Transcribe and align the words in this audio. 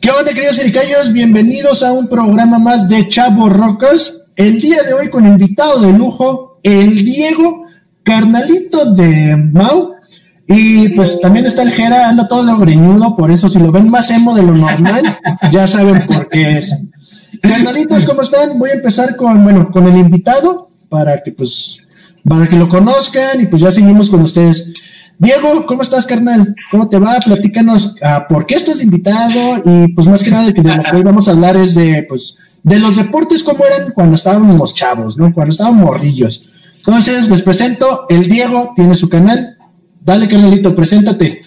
¿Qué 0.00 0.10
onda, 0.10 0.32
queridos 0.32 0.58
ericayos? 0.58 1.12
Bienvenidos 1.12 1.82
a 1.82 1.92
un 1.92 2.08
programa 2.08 2.58
más 2.58 2.88
de 2.88 3.08
Chavo 3.08 3.48
Rocas. 3.48 4.24
El 4.36 4.60
día 4.60 4.82
de 4.82 4.94
hoy 4.94 5.10
con 5.10 5.26
invitado 5.26 5.80
de 5.80 5.92
lujo, 5.92 6.60
el 6.62 7.04
Diego, 7.04 7.64
carnalito 8.02 8.94
de 8.94 9.36
Mau. 9.36 9.94
Y 10.46 10.88
pues 10.90 11.20
también 11.20 11.44
está 11.44 11.62
el 11.62 11.72
Jera, 11.72 12.08
anda 12.08 12.26
todo 12.26 12.56
greñudo, 12.56 13.14
por 13.14 13.30
eso 13.30 13.50
si 13.50 13.58
lo 13.58 13.70
ven 13.70 13.90
más 13.90 14.08
emo 14.08 14.34
de 14.34 14.42
lo 14.42 14.54
normal, 14.54 15.02
ya 15.52 15.66
saben 15.66 16.06
por 16.06 16.30
qué 16.30 16.56
es. 16.56 16.74
Carnalitos, 17.42 18.06
¿cómo 18.06 18.22
están? 18.22 18.58
Voy 18.58 18.70
a 18.70 18.74
empezar 18.74 19.16
con, 19.16 19.44
bueno, 19.44 19.70
con 19.70 19.86
el 19.86 19.98
invitado, 19.98 20.70
para 20.88 21.22
que 21.22 21.32
pues, 21.32 21.86
para 22.28 22.46
que 22.46 22.56
lo 22.56 22.68
conozcan 22.68 23.40
y 23.40 23.46
pues 23.46 23.62
ya 23.62 23.72
seguimos 23.72 24.10
con 24.10 24.22
ustedes. 24.22 24.72
Diego, 25.18 25.66
¿cómo 25.66 25.82
estás, 25.82 26.06
carnal? 26.06 26.54
¿Cómo 26.70 26.88
te 26.88 26.98
va? 26.98 27.18
Platícanos 27.24 27.96
ah, 28.02 28.26
por 28.28 28.46
qué 28.46 28.54
estás 28.54 28.80
invitado 28.80 29.62
y 29.64 29.92
pues 29.92 30.06
más 30.06 30.22
que 30.22 30.30
nada 30.30 30.52
que 30.52 30.62
de 30.62 30.76
lo 30.76 30.82
que 30.82 30.96
hoy 30.96 31.02
vamos 31.02 31.28
a 31.28 31.32
hablar 31.32 31.56
es 31.56 31.74
de, 31.74 32.06
pues, 32.08 32.36
de 32.62 32.78
los 32.78 32.96
deportes 32.96 33.42
como 33.42 33.64
eran 33.64 33.90
cuando 33.92 34.14
estábamos 34.14 34.74
chavos, 34.74 35.18
¿no? 35.18 35.32
Cuando 35.32 35.50
estábamos 35.50 35.84
morrillos. 35.84 36.48
Entonces, 36.78 37.28
les 37.28 37.42
presento, 37.42 38.06
el 38.08 38.28
Diego 38.28 38.72
tiene 38.76 38.94
su 38.94 39.08
canal. 39.08 39.56
Dale, 40.00 40.28
carnalito, 40.28 40.74
preséntate. 40.74 41.42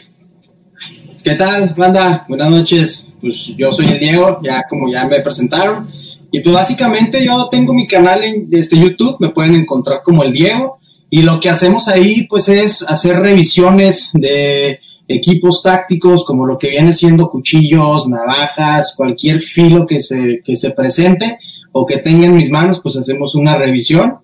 ¿Qué 1.24 1.36
tal, 1.36 1.74
banda? 1.78 2.26
Buenas 2.28 2.52
noches. 2.52 3.08
Pues 3.22 3.56
yo 3.56 3.72
soy 3.72 3.86
el 3.88 4.00
Diego, 4.00 4.40
ya 4.44 4.66
como 4.70 4.92
ya 4.92 5.08
me 5.08 5.20
presentaron. 5.20 5.88
Y 6.32 6.40
pues 6.40 6.56
básicamente 6.56 7.24
yo 7.26 7.50
tengo 7.50 7.74
mi 7.74 7.86
canal 7.86 8.24
en 8.24 8.48
este 8.52 8.78
YouTube, 8.78 9.18
me 9.20 9.30
pueden 9.30 9.54
encontrar 9.54 10.02
como 10.04 10.24
el 10.24 10.32
Diego. 10.32 10.80
Y 11.10 11.24
lo 11.24 11.42
que 11.42 11.50
hacemos 11.50 11.90
ahí 11.90 12.24
pues 12.24 12.48
es 12.48 12.84
hacer 12.84 13.20
revisiones 13.20 14.12
de 14.14 14.80
equipos 15.10 15.62
tácticos 15.62 16.24
como 16.24 16.46
lo 16.46 16.58
que 16.58 16.70
viene 16.70 16.94
siendo 16.94 17.30
cuchillos, 17.30 18.08
navajas, 18.08 18.94
cualquier 18.96 19.42
filo 19.42 19.86
que 19.86 20.00
se, 20.00 20.42
que 20.44 20.56
se 20.56 20.72
presente 20.72 21.38
o 21.74 21.86
que 21.86 21.98
tenga 21.98 22.28
en 22.28 22.36
mis 22.36 22.50
manos, 22.50 22.80
pues 22.82 22.96
hacemos 22.96 23.36
una 23.36 23.58
revisión. 23.58 24.20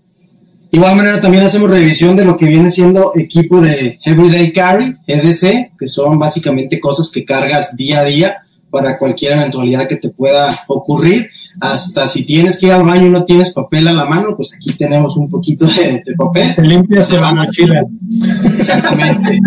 De 0.72 0.78
igual 0.78 0.96
manera 0.96 1.22
también 1.22 1.44
hacemos 1.44 1.70
revisión 1.70 2.16
de 2.16 2.26
lo 2.26 2.38
que 2.38 2.46
viene 2.46 2.72
siendo 2.72 3.14
equipo 3.16 3.60
de 3.62 4.00
Everyday 4.06 4.54
Carry, 4.54 4.96
EDC, 5.08 5.78
que 5.78 5.88
son 5.88 6.18
básicamente 6.20 6.80
cosas 6.80 7.10
que 7.10 7.26
cargas 7.26 7.76
día 7.76 8.00
a 8.00 8.06
día 8.06 8.38
para 8.70 8.98
cualquier 8.98 9.34
eventualidad 9.34 9.88
que 9.88 9.98
te 9.98 10.10
pueda 10.10 10.64
ocurrir 10.68 11.30
hasta 11.60 12.08
si 12.08 12.24
tienes 12.24 12.60
que 12.60 12.68
ir 12.68 12.72
al 12.74 12.84
baño 12.84 13.08
y 13.08 13.10
no 13.10 13.26
tienes 13.26 13.52
papel 13.52 13.88
a 13.88 13.94
la 13.94 14.06
mano, 14.06 14.36
pues 14.36 14.54
aquí 14.54 14.76
tenemos 14.76 15.18
un 15.18 15.30
poquito 15.30 15.66
de, 15.66 16.04
papel. 16.16 16.56
Te 16.56 16.62
limpias 16.62 17.12
la 17.12 17.34
mochila. 17.34 17.84
Exactamente. 18.58 19.40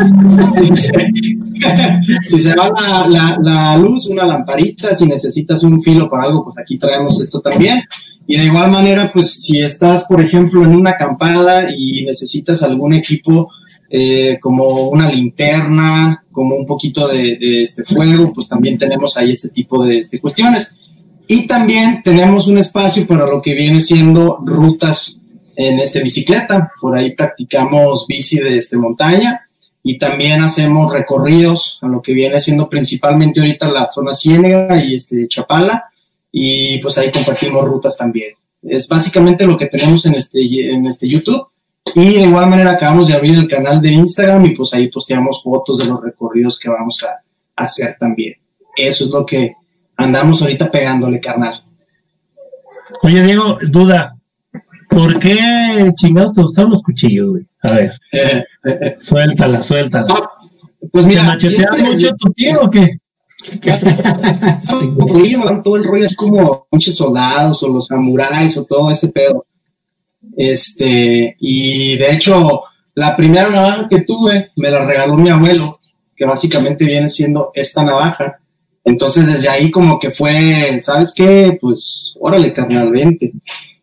si 2.28 2.38
se 2.40 2.54
va 2.54 2.72
la, 3.08 3.38
la, 3.40 3.76
luz, 3.76 4.06
una 4.06 4.24
lamparita, 4.24 4.94
si 4.94 5.06
necesitas 5.06 5.62
un 5.62 5.80
filo 5.82 6.10
para 6.10 6.24
algo, 6.24 6.44
pues 6.44 6.58
aquí 6.58 6.78
traemos 6.78 7.20
esto 7.20 7.40
también. 7.40 7.82
Y 8.26 8.36
de 8.36 8.44
igual 8.46 8.70
manera, 8.70 9.10
pues 9.12 9.42
si 9.42 9.60
estás, 9.60 10.04
por 10.04 10.20
ejemplo, 10.20 10.64
en 10.64 10.74
una 10.74 10.90
acampada 10.90 11.68
y 11.76 12.04
necesitas 12.04 12.62
algún 12.62 12.92
equipo 12.92 13.50
eh, 13.88 14.38
como 14.40 14.88
una 14.88 15.10
linterna, 15.10 16.24
como 16.32 16.56
un 16.56 16.66
poquito 16.66 17.08
de, 17.08 17.62
este 17.62 17.84
fuego, 17.84 18.32
pues 18.32 18.48
también 18.48 18.78
tenemos 18.78 19.16
ahí 19.16 19.32
ese 19.32 19.50
tipo 19.50 19.84
de, 19.84 20.04
de 20.10 20.20
cuestiones. 20.20 20.76
Y 21.32 21.46
también 21.46 22.02
tenemos 22.02 22.48
un 22.48 22.58
espacio 22.58 23.06
para 23.06 23.24
lo 23.24 23.40
que 23.40 23.54
viene 23.54 23.80
siendo 23.80 24.38
rutas 24.44 25.22
en 25.54 25.78
este 25.78 26.02
bicicleta. 26.02 26.72
Por 26.80 26.96
ahí 26.96 27.14
practicamos 27.14 28.04
bici 28.08 28.40
de 28.40 28.58
este 28.58 28.76
montaña 28.76 29.48
y 29.80 29.96
también 29.96 30.42
hacemos 30.42 30.92
recorridos 30.92 31.78
a 31.82 31.86
lo 31.86 32.02
que 32.02 32.14
viene 32.14 32.40
siendo 32.40 32.68
principalmente 32.68 33.38
ahorita 33.38 33.70
la 33.70 33.86
zona 33.86 34.12
Ciénega 34.12 34.82
y 34.82 34.96
este 34.96 35.28
Chapala 35.28 35.84
y 36.32 36.78
pues 36.78 36.98
ahí 36.98 37.12
compartimos 37.12 37.64
rutas 37.64 37.96
también. 37.96 38.34
Es 38.60 38.88
básicamente 38.88 39.46
lo 39.46 39.56
que 39.56 39.66
tenemos 39.66 40.04
en 40.06 40.16
este, 40.16 40.40
en 40.72 40.84
este 40.88 41.08
YouTube. 41.08 41.46
Y 41.94 42.14
de 42.14 42.22
igual 42.22 42.50
manera 42.50 42.72
acabamos 42.72 43.06
de 43.06 43.14
abrir 43.14 43.36
el 43.36 43.46
canal 43.46 43.80
de 43.80 43.92
Instagram 43.92 44.46
y 44.46 44.56
pues 44.56 44.74
ahí 44.74 44.88
posteamos 44.88 45.44
fotos 45.44 45.78
de 45.78 45.84
los 45.84 46.02
recorridos 46.02 46.58
que 46.58 46.68
vamos 46.68 47.04
a 47.04 47.22
hacer 47.54 47.96
también. 48.00 48.34
Eso 48.76 49.04
es 49.04 49.10
lo 49.10 49.24
que 49.24 49.59
andamos 50.04 50.42
ahorita 50.42 50.70
pegándole, 50.70 51.20
carnal. 51.20 51.62
Oye, 53.02 53.22
Diego, 53.22 53.58
duda. 53.68 54.16
¿Por 54.88 55.20
qué 55.20 55.92
chingados 55.94 56.32
te 56.32 56.42
gustaron 56.42 56.72
los 56.72 56.82
cuchillos, 56.82 57.30
güey? 57.30 57.46
A 57.62 57.72
ver. 57.72 57.92
suéltala, 59.00 59.62
suéltala. 59.62 60.06
Ah, 60.10 60.30
pues 60.90 61.06
mira. 61.06 61.22
¿Te 61.22 61.28
machetea 61.28 61.70
mucho 61.72 62.16
tu 62.16 62.32
tío 62.32 62.60
o 62.62 62.70
qué? 62.70 62.98
todo 65.64 65.76
el 65.76 65.84
rollo 65.84 66.04
es 66.04 66.14
como 66.14 66.66
muchos 66.70 66.94
soldados 66.94 67.62
o 67.62 67.68
los 67.68 67.86
samuráis 67.86 68.56
o 68.58 68.64
todo 68.64 68.90
ese 68.90 69.08
pedo. 69.08 69.46
Este, 70.36 71.36
y 71.38 71.96
de 71.96 72.12
hecho, 72.12 72.64
la 72.94 73.16
primera 73.16 73.48
navaja 73.48 73.88
que 73.88 74.02
tuve 74.02 74.50
me 74.56 74.70
la 74.70 74.84
regaló 74.84 75.16
mi 75.16 75.30
abuelo, 75.30 75.80
que 76.16 76.24
básicamente 76.24 76.84
viene 76.84 77.08
siendo 77.08 77.50
esta 77.54 77.84
navaja. 77.84 78.39
Entonces 78.84 79.26
desde 79.26 79.48
ahí 79.48 79.70
como 79.70 79.98
que 79.98 80.10
fue, 80.10 80.78
¿sabes 80.80 81.12
qué? 81.14 81.56
Pues 81.60 82.14
órale, 82.18 82.52
carnal, 82.52 82.90
vente. 82.90 83.32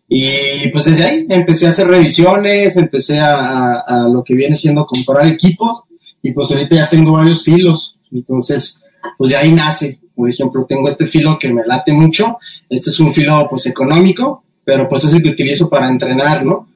Y 0.10 0.70
pues 0.72 0.86
desde 0.86 1.06
ahí 1.06 1.26
empecé 1.30 1.68
a 1.68 1.72
hacer 1.72 1.88
revisiones, 1.88 2.78
empecé 2.78 3.20
a, 3.20 3.80
a, 3.80 4.08
lo 4.08 4.24
que 4.24 4.34
viene 4.34 4.56
siendo 4.56 4.86
comprar 4.86 5.28
equipos 5.28 5.84
y 6.22 6.32
pues 6.32 6.50
ahorita 6.50 6.76
ya 6.76 6.90
tengo 6.90 7.12
varios 7.12 7.44
filos. 7.44 7.98
Entonces, 8.12 8.82
pues 9.18 9.30
de 9.30 9.38
ahí 9.38 9.52
nace. 9.52 10.00
Por 10.16 10.30
ejemplo, 10.30 10.66
tengo 10.66 10.88
este 10.88 11.08
filo 11.08 11.38
que 11.38 11.54
me 11.54 11.66
late 11.66 11.92
mucho. 11.92 12.38
Este 12.70 12.90
es 12.90 13.00
un 13.00 13.14
filo 13.14 13.48
pues 13.50 13.66
económico, 13.68 14.44
pero 14.64 14.90
pues 14.90 15.04
es 15.04 15.14
el 15.14 15.22
que 15.22 15.30
utilizo 15.30 15.70
para 15.70 15.90
entrenar, 15.90 16.44
¿no? 16.44 16.68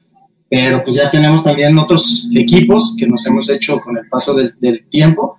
Pero 0.48 0.84
pues 0.84 0.96
ya 0.96 1.10
tenemos 1.10 1.42
también 1.42 1.76
otros 1.78 2.28
equipos 2.36 2.94
que 2.96 3.06
nos 3.06 3.26
hemos 3.26 3.48
hecho 3.48 3.80
con 3.80 3.96
el 3.96 4.06
paso 4.08 4.34
del, 4.34 4.54
del 4.60 4.84
tiempo 4.90 5.38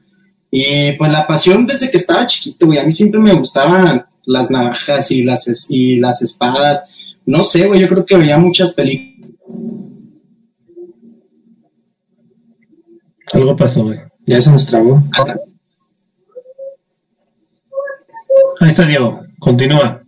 y 0.56 0.92
pues 1.00 1.12
la 1.12 1.26
pasión 1.26 1.66
desde 1.66 1.90
que 1.90 1.98
estaba 1.98 2.28
chiquito, 2.28 2.68
güey, 2.68 2.78
a 2.78 2.84
mí 2.84 2.92
siempre 2.92 3.20
me 3.20 3.34
gustaban 3.34 4.06
las 4.24 4.52
navajas 4.52 5.10
y 5.10 5.24
las, 5.24 5.48
y 5.68 5.96
las 5.96 6.22
espadas. 6.22 6.84
No 7.26 7.44
sé, 7.44 7.66
güey, 7.66 7.82
yo 7.82 7.90
creo 7.90 8.06
que 8.06 8.18
veía 8.18 8.38
muchas 8.38 8.72
películas. 8.74 9.32
Algo 13.34 13.56
pasó, 13.56 13.86
güey. 13.86 13.98
Ya 14.28 14.40
se 14.44 14.52
nos 14.52 14.68
trabó. 14.68 15.02
Ahí 18.60 18.70
está 18.70 18.86
Diego, 18.86 19.22
continúa. 19.40 20.04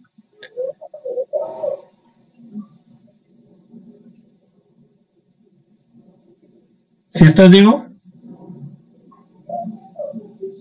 ¿Sí 7.10 7.24
estás, 7.24 7.50
Diego? 7.50 7.85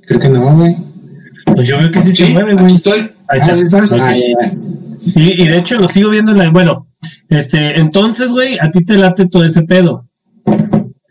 Creo 0.06 0.20
que 0.20 0.28
no, 0.28 0.56
güey. 0.56 0.76
Pues 1.46 1.66
yo 1.66 1.78
veo 1.78 1.90
que 1.90 2.02
sí, 2.02 2.12
se 2.12 2.28
mueve, 2.30 2.54
güey. 2.54 2.74
estoy. 2.74 3.10
Ahí 3.28 3.40
estás. 3.40 3.92
Ah, 3.92 4.14
y, 4.16 5.46
de 5.46 5.58
hecho 5.58 5.76
lo 5.76 5.88
sigo 5.88 6.10
viendo 6.10 6.32
en 6.32 6.38
la. 6.38 6.50
Bueno, 6.50 6.88
este, 7.28 7.78
entonces, 7.78 8.30
güey, 8.30 8.58
a 8.60 8.70
ti 8.70 8.84
te 8.84 8.96
late 8.96 9.26
todo 9.26 9.44
ese 9.44 9.62
pedo. 9.62 10.06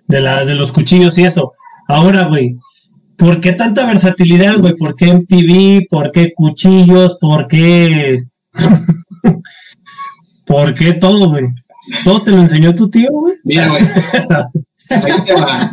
De, 0.08 0.22
la, 0.22 0.46
de 0.46 0.56
los 0.56 0.72
cuchillos 0.72 1.18
y 1.18 1.24
eso. 1.24 1.54
Ahora, 1.88 2.26
güey, 2.26 2.58
¿por 3.18 3.40
qué 3.40 3.54
tanta 3.54 3.86
versatilidad, 3.86 4.58
güey? 4.60 4.76
¿Por 4.76 4.96
qué 4.96 5.14
MTV? 5.14 5.88
¿Por 5.90 6.12
qué 6.12 6.34
cuchillos? 6.34 7.18
¿Por 7.20 7.48
qué. 7.48 8.24
¿Por 10.46 10.74
qué 10.74 10.94
todo, 10.94 11.30
güey? 11.30 11.46
¿Todo 12.04 12.22
te 12.24 12.32
lo 12.32 12.40
enseñó 12.40 12.76
tu 12.76 12.90
tío, 12.90 13.10
güey? 13.12 13.36
Mira, 13.44 13.70
güey. 13.70 13.84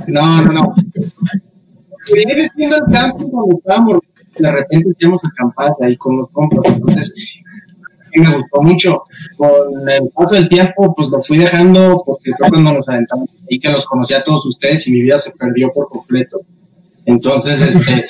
No, 0.08 0.40
no, 0.40 0.52
no 0.52 0.74
el 2.16 2.92
campo 2.92 3.30
cuando 3.30 3.58
estábamos, 3.58 3.98
de 4.38 4.50
repente 4.50 4.90
hacíamos 4.94 5.20
acampadas 5.24 5.80
ahí 5.82 5.96
con 5.96 6.18
los 6.18 6.30
compas, 6.30 6.64
entonces 6.66 7.12
me 8.18 8.36
gustó 8.36 8.62
mucho. 8.62 9.02
Con 9.36 9.88
el 9.88 10.10
paso 10.10 10.34
del 10.34 10.48
tiempo, 10.48 10.94
pues 10.94 11.08
lo 11.08 11.22
fui 11.22 11.38
dejando 11.38 12.02
porque 12.04 12.32
fue 12.36 12.48
cuando 12.48 12.72
nos 12.72 12.88
aventamos 12.88 13.30
y 13.48 13.60
que 13.60 13.70
los 13.70 13.86
conocí 13.86 14.14
a 14.14 14.24
todos 14.24 14.44
ustedes 14.46 14.86
y 14.88 14.92
mi 14.92 15.02
vida 15.02 15.18
se 15.18 15.30
perdió 15.32 15.70
por 15.72 15.88
completo. 15.88 16.40
Entonces, 17.04 17.60
este, 17.60 18.04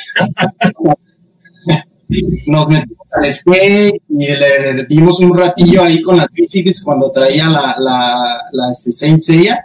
nos 2.47 2.69
metimos 2.69 3.07
al 3.13 3.33
skate 3.33 4.03
y 4.09 4.27
le 4.27 4.87
dimos 4.89 5.21
un 5.21 5.37
ratillo 5.37 5.83
ahí 5.83 6.03
con 6.03 6.17
las 6.17 6.29
bicis 6.33 6.83
cuando 6.83 7.11
traía 7.13 7.49
la, 7.49 7.75
la, 7.79 8.41
la 8.53 8.73
este, 8.73 8.93
Saint 8.93 9.21
Seiya. 9.21 9.65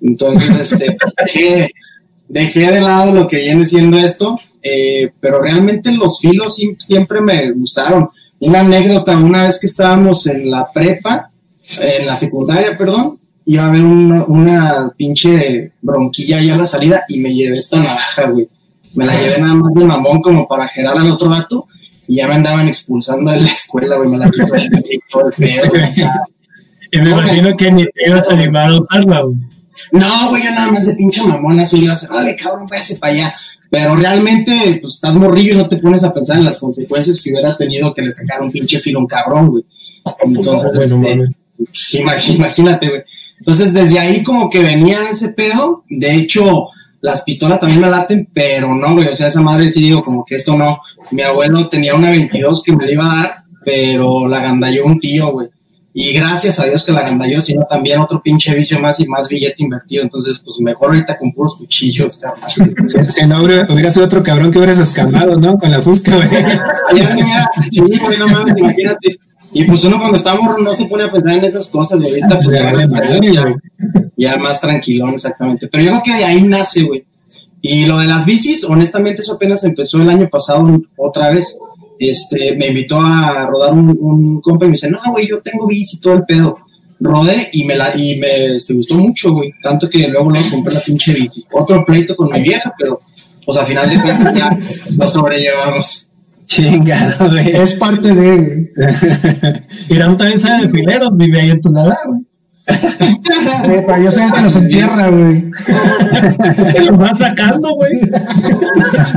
Entonces, 0.00 0.72
este, 0.72 0.96
dejé 1.24 1.70
de 2.28 2.80
lado 2.80 3.12
lo 3.12 3.28
que 3.28 3.38
viene 3.38 3.66
siendo 3.66 3.98
esto, 3.98 4.38
eh, 4.62 5.12
pero 5.20 5.40
realmente 5.40 5.92
los 5.92 6.20
filos 6.20 6.56
siempre 6.78 7.20
me 7.20 7.52
gustaron. 7.52 8.08
Una 8.38 8.60
anécdota, 8.60 9.16
una 9.16 9.44
vez 9.44 9.58
que 9.58 9.66
estábamos 9.66 10.26
en 10.26 10.50
la 10.50 10.70
prepa, 10.72 11.30
en 11.80 12.06
la 12.06 12.16
secundaria, 12.16 12.76
perdón, 12.76 13.18
iba 13.46 13.64
a 13.64 13.68
haber 13.68 13.82
una, 13.82 14.24
una 14.24 14.92
pinche 14.96 15.72
bronquilla 15.80 16.38
ahí 16.38 16.50
a 16.50 16.56
la 16.56 16.66
salida 16.66 17.04
y 17.08 17.18
me 17.20 17.34
llevé 17.34 17.58
esta 17.58 17.78
navaja, 17.78 18.28
güey. 18.30 18.48
Me 18.94 19.06
la 19.06 19.14
llevé 19.20 19.38
nada 19.38 19.54
más 19.54 19.72
de 19.74 19.84
mamón 19.84 20.20
como 20.20 20.48
para 20.48 20.68
generar 20.68 20.98
al 20.98 21.10
otro 21.10 21.28
vato 21.28 21.66
y 22.08 22.16
ya 22.16 22.28
me 22.28 22.34
andaban 22.34 22.68
expulsando 22.68 23.30
de 23.30 23.40
la 23.40 23.48
escuela, 23.48 23.96
güey. 23.96 24.08
Me 24.08 24.18
la 24.18 24.30
quitó 24.30 24.54
el 24.54 25.32
pedo, 25.32 25.72
Y 26.92 26.98
me 26.98 27.10
imagino 27.10 27.56
que 27.56 27.70
ni 27.72 27.84
te 27.84 28.08
ibas 28.08 28.28
a 28.28 28.32
animar 28.32 28.70
a 28.70 28.80
usarla, 28.80 29.20
güey. 29.22 29.36
No, 29.92 30.28
güey, 30.28 30.44
yo 30.44 30.50
nada 30.50 30.72
más 30.72 30.86
de 30.86 30.94
pinche 30.94 31.22
mamón 31.22 31.60
así 31.60 31.82
iba 31.82 31.92
a 31.92 31.96
hacer, 31.96 32.10
dale, 32.10 32.36
cabrón, 32.36 32.66
váyase 32.68 32.96
para 32.96 33.12
allá. 33.12 33.34
Pero 33.70 33.96
realmente, 33.96 34.78
pues 34.80 34.94
estás 34.94 35.16
morrillo 35.16 35.54
y 35.54 35.56
no 35.56 35.68
te 35.68 35.76
pones 35.78 36.04
a 36.04 36.14
pensar 36.14 36.38
en 36.38 36.44
las 36.44 36.58
consecuencias 36.58 37.20
que 37.22 37.30
hubiera 37.30 37.56
tenido 37.56 37.92
que 37.92 38.02
le 38.02 38.12
sacara 38.12 38.42
un 38.42 38.52
pinche 38.52 38.80
filo 38.80 38.98
a 38.98 39.02
un 39.02 39.08
cabrón, 39.08 39.48
güey. 39.48 39.64
Entonces, 40.24 40.70
este, 40.78 41.34
pues, 41.58 42.28
imagínate, 42.28 42.88
güey. 42.88 43.02
Entonces, 43.38 43.72
desde 43.72 43.98
ahí 43.98 44.22
como 44.22 44.48
que 44.48 44.60
venía 44.60 45.10
ese 45.10 45.30
pedo. 45.30 45.84
De 45.88 46.14
hecho, 46.14 46.68
las 47.00 47.22
pistolas 47.22 47.60
también 47.60 47.80
me 47.80 47.90
laten, 47.90 48.28
pero 48.32 48.74
no, 48.74 48.94
güey. 48.94 49.08
O 49.08 49.16
sea, 49.16 49.28
esa 49.28 49.40
madre 49.40 49.70
sí 49.70 49.80
digo, 49.80 50.04
como 50.04 50.24
que 50.24 50.36
esto 50.36 50.56
no. 50.56 50.80
Mi 51.10 51.22
abuelo 51.22 51.68
tenía 51.68 51.94
una 51.94 52.10
22 52.10 52.62
que 52.62 52.72
me 52.72 52.86
la 52.86 52.92
iba 52.92 53.04
a 53.12 53.16
dar, 53.16 53.44
pero 53.64 54.26
la 54.28 54.40
gandalló 54.40 54.86
un 54.86 54.98
tío, 54.98 55.32
güey. 55.32 55.48
Y 55.98 56.12
gracias 56.12 56.60
a 56.60 56.66
Dios 56.66 56.84
que 56.84 56.92
la 56.92 57.00
gandalló, 57.00 57.40
sino 57.40 57.64
también 57.64 57.98
otro 58.00 58.20
pinche 58.20 58.54
vicio 58.54 58.78
más 58.78 59.00
y 59.00 59.06
más 59.06 59.30
billete 59.30 59.62
invertido. 59.62 60.02
Entonces, 60.02 60.42
pues 60.44 60.58
mejor 60.60 60.88
ahorita 60.88 61.16
con 61.16 61.32
puros 61.32 61.56
cuchillos, 61.56 62.18
cabrón. 62.18 62.50
Si, 63.08 63.26
no 63.26 63.42
hubiera, 63.42 63.90
sido 63.90 64.04
otro 64.04 64.22
cabrón 64.22 64.52
que 64.52 64.58
hubieras 64.58 64.78
escamado, 64.78 65.40
¿no? 65.40 65.58
Con 65.58 65.70
la 65.70 65.80
fusca, 65.80 66.14
güey. 66.14 66.28
Ya, 66.94 67.48
sí, 67.70 67.80
güey, 67.80 68.18
no 68.18 68.28
mames, 68.28 68.58
imagínate. 68.58 69.18
Y 69.54 69.64
pues 69.64 69.84
uno 69.84 69.98
cuando 69.98 70.18
está 70.18 70.34
morro 70.34 70.58
no 70.58 70.74
se 70.74 70.84
pone 70.84 71.04
a 71.04 71.10
pensar 71.10 71.38
en 71.38 71.44
esas 71.44 71.70
cosas, 71.70 71.98
y 72.02 72.04
ahorita 72.04 72.40
pues 72.40 73.32
ya, 73.32 73.54
ya, 74.18 74.36
más 74.36 74.60
tranquilón, 74.60 75.14
exactamente. 75.14 75.66
Pero 75.66 75.82
yo 75.82 75.90
creo 75.92 76.02
que 76.04 76.14
de 76.14 76.24
ahí 76.24 76.42
nace, 76.42 76.82
güey. 76.82 77.06
Y 77.62 77.86
lo 77.86 77.98
de 77.98 78.06
las 78.06 78.26
bicis, 78.26 78.64
honestamente, 78.64 79.22
eso 79.22 79.32
apenas 79.32 79.64
empezó 79.64 79.96
el 80.02 80.10
año 80.10 80.28
pasado 80.28 80.78
otra 80.98 81.30
vez. 81.30 81.56
Este, 81.98 82.56
me 82.56 82.68
invitó 82.68 83.00
a 83.00 83.46
rodar 83.46 83.72
un, 83.72 83.96
un 83.98 84.40
compa 84.40 84.64
y 84.64 84.68
me 84.68 84.72
dice, 84.72 84.90
no, 84.90 84.98
güey, 85.10 85.28
yo 85.28 85.40
tengo 85.40 85.66
bici, 85.66 86.00
todo 86.00 86.14
el 86.14 86.24
pedo. 86.24 86.58
Rodé 86.98 87.48
y 87.52 87.64
me 87.64 87.76
la, 87.76 87.94
y 87.96 88.18
me 88.18 88.56
este, 88.56 88.74
gustó 88.74 88.96
mucho, 88.96 89.32
güey. 89.32 89.52
Tanto 89.62 89.88
que 89.88 90.08
luego 90.08 90.30
luego 90.30 90.50
compré 90.50 90.74
la 90.74 90.80
pinche 90.80 91.12
bici. 91.12 91.44
Otro 91.52 91.84
pleito 91.84 92.16
con 92.16 92.30
mi 92.32 92.40
vieja, 92.40 92.72
pero 92.78 93.00
pues 93.44 93.58
al 93.58 93.66
final 93.66 93.90
de 93.90 94.00
cuentas 94.00 94.34
ya 94.34 94.58
lo 94.96 95.08
sobrellevamos. 95.08 96.08
Chingado, 96.46 97.30
güey. 97.30 97.50
Es 97.50 97.74
parte 97.74 98.14
de, 98.14 98.36
güey. 98.36 98.70
Irán 99.90 100.16
también 100.16 100.40
sabe 100.40 100.66
de 100.66 100.68
fileros, 100.70 101.10
vive 101.14 101.40
ahí 101.40 101.50
en 101.50 101.60
tu 101.60 101.70
nada, 101.70 101.98
güey. 102.06 102.22
Para 103.86 104.02
yo 104.02 104.10
sé 104.10 104.22
que 104.34 104.42
los 104.42 104.56
entierra, 104.56 105.08
güey. 105.08 105.50
Te 106.72 106.84
los 106.84 107.00
va 107.00 107.14
sacando, 107.14 107.74
güey. 107.74 107.92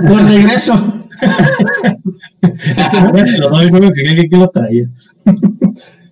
Por 0.08 0.24
regreso. 0.24 1.04
lo 3.40 3.50
doy, 3.50 3.70
güey, 3.70 3.92
que, 3.94 4.30
que, 4.30 4.38
lo 4.38 4.50
traía. 4.50 4.88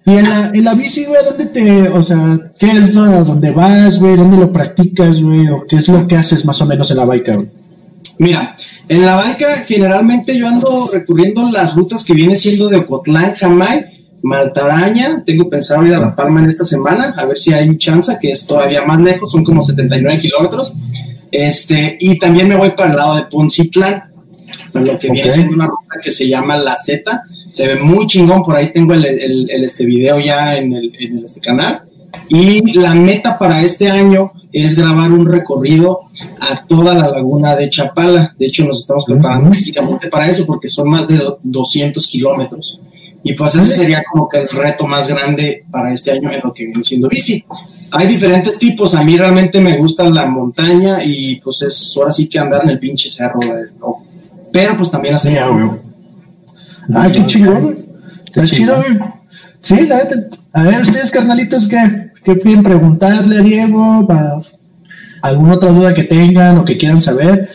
Y 0.06 0.12
en 0.12 0.30
la, 0.30 0.51
en 0.54 0.63
la 0.63 0.74
bici, 0.74 1.06
güey, 1.06 1.24
¿dónde 1.25 1.45
te, 1.48 1.89
o 1.89 2.01
sea, 2.01 2.39
qué 2.57 2.68
es 2.68 2.95
lo, 2.95 3.24
dónde 3.24 3.51
vas, 3.51 4.00
güey? 4.00 4.16
¿Dónde 4.16 4.38
lo 4.38 4.51
practicas, 4.51 5.22
güey? 5.22 5.48
¿O 5.50 5.66
qué 5.68 5.75
es 5.75 5.88
lo 5.88 6.07
que 6.07 6.16
haces 6.16 6.45
más 6.45 6.62
o 6.62 6.66
menos 6.66 6.89
en 6.92 6.98
la 6.98 7.06
bike, 7.06 7.36
güey? 7.36 7.50
Mira, 8.19 8.56
en 8.88 9.06
la 9.06 9.16
banca 9.16 9.48
generalmente 9.68 10.38
yo 10.38 10.48
ando 10.48 10.89
recurriendo 10.92 11.51
las 11.51 11.75
rutas 11.75 12.04
que 12.04 12.13
viene 12.13 12.36
siendo 12.38 12.69
de 12.69 12.78
Ocotlán, 12.78 13.36
Jamay, 13.36 13.97
Maltaraña, 14.27 15.24
tengo 15.25 15.50
pensado 15.50 15.85
ir 15.85 15.94
a 15.94 16.00
La 16.00 16.15
Palma 16.15 16.41
en 16.41 16.50
esta 16.50 16.65
semana, 16.65 17.13
a 17.15 17.25
ver 17.25 17.39
si 17.39 17.53
hay 17.53 17.77
chance, 17.77 18.18
que 18.21 18.31
es 18.31 18.45
todavía 18.45 18.83
más 18.83 19.00
lejos, 19.00 19.31
son 19.31 19.44
como 19.44 19.62
79 19.62 20.19
kilómetros, 20.19 20.74
este, 21.31 21.97
y 22.00 22.19
también 22.19 22.50
me 22.50 22.57
voy 22.57 22.71
para 22.71 22.89
el 22.89 22.97
lado 22.97 23.15
de 23.15 23.24
Poncitlán, 23.24 24.03
lo 24.74 24.97
que 24.97 25.09
viene 25.09 25.31
siendo 25.31 25.56
una 25.56 25.68
ruta 25.68 26.00
que 26.03 26.12
se 26.12 26.27
llama 26.27 26.57
La 26.57 26.75
Z, 26.75 27.24
se 27.51 27.68
ve 27.68 27.79
muy 27.79 28.06
chingón, 28.06 28.44
por 28.44 28.56
ahí 28.56 28.68
tengo 28.68 28.94
el, 28.94 29.50
este 29.50 29.85
video 29.85 30.19
ya 30.19 30.57
en 30.57 30.74
el, 30.74 30.91
en 31.00 31.24
este 31.24 31.39
canal, 31.39 31.83
y 32.27 32.74
la 32.74 32.94
meta 32.94 33.38
para 33.38 33.62
este 33.62 33.89
año 33.89 34.33
es 34.51 34.75
grabar 34.75 35.12
un 35.12 35.25
recorrido 35.25 36.01
a 36.39 36.65
toda 36.65 36.94
la 36.94 37.09
laguna 37.09 37.56
de 37.56 37.69
Chapala. 37.69 38.33
De 38.38 38.47
hecho, 38.47 38.65
nos 38.65 38.79
estamos 38.79 39.06
preparando 39.06 39.53
físicamente 39.53 40.07
para 40.07 40.27
eso 40.27 40.45
porque 40.45 40.68
son 40.68 40.89
más 40.89 41.07
de 41.07 41.19
200 41.44 42.06
kilómetros. 42.07 42.79
Y 43.27 43.33
pues 43.33 43.56
ese 43.56 43.68
sería 43.68 44.01
como 44.09 44.29
que 44.29 44.39
el 44.39 44.47
reto 44.47 44.88
más 44.88 45.09
grande 45.09 45.65
para 45.69 45.91
este 45.91 46.12
año 46.12 46.31
en 46.31 46.39
lo 46.41 46.53
que 46.53 46.63
viene 46.63 46.81
siendo 46.81 47.09
bici. 47.09 47.44
Hay 47.91 48.07
diferentes 48.07 48.57
tipos. 48.57 48.95
A 48.95 49.03
mí 49.03 49.18
realmente 49.18 49.59
me 49.59 49.77
gusta 49.77 50.09
la 50.09 50.25
montaña 50.25 51.03
y 51.03 51.35
pues 51.41 51.62
es 51.63 51.94
ahora 51.97 52.13
sí 52.13 52.29
que 52.29 52.39
andar 52.39 52.63
en 52.63 52.69
el 52.69 52.79
pinche 52.79 53.09
cerro. 53.09 53.41
Pero 54.53 54.77
pues 54.77 54.89
también 54.89 55.15
hacer. 55.15 55.39
Ah, 56.94 57.09
qué 57.12 57.25
chingón. 57.25 57.85
Está 58.25 58.45
chido, 58.45 58.81
Sí, 59.59 59.88
la 59.88 60.07
A 60.53 60.63
ver, 60.63 60.81
ustedes, 60.83 61.12
carnalitos, 61.12 61.68
¿qué? 61.68 62.12
¿Qué 62.24 62.38
quieren 62.38 62.63
preguntarle 62.63 63.39
a 63.39 63.41
Diego? 63.41 64.07
Para 64.07 64.41
¿Alguna 65.21 65.56
otra 65.56 65.71
duda 65.71 65.94
que 65.94 66.03
tengan 66.03 66.59
o 66.59 66.63
que 66.63 66.77
quieran 66.77 67.01
saber? 67.01 67.50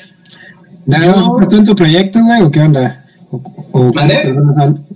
¿Nada 0.84 1.16
más 1.16 1.26
en 1.52 1.64
tu 1.64 1.74
proyecto, 1.74 2.22
güey, 2.22 2.42
o 2.42 2.50
qué 2.50 2.60
onda? 2.60 3.01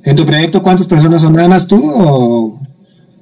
¿En 0.05 0.17
tu 0.17 0.27
proyecto 0.27 0.63
cuántas 0.63 0.87
personas 0.87 1.23
son? 1.23 1.33
¿Nada 1.33 1.49
más 1.49 1.67
tú 1.67 1.83
o...? 1.85 2.61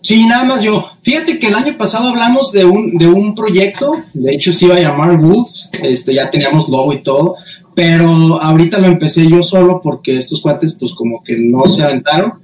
Sí, 0.02 0.26
nada 0.26 0.44
más 0.44 0.62
yo. 0.62 0.84
Fíjate 1.02 1.38
que 1.38 1.48
el 1.48 1.54
año 1.54 1.78
pasado 1.78 2.10
hablamos 2.10 2.52
de 2.52 2.64
un, 2.64 2.98
de 2.98 3.06
un 3.06 3.34
proyecto, 3.34 3.92
de 4.12 4.34
hecho 4.34 4.52
se 4.52 4.66
iba 4.66 4.74
a 4.74 4.80
llamar 4.80 5.18
Woods, 5.18 5.70
este, 5.82 6.12
ya 6.12 6.30
teníamos 6.30 6.68
logo 6.68 6.92
y 6.92 7.02
todo, 7.02 7.36
pero 7.74 8.38
ahorita 8.38 8.78
lo 8.78 8.88
empecé 8.88 9.26
yo 9.26 9.42
solo 9.42 9.80
porque 9.82 10.18
estos 10.18 10.42
cuates 10.42 10.76
pues 10.78 10.92
como 10.92 11.22
que 11.24 11.38
no 11.38 11.66
se 11.68 11.82
aventaron 11.82 12.34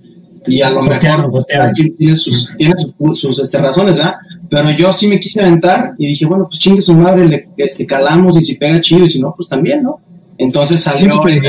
y 0.46 0.62
a 0.62 0.70
lo 0.70 0.82
mejor 0.82 1.46
aquí 1.61 1.90
tiene 1.90 2.17
sus, 2.17 2.49
tiene 2.56 2.75
sus, 3.14 3.38
este, 3.38 3.58
razones, 3.58 3.96
¿verdad? 3.96 4.14
Pero 4.49 4.70
yo 4.70 4.93
sí 4.94 5.06
me 5.06 5.20
quise 5.20 5.43
aventar 5.43 5.93
y 5.99 6.06
dije, 6.06 6.25
bueno, 6.25 6.46
pues 6.49 6.58
chingue 6.61 6.81
su 6.81 6.94
madre, 6.94 7.28
le 7.28 7.49
este, 7.58 7.84
calamos 7.87 8.38
y 8.38 8.43
si 8.43 8.56
pega 8.56 8.81
chido 8.81 9.05
y 9.05 9.11
si 9.11 9.20
no, 9.20 9.34
pues 9.37 9.50
también, 9.50 9.82
¿no? 9.82 10.00
Entonces 10.38 10.81
salió 10.81 11.22
el, 11.26 11.40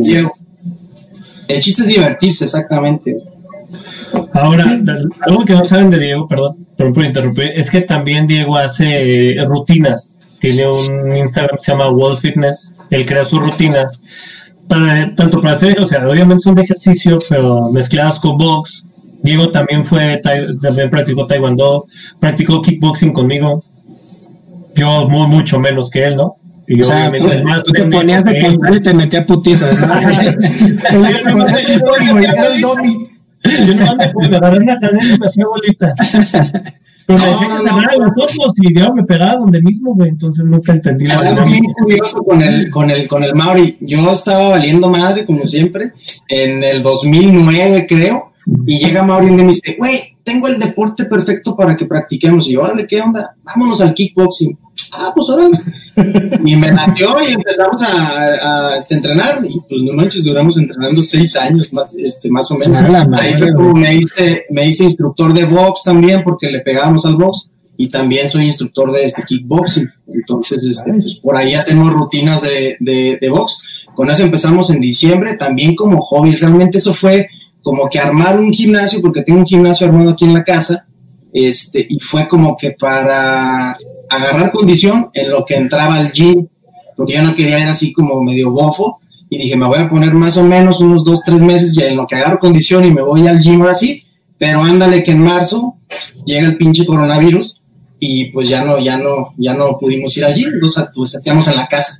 Diego. 0.00 0.32
El 1.48 1.60
chiste 1.60 1.82
es 1.82 1.88
divertirse, 1.88 2.44
exactamente. 2.44 3.16
Ahora, 4.32 4.64
algo 5.20 5.44
que 5.44 5.54
no 5.54 5.64
saben 5.64 5.90
de 5.90 5.98
Diego, 5.98 6.28
perdón, 6.28 6.66
perdón 6.76 6.94
por 6.94 7.04
interrumpir, 7.04 7.52
es 7.56 7.70
que 7.70 7.80
también 7.80 8.26
Diego 8.26 8.56
hace 8.56 9.36
rutinas. 9.46 10.20
Tiene 10.40 10.68
un 10.68 11.16
Instagram 11.16 11.56
que 11.56 11.64
se 11.64 11.72
llama 11.72 11.90
Wall 11.90 12.16
Fitness. 12.16 12.72
Él 12.90 13.04
crea 13.04 13.24
sus 13.24 13.40
rutinas 13.40 13.98
tanto 14.68 15.40
para 15.40 15.54
hacer, 15.54 15.80
o 15.80 15.86
sea, 15.86 16.06
obviamente 16.06 16.42
son 16.42 16.54
de 16.54 16.62
ejercicio, 16.62 17.18
pero 17.28 17.70
mezcladas 17.70 18.20
con 18.20 18.36
box. 18.36 18.84
Diego 19.22 19.50
también 19.50 19.84
fue, 19.84 20.20
también 20.60 20.90
practicó 20.90 21.26
taekwondo, 21.26 21.86
practicó 22.20 22.62
kickboxing 22.62 23.12
conmigo. 23.12 23.64
Yo 24.74 25.08
muy, 25.08 25.26
mucho 25.26 25.58
menos 25.58 25.90
que 25.90 26.04
él, 26.04 26.16
¿no? 26.16 26.36
Y 26.68 26.78
yo, 26.78 26.84
o 26.84 26.88
sea, 26.88 27.10
más 27.44 27.64
tú 27.64 27.72
te 27.72 27.84
ponías 27.84 28.24
de 28.24 28.38
que 28.38 28.58
y 28.76 28.80
te 28.80 28.94
metía 28.94 29.24
putizas. 29.24 29.78
¿no? 29.80 29.94
Yo 33.66 33.74
no 33.74 33.96
me 33.96 34.08
puedo 34.08 34.36
agarrar 34.36 34.60
una 34.60 34.78
cadena 34.78 35.14
y 35.14 35.18
me 35.18 35.26
hacía 35.26 35.46
bolita. 35.46 35.94
Pero 37.06 37.18
no, 37.18 37.62
no, 37.62 38.04
los 38.04 38.12
ojos 38.18 38.54
y 38.60 38.78
yo 38.78 38.92
me 38.92 39.02
pegaba 39.02 39.36
donde 39.36 39.62
mismo, 39.62 39.94
güey, 39.94 40.10
entonces 40.10 40.44
nunca 40.44 40.72
entendí 40.72 41.06
Algo 41.06 41.46
bien 41.46 41.64
curioso 41.72 42.22
con 42.22 42.42
el, 42.42 42.70
con, 42.70 42.90
el, 42.90 43.08
con 43.08 43.24
el 43.24 43.34
Mauri. 43.34 43.78
Yo 43.80 44.12
estaba 44.12 44.50
valiendo 44.50 44.90
madre, 44.90 45.24
como 45.24 45.46
siempre, 45.46 45.94
en 46.28 46.62
el 46.62 46.82
2009, 46.82 47.86
creo, 47.88 48.32
y 48.66 48.78
llega 48.78 49.04
Mauri 49.04 49.28
y 49.28 49.30
me 49.30 49.44
dice, 49.44 49.76
güey, 49.78 50.18
tengo 50.22 50.48
el 50.48 50.58
deporte 50.58 51.06
perfecto 51.06 51.56
para 51.56 51.74
que 51.78 51.86
practiquemos. 51.86 52.46
Y 52.46 52.52
yo, 52.52 52.60
órale, 52.60 52.86
¿qué 52.86 53.00
onda? 53.00 53.34
Vámonos 53.42 53.80
al 53.80 53.94
kickboxing. 53.94 54.58
Ah, 54.92 55.12
pues 55.14 55.28
órale. 55.28 55.58
y 56.44 56.56
me 56.56 56.70
latió 56.70 57.16
y 57.28 57.32
empezamos 57.32 57.82
a, 57.82 58.70
a, 58.70 58.78
este, 58.78 58.94
entrenar. 58.94 59.44
Y 59.44 59.60
pues 59.60 59.82
no 59.82 59.92
manches, 59.92 60.24
duramos 60.24 60.56
entrenando 60.56 61.02
seis 61.04 61.36
años 61.36 61.72
más, 61.72 61.94
este, 61.94 62.30
más 62.30 62.50
o 62.50 62.56
menos. 62.56 62.76
Ahí 63.12 63.34
fue 63.34 63.52
como 63.52 63.74
me 63.74 63.96
hice, 63.96 64.46
me 64.50 64.66
hice 64.66 64.84
instructor 64.84 65.32
de 65.32 65.44
box 65.44 65.82
también 65.84 66.22
porque 66.22 66.50
le 66.50 66.60
pegábamos 66.60 67.04
al 67.04 67.16
box. 67.16 67.50
Y 67.80 67.88
también 67.90 68.28
soy 68.28 68.46
instructor 68.46 68.90
de 68.92 69.06
este 69.06 69.22
kickboxing. 69.22 69.88
Entonces, 70.08 70.64
este, 70.64 70.90
pues, 70.90 71.14
por 71.22 71.36
ahí 71.36 71.54
hacemos 71.54 71.92
rutinas 71.92 72.42
de, 72.42 72.76
de, 72.80 73.18
de 73.20 73.30
box. 73.30 73.60
Con 73.94 74.10
eso 74.10 74.22
empezamos 74.22 74.70
en 74.70 74.80
diciembre, 74.80 75.34
también 75.34 75.76
como 75.76 76.00
hobby. 76.00 76.34
Realmente 76.34 76.78
eso 76.78 76.92
fue 76.92 77.28
como 77.62 77.88
que 77.88 77.98
armar 77.98 78.40
un 78.40 78.52
gimnasio, 78.52 79.00
porque 79.00 79.22
tengo 79.22 79.40
un 79.40 79.46
gimnasio 79.46 79.86
armado 79.86 80.10
aquí 80.10 80.24
en 80.24 80.34
la 80.34 80.42
casa, 80.42 80.86
este, 81.32 81.86
y 81.88 81.98
fue 82.00 82.26
como 82.26 82.56
que 82.56 82.70
para 82.72 83.76
agarrar 84.10 84.52
condición 84.52 85.10
en 85.14 85.30
lo 85.30 85.44
que 85.44 85.56
entraba 85.56 85.96
al 85.96 86.12
gym, 86.12 86.46
porque 86.96 87.14
yo 87.14 87.22
no 87.22 87.34
quería 87.34 87.60
ir 87.60 87.68
así 87.68 87.92
como 87.92 88.22
medio 88.22 88.50
bofo, 88.50 89.00
y 89.30 89.38
dije, 89.38 89.56
me 89.56 89.66
voy 89.66 89.78
a 89.78 89.90
poner 89.90 90.14
más 90.14 90.36
o 90.36 90.44
menos 90.44 90.80
unos 90.80 91.04
dos, 91.04 91.22
tres 91.24 91.42
meses 91.42 91.74
ya 91.74 91.86
en 91.86 91.96
lo 91.96 92.06
que 92.06 92.16
agarro 92.16 92.38
condición 92.38 92.84
y 92.84 92.90
me 92.90 93.02
voy 93.02 93.26
al 93.26 93.38
gym 93.38 93.60
ahora 93.60 93.76
pero 94.38 94.62
ándale 94.62 95.02
que 95.02 95.10
en 95.10 95.22
marzo 95.22 95.76
llega 96.24 96.46
el 96.46 96.56
pinche 96.56 96.86
coronavirus 96.86 97.60
y 97.98 98.26
pues 98.26 98.48
ya 98.48 98.64
no, 98.64 98.78
ya 98.78 98.96
no, 98.96 99.34
ya 99.36 99.54
no 99.54 99.76
pudimos 99.78 100.16
ir 100.16 100.24
allí, 100.24 100.44
entonces 100.44 100.84
pues 100.94 101.16
hacíamos 101.16 101.48
en 101.48 101.56
la 101.56 101.66
casa. 101.66 101.98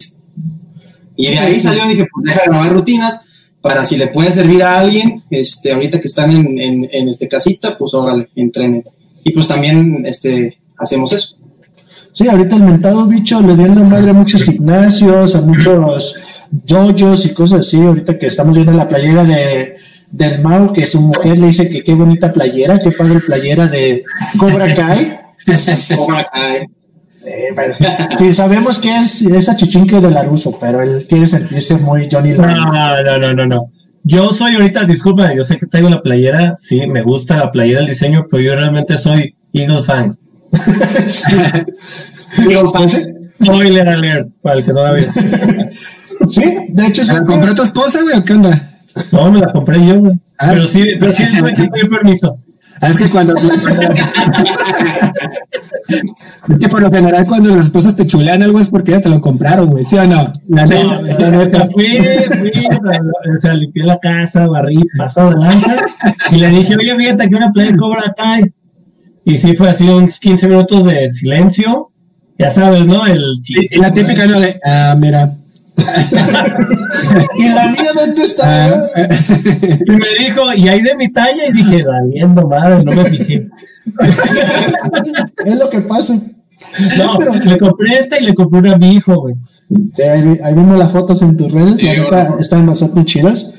Y 1.16 1.28
de 1.28 1.38
ahí 1.38 1.60
salió, 1.60 1.86
dije, 1.88 2.06
pues 2.12 2.24
deja 2.24 2.42
de 2.42 2.50
grabar 2.50 2.72
rutinas 2.72 3.20
para 3.60 3.84
si 3.84 3.96
le 3.96 4.06
puede 4.06 4.30
servir 4.30 4.62
a 4.62 4.78
alguien, 4.78 5.24
este, 5.30 5.72
ahorita 5.72 6.00
que 6.00 6.06
están 6.06 6.30
en, 6.30 6.58
en, 6.60 6.88
en 6.92 7.08
este 7.08 7.26
casita, 7.26 7.76
pues 7.76 7.92
órale, 7.92 8.28
entrenen. 8.36 8.84
Y 9.24 9.32
pues 9.32 9.48
también 9.48 10.06
este, 10.06 10.58
hacemos 10.78 11.12
eso. 11.12 11.38
Sí, 12.18 12.26
ahorita 12.26 12.56
el 12.56 12.64
mentado 12.64 13.06
bicho 13.06 13.40
le 13.40 13.54
dio 13.54 13.72
la 13.72 13.84
madre 13.84 14.10
a 14.10 14.12
muchos 14.12 14.42
gimnasios, 14.42 15.37
a 15.37 15.40
muchos 15.42 16.16
dojos 16.50 17.25
y 17.25 17.32
cosas 17.32 17.60
así. 17.60 17.80
Ahorita 17.80 18.18
que 18.18 18.26
estamos 18.26 18.56
viendo 18.56 18.72
la 18.72 18.88
playera 18.88 19.22
de 19.22 19.76
del 20.10 20.42
Mau, 20.42 20.72
que 20.72 20.84
su 20.84 21.00
mujer 21.00 21.38
le 21.38 21.46
dice 21.46 21.70
que 21.70 21.84
qué 21.84 21.94
bonita 21.94 22.32
playera, 22.32 22.80
qué 22.80 22.90
padre 22.90 23.20
playera 23.20 23.68
de 23.68 24.02
Cobra 24.37 24.66
Kai. 24.75 25.16
Cobra 25.96 26.28
Kai. 26.28 26.66
Sí, 28.18 28.34
sabemos 28.34 28.80
que 28.80 28.96
es 28.96 29.22
esa 29.22 29.54
chichinque 29.54 30.00
de 30.00 30.10
Laruso, 30.10 30.58
pero 30.58 30.82
él 30.82 31.06
quiere 31.08 31.25
sentirse 31.25 31.76
muy 31.76 32.08
Johnny 32.10 32.32
No, 32.32 33.00
no, 33.00 33.18
no, 33.20 33.32
no, 33.32 33.46
no. 33.46 33.70
Yo 34.02 34.32
soy 34.32 34.56
ahorita, 34.56 34.82
disculpa, 34.87 35.32
yo 35.37 35.44
sé 35.44 35.56
que 35.56 35.66
tengo 35.66 35.88
la 35.88 36.02
playera, 36.02 36.56
sí, 36.56 36.84
me 36.88 37.02
gusta 37.02 37.37
la 37.37 37.52
playera, 37.52 37.78
el 37.78 37.87
diseño, 37.87 38.26
pero 38.28 38.42
yo 38.42 38.56
realmente 38.56 38.98
soy 38.98 39.37
Eagle 39.52 39.84
fan. 39.84 40.10
Eagle 42.38 42.71
fan. 42.73 42.88
Spoiler 43.43 43.88
alert, 43.88 44.28
para 44.43 44.59
el 44.59 44.64
que 44.64 44.73
no 44.73 44.83
la 44.83 44.93
vio. 44.93 45.07
Sí, 46.28 46.43
de 46.71 46.87
hecho, 46.87 47.05
¿La 47.05 47.25
compró 47.25 47.55
tu 47.55 47.62
esposa, 47.62 48.02
güey, 48.02 48.19
o 48.19 48.25
qué 48.25 48.33
onda? 48.33 48.73
No, 49.12 49.31
me 49.31 49.38
la 49.38 49.52
compré 49.52 49.87
yo, 49.87 50.00
güey. 50.00 50.19
Ah, 50.37 50.49
pero 50.50 50.61
sí. 50.62 50.85
pero 50.99 51.12
sí, 51.12 51.25
sí, 51.25 51.40
doy 51.40 51.88
permiso. 51.88 52.38
Ah, 52.81 52.88
Es 52.88 52.97
que 52.97 53.09
cuando. 53.09 53.35
es 56.49 56.59
que 56.61 56.69
por 56.69 56.81
lo 56.81 56.90
general, 56.90 57.26
cuando 57.26 57.50
las 57.50 57.67
esposas 57.67 57.97
te 57.97 58.07
chulean 58.07 58.43
algo 58.43 58.61
es 58.61 58.69
porque 58.69 58.93
ya 58.93 59.00
te 59.00 59.09
lo 59.09 59.21
compraron, 59.21 59.71
güey. 59.71 59.85
¿Sí 59.85 59.97
o 59.97 60.05
no? 60.07 60.33
La 60.49 60.64
neta, 60.64 60.99
güey. 60.99 61.19
La 61.19 61.31
neta, 61.31 61.69
fui, 61.71 61.99
fui, 62.38 62.52
o 63.37 63.40
sea, 63.40 63.55
limpié 63.55 63.85
la 63.85 63.99
casa, 63.99 64.47
barrí, 64.47 64.85
pasado 64.97 65.31
de 65.31 65.37
lanza, 65.38 65.76
y 66.31 66.37
le 66.37 66.50
dije, 66.50 66.76
oye, 66.76 66.97
fíjate 66.97 67.28
que 67.28 67.37
una 67.37 67.52
playa 67.52 67.76
Cobra. 67.76 68.05
Y 68.07 68.12
sí, 69.37 69.54
fue 69.56 69.68
así 69.68 69.85
unos 69.85 70.18
15 70.20 70.47
minutos 70.49 70.87
de 70.87 71.12
silencio, 71.12 71.90
ya 72.38 72.50
sabes, 72.50 72.87
¿no? 72.87 73.04
El 73.04 73.35
Y, 73.47 73.76
y 73.76 73.78
la 73.80 73.92
típica, 73.92 74.26
¿no? 74.26 74.40
De, 74.40 74.58
ah, 74.64 74.94
mira. 74.99 75.35
¿y 77.37 77.49
la 77.50 77.66
mía 77.68 77.90
dónde 77.94 78.23
está? 78.23 78.66
Ah, 78.75 78.82
Y 79.87 79.90
me 79.90 80.08
dijo, 80.18 80.52
y 80.54 80.68
hay 80.68 80.80
de 80.82 80.97
mi 80.97 81.08
talla, 81.12 81.47
y 81.49 81.52
dije, 81.52 81.82
valiendo 81.85 82.49
madre, 82.49 82.82
no 82.85 82.92
me 82.92 83.04
fijé. 83.04 83.49
Es 85.44 85.58
lo 85.58 85.70
que 85.70 85.80
pasa. 85.80 86.14
No, 86.97 87.18
Pero- 87.18 87.32
le 87.35 87.58
compré 87.58 87.99
esta 87.99 88.18
y 88.18 88.25
le 88.25 88.35
compré 88.35 88.61
una 88.61 88.73
a 88.75 88.78
mi 88.78 88.92
hijo, 88.94 89.14
güey. 89.20 89.35
Sí, 89.94 90.02
ahí, 90.02 90.23
vi- 90.23 90.38
ahí 90.42 90.54
vimos 90.54 90.78
las 90.78 90.90
fotos 90.90 91.20
en 91.23 91.37
tus 91.37 91.52
redes, 91.52 91.76
Sí, 91.78 91.87
la 91.87 91.92
neta, 91.94 92.08
bueno. 92.11 92.38
están 92.40 92.66
bastante 92.66 93.04
chidas. 93.04 93.52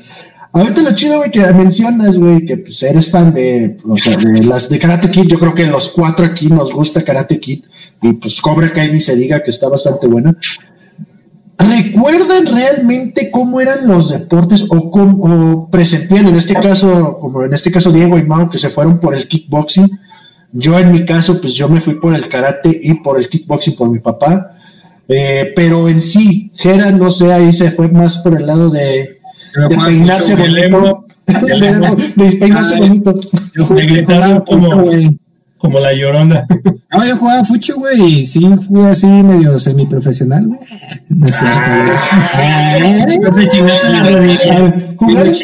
Ahorita 0.52 0.82
lo 0.82 0.96
chido, 0.96 1.18
güey, 1.18 1.30
que 1.30 1.42
mencionas, 1.54 2.18
güey, 2.18 2.44
que 2.44 2.58
pues 2.58 2.82
eres 2.82 3.12
fan 3.12 3.34
de, 3.34 3.78
o 3.84 3.98
sea, 3.98 4.18
de 4.18 4.44
las 4.44 4.68
de 4.68 4.80
Karate 4.80 5.12
Kid. 5.12 5.28
Yo 5.28 5.38
creo 5.38 5.54
que 5.54 5.66
los 5.68 5.90
cuatro 5.90 6.26
aquí 6.26 6.48
nos 6.48 6.74
gusta 6.74 7.04
Karate 7.04 7.40
Kid. 7.40 7.66
Y 8.02 8.14
pues 8.14 8.42
Cobra 8.42 8.70
Kai 8.70 8.92
ni 8.92 9.00
se 9.00 9.16
diga 9.16 9.44
que 9.44 9.52
está 9.52 9.70
bastante 9.70 10.08
buena. 10.08 10.36
¿Recuerdan 11.58 12.48
realmente 12.48 13.30
cómo 13.30 13.60
eran 13.60 13.86
los 13.88 14.10
deportes 14.10 14.66
o 14.70 14.90
cómo 14.90 15.24
o 15.24 15.70
presentían 15.70 16.28
en 16.28 16.36
este 16.38 16.56
caso, 16.56 17.20
como 17.20 17.44
en 17.44 17.54
este 17.54 17.70
caso 17.70 17.92
Diego 17.92 18.18
y 18.18 18.24
Mao, 18.24 18.50
que 18.50 18.58
se 18.58 18.70
fueron 18.70 19.00
por 19.00 19.14
el 19.14 19.28
kickboxing? 19.28 20.00
Yo 20.52 20.80
en 20.80 20.92
mi 20.92 21.06
caso, 21.06 21.40
pues 21.40 21.54
yo 21.54 21.70
me 21.70 21.82
fui 21.82 22.00
por 22.00 22.16
el 22.16 22.28
karate 22.28 22.80
y 22.82 22.96
por 22.96 23.20
el 23.20 23.30
kickboxing 23.30 23.76
por 23.76 23.90
mi 23.90 24.00
papá. 24.00 24.54
Eh, 25.08 25.52
pero 25.56 25.90
en 25.90 26.02
sí, 26.02 26.52
Jera, 26.56 26.92
no 26.92 27.12
sé, 27.12 27.32
ahí 27.34 27.52
se 27.54 27.70
fue 27.72 27.88
más 27.90 28.20
por 28.20 28.40
el 28.40 28.48
lado 28.48 28.70
de, 28.70 29.19
Yo 29.56 29.62
de 29.68 29.76
jugaba 29.76 29.86
peinarse 29.90 30.36
mucho, 30.36 30.46
El 30.46 30.52
bonito. 30.56 30.78
emo, 30.78 31.06
el 31.48 31.64
emo, 31.64 31.96
de 32.16 32.32
peinarse 32.34 32.76
Ay. 32.76 32.82
bonito. 32.82 33.20
Yo 33.56 33.66
jugué- 33.66 33.86
como- 34.46 34.70
fucho, 34.70 34.84
güey. 34.84 35.20
como 35.58 35.80
la 35.80 35.94
llorona. 35.94 36.46
No, 36.92 37.06
yo 37.06 37.16
jugaba 37.18 37.46
fucho, 37.46 37.76
güey, 37.76 38.02
y 38.02 38.26
sí 38.26 38.40
jugué 38.68 38.88
así 38.90 39.06
medio 39.06 39.60
semiprofesional, 39.60 40.48
güey. 40.48 40.60
No 41.10 41.28
es 41.28 41.36
cierto, 41.36 41.60
rodilla. 44.10 44.96
Jugar 44.98 45.28
en 45.28 45.36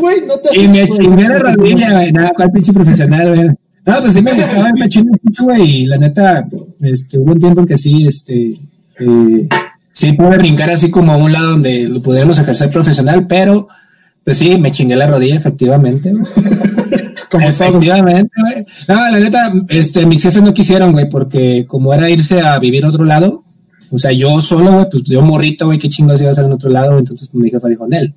güey, 0.00 0.16
no 0.26 0.34
te 0.38 0.48
güey. 0.48 0.64
Y 0.64 0.68
me 0.68 0.88
chingué 0.88 1.28
la 1.28 1.38
rodilla, 1.38 1.92
güey. 1.92 2.12
Nada, 2.12 2.32
cuál 2.34 2.50
pinche 2.50 2.72
profesional, 2.72 3.34
güey. 3.36 3.48
No, 3.86 4.00
pues 4.00 4.14
sí 4.14 4.22
me 4.22 4.32
gustaba, 4.32 4.72
me 4.76 4.88
chingué 4.88 5.12
mucho, 5.22 5.44
güey, 5.44 5.62
y 5.62 5.86
la 5.86 5.96
neta, 5.98 6.44
este, 6.80 7.18
hubo 7.18 7.32
un 7.32 7.38
tiempo 7.38 7.60
en 7.60 7.66
que 7.66 7.78
sí, 7.78 8.06
este, 8.08 8.58
eh, 8.98 9.48
sí 9.94 10.12
pude 10.12 10.36
brincar 10.36 10.68
así 10.70 10.90
como 10.90 11.12
a 11.12 11.16
un 11.16 11.32
lado 11.32 11.52
donde 11.52 11.88
lo 11.88 12.02
pudiéramos 12.02 12.38
ejercer 12.38 12.70
profesional, 12.70 13.26
pero, 13.26 13.68
pues 14.24 14.36
sí, 14.36 14.58
me 14.58 14.72
chingué 14.72 14.96
la 14.96 15.06
rodilla, 15.06 15.36
efectivamente, 15.36 16.12
como. 17.30 17.46
Efectivamente, 17.46 18.32
güey. 18.38 18.66
No, 18.88 18.94
la 19.10 19.18
neta, 19.18 19.52
este, 19.68 20.04
mis 20.04 20.22
jefes 20.22 20.42
no 20.42 20.52
quisieron, 20.52 20.92
güey, 20.92 21.08
porque 21.08 21.64
como 21.66 21.94
era 21.94 22.10
irse 22.10 22.40
a 22.40 22.58
vivir 22.58 22.84
a 22.84 22.88
otro 22.88 23.04
lado, 23.04 23.44
o 23.90 23.98
sea, 23.98 24.10
yo 24.10 24.40
solo, 24.40 24.72
güey, 24.72 24.86
pues 24.90 25.04
yo 25.04 25.22
morrito, 25.22 25.66
güey, 25.66 25.78
qué 25.78 25.88
chingos 25.88 26.20
iba 26.20 26.30
a 26.30 26.32
hacer 26.32 26.44
en 26.44 26.52
otro 26.52 26.70
lado, 26.70 26.98
entonces 26.98 27.28
pues, 27.28 27.42
mi 27.42 27.50
jefa 27.50 27.68
dijo, 27.68 27.86
Nel. 27.86 28.12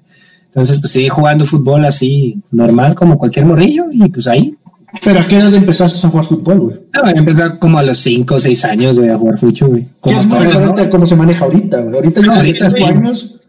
Entonces, 0.46 0.80
pues 0.80 0.92
seguí 0.92 1.10
jugando 1.10 1.46
fútbol 1.46 1.86
así, 1.86 2.42
normal, 2.50 2.96
como 2.96 3.20
cualquier 3.20 3.46
morrillo, 3.46 3.86
y 3.92 4.10
pues 4.10 4.26
ahí. 4.26 4.56
Pero 5.04 5.20
a 5.20 5.28
qué 5.28 5.38
edad 5.38 5.54
empezaste 5.54 6.06
a 6.06 6.10
jugar 6.10 6.26
fútbol, 6.26 6.60
güey? 6.60 6.78
No, 6.94 7.10
empecé 7.10 7.44
como 7.60 7.78
a 7.78 7.84
los 7.84 7.98
5 8.00 8.36
o 8.36 8.40
6 8.40 8.66
años, 8.66 9.00
güey, 9.00 9.12
a 9.12 9.18
jugar 9.18 9.38
fucho, 9.38 9.68
güey. 9.68 9.86
Como 10.00 10.18
es 10.18 10.26
¿no? 10.26 10.90
cómo 10.90 11.06
se 11.06 11.16
maneja 11.16 11.46
ahorita, 11.46 11.82
güey. 11.82 11.96
Ahorita 11.96 12.22
ya 12.22 12.36
Ahorita 12.36 12.70
sí. 12.70 12.84
años. 12.84 13.42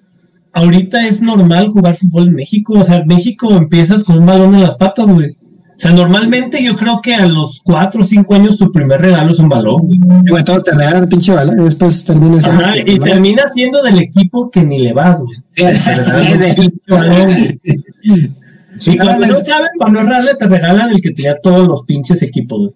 Ahorita 0.52 1.06
es 1.06 1.20
normal 1.20 1.68
jugar 1.68 1.96
fútbol 1.96 2.28
en 2.28 2.34
México. 2.34 2.74
O 2.74 2.84
sea, 2.84 2.96
en 2.96 3.06
México 3.06 3.50
empiezas 3.52 4.04
con 4.04 4.18
un 4.18 4.26
balón 4.26 4.54
en 4.54 4.62
las 4.62 4.74
patas, 4.74 5.06
güey. 5.06 5.30
O 5.30 5.80
sea, 5.80 5.92
normalmente 5.92 6.60
yo 6.64 6.74
creo 6.74 7.00
que 7.00 7.14
a 7.14 7.26
los 7.28 7.60
4 7.62 8.02
o 8.02 8.04
5 8.04 8.34
años 8.34 8.58
tu 8.58 8.72
primer 8.72 9.00
regalo 9.00 9.30
es 9.30 9.38
un 9.38 9.48
balón, 9.48 9.82
güey. 9.86 10.00
Y, 10.26 10.30
güey, 10.30 10.44
todos 10.44 10.64
te 10.64 10.72
regalan 10.72 11.04
el 11.04 11.08
pinche 11.08 11.32
balón 11.32 11.60
y 11.60 11.64
después 11.64 12.02
terminas 12.02 12.42
siendo- 12.42 12.64
Ajá, 12.64 12.76
y 12.78 12.98
termina 12.98 13.44
siendo 13.54 13.80
del 13.84 13.98
equipo 13.98 14.50
que 14.50 14.64
ni 14.64 14.80
le 14.80 14.92
vas, 14.92 15.20
güey. 15.20 15.38
Sí, 18.78 18.96
cuando 18.96 19.26
no, 19.26 20.10
saben, 20.10 20.38
te 20.38 20.46
regalan 20.46 20.90
el 20.90 21.00
que 21.00 21.10
tenía 21.10 21.36
todos 21.40 21.66
los 21.66 21.84
pinches 21.84 22.22
equipos, 22.22 22.58
güey. 22.58 22.74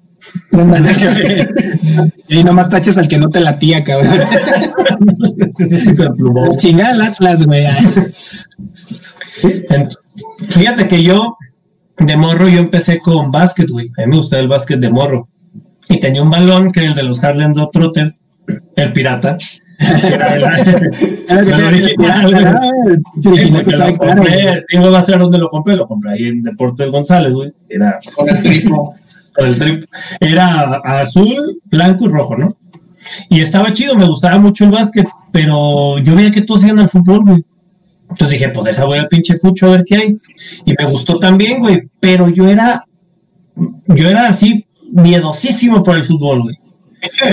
y 2.29 2.45
nomás 2.45 2.69
taches 2.69 2.97
al 2.97 3.09
que 3.09 3.19
no 3.19 3.29
te 3.29 3.41
latía, 3.41 3.83
cabrón. 3.83 4.21
Es 5.59 5.87
el 5.87 6.15
plumón. 6.15 6.57
Chingada 6.57 6.93
el 6.93 7.03
Atlas, 7.03 7.45
güey. 7.45 7.67
Fíjate 10.49 10.89
que 10.89 11.03
yo, 11.03 11.37
de 11.99 12.17
morro, 12.17 12.49
yo 12.49 12.61
empecé 12.61 13.01
con 13.01 13.33
básquet, 13.33 13.69
güey. 13.69 13.91
A 13.99 14.03
mí 14.03 14.09
me 14.09 14.17
gustaba 14.17 14.43
el 14.43 14.49
básquet 14.49 14.79
de 14.79 14.91
morro. 14.91 15.29
Y 15.89 15.99
tenía 15.99 16.23
un 16.23 16.31
balón 16.31 16.71
que 16.73 16.81
era 16.81 16.91
el 16.91 16.95
de 16.95 17.03
los 17.03 17.23
Harlem 17.23 17.55
Trotters, 17.73 18.21
el 18.77 18.93
pirata. 18.93 19.39
Digo, 24.69 24.91
va 24.91 24.99
a 24.99 25.03
ser 25.03 25.19
donde 25.19 25.39
lo 25.39 25.49
compré, 25.51 25.77
lo 25.77 25.87
compré 25.87 26.13
ahí 26.13 26.25
en 26.25 26.43
Deportes 26.43 26.91
González, 26.91 27.33
güey. 27.35 27.53
Era 27.69 28.01
Con 28.15 28.29
el 28.29 28.43
tripo. 28.43 28.95
con 29.35 29.47
el 29.47 29.59
trip. 29.59 29.85
Era 30.21 30.81
azul, 30.85 31.61
blanco 31.65 32.05
y 32.05 32.09
rojo, 32.09 32.37
¿no? 32.37 32.57
Y 33.29 33.41
estaba 33.41 33.73
chido, 33.73 33.95
me 33.97 34.07
gustaba 34.07 34.39
mucho 34.39 34.65
el 34.65 34.71
básquet, 34.71 35.09
pero 35.33 35.99
yo 35.99 36.15
veía 36.15 36.31
que 36.31 36.43
todos 36.43 36.65
iban 36.65 36.79
al 36.79 36.89
fútbol, 36.89 37.25
güey. 37.25 37.45
Entonces 38.09 38.39
dije, 38.39 38.51
pues 38.51 38.67
deja 38.67 38.85
voy 38.85 38.99
al 38.99 39.09
pinche 39.09 39.39
fucho 39.39 39.67
a 39.67 39.71
ver 39.71 39.85
qué 39.87 39.97
hay. 39.97 40.17
Y 40.67 40.75
me 40.79 40.85
gustó 40.85 41.19
también, 41.19 41.61
güey, 41.61 41.89
pero 41.99 42.29
yo 42.29 42.47
era, 42.49 42.85
yo 43.87 44.09
era 44.09 44.29
así 44.29 44.67
miedosísimo 44.93 45.83
por 45.83 45.97
el 45.97 46.05
fútbol, 46.05 46.43
güey. 46.43 46.59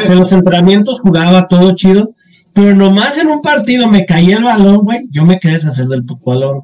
En 0.05 0.17
los 0.17 0.31
entrenamientos 0.31 1.01
jugaba 1.01 1.47
todo 1.47 1.75
chido, 1.75 2.13
pero 2.53 2.75
nomás 2.75 3.17
en 3.17 3.27
un 3.27 3.41
partido 3.41 3.87
me 3.87 4.05
caía 4.05 4.37
el 4.37 4.43
balón, 4.43 4.83
güey, 4.83 5.07
yo 5.11 5.25
me 5.25 5.39
quería 5.39 5.57
deshacer 5.57 5.87
del 5.87 6.05
puto 6.05 6.31
balón. 6.31 6.61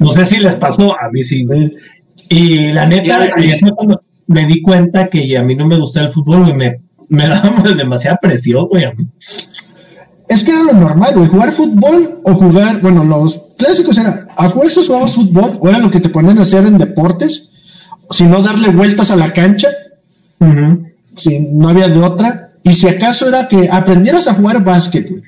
No 0.00 0.12
sé 0.12 0.24
si 0.26 0.38
les 0.38 0.54
pasó, 0.56 0.98
a 0.98 1.10
mí 1.10 1.22
sí, 1.22 1.44
güey. 1.44 1.72
Y 2.28 2.72
la 2.72 2.86
neta, 2.86 3.30
cuando 3.74 4.02
me 4.26 4.46
di 4.46 4.62
cuenta 4.62 5.08
que 5.08 5.36
a 5.36 5.42
mí 5.42 5.54
no 5.54 5.66
me 5.66 5.78
gustaba 5.78 6.06
el 6.06 6.12
fútbol, 6.12 6.42
güey, 6.42 6.54
me, 6.54 6.80
me 7.08 7.28
daba 7.28 7.62
demasiada 7.74 8.18
presión, 8.20 8.66
güey, 8.68 8.84
a 8.84 8.92
mí. 8.92 9.08
Es 10.28 10.42
que 10.42 10.52
era 10.52 10.62
lo 10.62 10.72
normal, 10.72 11.14
güey. 11.14 11.28
Jugar 11.28 11.52
fútbol 11.52 12.20
o 12.24 12.34
jugar, 12.34 12.80
bueno, 12.80 13.04
los 13.04 13.40
clásicos 13.58 13.98
era 13.98 14.28
a 14.36 14.48
fuerzas 14.48 14.86
jugabas 14.86 15.14
fútbol 15.14 15.58
o 15.60 15.68
era 15.68 15.78
lo 15.78 15.90
que 15.90 16.00
te 16.00 16.08
ponían 16.08 16.38
a 16.38 16.42
hacer 16.42 16.66
en 16.66 16.78
deportes, 16.78 17.50
si 18.10 18.24
no 18.24 18.42
darle 18.42 18.68
vueltas 18.68 19.10
a 19.10 19.16
la 19.16 19.32
cancha, 19.32 19.68
si 21.16 21.40
no 21.40 21.68
había 21.68 21.88
de 21.88 22.00
otra. 22.00 22.53
Y 22.64 22.74
si 22.74 22.88
acaso 22.88 23.28
era 23.28 23.46
que 23.46 23.68
aprendieras 23.70 24.26
a 24.26 24.34
jugar 24.34 24.64
básquet, 24.64 25.08
güey. 25.08 25.22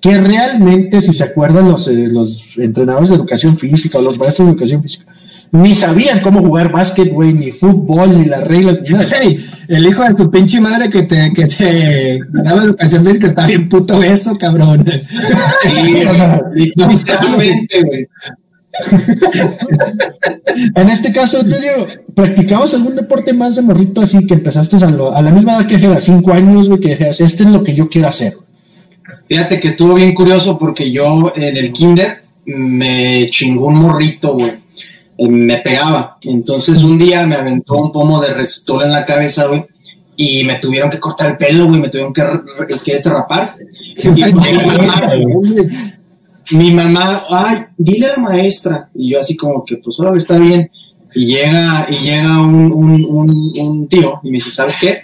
Que 0.00 0.18
realmente, 0.20 1.00
si 1.00 1.12
se 1.12 1.24
acuerdan 1.24 1.68
los, 1.68 1.88
eh, 1.88 2.08
los 2.08 2.58
entrenadores 2.58 3.08
de 3.08 3.14
educación 3.16 3.56
física 3.56 3.98
o 3.98 4.02
los 4.02 4.18
maestros 4.18 4.46
de 4.46 4.52
educación 4.52 4.82
física, 4.82 5.06
ni 5.52 5.74
sabían 5.74 6.20
cómo 6.20 6.40
jugar 6.40 6.72
básquet, 6.72 7.12
güey, 7.12 7.34
ni 7.34 7.52
fútbol, 7.52 8.18
ni 8.18 8.24
las 8.24 8.42
reglas, 8.42 8.82
ni 8.82 8.90
nada. 8.90 9.06
el 9.68 9.86
hijo 9.86 10.02
de 10.02 10.14
tu 10.14 10.30
pinche 10.30 10.60
madre 10.60 10.90
que 10.90 11.02
te, 11.02 11.32
que 11.32 11.46
te 11.46 12.20
daba 12.32 12.64
educación 12.64 13.04
física 13.04 13.26
está 13.28 13.46
bien 13.46 13.68
puto 13.68 14.02
eso, 14.02 14.36
cabrón. 14.38 14.84
Sí, 15.62 16.04
o 16.10 16.14
sea, 16.14 16.42
literalmente, 16.54 17.82
güey. 17.82 18.08
En 20.74 20.88
este 20.88 21.12
caso, 21.12 21.40
tú 21.40 21.50
digo, 21.50 21.86
¿practicabas 22.14 22.74
algún 22.74 22.96
deporte 22.96 23.32
más 23.32 23.56
de 23.56 23.62
morrito 23.62 24.00
así 24.00 24.26
que 24.26 24.34
empezaste 24.34 24.76
a, 24.76 24.88
a 24.88 25.22
la 25.22 25.30
misma 25.30 25.58
edad 25.58 25.66
que 25.66 25.76
a 25.86 26.00
cinco 26.00 26.32
años, 26.32 26.68
güey, 26.68 26.80
que 26.80 26.90
dijeras, 26.90 27.20
este 27.20 27.42
es 27.44 27.50
lo 27.50 27.62
que 27.62 27.74
yo 27.74 27.88
quiero 27.88 28.08
hacer? 28.08 28.34
Fíjate 29.28 29.60
que 29.60 29.68
estuvo 29.68 29.94
bien 29.94 30.14
curioso 30.14 30.58
porque 30.58 30.90
yo 30.90 31.32
en 31.34 31.56
el 31.56 31.72
kinder 31.72 32.22
me 32.44 33.28
chingó 33.30 33.66
un 33.66 33.80
morrito, 33.80 34.34
güey. 34.34 34.52
Eh, 35.16 35.28
me 35.28 35.58
pegaba. 35.58 36.18
Entonces 36.22 36.82
un 36.82 36.98
día 36.98 37.26
me 37.26 37.36
aventó 37.36 37.74
un 37.76 37.92
pomo 37.92 38.20
de 38.20 38.34
resistol 38.34 38.82
en 38.82 38.92
la 38.92 39.04
cabeza, 39.04 39.46
güey. 39.46 39.64
Y 40.16 40.44
me 40.44 40.56
tuvieron 40.56 40.90
que 40.90 41.00
cortar 41.00 41.30
el 41.30 41.36
pelo, 41.36 41.66
güey. 41.66 41.80
Me 41.80 41.88
tuvieron 41.88 42.12
que, 42.12 42.22
que 42.84 42.94
este 42.94 43.08
rapar. 43.08 43.54
Mi 46.52 46.72
mamá, 46.72 47.24
ay, 47.28 47.56
dile 47.76 48.06
a 48.06 48.16
la 48.16 48.22
maestra. 48.22 48.90
Y 48.94 49.12
yo 49.12 49.20
así 49.20 49.36
como 49.36 49.64
que, 49.64 49.76
pues 49.76 49.98
ahora 50.00 50.18
está 50.18 50.38
bien. 50.38 50.70
Y 51.14 51.26
llega, 51.26 51.86
y 51.90 51.98
llega 51.98 52.40
un, 52.40 52.72
un, 52.72 53.52
un, 53.58 53.88
tío 53.88 54.20
y 54.22 54.30
me 54.30 54.34
dice, 54.34 54.50
¿sabes 54.50 54.78
qué? 54.80 55.02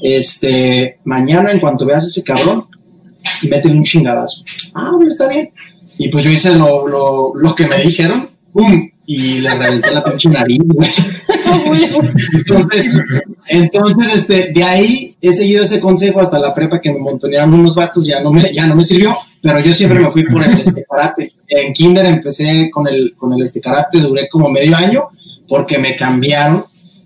Este, 0.00 0.98
mañana 1.04 1.50
en 1.50 1.58
cuanto 1.58 1.84
veas 1.84 2.04
a 2.04 2.06
ese 2.06 2.22
cabrón, 2.22 2.66
métele 3.42 3.76
un 3.76 3.82
chingadazo. 3.82 4.44
Ah, 4.74 4.92
bueno, 4.94 5.10
está 5.10 5.26
bien. 5.26 5.50
Y 5.98 6.08
pues 6.08 6.24
yo 6.24 6.30
hice 6.30 6.54
lo, 6.54 6.86
lo, 6.86 7.32
lo 7.34 7.54
que 7.54 7.66
me 7.66 7.78
dijeron, 7.82 8.30
¡pum! 8.52 8.88
Y 9.04 9.40
le 9.40 9.48
reventé 9.50 9.92
la 9.92 10.04
pinche 10.04 10.28
nariz, 10.28 10.60
entonces, 12.34 12.90
entonces, 13.48 14.14
este, 14.16 14.52
de 14.52 14.62
ahí 14.62 15.16
he 15.20 15.32
seguido 15.32 15.64
ese 15.64 15.80
consejo 15.80 16.20
hasta 16.20 16.38
la 16.38 16.54
prepa 16.54 16.80
que 16.80 16.92
me 16.92 16.98
montonearon 16.98 17.54
unos 17.54 17.74
vatos, 17.74 18.06
ya 18.06 18.20
no 18.20 18.30
me, 18.30 18.52
ya 18.52 18.66
no 18.66 18.74
me 18.74 18.84
sirvió, 18.84 19.16
pero 19.40 19.60
yo 19.60 19.72
siempre 19.72 20.00
me 20.00 20.10
fui 20.10 20.24
por 20.24 20.42
el 20.42 20.60
este 20.64 20.84
karate. 20.84 21.32
En 21.48 21.72
kinder 21.72 22.06
empecé 22.06 22.70
con 22.70 22.86
el, 22.88 23.14
con 23.16 23.32
el 23.32 23.42
este 23.42 23.60
karate, 23.60 24.00
duré 24.00 24.28
como 24.28 24.48
medio 24.48 24.76
año, 24.76 25.08
porque 25.46 25.78
me 25.78 25.96
cambiaron 25.96 26.64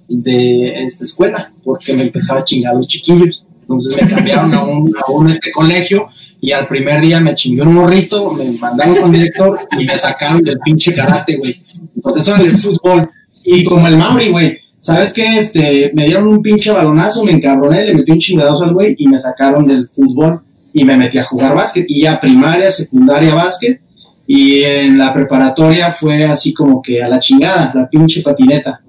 de 0.08 0.84
esta 0.84 1.04
escuela, 1.04 1.52
porque 1.64 1.94
me 1.94 2.02
empezaba 2.02 2.40
a 2.40 2.44
chingar 2.44 2.74
los 2.74 2.88
chiquillos. 2.88 3.46
Entonces 3.62 4.02
me 4.02 4.08
cambiaron 4.08 4.52
a 4.54 4.64
un, 4.64 4.92
a 4.96 5.10
un 5.10 5.30
este 5.30 5.50
colegio 5.52 6.08
y 6.40 6.52
al 6.52 6.66
primer 6.66 7.00
día 7.00 7.20
me 7.20 7.34
chingué 7.34 7.62
un 7.62 7.74
morrito, 7.74 8.32
me 8.32 8.50
mandaron 8.58 8.96
con 8.96 9.14
el 9.14 9.20
director 9.20 9.60
y 9.78 9.84
me 9.84 9.96
sacaron 9.96 10.42
del 10.42 10.58
pinche 10.58 10.94
karate, 10.94 11.36
güey. 11.36 11.62
Entonces 11.94 12.22
eso 12.22 12.34
era 12.34 12.44
el 12.44 12.58
fútbol. 12.58 13.08
Y 13.44 13.64
como 13.64 13.86
el 13.86 13.96
Mauri, 13.96 14.30
güey, 14.30 14.58
¿sabes 14.80 15.12
qué? 15.12 15.38
Este, 15.38 15.92
me 15.94 16.06
dieron 16.06 16.26
un 16.26 16.42
pinche 16.42 16.72
balonazo, 16.72 17.24
me 17.24 17.32
encabroné, 17.32 17.84
le 17.84 17.94
metí 17.94 18.12
un 18.12 18.18
chingadazo 18.18 18.64
al 18.64 18.74
güey 18.74 18.96
y 18.98 19.06
me 19.08 19.18
sacaron 19.18 19.66
del 19.66 19.88
fútbol 19.88 20.42
y 20.72 20.84
me 20.84 20.96
metí 20.96 21.18
a 21.18 21.24
jugar 21.24 21.54
básquet. 21.54 21.86
Y 21.88 22.02
ya 22.02 22.20
primaria, 22.20 22.70
secundaria, 22.70 23.34
básquet. 23.34 23.80
Y 24.26 24.62
en 24.62 24.98
la 24.98 25.12
preparatoria 25.12 25.92
fue 25.92 26.24
así 26.24 26.54
como 26.54 26.80
que 26.80 27.02
a 27.02 27.08
la 27.08 27.18
chingada, 27.18 27.72
la 27.74 27.88
pinche 27.88 28.22
patineta. 28.22 28.80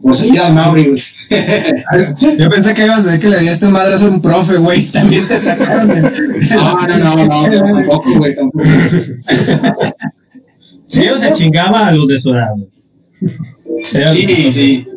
Por 0.00 0.16
seguir 0.16 0.40
al 0.40 0.54
Mauri, 0.54 0.88
güey. 0.88 1.02
Yo 2.38 2.48
pensé 2.48 2.74
que 2.74 2.84
ibas 2.84 3.00
a 3.00 3.10
decir 3.10 3.20
que 3.20 3.28
le 3.28 3.40
diste 3.40 3.66
madre 3.66 3.94
a 3.94 4.08
un 4.08 4.22
profe, 4.22 4.56
güey. 4.56 4.84
También 4.86 5.26
te 5.26 5.40
sacaron. 5.40 5.88
No, 5.88 6.86
no, 6.86 6.98
no, 6.98 7.26
no, 7.26 7.72
tampoco, 7.72 8.18
güey, 8.18 8.36
tampoco. 8.36 8.64
Sí, 10.86 11.08
o 11.08 11.18
se 11.18 11.32
chingaba 11.32 11.88
a 11.88 11.92
los 11.92 12.06
de 12.06 12.20
su 12.20 12.34
edad. 12.34 12.50
Sí, 13.82 14.52
sí. 14.52 14.88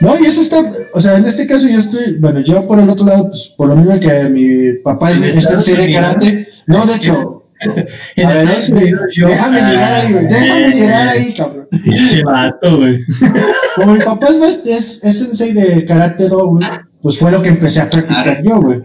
No, 0.00 0.18
y 0.18 0.26
eso 0.26 0.42
está, 0.42 0.72
o 0.92 1.00
sea, 1.00 1.16
en 1.16 1.26
este 1.26 1.46
caso 1.46 1.68
yo 1.68 1.78
estoy, 1.78 2.16
bueno, 2.18 2.40
yo 2.40 2.66
por 2.66 2.80
el 2.80 2.88
otro 2.88 3.06
lado, 3.06 3.28
pues 3.30 3.52
por 3.56 3.68
lo 3.68 3.76
mismo 3.76 3.98
que 4.00 4.24
mi 4.28 4.72
papá 4.82 5.12
es, 5.12 5.20
es 5.20 5.68
en 5.68 5.76
de 5.76 5.92
karate, 5.92 6.48
no, 6.66 6.84
de 6.84 6.96
hecho, 6.96 7.44
en 8.16 8.28
ver, 8.28 8.48
Estados 8.48 8.68
Unidos, 8.70 9.00
yo, 9.14 9.28
déjame 9.28 9.60
ah, 9.60 9.70
llegar 9.70 9.92
ahí, 9.94 10.12
güey. 10.12 10.26
Déjame 10.26 10.70
llegar 10.70 11.08
ahí, 11.08 11.34
cabrón. 11.34 11.68
Pinche 11.84 12.22
vato, 12.24 12.76
güey. 12.78 13.00
Como 13.76 13.92
mi 13.94 14.00
papá 14.00 14.26
es, 14.28 14.60
es, 14.64 15.04
es 15.04 15.18
sensei 15.18 15.52
de 15.52 15.84
karate 15.84 16.28
do, 16.28 16.48
güey, 16.48 16.66
pues 17.00 17.18
fue 17.18 17.30
lo 17.30 17.40
que 17.40 17.48
empecé 17.48 17.80
a 17.80 17.90
practicar 17.90 18.42
yo, 18.42 18.60
güey. 18.60 18.82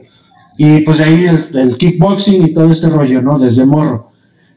Y 0.57 0.81
pues 0.81 0.99
ahí 1.01 1.25
el, 1.53 1.77
kickboxing 1.77 2.47
y 2.47 2.53
todo 2.53 2.71
este 2.71 2.89
rollo, 2.89 3.21
¿no? 3.21 3.39
Desde 3.39 3.65
morro. 3.65 4.11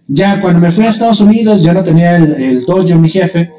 Ya 0.09 0.40
cuando 0.40 0.61
me 0.61 0.72
fui 0.72 0.85
a 0.85 0.90
Estados 0.90 1.20
Unidos, 1.20 1.62
ya 1.62 1.72
no 1.72 1.85
tenía 1.85 2.16
el, 2.16 2.33
el 2.35 2.64
dojo, 2.64 2.98
mi 2.98 3.09
jefe. 3.09 3.53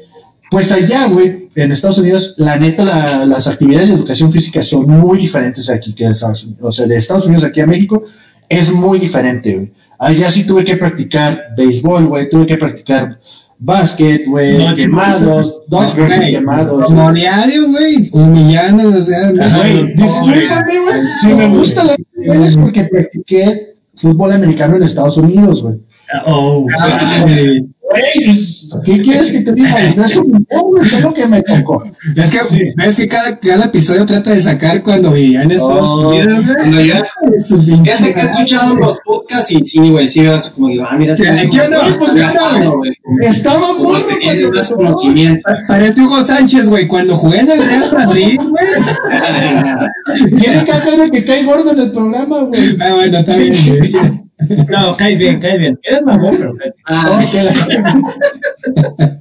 Pues 0.54 0.70
allá, 0.70 1.08
güey, 1.08 1.48
en 1.56 1.72
Estados 1.72 1.98
Unidos, 1.98 2.36
la 2.38 2.56
neta, 2.56 3.24
las 3.26 3.48
actividades 3.48 3.88
de 3.88 3.96
educación 3.96 4.30
física 4.30 4.62
son 4.62 4.88
muy 4.88 5.18
diferentes 5.18 5.68
aquí 5.68 5.92
que 5.92 6.04
en 6.04 6.12
Estados 6.12 6.44
Unidos. 6.44 6.62
O 6.62 6.70
sea, 6.70 6.86
de 6.86 6.96
Estados 6.96 7.26
Unidos 7.26 7.42
aquí 7.42 7.60
a 7.60 7.66
México 7.66 8.04
es 8.48 8.72
muy 8.72 9.00
diferente, 9.00 9.52
güey. 9.52 9.72
Allá 9.98 10.30
sí 10.30 10.46
tuve 10.46 10.64
que 10.64 10.76
practicar 10.76 11.46
béisbol, 11.56 12.06
güey, 12.06 12.30
tuve 12.30 12.46
que 12.46 12.56
practicar 12.56 13.18
básquet, 13.58 14.28
güey, 14.28 14.76
quemados, 14.76 15.62
dos 15.66 15.92
quemados. 15.92 16.84
Como 16.84 17.12
diario, 17.12 17.66
güey, 17.72 18.08
humillando, 18.12 18.96
o 18.96 19.02
sea, 19.02 19.32
güey, 19.32 19.92
discúlpame, 19.94 20.80
güey, 20.82 21.00
si 21.20 21.34
me 21.34 21.48
gusta 21.48 21.82
la 21.82 21.96
es 22.44 22.56
porque 22.56 22.84
practiqué 22.84 23.74
fútbol 23.96 24.30
americano 24.30 24.76
en 24.76 24.84
Estados 24.84 25.16
Unidos, 25.16 25.64
güey. 25.64 25.80
Oh, 26.26 26.64
¿Qué 28.84 29.00
quieres 29.00 29.30
que 29.30 29.40
te 29.40 29.52
diga? 29.52 29.90
es 29.90 29.96
es 29.98 31.02
lo 31.02 31.14
que 31.14 31.26
me 31.26 31.42
tocó. 31.42 31.84
Es 32.16 32.30
que, 32.30 32.74
es 32.86 32.96
que 32.96 33.08
cada, 33.08 33.38
cada 33.38 33.66
episodio 33.66 34.06
trata 34.06 34.30
de 34.32 34.40
sacar 34.40 34.82
cuando 34.82 35.12
vivía 35.12 35.42
en 35.42 35.52
Estados 35.52 35.90
oh, 35.90 36.08
Unidos, 36.08 36.44
Cuando 36.58 36.80
ya. 36.80 37.04
Fíjate 37.04 38.14
que 38.14 38.20
he 38.20 38.24
escuchado 38.24 38.74
los 38.76 38.98
podcasts 39.04 39.50
y 39.50 39.64
sí, 39.66 39.90
güey, 39.90 40.08
sí, 40.08 40.26
vas 40.26 40.50
como 40.50 40.68
digo, 40.68 40.84
ah, 40.88 40.96
mira, 40.96 41.14
sí, 41.14 41.24
Estaba 43.20 43.74
muy 43.74 44.02
Tienes 44.20 44.50
más 44.50 44.70
conocimiento. 44.70 45.48
Parece 45.68 46.00
Hugo 46.00 46.24
Sánchez, 46.24 46.66
güey, 46.66 46.88
cuando 46.88 47.14
jugué 47.14 47.40
en 47.40 47.50
el 47.50 47.64
Real 47.64 47.92
Madrid, 47.92 48.40
güey. 48.48 48.66
Tiene 50.40 50.64
que 50.64 51.10
que 51.10 51.24
cae 51.24 51.44
gordo 51.44 51.72
en 51.72 51.78
el 51.78 51.92
programa, 51.92 52.40
güey. 52.40 52.76
Ah, 52.80 52.94
bueno, 52.94 53.18
está 53.18 53.36
bien, 53.36 53.56
güey. 53.66 53.92
No, 54.68 54.96
cae 54.96 55.16
bien, 55.16 55.40
cae 55.40 55.58
bien. 55.58 55.78
Eres 55.82 56.02
mamón, 56.02 56.36
pero 56.36 56.54
ah, 56.86 57.20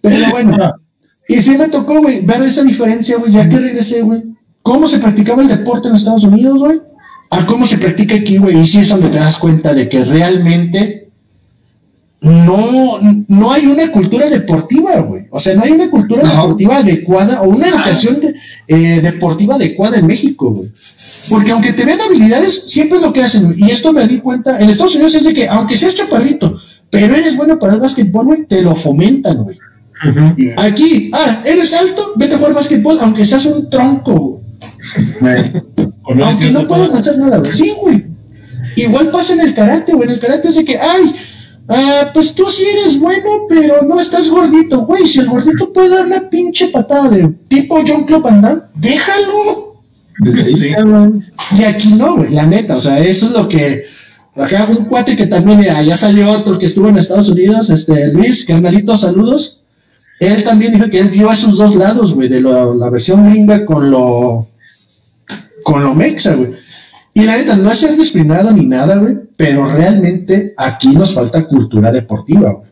Pero 0.00 0.30
bueno, 0.30 0.74
y 1.28 1.40
sí 1.40 1.58
me 1.58 1.68
tocó, 1.68 2.00
güey, 2.00 2.20
ver 2.24 2.42
esa 2.42 2.62
diferencia, 2.62 3.18
güey, 3.18 3.32
ya 3.32 3.48
que 3.48 3.58
regresé, 3.58 4.02
güey. 4.02 4.22
¿Cómo 4.62 4.86
se 4.86 4.98
practicaba 4.98 5.42
el 5.42 5.48
deporte 5.48 5.88
en 5.88 5.94
Estados 5.94 6.24
Unidos, 6.24 6.58
güey? 6.58 6.80
A 7.30 7.44
cómo 7.46 7.66
se 7.66 7.78
practica 7.78 8.14
aquí, 8.14 8.38
güey. 8.38 8.58
Y 8.58 8.66
sí 8.66 8.80
es 8.80 8.88
donde 8.88 9.08
te 9.08 9.18
das 9.18 9.38
cuenta 9.38 9.74
de 9.74 9.88
que 9.88 10.04
realmente 10.04 11.07
no, 12.20 12.98
no 13.28 13.52
hay 13.52 13.66
una 13.66 13.92
cultura 13.92 14.28
deportiva, 14.28 14.98
güey. 15.00 15.26
O 15.30 15.38
sea, 15.38 15.54
no 15.54 15.62
hay 15.62 15.72
una 15.72 15.88
cultura 15.88 16.28
deportiva 16.28 16.78
adecuada 16.78 17.42
o 17.42 17.48
una 17.48 17.68
educación 17.68 18.18
eh, 18.66 19.00
deportiva 19.00 19.54
adecuada 19.54 19.98
en 19.98 20.06
México, 20.06 20.50
güey. 20.50 20.70
Porque 21.28 21.52
aunque 21.52 21.72
te 21.72 21.84
ven 21.84 22.00
habilidades, 22.00 22.64
siempre 22.66 22.98
es 22.98 23.04
lo 23.04 23.12
que 23.12 23.22
hacen. 23.22 23.54
Y 23.56 23.70
esto 23.70 23.92
me 23.92 24.06
di 24.08 24.18
cuenta. 24.18 24.58
En 24.58 24.68
Estados 24.68 24.94
Unidos 24.94 25.14
es 25.14 25.24
de 25.24 25.34
que, 25.34 25.46
aunque 25.48 25.76
seas 25.76 25.94
chaparrito, 25.94 26.58
pero 26.90 27.14
eres 27.14 27.36
bueno 27.36 27.58
para 27.58 27.74
el 27.74 27.80
básquetbol, 27.80 28.26
güey, 28.26 28.46
te 28.46 28.62
lo 28.62 28.74
fomentan, 28.74 29.44
güey. 29.44 29.58
Aquí, 30.56 31.10
ah, 31.12 31.42
eres 31.44 31.72
alto, 31.74 32.12
vete 32.16 32.34
a 32.34 32.38
jugar 32.38 32.54
básquetbol, 32.54 32.98
aunque 33.00 33.24
seas 33.24 33.44
un 33.46 33.68
tronco, 33.68 34.42
aunque 36.22 36.50
no 36.50 36.66
puedas 36.66 36.94
hacer 36.94 37.18
nada, 37.18 37.38
güey. 37.38 37.52
Sí, 37.52 37.74
güey. 37.80 38.06
Igual 38.76 39.10
pasa 39.10 39.34
en 39.34 39.40
el 39.40 39.54
karate, 39.54 39.92
güey. 39.92 40.08
En 40.08 40.14
el 40.14 40.20
karate 40.20 40.48
es 40.48 40.56
de 40.56 40.64
que, 40.64 40.78
ay, 40.78 41.14
ah, 41.68 42.10
pues 42.12 42.34
tú 42.34 42.46
sí 42.46 42.64
eres 42.64 42.98
bueno, 42.98 43.46
pero 43.48 43.82
no 43.82 44.00
estás 44.00 44.28
gordito, 44.28 44.80
güey. 44.80 45.06
Si 45.06 45.20
el 45.20 45.28
gordito 45.28 45.72
puede 45.72 45.90
dar 45.90 46.06
una 46.06 46.28
pinche 46.28 46.68
patada 46.68 47.08
de 47.10 47.28
tipo 47.48 47.78
John 47.86 48.04
Club 48.04 48.26
déjalo. 48.74 49.76
Y 51.56 51.62
aquí 51.62 51.92
no, 51.94 52.16
güey, 52.16 52.32
la 52.32 52.46
neta, 52.46 52.76
o 52.76 52.80
sea, 52.80 52.98
eso 52.98 53.26
es 53.26 53.32
lo 53.32 53.48
que. 53.48 53.84
Acá 54.34 54.68
un 54.70 54.84
cuate 54.84 55.16
que 55.16 55.26
también, 55.26 55.68
allá 55.68 55.96
salió 55.96 56.30
otro 56.30 56.58
que 56.58 56.66
estuvo 56.66 56.88
en 56.88 56.98
Estados 56.98 57.28
Unidos, 57.28 57.70
este 57.70 58.12
Luis, 58.12 58.44
carnalito, 58.44 58.96
saludos. 58.96 59.64
Él 60.20 60.44
también 60.44 60.72
dijo 60.72 60.88
que 60.90 60.98
él 60.98 61.10
vio 61.10 61.30
esos 61.30 61.56
dos 61.58 61.74
lados, 61.74 62.14
güey, 62.14 62.28
de 62.28 62.40
la 62.40 62.90
versión 62.90 63.32
linda 63.32 63.64
con 63.64 63.90
lo. 63.90 64.48
con 65.62 65.82
lo 65.82 65.94
mexa, 65.94 66.34
güey. 66.34 66.67
Y 67.18 67.24
la 67.24 67.36
neta, 67.36 67.56
no 67.56 67.70
es 67.70 67.78
ser 67.78 67.96
discriminado 67.96 68.52
ni 68.52 68.64
nada, 68.64 68.96
güey, 68.96 69.16
pero 69.36 69.66
realmente 69.66 70.54
aquí 70.56 70.88
nos 70.94 71.14
falta 71.14 71.46
cultura 71.46 71.92
deportiva, 71.92 72.52
güey 72.52 72.68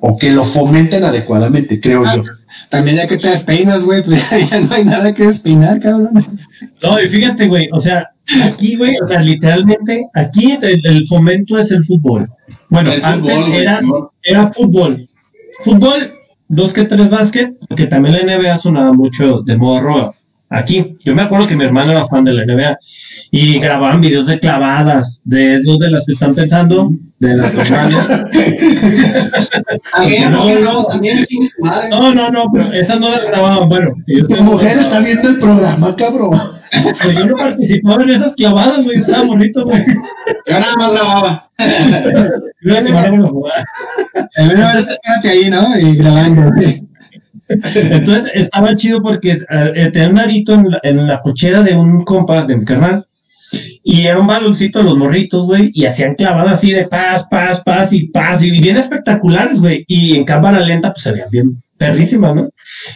o 0.00 0.16
que 0.16 0.30
lo 0.30 0.44
fomenten 0.44 1.04
adecuadamente, 1.04 1.80
creo 1.80 2.04
yo. 2.04 2.22
También 2.68 2.96
ya 2.96 3.06
que 3.06 3.16
te 3.16 3.28
despeinas, 3.28 3.84
güey, 3.84 4.02
pues 4.02 4.22
ya 4.50 4.60
no 4.60 4.74
hay 4.74 4.84
nada 4.84 5.14
que 5.14 5.26
despeinar, 5.26 5.80
cabrón. 5.80 6.10
No, 6.82 7.00
y 7.00 7.08
fíjate, 7.08 7.48
güey, 7.48 7.68
o 7.72 7.80
sea, 7.80 8.10
aquí, 8.44 8.76
güey, 8.76 8.94
o 9.02 9.08
sea, 9.08 9.20
literalmente, 9.20 10.06
aquí 10.14 10.58
el, 10.60 11.06
fomento 11.06 11.58
es 11.58 11.70
el 11.70 11.84
fútbol. 11.84 12.28
Bueno, 12.68 12.90
antes 13.02 13.48
era, 13.48 13.80
era 14.22 14.52
fútbol. 14.52 15.08
Fútbol 15.62 16.12
dos 16.48 16.72
que 16.72 16.84
tres 16.84 17.08
básquet, 17.08 17.56
porque 17.66 17.86
también 17.86 18.16
la 18.16 18.36
NBA 18.36 18.58
sonaba 18.58 18.92
mucho 18.92 19.40
de 19.40 19.56
modo 19.56 19.80
roba. 19.80 20.14
Aquí, 20.54 20.96
yo 21.04 21.14
me 21.16 21.22
acuerdo 21.22 21.48
que 21.48 21.56
mi 21.56 21.64
hermano 21.64 21.90
era 21.90 22.06
fan 22.06 22.22
de 22.22 22.32
la 22.32 22.44
NBA 22.44 22.78
y 23.32 23.58
grababan 23.58 24.00
videos 24.00 24.26
de 24.26 24.38
clavadas, 24.38 25.20
de 25.24 25.60
dos 25.62 25.80
de 25.80 25.90
las 25.90 26.06
que 26.06 26.12
están 26.12 26.32
pensando, 26.32 26.90
de 27.18 27.34
las 27.34 27.52
normales. 27.52 27.96
no, 30.30 30.60
no, 30.60 30.86
no, 31.90 32.14
no, 32.14 32.30
no, 32.30 32.44
pero 32.52 32.72
esas 32.72 33.00
no 33.00 33.10
las 33.10 33.26
grababan, 33.26 33.68
bueno. 33.68 33.92
Tu 34.06 34.42
mujer 34.42 34.78
está 34.78 35.00
viendo 35.00 35.28
el 35.28 35.40
programa, 35.40 35.96
cabrón. 35.96 36.40
Pues 37.02 37.16
yo 37.16 37.26
no 37.26 37.34
participaba 37.34 38.02
en 38.04 38.10
esas 38.10 38.34
clavadas, 38.34 38.84
güey, 38.84 38.98
estaba 38.98 39.24
bonito, 39.24 39.64
güey. 39.64 39.84
Yo 40.46 40.60
nada 40.60 40.76
más 40.76 40.92
grababa. 40.92 41.50
Entonces, 44.36 44.98
ahí, 45.24 45.50
¿no? 45.50 45.78
Y 45.78 45.96
grabando. 45.96 46.50
Entonces 47.48 48.30
estaba 48.34 48.74
chido 48.76 49.02
porque 49.02 49.32
eh, 49.32 49.90
tenía 49.92 50.08
un 50.08 50.18
arito 50.18 50.54
en 50.82 51.06
la, 51.06 51.20
cochera 51.20 51.62
de 51.62 51.76
un 51.76 52.04
compa 52.04 52.44
de 52.44 52.56
mi 52.56 52.64
carnal. 52.64 53.06
Y 53.84 54.06
era 54.06 54.18
un 54.18 54.26
baloncito 54.26 54.80
de 54.80 54.84
los 54.86 54.96
morritos, 54.96 55.46
güey. 55.46 55.70
Y 55.74 55.84
hacían 55.84 56.14
clavadas 56.14 56.54
así 56.54 56.72
de 56.72 56.88
paz, 56.88 57.26
paz, 57.30 57.60
paz 57.60 57.92
y 57.92 58.08
paz. 58.08 58.42
Y 58.42 58.50
bien 58.50 58.76
espectaculares, 58.76 59.60
güey. 59.60 59.84
Y 59.86 60.16
en 60.16 60.24
cámara 60.24 60.60
lenta, 60.60 60.92
pues 60.92 61.04
se 61.04 61.12
veían 61.12 61.30
bien 61.30 61.62
perrísimas, 61.76 62.34
¿no? 62.34 62.48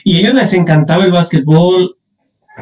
Y 0.03 0.17
a 0.17 0.21
ellos 0.21 0.35
les 0.35 0.53
encantaba 0.53 1.05
el 1.05 1.13
básquetbol. 1.13 1.97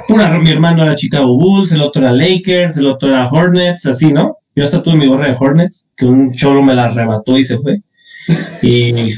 Pura, 0.06 0.38
mi 0.38 0.50
hermano 0.50 0.82
era 0.82 0.94
Chicago 0.94 1.38
Bulls, 1.38 1.72
el 1.72 1.80
otro 1.80 2.02
era 2.02 2.12
Lakers, 2.12 2.76
el 2.76 2.86
otro 2.86 3.08
era 3.08 3.28
Hornets, 3.28 3.86
así, 3.86 4.12
¿no? 4.12 4.36
Yo 4.54 4.64
hasta 4.64 4.82
tuve 4.82 4.96
mi 4.96 5.06
gorra 5.06 5.28
de 5.28 5.36
Hornets, 5.38 5.86
que 5.96 6.04
un 6.04 6.32
cholo 6.32 6.62
me 6.62 6.74
la 6.74 6.86
arrebató 6.86 7.38
y 7.38 7.44
se 7.44 7.58
fue. 7.58 7.80
Y 8.62 9.14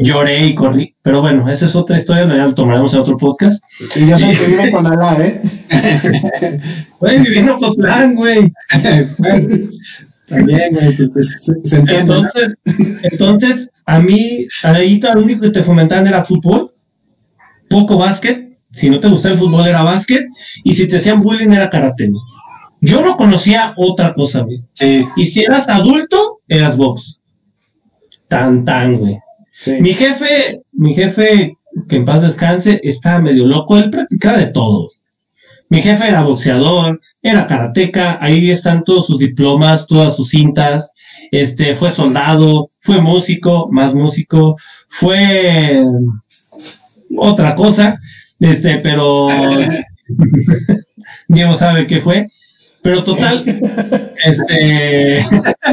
lloré 0.00 0.46
y 0.46 0.54
corrí. 0.54 0.94
Pero 1.02 1.20
bueno, 1.20 1.48
esa 1.50 1.66
es 1.66 1.76
otra 1.76 1.98
historia, 1.98 2.26
ya 2.26 2.46
lo 2.46 2.54
tomaremos 2.54 2.92
en 2.94 3.00
otro 3.00 3.16
podcast. 3.16 3.62
Y 3.94 4.06
ya 4.06 4.16
que 4.16 4.46
vive 4.46 4.72
con 4.72 4.86
Alá, 4.86 5.16
¿eh? 5.20 5.40
Güey, 6.98 7.18
viviendo 7.20 7.58
con 7.58 7.74
plan, 7.76 8.14
güey. 8.14 8.52
También, 10.26 10.74
güey, 10.74 10.96
pues, 10.96 11.34
se, 11.64 11.76
entiende. 11.76 12.14
Entonces, 12.14 12.54
entonces, 13.02 13.70
a 13.86 13.98
mí, 13.98 14.46
ahí 14.62 15.00
lo 15.00 15.22
único 15.22 15.42
que 15.42 15.50
te 15.50 15.62
fomentaban 15.62 16.06
era 16.06 16.24
fútbol, 16.24 16.72
poco 17.68 17.96
básquet. 17.96 18.58
Si 18.72 18.88
no 18.88 19.00
te 19.00 19.08
gustaba 19.08 19.34
el 19.34 19.40
fútbol, 19.40 19.66
era 19.66 19.82
básquet. 19.82 20.26
Y 20.62 20.74
si 20.74 20.86
te 20.86 20.98
hacían 20.98 21.20
bullying, 21.20 21.50
era 21.50 21.70
karate. 21.70 22.10
Yo 22.80 23.02
no 23.02 23.16
conocía 23.16 23.74
otra 23.76 24.14
cosa, 24.14 24.42
güey. 24.42 24.62
Sí. 24.74 25.06
Y 25.16 25.26
si 25.26 25.42
eras 25.42 25.68
adulto, 25.68 26.40
eras 26.46 26.76
box. 26.76 27.20
Tan, 28.28 28.64
tan, 28.64 28.94
güey. 28.96 29.18
Mi 29.66 29.94
jefe, 29.94 30.62
mi 30.72 30.94
jefe, 30.94 31.56
que 31.88 31.96
en 31.96 32.04
paz 32.04 32.22
descanse, 32.22 32.80
estaba 32.82 33.20
medio 33.20 33.46
loco, 33.46 33.76
él 33.76 33.90
practicaba 33.90 34.38
de 34.38 34.46
todo. 34.46 34.90
Mi 35.68 35.82
jefe 35.82 36.08
era 36.08 36.22
boxeador, 36.22 36.98
era 37.22 37.46
karateca, 37.46 38.18
ahí 38.20 38.50
están 38.50 38.82
todos 38.82 39.06
sus 39.06 39.18
diplomas, 39.18 39.86
todas 39.86 40.16
sus 40.16 40.30
cintas, 40.30 40.92
este, 41.30 41.76
fue 41.76 41.92
soldado, 41.92 42.68
fue 42.80 43.00
músico, 43.00 43.68
más 43.70 43.94
músico, 43.94 44.56
fue 44.88 45.84
otra 47.16 47.54
cosa, 47.54 48.00
este, 48.40 48.78
pero 48.78 49.28
Diego 51.28 51.54
sabe 51.54 51.86
qué 51.86 52.00
fue, 52.00 52.26
pero 52.82 53.04
total, 53.04 53.44
este, 54.24 55.24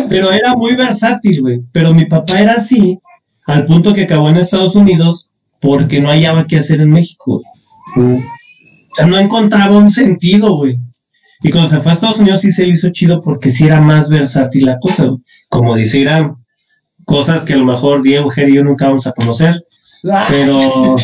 pero 0.10 0.32
era 0.32 0.56
muy 0.56 0.76
versátil, 0.76 1.41
güey, 1.41 1.62
pero 1.71 1.93
mi 1.93 2.06
papá 2.06 2.39
era 2.39 2.54
así, 2.54 3.00
al 3.48 3.66
punto 3.66 3.94
que 3.94 4.04
acabó 4.04 4.30
en 4.30 4.38
Estados 4.38 4.76
Unidos 4.76 5.30
porque 5.60 6.00
no 6.00 6.10
hallaba 6.10 6.46
qué 6.46 6.58
hacer 6.58 6.82
en 6.82 6.92
México. 6.92 7.42
O 7.96 8.96
sea, 8.96 9.08
no 9.08 9.18
encontraba 9.18 9.78
un 9.78 9.90
sentido, 9.90 10.56
güey. 10.56 10.78
Y 11.42 11.50
cuando 11.50 11.70
se 11.70 11.82
fue 11.82 11.92
a 11.92 11.96
Estados 11.96 12.20
Unidos 12.20 12.42
sí 12.42 12.52
se 12.52 12.66
le 12.66 12.74
hizo 12.74 12.90
chido 12.90 13.22
porque 13.22 13.52
sí 13.52 13.66
era 13.66 13.80
más 13.80 14.10
versátil 14.10 14.66
la 14.66 14.80
cosa, 14.80 15.10
Como 15.50 15.76
dice 15.76 16.00
Irán, 16.00 16.38
cosas 17.06 17.46
que 17.46 17.54
a 17.54 17.58
lo 17.58 17.66
mejor 17.66 18.02
Diego, 18.02 18.30
Jerry 18.30 18.52
y 18.52 18.56
yo 18.56 18.64
nunca 18.64 18.88
vamos 18.88 19.08
a 19.08 19.14
conocer. 19.14 19.66
Pero... 20.30 20.96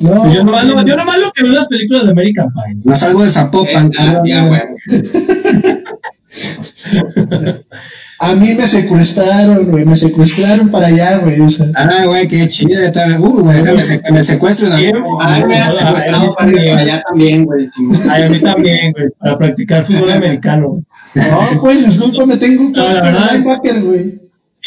No, 0.00 0.32
yo 0.32 0.44
nomás 0.44 0.66
lo, 0.66 0.82
yo 0.82 0.96
nomás 0.96 1.18
lo 1.18 1.32
que 1.32 1.42
veo 1.42 1.52
en 1.52 1.56
las 1.56 1.68
películas 1.68 2.04
de 2.04 2.10
American 2.10 2.52
Pie. 2.52 2.76
No 2.84 2.94
salgo 2.94 3.22
de 3.22 3.30
Zapopan. 3.30 3.90
A 8.18 8.34
mí 8.34 8.54
me 8.54 8.66
secuestraron, 8.66 9.70
güey, 9.70 9.84
me 9.84 9.94
secuestraron 9.94 10.70
para 10.70 10.86
allá, 10.86 11.18
güey. 11.18 11.38
O 11.40 11.50
sea. 11.50 11.66
Ah, 11.74 12.04
güey, 12.06 12.26
qué 12.26 12.48
chido. 12.48 12.80
Uh, 13.18 13.42
güey, 13.42 13.62
me, 13.62 13.72
me 13.72 14.24
secuestran. 14.24 14.72
Ah, 15.20 15.44
me 15.46 15.54
secuestrado 15.54 16.34
para 16.34 16.50
allá 16.50 17.02
también, 17.06 17.44
güey. 17.44 17.66
Ay, 18.10 18.22
a 18.22 18.28
mí 18.30 18.38
también, 18.38 18.92
güey, 18.92 19.08
para 19.18 19.36
practicar 19.36 19.84
fútbol 19.84 20.10
americano. 20.10 20.82
No, 21.14 21.60
pues, 21.60 21.84
discúlpame, 21.84 22.38
tengo 22.38 22.62
un 22.62 22.72
no, 22.72 22.88
linebacker, 22.88 23.82
güey. 23.82 24.20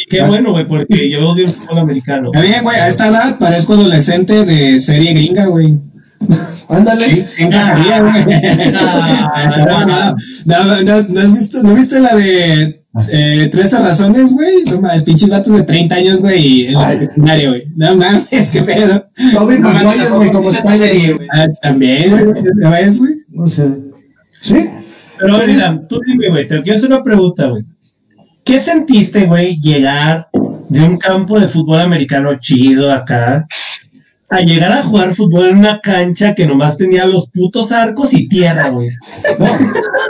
Qué 0.09 0.23
bueno, 0.23 0.51
güey, 0.51 0.67
porque 0.67 1.09
yo 1.09 1.29
odio 1.29 1.45
el 1.45 1.53
fútbol 1.53 1.79
americano. 1.79 2.29
Está 2.31 2.45
bien, 2.45 2.63
güey, 2.63 2.77
a 2.77 2.87
esta 2.87 3.07
edad 3.07 3.37
parezco 3.39 3.73
adolescente 3.73 4.45
de 4.45 4.79
serie 4.79 5.13
gringa, 5.13 5.47
güey. 5.47 5.77
Ándale. 6.69 7.27
Sí, 7.33 7.43
encajaría, 7.43 8.01
güey. 8.01 8.23
No, 9.65 9.85
no, 9.85 10.15
no, 10.45 10.83
no, 10.83 11.03
no, 11.03 11.19
has 11.19 11.33
visto, 11.33 11.63
¿no 11.63 11.73
viste 11.73 11.99
la 11.99 12.15
de 12.15 12.78
eh, 13.07 13.49
13 13.51 13.79
razones, 13.79 14.33
güey. 14.33 14.63
No 14.65 14.81
mames, 14.81 15.03
pinches 15.03 15.29
vatos 15.29 15.55
de 15.55 15.63
30 15.63 15.95
años, 15.95 16.21
güey, 16.21 16.67
en 16.67 16.79
el 16.79 16.99
secundario, 16.99 17.49
güey. 17.51 17.63
No 17.75 17.95
mames, 17.95 18.49
qué 18.51 18.61
pedo. 18.61 19.09
Toby 19.33 19.59
Maguire, 19.59 20.09
güey, 20.09 20.31
como 20.31 20.49
está, 20.51 20.75
güey. 20.75 21.17
Ah, 21.33 21.47
también, 21.61 22.11
güey. 22.11 22.43
¿Te 22.43 22.67
ves, 22.67 22.99
güey? 22.99 23.13
No 23.29 23.47
sé. 23.47 23.67
¿Sí? 24.39 24.69
Pero, 25.19 25.39
Mira, 25.45 25.81
tú 25.87 25.99
dime, 26.05 26.29
güey, 26.29 26.47
te 26.47 26.61
quiero 26.61 26.77
hacer 26.77 26.89
una 26.89 27.03
pregunta, 27.03 27.47
güey. 27.47 27.63
¿Qué 28.43 28.59
sentiste, 28.59 29.25
güey, 29.25 29.59
llegar 29.59 30.27
de 30.69 30.81
un 30.81 30.97
campo 30.97 31.39
de 31.39 31.47
fútbol 31.47 31.81
americano 31.81 32.35
chido 32.39 32.91
acá 32.91 33.45
a 34.29 34.41
llegar 34.41 34.71
a 34.71 34.83
jugar 34.83 35.15
fútbol 35.15 35.47
en 35.47 35.57
una 35.57 35.79
cancha 35.81 36.35
que 36.35 36.45
nomás 36.45 36.77
tenía 36.77 37.05
los 37.05 37.27
putos 37.29 37.71
arcos 37.71 38.13
y 38.13 38.29
tierra, 38.29 38.69
güey. 38.69 38.89
No, 39.39 39.47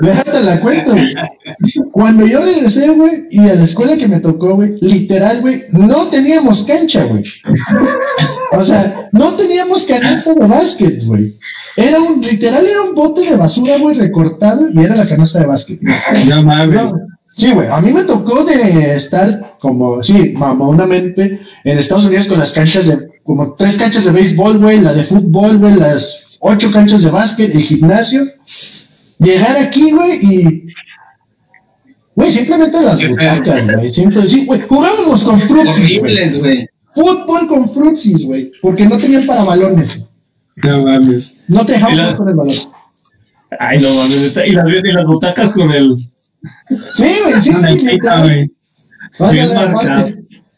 déjate 0.02 0.44
la 0.44 0.60
cuento. 0.60 0.94
Cuando 1.92 2.28
yo 2.28 2.42
regresé, 2.42 2.90
güey, 2.90 3.28
y 3.32 3.48
a 3.48 3.56
la 3.56 3.64
escuela 3.64 3.96
que 3.96 4.08
me 4.08 4.20
tocó, 4.20 4.56
güey, 4.56 4.78
literal, 4.82 5.42
güey, 5.42 5.64
no 5.72 6.08
teníamos 6.08 6.64
cancha, 6.64 7.06
güey. 7.06 7.24
O 8.52 8.64
sea, 8.64 9.10
no 9.14 9.34
teníamos 9.36 9.86
canasta 9.86 10.34
de 10.34 10.48
básquet, 10.48 11.04
güey. 11.06 11.36
Era 11.78 12.00
un, 12.00 12.22
literal, 12.22 12.66
era 12.66 12.82
un 12.82 12.94
bote 12.94 13.22
de 13.22 13.38
basura, 13.38 13.78
güey, 13.78 13.96
recortado 13.96 14.68
y 14.70 14.80
era 14.80 14.96
la 14.96 15.08
canasta 15.08 15.40
de 15.40 15.46
básquet. 15.46 15.80
No 16.26 16.44
mames. 16.44 16.94
Sí, 17.36 17.52
güey, 17.52 17.70
a 17.70 17.80
mí 17.80 17.94
me 17.94 18.04
tocó 18.04 18.44
de 18.44 18.98
estar 18.98 19.56
como, 19.60 20.04
sí, 20.04 20.34
mamonamente 20.36 21.40
en 21.64 21.78
Estados 21.78 22.06
Unidos 22.06 22.26
con 22.26 22.38
las 22.38 22.52
canchas 22.52 22.88
de, 22.88 23.08
como 23.30 23.54
tres 23.54 23.78
canchas 23.78 24.06
de 24.06 24.12
béisbol, 24.12 24.58
güey, 24.58 24.82
la 24.82 24.92
de 24.92 25.04
fútbol, 25.04 25.60
güey, 25.60 25.76
las 25.76 26.36
ocho 26.40 26.72
canchas 26.72 27.04
de 27.04 27.12
básquet, 27.12 27.54
el 27.54 27.62
gimnasio. 27.62 28.24
Llegar 29.20 29.56
aquí, 29.58 29.92
güey, 29.92 30.20
y. 30.20 30.66
Güey, 32.16 32.32
simplemente 32.32 32.82
las 32.82 33.08
butacas, 33.08 33.72
güey. 33.76 33.94
Sí, 33.94 34.46
güey, 34.48 34.62
jugábamos 34.68 35.24
con 35.24 35.40
frutsis. 35.40 36.40
güey. 36.40 36.68
Fútbol 36.96 37.48
con 37.48 37.70
frutsis, 37.70 38.26
güey, 38.26 38.52
porque 38.64 38.88
no 38.88 38.98
tenían 38.98 39.28
para 39.28 39.44
balones. 39.44 40.10
No 40.56 40.82
mames. 40.86 41.38
No 41.48 41.64
te 41.64 41.74
dejaban 41.74 42.16
con 42.16 42.30
el 42.30 42.36
balón. 42.36 42.56
Ay, 43.60 43.80
no 43.80 43.94
mames. 43.94 44.34
Y 44.48 44.52
las, 44.54 44.68
y 44.70 44.92
las 44.92 45.06
butacas 45.06 45.54
con 45.54 45.70
el 45.70 45.98
Sí, 46.96 47.12
güey, 47.24 47.42
sí, 47.44 47.52
sí, 47.52 48.00
güey. 48.00 48.52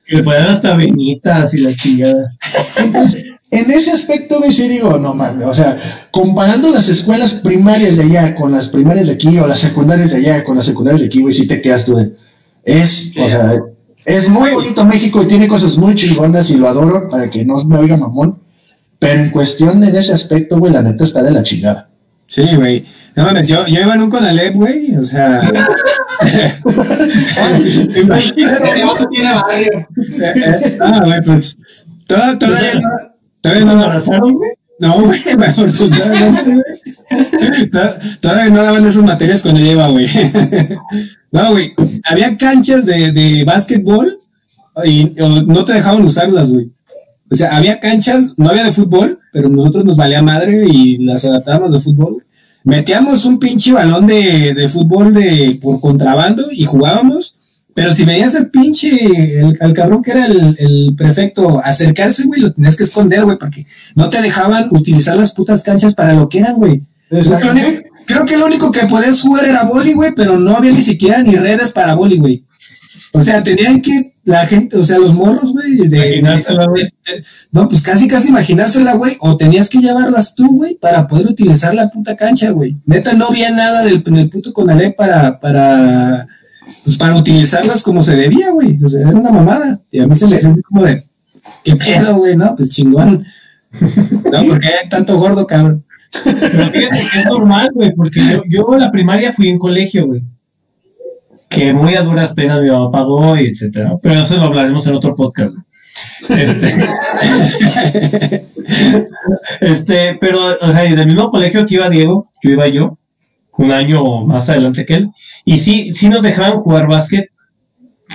Que 0.05 0.15
le 0.15 0.23
puedan 0.23 0.47
hasta 0.47 0.73
venitas 0.73 1.53
y 1.53 1.57
la 1.57 1.75
chingada. 1.75 2.37
Entonces, 2.77 3.25
en 3.51 3.69
ese 3.69 3.91
aspecto, 3.91 4.39
güey, 4.39 4.51
sí 4.51 4.67
digo, 4.69 4.97
no 4.97 5.13
mames, 5.13 5.45
o 5.45 5.53
sea, 5.53 6.07
comparando 6.09 6.71
las 6.71 6.87
escuelas 6.87 7.33
primarias 7.33 7.97
de 7.97 8.03
allá 8.03 8.33
con 8.33 8.51
las 8.51 8.69
primarias 8.69 9.07
de 9.07 9.13
aquí, 9.13 9.37
o 9.39 9.45
las 9.45 9.59
secundarias 9.59 10.11
de 10.11 10.17
allá 10.17 10.43
con 10.43 10.55
las 10.55 10.65
secundarias 10.65 11.01
de 11.01 11.07
aquí, 11.07 11.21
güey, 11.21 11.33
sí 11.33 11.47
te 11.47 11.61
quedas 11.61 11.85
tú 11.85 11.95
de. 11.95 12.13
Es, 12.63 13.11
o 13.17 13.29
sea, 13.29 13.59
es 14.05 14.29
muy 14.29 14.51
bonito 14.51 14.85
México 14.85 15.21
y 15.21 15.27
tiene 15.27 15.47
cosas 15.47 15.77
muy 15.77 15.95
chingonas 15.95 16.49
y 16.49 16.57
lo 16.57 16.69
adoro 16.69 17.09
para 17.09 17.29
que 17.29 17.43
no 17.43 17.61
me 17.65 17.77
oiga 17.77 17.97
mamón, 17.97 18.39
pero 18.97 19.21
en 19.21 19.31
cuestión 19.31 19.81
de 19.81 19.99
ese 19.99 20.13
aspecto, 20.13 20.57
güey, 20.57 20.71
la 20.71 20.81
neta 20.81 21.03
está 21.03 21.21
de 21.21 21.31
la 21.31 21.43
chingada. 21.43 21.89
Sí, 22.27 22.43
güey. 22.55 22.85
No 23.15 23.25
mames, 23.25 23.47
yo, 23.47 23.67
yo 23.67 23.81
iba 23.81 23.95
en 23.95 24.01
un 24.01 24.09
Conalep, 24.09 24.55
güey, 24.55 24.95
o 24.95 25.03
sea. 25.03 25.41
Ah, 30.79 31.01
güey, 31.03 31.21
pues. 31.25 31.57
Todavía 32.39 32.73
no. 32.75 32.89
Todavía 33.41 33.65
no. 33.65 33.71
embarazaron, 33.71 34.33
güey? 34.33 34.51
No, 34.79 35.01
güey, 35.03 35.19
afortunadamente, 35.47 36.63
Todavía 38.19 38.49
no 38.49 38.63
daban 38.63 38.85
esas 38.85 39.03
materias 39.03 39.41
cuando 39.41 39.61
iba, 39.61 39.87
güey. 39.89 40.07
No, 41.31 41.51
güey. 41.51 41.73
Había 42.03 42.35
canchas 42.35 42.85
de, 42.85 43.13
de 43.13 43.45
básquetbol 43.45 44.19
y 44.83 45.13
no 45.15 45.63
te 45.63 45.73
dejaban 45.73 46.03
usarlas, 46.03 46.51
güey. 46.51 46.71
O 47.31 47.35
sea, 47.35 47.55
había 47.55 47.79
canchas, 47.79 48.33
no 48.37 48.49
había 48.49 48.65
de 48.65 48.73
fútbol, 48.73 49.19
pero 49.31 49.47
nosotros 49.47 49.85
nos 49.85 49.95
valía 49.95 50.21
madre 50.21 50.65
y 50.69 50.97
las 50.97 51.23
adaptábamos 51.23 51.71
de 51.71 51.79
fútbol. 51.79 52.25
Metíamos 52.65 53.23
un 53.23 53.39
pinche 53.39 53.71
balón 53.71 54.05
de, 54.05 54.53
de 54.53 54.67
fútbol 54.67 55.13
de, 55.13 55.57
por 55.61 55.79
contrabando 55.79 56.47
y 56.51 56.65
jugábamos. 56.65 57.35
Pero 57.73 57.93
si 57.93 58.03
veías 58.03 58.35
el 58.35 58.49
pinche, 58.49 59.39
el, 59.39 59.73
cabrón 59.73 60.03
que 60.03 60.11
era 60.11 60.25
el, 60.25 60.55
el, 60.59 60.95
prefecto 60.97 61.59
acercarse, 61.59 62.25
güey, 62.25 62.41
lo 62.41 62.53
tenías 62.53 62.75
que 62.75 62.83
esconder, 62.83 63.23
güey, 63.23 63.37
porque 63.37 63.65
no 63.95 64.09
te 64.09 64.21
dejaban 64.21 64.67
utilizar 64.71 65.15
las 65.15 65.31
putas 65.31 65.63
canchas 65.63 65.95
para 65.95 66.13
lo 66.13 66.27
que 66.27 66.39
eran, 66.39 66.55
güey. 66.57 66.83
Creo 68.05 68.25
que 68.25 68.37
lo 68.37 68.47
único 68.47 68.71
que 68.71 68.87
podías 68.87 69.21
jugar 69.21 69.45
era 69.45 69.63
boli, 69.63 69.93
güey, 69.93 70.11
pero 70.13 70.37
no 70.37 70.55
había 70.55 70.71
ni 70.71 70.81
siquiera 70.81 71.23
ni 71.23 71.35
redes 71.35 71.71
para 71.71 71.95
boli, 71.95 72.17
güey. 72.17 72.45
O 73.13 73.21
sea, 73.21 73.43
tenían 73.43 73.81
que 73.81 74.15
la 74.23 74.45
gente, 74.45 74.77
o 74.77 74.83
sea, 74.83 74.97
los 74.97 75.13
morros, 75.13 75.51
güey, 75.51 75.87
de, 75.87 76.21
no, 77.51 77.67
pues 77.67 77.81
casi, 77.81 78.07
casi 78.07 78.29
imaginársela, 78.29 78.93
güey, 78.93 79.17
o 79.19 79.35
tenías 79.35 79.67
que 79.67 79.79
llevarlas 79.79 80.35
tú, 80.35 80.57
güey, 80.57 80.75
para 80.75 81.07
poder 81.07 81.27
utilizar 81.27 81.73
la 81.73 81.89
puta 81.89 82.15
cancha, 82.15 82.51
güey. 82.51 82.77
Neta, 82.85 83.13
no 83.13 83.27
había 83.27 83.49
nada 83.51 83.83
del, 83.83 84.03
del 84.03 84.29
puto 84.29 84.53
Conalé 84.53 84.91
para, 84.91 85.39
para, 85.39 86.27
pues 86.83 86.97
para 86.97 87.15
utilizarlas 87.15 87.83
como 87.83 88.03
se 88.03 88.15
debía, 88.15 88.51
güey. 88.51 88.77
O 88.83 88.87
sea, 88.87 89.01
era 89.01 89.11
una 89.11 89.31
mamada. 89.31 89.81
Y 89.91 89.99
a 89.99 90.07
mí 90.07 90.15
se 90.15 90.27
me 90.27 90.39
sentía 90.39 90.63
como 90.63 90.83
de, 90.83 91.07
¿qué 91.63 91.75
pedo, 91.75 92.17
güey? 92.17 92.35
No, 92.35 92.55
pues 92.55 92.69
chingón. 92.69 93.25
No, 93.79 94.43
porque 94.47 94.67
hay 94.67 94.89
tanto 94.89 95.17
gordo, 95.17 95.47
cabrón. 95.47 95.85
Es 96.25 97.25
normal, 97.25 97.69
güey, 97.73 97.95
porque 97.95 98.19
yo, 98.19 98.43
yo 98.47 98.77
la 98.77 98.91
primaria 98.91 99.31
fui 99.31 99.47
en 99.47 99.57
colegio, 99.57 100.07
güey 100.07 100.23
que 101.51 101.73
muy 101.73 101.95
a 101.95 102.01
duras 102.01 102.33
penas 102.33 102.61
mi 102.61 102.69
mamá 102.69 102.89
pagó 102.89 103.37
y 103.37 103.47
etcétera. 103.47 103.97
Pero 104.01 104.21
eso 104.21 104.37
lo 104.37 104.43
hablaremos 104.43 104.87
en 104.87 104.95
otro 104.95 105.13
podcast. 105.13 105.53
Este, 106.29 106.77
este, 109.59 110.17
pero, 110.19 110.57
o 110.59 110.71
sea, 110.71 110.83
del 110.83 111.07
mismo 111.07 111.29
colegio 111.29 111.65
que 111.65 111.75
iba 111.75 111.89
Diego, 111.89 112.29
que 112.41 112.51
iba 112.51 112.67
yo, 112.67 112.97
un 113.57 113.71
año 113.71 114.25
más 114.25 114.49
adelante 114.49 114.85
que 114.85 114.93
él, 114.93 115.09
y 115.45 115.59
sí, 115.59 115.93
sí 115.93 116.09
nos 116.09 116.21
dejaban 116.21 116.59
jugar 116.59 116.87
básquet. 116.87 117.29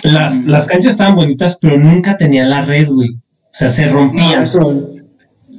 Las, 0.03 0.45
las 0.45 0.67
canchas 0.67 0.93
estaban 0.93 1.17
bonitas, 1.17 1.59
pero 1.61 1.79
nunca 1.79 2.17
tenían 2.17 2.51
la 2.51 2.63
red, 2.63 2.89
güey. 2.89 3.11
O 3.15 3.59
sea, 3.59 3.69
se 3.71 3.89
rompían. 3.89 4.43
eso. 4.43 4.91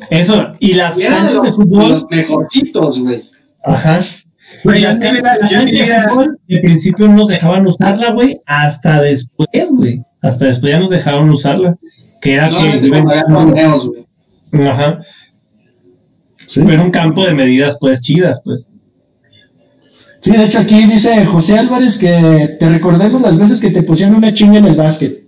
eso. 0.10 0.54
y 0.60 0.74
las 0.74 0.98
canchas 0.98 1.42
de 1.42 1.52
fútbol. 1.52 1.90
Los 1.90 2.06
mejorcitos, 2.10 3.00
güey. 3.00 3.30
Ajá. 3.64 4.02
Güey, 4.64 4.82
ya 4.82 4.92
al 4.92 6.62
principio 6.62 7.08
no 7.08 7.18
nos 7.18 7.28
dejaban 7.28 7.68
usarla, 7.68 8.12
güey, 8.12 8.40
hasta 8.46 9.02
después, 9.02 9.72
güey. 9.72 10.04
Hasta 10.22 10.46
después 10.46 10.72
ya 10.72 10.80
nos 10.80 10.90
dejaron 10.90 11.30
usarla. 11.30 11.76
Que 12.22 12.36
era 12.36 12.50
que. 12.50 12.90
güey. 12.90 14.68
Ajá. 14.68 15.02
¿Sí? 16.46 16.62
Pero 16.66 16.84
un 16.84 16.92
campo 16.92 17.26
de 17.26 17.34
medidas, 17.34 17.78
pues, 17.80 18.02
chidas, 18.02 18.42
pues. 18.44 18.67
Sí, 20.28 20.34
de 20.34 20.44
hecho 20.44 20.60
aquí 20.60 20.84
dice 20.84 21.26
José 21.26 21.58
Álvarez 21.58 21.98
que 21.98 22.58
te 22.60 22.68
recordemos 22.68 23.22
las 23.22 23.40
veces 23.40 23.62
que 23.62 23.72
te 23.72 23.82
pusieron 23.82 24.16
una 24.16 24.34
chinga 24.34 24.58
en 24.58 24.66
el 24.66 24.76
básquet. 24.76 25.26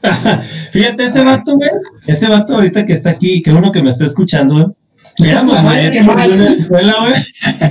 Fíjate, 0.70 1.06
ese 1.06 1.24
vato, 1.24 1.56
güey, 1.56 1.70
ese 2.06 2.28
vato 2.28 2.54
ahorita 2.54 2.86
que 2.86 2.92
está 2.92 3.10
aquí, 3.10 3.42
que 3.42 3.50
uno 3.50 3.72
que 3.72 3.82
me 3.82 3.90
está 3.90 4.04
escuchando, 4.04 4.54
güey, 4.54 4.66
Éramos 5.28 5.60
maestros 5.64 6.06
de 6.06 6.34
una 6.34 6.52
escuela, 6.52 6.94
güey. 7.00 7.14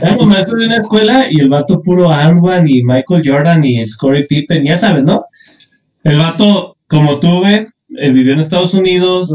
Éramos 0.02 0.28
maestros 0.28 0.60
de 0.60 0.66
una 0.66 0.78
escuela 0.78 1.28
y 1.32 1.40
el 1.40 1.48
vato 1.48 1.82
puro 1.82 2.12
Anwan 2.12 2.68
y 2.68 2.84
Michael 2.84 3.22
Jordan 3.24 3.64
y 3.64 3.86
Scottie 3.86 4.26
Pippen, 4.26 4.66
ya 4.66 4.76
sabes, 4.76 5.06
¿no? 5.06 5.24
El 6.04 6.18
vato, 6.18 6.76
como 6.88 7.18
tú, 7.20 7.40
güey, 7.40 7.66
eh, 7.98 8.10
vivió 8.10 8.34
en 8.34 8.42
Estados 8.42 8.74
Unidos. 8.74 9.32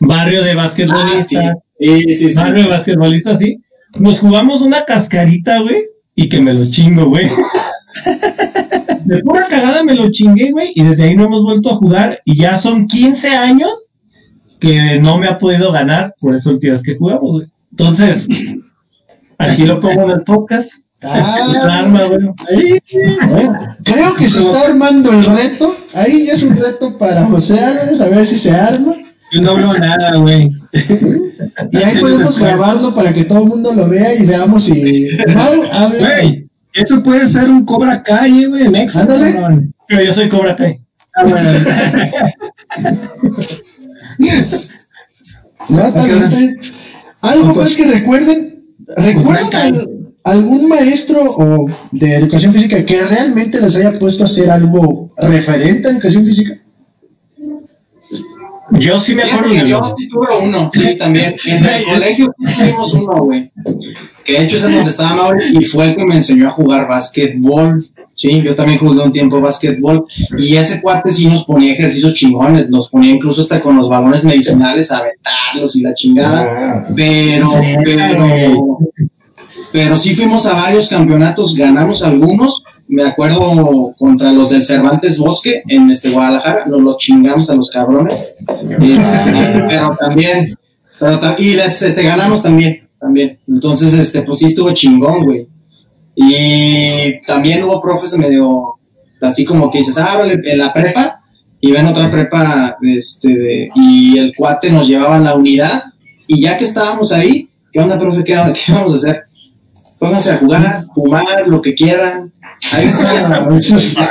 Barrio 0.00 0.42
de 0.42 0.56
basquetbolista. 0.56 1.50
Ah, 1.50 1.54
sí. 1.78 2.02
Sí, 2.02 2.14
sí, 2.16 2.34
barrio 2.34 2.64
de 2.64 2.68
basquetbolista, 2.70 3.36
sí. 3.36 3.60
Nos 3.98 4.20
jugamos 4.20 4.60
una 4.60 4.84
cascarita, 4.84 5.60
güey, 5.60 5.86
y 6.14 6.28
que 6.28 6.40
me 6.40 6.52
lo 6.52 6.70
chingo, 6.70 7.06
güey. 7.06 7.28
De 9.04 9.20
pura 9.20 9.46
cagada 9.46 9.84
me 9.84 9.94
lo 9.94 10.10
chingué, 10.10 10.50
güey, 10.50 10.72
y 10.74 10.82
desde 10.82 11.04
ahí 11.04 11.16
no 11.16 11.24
hemos 11.24 11.42
vuelto 11.42 11.70
a 11.70 11.76
jugar 11.76 12.20
y 12.24 12.36
ya 12.36 12.58
son 12.58 12.86
15 12.86 13.28
años 13.30 13.90
que 14.58 14.98
no 14.98 15.18
me 15.18 15.28
ha 15.28 15.38
podido 15.38 15.70
ganar 15.70 16.14
por 16.20 16.34
eso 16.34 16.50
última 16.50 16.76
que 16.82 16.96
jugamos, 16.96 17.30
güey. 17.30 17.46
Entonces, 17.70 18.26
aquí 19.38 19.64
lo 19.64 19.80
pongo 19.80 20.02
en 20.02 20.10
el 20.10 20.22
podcast. 20.22 20.72
Ah, 21.02 21.82
arma, 21.82 22.00
ahí, 22.48 22.78
creo 23.84 24.14
que 24.14 24.28
se 24.28 24.40
está 24.40 24.62
armando 24.62 25.12
el 25.12 25.24
reto. 25.24 25.76
Ahí 25.94 26.28
es 26.28 26.42
un 26.42 26.56
reto 26.56 26.96
para 26.98 27.26
José 27.26 27.60
Álvarez, 27.60 28.00
a 28.00 28.08
ver 28.08 28.26
si 28.26 28.36
se 28.36 28.50
arma. 28.50 28.96
Yo 29.36 29.42
no 29.42 29.50
hablo 29.50 29.74
nada, 29.78 30.16
güey. 30.16 30.50
Y 31.70 31.76
ahí 31.76 31.98
podemos 31.98 32.38
grabarlo 32.38 32.94
para 32.94 33.12
que 33.12 33.24
todo 33.24 33.42
el 33.42 33.48
mundo 33.48 33.74
lo 33.74 33.86
vea 33.86 34.14
y 34.14 34.24
veamos 34.24 34.64
si 34.64 35.08
Güey, 35.98 36.48
eso 36.72 37.02
puede 37.02 37.26
ser 37.28 37.50
un 37.50 37.66
Cobra 37.66 38.02
Kai, 38.02 38.46
güey, 38.46 38.68
México. 38.70 39.06
Pero 39.88 40.02
yo 40.02 40.14
soy 40.14 40.28
Cobra 40.30 40.56
Kai. 40.56 40.80
Ah, 41.14 41.24
bueno. 41.24 41.50
Algo 47.22 47.54
más 47.54 47.74
que 47.74 47.84
recuerden, 47.90 48.64
¿recuerdan 48.96 49.88
algún 50.22 50.68
maestro 50.68 51.22
o 51.24 51.66
de 51.92 52.14
educación 52.14 52.52
física 52.52 52.84
que 52.84 53.02
realmente 53.02 53.60
les 53.60 53.76
haya 53.76 53.98
puesto 53.98 54.22
a 54.22 54.26
hacer 54.26 54.50
algo 54.50 55.12
referente 55.16 55.88
a 55.88 55.92
educación 55.92 56.24
física? 56.24 56.60
Yo 58.72 58.98
sí 58.98 59.14
me 59.14 59.24
acuerdo 59.24 59.54
de 59.54 59.68
Yo 59.68 59.94
sí 59.96 60.08
tuve 60.08 60.26
uno, 60.42 60.70
sí, 60.72 60.96
también. 60.96 61.34
En 61.46 61.64
el 61.64 61.84
colegio 61.84 62.34
tuvimos 62.36 62.94
uno, 62.94 63.12
güey. 63.24 63.50
Que 64.24 64.32
de 64.32 64.44
hecho 64.44 64.56
es 64.56 64.64
en 64.64 64.74
donde 64.74 64.90
estaba 64.90 65.14
Mauri 65.14 65.44
y 65.60 65.66
fue 65.66 65.90
el 65.90 65.96
que 65.96 66.04
me 66.04 66.16
enseñó 66.16 66.48
a 66.48 66.52
jugar 66.52 66.88
básquetbol. 66.88 67.84
Sí, 68.16 68.40
yo 68.42 68.54
también 68.54 68.78
jugué 68.78 69.02
un 69.02 69.12
tiempo 69.12 69.40
básquetbol 69.42 70.06
y 70.38 70.56
ese 70.56 70.80
cuate 70.80 71.12
sí 71.12 71.26
nos 71.28 71.44
ponía 71.44 71.74
ejercicios 71.74 72.14
chingones, 72.14 72.70
nos 72.70 72.88
ponía 72.88 73.12
incluso 73.12 73.42
hasta 73.42 73.60
con 73.60 73.76
los 73.76 73.90
balones 73.90 74.24
medicinales 74.24 74.90
a 74.90 74.98
aventarlos 74.98 75.76
y 75.76 75.82
la 75.82 75.92
chingada, 75.92 76.46
ah. 76.58 76.86
pero, 76.96 77.50
pero, 77.84 78.78
pero 79.70 79.98
sí 79.98 80.16
fuimos 80.16 80.46
a 80.46 80.54
varios 80.54 80.88
campeonatos, 80.88 81.54
ganamos 81.54 82.02
algunos, 82.02 82.64
me 82.88 83.02
acuerdo 83.02 83.94
contra 83.98 84.32
los 84.32 84.50
del 84.50 84.62
Cervantes 84.62 85.18
Bosque 85.18 85.62
en 85.66 85.90
este 85.90 86.10
Guadalajara, 86.10 86.66
nos 86.66 86.80
los 86.80 86.96
chingamos 86.98 87.50
a 87.50 87.54
los 87.54 87.70
cabrones, 87.70 88.34
este, 88.48 89.64
pero 89.68 89.96
también, 89.98 90.54
pero, 90.98 91.20
y 91.38 91.54
les 91.54 91.82
este, 91.82 92.02
ganamos 92.02 92.42
también, 92.42 92.88
también, 93.00 93.38
entonces 93.48 93.92
este, 93.94 94.22
pues 94.22 94.38
sí 94.38 94.46
estuvo 94.46 94.70
chingón, 94.72 95.24
güey. 95.24 95.48
Y 96.14 97.20
también 97.26 97.64
hubo 97.64 97.82
profes 97.82 98.16
medio, 98.16 98.74
así 99.20 99.44
como 99.44 99.70
que 99.70 99.78
dices, 99.78 99.98
ah, 99.98 100.22
en 100.24 100.58
la 100.58 100.72
prepa, 100.72 101.20
y 101.60 101.72
ven 101.72 101.86
otra 101.86 102.10
prepa, 102.10 102.76
este, 102.80 103.70
y 103.74 104.16
el 104.18 104.34
cuate 104.34 104.70
nos 104.70 104.86
llevaba 104.86 105.16
a 105.16 105.20
la 105.20 105.34
unidad, 105.34 105.82
y 106.26 106.40
ya 106.40 106.56
que 106.56 106.64
estábamos 106.64 107.12
ahí, 107.12 107.50
¿qué 107.72 107.80
onda, 107.80 107.98
profe? 107.98 108.24
¿Qué, 108.24 108.34
qué 108.34 108.72
vamos 108.72 108.94
a 108.94 108.96
hacer? 108.96 109.24
Pónganse 109.98 110.30
a 110.30 110.36
jugar, 110.36 110.86
fumar, 110.94 111.46
lo 111.46 111.62
que 111.62 111.74
quieran. 111.74 112.32
Ahí 112.72 112.88
está, 112.88 113.22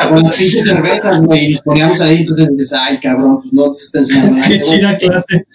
con 0.09 0.23
las 0.23 0.35
pinches 0.35 0.63
cervezas, 0.63 1.19
güey, 1.21 1.45
y 1.45 1.49
nos 1.51 1.61
poníamos 1.61 2.01
ahí, 2.01 2.19
entonces 2.19 2.49
dices, 2.51 2.73
ay, 2.73 2.99
cabrón, 2.99 3.41
pues 3.41 3.53
no 3.53 3.71
te 3.71 3.83
está 3.83 3.99
enseñando 3.99 4.37
nada. 4.37 4.47
Qué 4.47 4.61
chida 4.61 4.97
clase. 4.97 5.45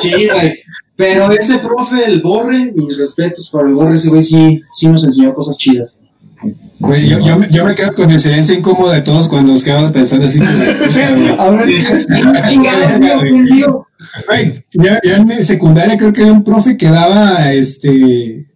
Sí, 0.00 0.28
güey. 0.32 0.54
Pero 0.96 1.32
ese 1.32 1.58
profe, 1.58 2.04
el 2.04 2.22
Borre, 2.22 2.72
mis 2.74 2.96
respetos 2.96 3.50
para 3.50 3.68
el 3.68 3.74
Borre, 3.74 3.96
ese 3.96 4.08
güey 4.08 4.22
sí, 4.22 4.62
sí 4.70 4.86
nos 4.86 5.04
enseñó 5.04 5.34
cosas 5.34 5.58
chidas. 5.58 6.00
Pues 6.78 7.02
yo, 7.02 7.18
yo, 7.20 7.40
yo, 7.50 7.64
me 7.64 7.74
quedo 7.74 7.94
con 7.94 8.10
el 8.10 8.20
silencio 8.20 8.54
incómodo 8.54 8.90
de 8.90 9.00
todos 9.00 9.28
cuando 9.28 9.52
nos 9.52 9.64
quedamos 9.64 9.90
pensando 9.92 10.26
así. 10.26 10.40
a 11.38 11.50
ver, 14.36 14.64
yo, 14.72 14.90
en 15.02 15.26
mi 15.26 15.42
secundaria 15.42 15.96
creo 15.96 16.12
que 16.12 16.20
había 16.20 16.32
un 16.32 16.44
profe 16.44 16.76
que 16.76 16.90
daba 16.90 17.52
este 17.52 18.46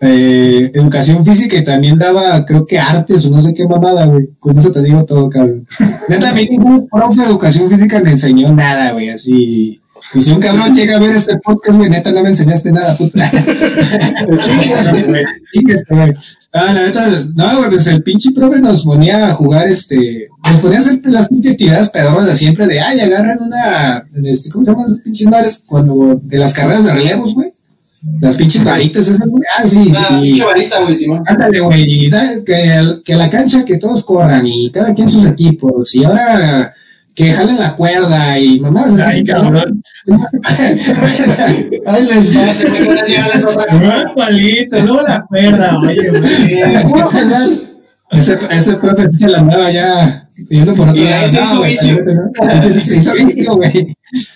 eh, 0.00 0.70
educación 0.74 1.24
física 1.24 1.56
y 1.56 1.64
también 1.64 1.98
daba, 1.98 2.44
creo 2.44 2.66
que 2.66 2.78
artes 2.78 3.24
o 3.26 3.30
no 3.30 3.40
sé 3.40 3.54
qué 3.54 3.66
mamada, 3.66 4.06
güey. 4.06 4.30
Con 4.38 4.58
eso 4.58 4.72
te 4.72 4.82
digo 4.82 5.04
todo, 5.04 5.28
cabrón. 5.28 5.66
Neta, 6.08 6.32
ningún 6.32 6.88
profe 6.88 7.20
de 7.20 7.26
educación 7.26 7.70
física 7.70 8.00
me 8.00 8.12
enseñó 8.12 8.52
nada, 8.52 8.92
güey, 8.92 9.10
así 9.10 9.80
y 10.14 10.22
si 10.22 10.32
un 10.32 10.40
cabrón 10.40 10.74
llega 10.74 10.96
a 10.96 11.00
ver 11.00 11.14
este 11.14 11.38
podcast, 11.38 11.78
güey, 11.78 11.88
neta, 11.88 12.10
no 12.10 12.22
me 12.22 12.30
enseñaste 12.30 12.72
nada, 12.72 12.96
puta. 12.96 13.30
Ah, 16.52 16.72
la 16.72 16.86
neta, 16.86 17.06
no, 17.36 17.58
güey, 17.58 17.70
pues 17.70 17.86
el 17.86 18.02
pinche 18.02 18.32
profe 18.32 18.58
nos 18.58 18.82
ponía 18.82 19.28
a 19.28 19.34
jugar, 19.34 19.68
este, 19.68 20.26
nos 20.42 20.60
ponía 20.60 20.78
a 20.78 20.80
hacer 20.80 21.00
las 21.04 21.28
pinches 21.28 21.56
tiradas 21.56 21.90
pedorras 21.90 22.26
de 22.26 22.34
siempre, 22.34 22.66
de, 22.66 22.80
ay, 22.80 22.98
agarran 22.98 23.38
una, 23.40 24.04
este, 24.24 24.50
¿cómo 24.50 24.64
se 24.64 24.72
llaman 24.72 24.86
esas 24.86 25.00
pinches 25.00 25.28
madres? 25.28 25.62
Cuando, 25.64 26.20
de 26.20 26.38
las 26.38 26.52
carreras 26.52 26.84
de 26.84 26.92
relevos, 26.92 27.36
güey. 27.36 27.52
Las 28.20 28.36
pinches 28.36 28.64
varitas 28.64 29.08
esas, 29.08 29.26
güey. 29.26 29.42
Ah, 29.58 29.68
sí. 29.68 29.92
Ah, 29.96 30.18
pinche 30.22 30.44
varita, 30.44 30.80
güey, 30.82 30.96
Simón. 30.96 31.22
Ándale, 31.26 31.60
güey, 31.60 31.82
y 32.06 32.10
que, 32.46 33.00
que 33.04 33.14
la 33.14 33.28
cancha, 33.28 33.64
que 33.64 33.76
todos 33.76 34.02
corran, 34.04 34.46
y 34.46 34.70
cada 34.70 34.94
quien 34.94 35.10
sus 35.10 35.26
equipos, 35.26 35.94
y 35.94 36.04
ahora 36.04 36.72
que 37.14 37.32
jalen 37.32 37.58
la 37.58 37.74
cuerda 37.76 38.38
y 38.38 38.58
mamás. 38.60 38.86
así 38.86 39.02
Ay, 39.02 39.24
cabrón. 39.24 39.82
Ahí 41.86 42.06
les 42.06 42.36
va. 42.36 42.50
Ese 42.50 42.68
güey, 42.68 42.88
ahora 42.88 43.04
llega 43.04 43.26
la 43.28 43.48
otra- 43.48 43.74
No 43.74 44.00
el 44.00 44.14
palito, 44.14 44.82
no 44.82 45.02
la 45.02 45.24
cuerda, 45.28 45.78
oye, 45.78 46.08
güey. 46.08 47.70
Ese, 48.12 48.38
ese 48.50 48.76
profe 48.76 49.10
se 49.12 49.28
la 49.28 49.38
andaba 49.38 49.70
ya 49.70 50.28
yendo 50.48 50.74
por 50.74 50.88
otro 50.88 51.00
Y 51.00 51.04
lado. 51.04 51.32
No, 51.32 51.58
güey, 51.58 51.76
no. 52.04 53.60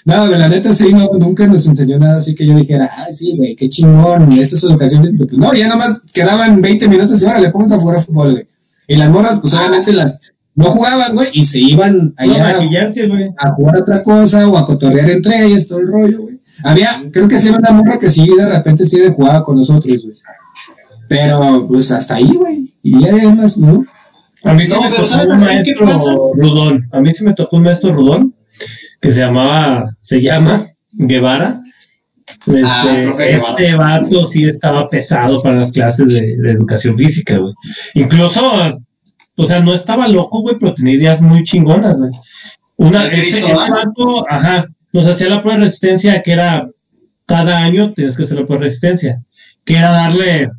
No, 0.05 0.27
la 0.29 0.49
neta 0.49 0.73
sí, 0.73 0.93
no, 0.93 1.11
nunca 1.19 1.47
nos 1.47 1.67
enseñó 1.67 1.99
nada 1.99 2.19
así 2.19 2.35
que 2.35 2.47
yo 2.47 2.55
dijera, 2.55 2.89
ah, 2.93 3.07
sí, 3.13 3.35
güey, 3.37 3.57
qué 3.57 3.69
chingón, 3.69 4.33
esto 4.33 4.57
es 4.57 4.65
educación. 4.65 5.03
física". 5.03 5.25
Pues 5.27 5.39
no, 5.39 5.53
ya 5.55 5.69
nomás 5.69 6.03
quedaban 6.13 6.61
20 6.61 6.89
minutos 6.89 7.21
y 7.23 7.27
ahora 7.27 7.41
le 7.41 7.51
ponemos 7.51 7.73
a 7.73 7.79
jugar 7.79 7.97
a 7.97 8.01
fútbol, 8.03 8.33
güey. 8.33 8.47
Y 8.87 8.97
las 8.97 9.11
morras, 9.11 9.41
pues 9.41 9.55
obviamente 9.55 9.93
las 9.93 10.19
no 10.55 10.67
jugaban, 10.67 11.15
güey, 11.15 11.29
y 11.33 11.45
se 11.45 11.59
iban 11.59 11.97
No, 11.99 12.13
allá 12.17 12.53
maquillarse, 12.61 13.09
güey. 13.09 13.31
a 13.37 13.51
jugar 13.53 13.79
otra 13.79 14.03
cosa 14.03 14.49
o 14.49 14.57
a 14.57 14.65
cotorrear 14.65 15.11
entre 15.11 15.45
ellas, 15.45 15.67
todo 15.67 15.81
el 15.81 15.89
rollo, 15.89 16.23
güey. 16.23 16.41
Había, 16.63 17.03
creo 17.13 17.27
que 17.27 17.41
sí 17.41 17.49
había 17.49 17.59
una 17.59 17.73
morra 17.73 17.99
que 17.99 18.09
sí, 18.11 18.29
de 18.37 18.47
repente 18.49 18.87
sí 18.87 18.99
de 18.99 19.11
jugaba 19.11 19.43
con 19.43 19.57
nosotros, 19.57 19.97
güey. 20.03 20.17
Pero, 21.09 21.67
pues 21.67 21.91
hasta 21.91 22.15
ahí, 22.17 22.33
güey. 22.33 22.71
Y 22.83 23.01
ya 23.03 23.11
además, 23.13 23.59
¿no? 23.59 23.85
A 24.45 24.55
mí 24.55 24.65
sí 24.65 24.73
No, 24.73 24.83
me 24.83 24.91
tocó 24.91 25.07
¿sabes 25.07 25.29
un 25.29 25.41
maestro? 25.41 26.33
Rudón. 26.35 26.89
A 26.93 27.01
mí 27.01 27.15
sí 27.15 27.25
me 27.25 27.35
tocó 27.35 27.57
un 27.57 27.63
maestro 27.65 27.93
Rudón 27.93 28.35
que 29.01 29.13
se 29.13 29.21
llamaba, 29.21 29.91
se 30.01 30.21
llama 30.21 30.67
Guevara. 30.93 31.61
Este, 32.47 32.63
Ah, 32.65 33.15
este 33.19 33.75
vato 33.75 34.27
sí 34.27 34.45
estaba 34.45 34.89
pesado 34.89 35.43
para 35.43 35.57
las 35.57 35.73
clases 35.73 36.09
de, 36.09 36.37
de 36.37 36.53
educación 36.53 36.97
física, 36.97 37.37
güey. 37.37 37.53
Incluso, 37.95 38.81
o 39.37 39.47
sea, 39.47 39.61
no 39.61 39.75
estaba 39.75 40.09
loco, 40.09 40.41
güey, 40.41 40.57
pero 40.59 40.75
tenía 40.75 40.95
ideas 40.95 41.21
muy 41.21 41.43
chingonas, 41.45 41.97
güey. 41.99 42.11
Una, 42.77 43.07
este, 43.07 43.41
este 43.41 43.55
vato, 43.55 44.27
ajá, 44.29 44.67
nos 44.93 45.07
hacía 45.07 45.29
la 45.29 45.43
prueba 45.43 45.59
de 45.59 45.65
resistencia 45.67 46.23
que 46.23 46.33
era 46.33 46.69
cada 47.27 47.59
año 47.59 47.93
tienes 47.93 48.17
que 48.17 48.25
hacer 48.25 48.39
la 48.39 48.47
prueba 48.47 48.63
de 48.63 48.69
resistencia, 48.69 49.23
que 49.65 49.77
era 49.77 49.91
darle 49.91 50.51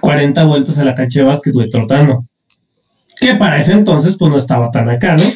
40 0.00 0.44
vueltas 0.44 0.78
a 0.78 0.84
la 0.84 0.94
cancha 0.94 1.20
de 1.20 1.26
básquet, 1.26 1.52
güey, 1.52 1.70
trotando 1.70 2.27
que 3.20 3.34
para 3.34 3.58
ese 3.58 3.72
entonces 3.72 4.16
pues 4.18 4.30
no 4.30 4.38
estaba 4.38 4.70
tan 4.70 4.88
acá, 4.88 5.16
¿no? 5.16 5.32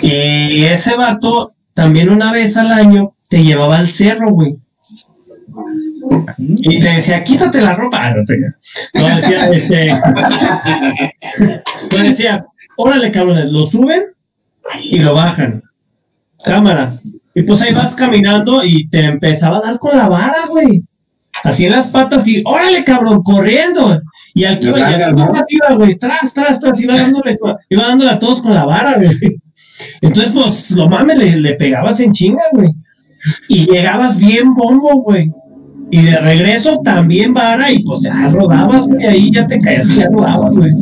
Y 0.00 0.64
ese 0.64 0.96
vato 0.96 1.54
también 1.72 2.10
una 2.10 2.32
vez 2.32 2.56
al 2.56 2.72
año 2.72 3.14
te 3.28 3.42
llevaba 3.42 3.78
al 3.78 3.90
cerro, 3.90 4.30
güey. 4.30 4.56
Y 6.38 6.80
te 6.80 6.90
decía, 6.90 7.24
quítate 7.24 7.60
la 7.60 7.74
ropa. 7.74 8.06
Ah, 8.06 8.14
no 8.14 8.24
te 8.24 8.36
No, 8.94 9.16
decía, 9.16 9.48
este. 9.48 9.92
no 11.90 11.98
decía, 11.98 12.46
órale, 12.76 13.10
cabrones, 13.10 13.46
lo 13.46 13.66
suben 13.66 14.04
y 14.82 14.98
lo 14.98 15.14
bajan. 15.14 15.62
Cámara. 16.44 16.92
Y 17.34 17.42
pues 17.42 17.62
ahí 17.62 17.72
vas 17.74 17.94
caminando 17.94 18.64
y 18.64 18.88
te 18.88 19.04
empezaba 19.04 19.58
a 19.58 19.62
dar 19.62 19.78
con 19.78 19.96
la 19.96 20.08
vara, 20.08 20.46
güey. 20.48 20.82
Así 21.42 21.66
en 21.66 21.72
las 21.72 21.88
patas 21.88 22.26
y, 22.28 22.42
órale, 22.44 22.84
cabrón, 22.84 23.22
corriendo. 23.22 24.00
Y 24.34 24.44
al 24.44 24.58
que 24.58 24.66
iba, 24.66 24.78
y 25.48 25.54
iba, 25.54 25.74
güey, 25.76 25.94
tras, 25.94 26.34
tras, 26.34 26.58
tras, 26.58 26.80
iba 26.80 26.96
dándole, 26.96 27.38
iba 27.70 27.86
dándole 27.86 28.10
a 28.10 28.18
todos 28.18 28.42
con 28.42 28.52
la 28.52 28.64
vara, 28.64 28.96
güey. 28.96 29.40
Entonces, 30.00 30.32
pues, 30.32 30.70
lo 30.72 30.88
mames, 30.88 31.18
le, 31.18 31.36
le 31.36 31.54
pegabas 31.54 32.00
en 32.00 32.12
chinga, 32.12 32.42
güey. 32.52 32.70
Y 33.48 33.70
llegabas 33.70 34.16
bien 34.16 34.54
bombo, 34.54 35.02
güey. 35.02 35.32
Y 35.90 36.02
de 36.02 36.16
regreso 36.18 36.80
también 36.82 37.32
vara, 37.32 37.70
y 37.70 37.82
pues 37.84 38.00
ya 38.02 38.28
rodabas, 38.28 38.86
güey, 38.88 39.06
ahí 39.06 39.30
ya 39.32 39.46
te 39.46 39.60
caías 39.60 39.88
y 39.90 39.96
ya 39.96 40.08
rodabas, 40.08 40.52
güey. 40.52 40.72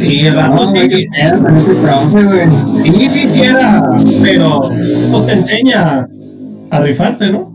Y 0.00 0.26
el 0.26 0.36
vato 0.36 0.66
No, 0.66 0.72
qué 0.72 1.06
pedo 1.10 1.42
con 1.42 1.56
ese 1.56 1.70
profe, 1.74 2.24
güey. 2.24 2.48
sí, 2.84 3.08
sí, 3.08 3.28
sí 3.28 3.42
era, 3.42 3.96
pero 4.22 4.68
pues 5.10 5.26
te 5.26 5.32
enseña 5.32 6.06
a 6.70 6.80
rifarte, 6.80 7.30
¿no? 7.30 7.52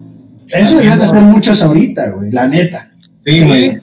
Eso 0.47 0.75
deberían 0.75 0.99
de 0.99 1.05
hacer 1.05 1.21
muchos 1.21 1.61
ahorita, 1.61 2.11
güey. 2.11 2.31
La 2.31 2.47
neta. 2.47 2.88
Sí, 3.29 3.41
güey. 3.43 3.79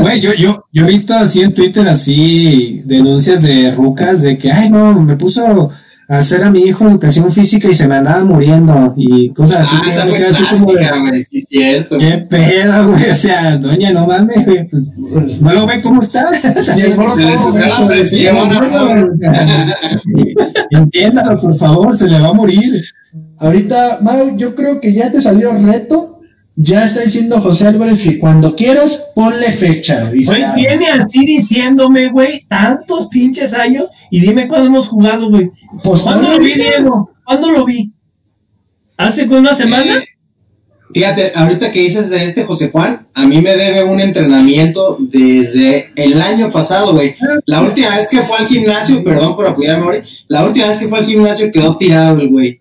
Güey, 0.00 0.20
yo, 0.20 0.32
yo, 0.34 0.64
yo 0.72 0.84
he 0.84 0.88
visto 0.88 1.14
así 1.14 1.42
en 1.42 1.54
Twitter 1.54 1.86
así 1.88 2.82
denuncias 2.84 3.42
de 3.42 3.70
rucas 3.70 4.22
de 4.22 4.38
que, 4.38 4.50
ay, 4.50 4.70
no, 4.70 5.00
me 5.00 5.16
puso 5.16 5.70
a 6.08 6.18
hacer 6.18 6.42
a 6.42 6.50
mi 6.50 6.60
hijo 6.60 6.86
educación 6.88 7.30
física 7.30 7.68
y 7.68 7.74
se 7.74 7.86
me 7.86 7.96
andaba 7.96 8.24
muriendo 8.24 8.94
y 8.96 9.30
cosas 9.30 9.62
así. 9.62 9.76
Ah, 9.78 9.82
que 9.84 9.90
esa 9.90 10.04
me 10.04 10.10
fue 10.10 10.18
quedé 10.18 10.28
así 10.28 10.44
como 10.44 10.72
de, 10.72 10.78
clásica, 10.78 10.98
güey, 10.98 11.24
sí 11.24 11.38
es 11.38 11.44
cierto. 11.48 11.98
¿Qué 11.98 12.18
pedo, 12.28 12.88
güey? 12.88 13.10
O 13.10 13.14
sea, 13.14 13.56
doña, 13.56 13.92
no 13.92 14.06
mames, 14.06 14.44
güey, 14.44 14.68
pues, 14.68 14.92
¿no 15.40 15.52
lo 15.52 15.66
ve 15.66 15.80
cómo 15.80 16.02
está? 16.02 16.30
Entiéndalo, 20.70 21.40
por 21.40 21.56
favor, 21.56 21.96
se 21.96 22.08
le 22.08 22.18
va 22.18 22.28
a 22.28 22.34
morir. 22.34 22.82
Ahorita, 23.38 23.98
Mau, 24.02 24.36
yo 24.36 24.54
creo 24.54 24.80
que 24.80 24.92
ya 24.92 25.10
te 25.10 25.20
salió 25.20 25.52
reto. 25.52 26.11
Ya 26.64 26.84
está 26.84 27.00
diciendo 27.00 27.40
José 27.40 27.66
Álvarez 27.66 28.00
que 28.00 28.20
cuando 28.20 28.54
quieras, 28.54 29.10
ponle 29.16 29.50
fecha. 29.50 30.04
güey. 30.04 30.24
Tiene 30.54 30.88
así 30.90 31.26
diciéndome, 31.26 32.08
güey, 32.10 32.42
tantos 32.48 33.08
pinches 33.08 33.52
años, 33.52 33.88
y 34.10 34.20
dime 34.20 34.46
cuándo 34.46 34.68
hemos 34.68 34.88
jugado, 34.88 35.28
güey. 35.28 35.50
Pues, 35.82 36.02
¿Cuándo 36.02 36.30
lo 36.30 36.38
vi. 36.38 36.54
Diego? 36.54 37.10
¿Cuándo 37.24 37.50
lo 37.50 37.64
vi? 37.64 37.90
¿Hace 38.96 39.24
una 39.24 39.56
semana? 39.56 39.98
Eh, 39.98 40.04
Fíjate, 40.94 41.32
ahorita 41.34 41.72
que 41.72 41.80
dices 41.80 42.10
de 42.10 42.24
este 42.24 42.44
José 42.44 42.70
Juan, 42.70 43.08
a 43.14 43.26
mí 43.26 43.40
me 43.40 43.56
debe 43.56 43.82
un 43.82 43.98
entrenamiento 43.98 44.98
desde 45.00 45.90
el 45.96 46.20
año 46.20 46.52
pasado, 46.52 46.92
güey. 46.92 47.16
La 47.46 47.62
última 47.62 47.96
vez 47.96 48.06
que 48.08 48.22
fue 48.22 48.36
al 48.36 48.46
gimnasio, 48.46 49.02
perdón 49.02 49.34
por 49.34 49.46
apoyarme, 49.46 49.84
güey, 49.84 50.02
la 50.28 50.44
última 50.44 50.68
vez 50.68 50.78
que 50.78 50.88
fue 50.88 50.98
al 50.98 51.06
gimnasio 51.06 51.50
quedó 51.50 51.76
tirado 51.76 52.20
el 52.20 52.28
güey. 52.28 52.60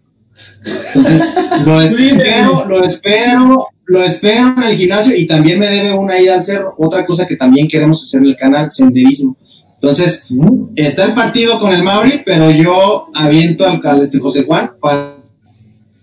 Entonces, 0.95 1.33
lo 1.65 1.81
espero, 1.81 2.65
lo 2.69 2.85
espero, 2.85 3.67
lo 3.85 4.03
espero 4.03 4.53
en 4.57 4.63
el 4.63 4.77
gimnasio 4.77 5.15
y 5.15 5.27
también 5.27 5.59
me 5.59 5.67
debe 5.67 5.93
una 5.93 6.19
ida 6.19 6.35
al 6.35 6.43
cerro. 6.43 6.75
Otra 6.77 7.05
cosa 7.05 7.27
que 7.27 7.35
también 7.35 7.67
queremos 7.67 8.01
hacer 8.03 8.21
en 8.21 8.27
el 8.27 8.35
canal, 8.35 8.69
senderismo. 8.71 9.35
Entonces, 9.75 10.27
Mm. 10.29 10.73
está 10.75 11.05
el 11.05 11.13
partido 11.15 11.59
con 11.59 11.73
el 11.73 11.83
Mauri, 11.83 12.21
pero 12.25 12.51
yo 12.51 13.07
aviento 13.13 13.67
al, 13.67 13.81
al 13.83 14.01
este 14.03 14.19
José 14.19 14.43
Juan 14.43 14.71
para 14.79 15.15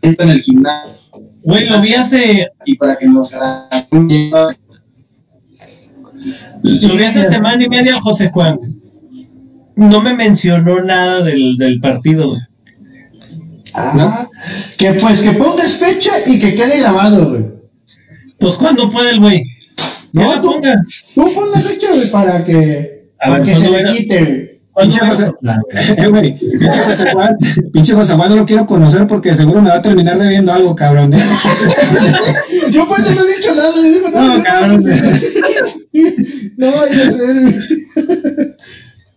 en 0.02 0.16
el 0.28 0.42
gimnasio 0.42 0.98
Güey, 1.42 1.66
lo 1.66 1.80
vi 1.80 1.94
hace, 1.94 2.48
y 2.64 2.76
para 2.76 2.96
que 2.96 3.06
nos 3.06 3.30
lo 6.62 6.94
vi 6.96 7.02
hace 7.04 7.30
semana 7.30 7.64
y 7.64 7.68
media 7.68 7.94
al 7.94 8.00
José 8.00 8.30
Juan. 8.30 8.58
No 9.76 10.02
me 10.02 10.12
mencionó 10.14 10.82
nada 10.82 11.22
del, 11.22 11.56
del 11.56 11.80
partido, 11.80 12.30
güey. 12.30 12.40
Ah, 13.72 14.26
que 14.76 14.94
pues 14.94 15.22
que 15.22 15.30
pongas 15.32 15.76
fecha 15.76 16.12
y 16.26 16.40
que 16.40 16.54
quede 16.54 16.80
grabado, 16.80 17.30
güey. 17.30 17.57
Pues 18.38 18.54
cuando 18.54 18.90
puede 18.90 19.10
el 19.10 19.20
güey. 19.20 19.44
No 20.12 20.34
la 20.34 20.40
tú- 20.40 20.52
ponga. 20.52 20.74
Tú 21.14 21.32
pon 21.34 21.50
la 21.52 21.60
fecha, 21.60 21.88
güey, 21.92 22.10
para 22.10 22.42
que, 22.44 23.10
A 23.20 23.24
para 23.28 23.38
ver, 23.40 23.48
que 23.48 23.54
se 23.56 23.68
¿cuándo 23.68 23.90
le 23.92 23.96
quite, 23.98 24.24
güey. 24.24 24.48
¿Cuándo 24.72 24.94
Pinche 24.94 25.06
José-. 25.06 25.32
Eh, 25.96 26.06
güey, 26.06 26.34
pinche 26.38 26.78
José 26.84 27.10
Juan, 27.12 27.36
pinche 27.72 27.92
José 27.94 28.14
Juan 28.14 28.30
no 28.30 28.36
lo 28.36 28.46
quiero 28.46 28.64
conocer 28.64 29.06
porque 29.08 29.34
seguro 29.34 29.60
me 29.60 29.70
va 29.70 29.76
a 29.76 29.82
terminar 29.82 30.16
debiendo 30.18 30.52
algo, 30.52 30.74
cabrón. 30.76 31.12
¿eh? 31.14 31.18
Yo 32.70 32.86
pues 32.86 33.00
no 33.00 33.22
he 33.24 33.36
dicho 33.36 33.54
nada, 33.56 33.72
le 33.76 33.90
digo, 33.90 34.08
no, 34.10 34.36
No, 34.38 34.42
cabrón. 34.44 34.84
no, 36.56 36.76
vaya 36.76 37.08
a 37.08 37.10
ser. 37.10 38.56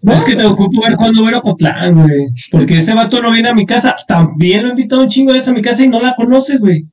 No, 0.02 0.14
Es 0.18 0.24
que 0.24 0.36
te 0.36 0.46
ocupo 0.46 0.82
ver 0.82 0.96
cuándo 0.96 1.24
ver 1.26 1.36
a 1.36 1.42
Cotlán, 1.42 1.94
güey. 2.08 2.26
Porque 2.52 2.80
ese 2.80 2.94
vato 2.96 3.22
no 3.22 3.30
viene 3.32 3.50
a 3.50 3.54
mi 3.54 3.68
casa. 3.68 3.96
También 4.08 4.64
lo 4.64 4.68
he 4.70 4.72
invitado 4.72 5.04
un 5.04 5.10
chingo 5.10 5.32
de 5.32 5.38
veces 5.38 5.50
a 5.50 5.54
mi 5.54 5.62
casa 5.62 5.84
y 5.84 5.90
no 5.90 6.02
la 6.02 6.16
conoces, 6.16 6.58
güey. 6.60 6.86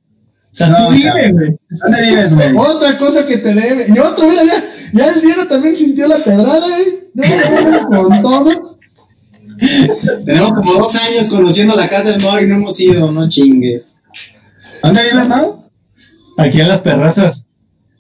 O 0.59 0.61
sea, 0.61 0.66
No, 0.68 0.88
tú 0.88 0.92
vive, 0.94 1.05
cabrón. 1.05 1.33
güey. 1.33 1.57
¿Dónde 1.71 2.03
vives, 2.03 2.35
güey? 2.35 2.57
Otra 2.57 2.99
cosa 2.99 3.27
que 3.27 3.38
te 3.38 3.55
debe. 3.55 3.87
Y 3.94 3.99
otro, 3.99 4.29
mira, 4.29 4.42
ya, 4.44 4.64
ya 4.92 5.12
el 5.12 5.21
Diego 5.21 5.47
también 5.47 5.77
sintió 5.77 6.09
la 6.09 6.18
pedrada, 6.25 6.66
güey. 6.66 6.99
No, 7.14 8.03
con 8.09 8.23
todo. 8.23 8.79
Tenemos 10.25 10.53
como 10.55 10.73
dos 10.75 10.94
años 10.97 11.29
conociendo 11.29 11.75
la 11.77 11.88
casa 11.88 12.11
del 12.11 12.23
Mauri 12.23 12.45
y 12.45 12.49
no 12.49 12.57
hemos 12.57 12.78
ido, 12.80 13.11
no 13.12 13.28
chingues. 13.28 13.97
¿Dónde 14.83 15.03
vives, 15.03 15.28
no? 15.28 15.68
Aquí 16.37 16.61
en 16.61 16.68
las 16.68 16.80
perrazas. 16.80 17.47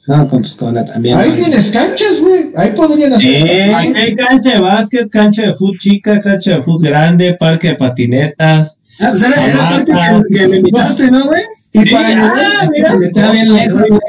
No, 0.06 0.26
con, 0.28 0.40
pues 0.40 0.54
con 0.56 0.74
la 0.74 0.84
también. 0.84 1.18
Ahí 1.18 1.32
tienes 1.32 1.70
canchas, 1.70 2.20
güey. 2.20 2.50
Ahí 2.56 2.70
podrían 2.70 3.12
hacer. 3.12 3.46
Sí. 3.46 3.60
Aquí 3.74 3.92
hay 3.94 4.16
cancha 4.16 4.50
de 4.54 4.60
básquet, 4.60 5.10
cancha 5.10 5.42
de 5.42 5.54
fútbol 5.54 5.78
chica, 5.78 6.20
cancha 6.20 6.52
de 6.52 6.62
fútbol 6.62 6.88
grande, 6.88 7.34
parque 7.34 7.68
de 7.68 7.74
patinetas. 7.74 8.78
Ah, 9.00 9.08
pues 9.10 9.22
era, 9.22 9.44
era 9.44 9.76
el 9.76 9.84
parque 9.86 10.24
que, 10.30 10.38
que 10.38 10.48
me 10.48 10.56
invitaste, 10.58 11.10
¿no, 11.10 11.24
güey? 11.26 11.42
Y 11.72 11.80
Sí, 11.80 11.90
para 11.90 12.08
ah, 12.08 12.10
ayudar- 12.12 12.70
mira. 12.72 12.96
Me 12.96 13.10
queda 13.10 13.32
bien 13.32 13.52
lejos, 13.54 13.82
güey. 13.88 14.00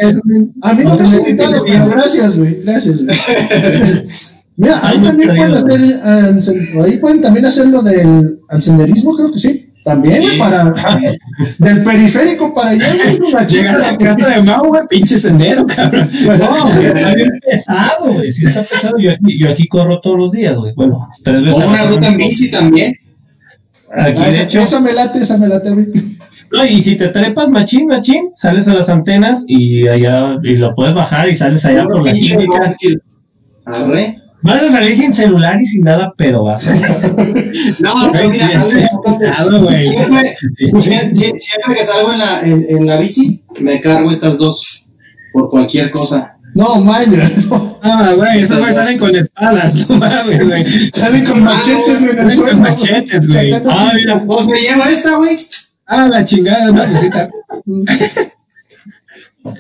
A 0.62 0.74
mí 0.74 0.84
no 0.84 0.96
me 0.98 1.06
has 1.06 1.14
invitado, 1.14 1.64
pero 1.66 1.88
gracias, 1.90 2.38
güey. 2.38 2.62
Gracias, 2.64 3.04
güey. 3.04 3.18
Mira, 4.56 4.80
ahí 4.86 4.98
también 5.02 5.30
pueden 5.30 5.54
hacer, 5.54 5.80
encen- 5.82 6.84
ahí 6.84 6.98
pueden 6.98 7.22
también 7.22 7.46
hacer 7.46 7.68
lo 7.68 7.82
del 7.82 8.40
senderismo, 8.60 9.16
creo 9.16 9.32
que 9.32 9.40
sí. 9.40 9.66
También, 9.86 10.22
güey, 10.22 10.34
Sí. 10.34 10.38
para, 10.40 10.74
del 11.60 11.84
periférico 11.84 12.54
para 12.54 12.72
allá, 12.72 12.94
güey, 12.94 13.20
una 13.22 13.48
Llega 13.48 13.74
a 13.76 13.78
la 13.78 13.98
casa 13.98 14.30
de 14.30 14.42
Mau, 14.42 14.68
güey, 14.68 14.82
pinche 14.90 15.18
sendero, 15.18 15.66
cabrón. 15.66 16.10
No, 16.12 16.74
güey, 16.74 16.88
está 16.88 17.16
bien 17.16 17.40
pesado, 17.50 18.14
güey. 18.14 18.32
Sí 18.34 18.46
está 18.46 18.62
pesado. 18.62 18.98
Yo 19.00 19.12
aquí, 19.12 19.40
yo 19.40 19.50
aquí 19.50 19.68
corro 19.70 20.02
todos 20.02 20.18
los 20.18 20.32
días, 20.34 20.58
güey. 20.58 20.74
Bueno, 20.76 21.08
tres 21.24 21.38
O 21.40 21.42
veces. 21.44 21.60
la 21.60 21.68
una 21.68 21.84
ruta 21.86 22.08
en 22.08 22.18
bici 22.18 22.52
también. 22.52 22.94
Aquí, 23.92 24.18
Ah, 24.22 24.26
de 24.26 24.30
esa, 24.30 24.44
hecho, 24.44 24.60
esa 24.62 24.80
me 24.82 24.92
late, 24.92 25.20
esa 25.20 25.38
me 25.38 25.48
late, 25.48 25.70
güey. 25.72 25.88
No, 26.52 26.66
y 26.66 26.82
si 26.82 26.96
te 26.96 27.10
trepas 27.10 27.50
machín, 27.50 27.88
machín, 27.88 28.30
sales 28.34 28.68
a 28.68 28.74
las 28.74 28.90
antenas 28.90 29.44
y 29.48 29.88
allá, 29.88 30.38
y 30.44 30.58
lo 30.58 30.74
puedes 30.74 30.94
bajar 30.94 31.30
y 31.30 31.36
sales 31.36 31.64
allá 31.66 31.86
por 31.86 32.06
la 32.06 32.12
clínica. 32.12 32.76
Arre. 33.66 34.18
Vas 34.42 34.64
a 34.64 34.72
salir 34.72 34.96
sin 34.96 35.14
celular 35.14 35.62
y 35.62 35.66
sin 35.66 35.84
nada, 35.84 36.14
pero 36.18 36.44
vas. 36.44 36.64
No, 37.80 38.10
pero 38.12 38.30
mira, 38.30 38.66
algo 39.38 39.60
güey. 39.60 39.90
Siempre, 40.82 41.76
que 41.76 41.86
salgo 41.86 42.14
en 42.14 42.20
la, 42.20 42.42
en, 42.42 42.66
en 42.70 42.86
la 42.86 42.98
bici, 42.98 43.44
me 43.60 43.82
cargo 43.82 44.12
estas 44.12 44.38
dos 44.38 44.88
por 45.34 45.50
cualquier 45.50 45.92
cosa. 45.92 46.36
No, 46.56 46.82
maña, 46.82 47.30
no. 47.50 47.80
Ah, 47.82 48.14
güey, 48.16 48.42
esos 48.42 48.60
güey 48.60 48.74
salen 48.74 48.98
con 48.98 49.16
espadas, 49.16 49.88
no 49.88 49.96
mames, 49.96 50.48
güey. 50.48 50.66
Salen 50.94 51.26
con 51.26 51.44
machetes, 51.44 52.02
güey, 52.02 52.36
Salen 52.36 52.50
con 52.50 52.62
machetes, 52.62 53.28
güey. 53.28 53.54
Ah, 53.54 53.92
mira. 53.96 54.24
Pues 54.26 54.46
me 54.46 54.60
llevo 54.60 54.84
esta, 54.86 55.16
güey. 55.16 55.48
Ah, 55.92 56.08
la 56.08 56.24
chingada, 56.24 56.72
necesita. 56.72 57.30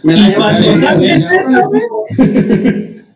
Me 0.03 0.15
la 0.15 0.29
Y 0.29 0.33
cuando 0.35 0.53
saques 0.83 1.23
esa, 1.31 1.61
güey, 1.65 1.81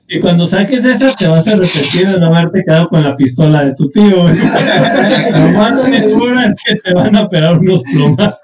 Y 0.08 0.20
cuando 0.20 0.48
saques 0.48 0.84
esa, 0.84 1.16
te 1.16 1.28
vas 1.28 1.48
a 1.48 1.52
arrepentir 1.52 2.08
de 2.08 2.20
no 2.20 2.26
haberte 2.28 2.64
quedado 2.64 2.90
con 2.90 3.04
la 3.04 3.16
pistola 3.16 3.66
de 3.66 3.76
tu 3.76 3.88
tío, 3.90 4.24
güey. 4.24 4.36
Lo 5.32 5.50
más 5.52 5.84
seguro 5.84 6.40
es 6.42 6.56
que 6.66 6.76
te 6.76 6.94
van 6.94 7.16
a 7.16 7.30
pegar 7.30 7.60
unos 7.60 7.84
plomazos. 7.84 8.40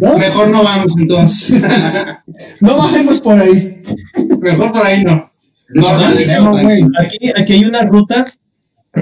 ¿No? 0.00 0.16
Mejor 0.16 0.50
no 0.50 0.62
vamos 0.62 0.92
entonces. 0.96 1.60
No 2.60 2.76
bajemos 2.76 3.20
por 3.20 3.40
ahí. 3.40 3.82
Mejor 4.38 4.70
por 4.70 4.86
ahí 4.86 5.02
no. 5.02 5.28
No, 5.70 5.92
No, 5.92 6.08
no, 6.08 6.14
no, 6.14 6.44
no, 6.44 6.62
güey. 6.62 6.84
Aquí, 7.00 7.32
aquí 7.34 7.52
hay 7.54 7.64
una 7.64 7.82
ruta, 7.82 8.24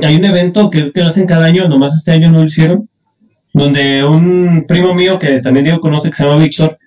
hay 0.02 0.16
un 0.16 0.24
evento 0.24 0.70
que, 0.70 0.90
que 0.90 1.02
lo 1.02 1.08
hacen 1.08 1.26
cada 1.26 1.44
año, 1.44 1.68
nomás 1.68 1.94
este 1.94 2.12
año 2.12 2.30
no 2.30 2.38
lo 2.38 2.44
hicieron, 2.44 2.88
donde 3.52 4.04
un 4.04 4.64
primo 4.66 4.94
mío 4.94 5.18
que 5.18 5.40
también 5.40 5.64
Diego 5.64 5.80
conoce, 5.80 6.10
que 6.10 6.16
se 6.16 6.24
llama 6.24 6.42
Víctor, 6.42 6.78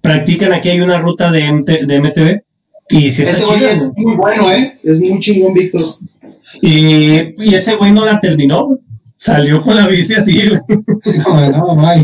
practican 0.00 0.52
aquí 0.52 0.70
hay 0.70 0.80
una 0.80 0.98
ruta 0.98 1.30
de, 1.30 1.50
MT 1.52 1.70
de 1.86 2.00
MTV. 2.00 2.40
Y 2.90 3.10
si 3.10 3.22
Ese 3.22 3.44
güey 3.44 3.64
es 3.64 3.90
muy 3.96 4.14
bueno, 4.14 4.52
¿eh? 4.52 4.78
Es 4.84 5.00
muy 5.00 5.18
chingón, 5.20 5.54
Víctor. 5.54 5.82
y, 6.62 7.42
y 7.42 7.54
ese 7.54 7.74
güey 7.76 7.92
no 7.92 8.04
la 8.04 8.20
terminó, 8.20 8.78
salió 9.18 9.62
con 9.62 9.76
la 9.76 9.86
bici 9.86 10.14
así. 10.14 10.42
No, 11.26 11.50
no. 11.50 11.98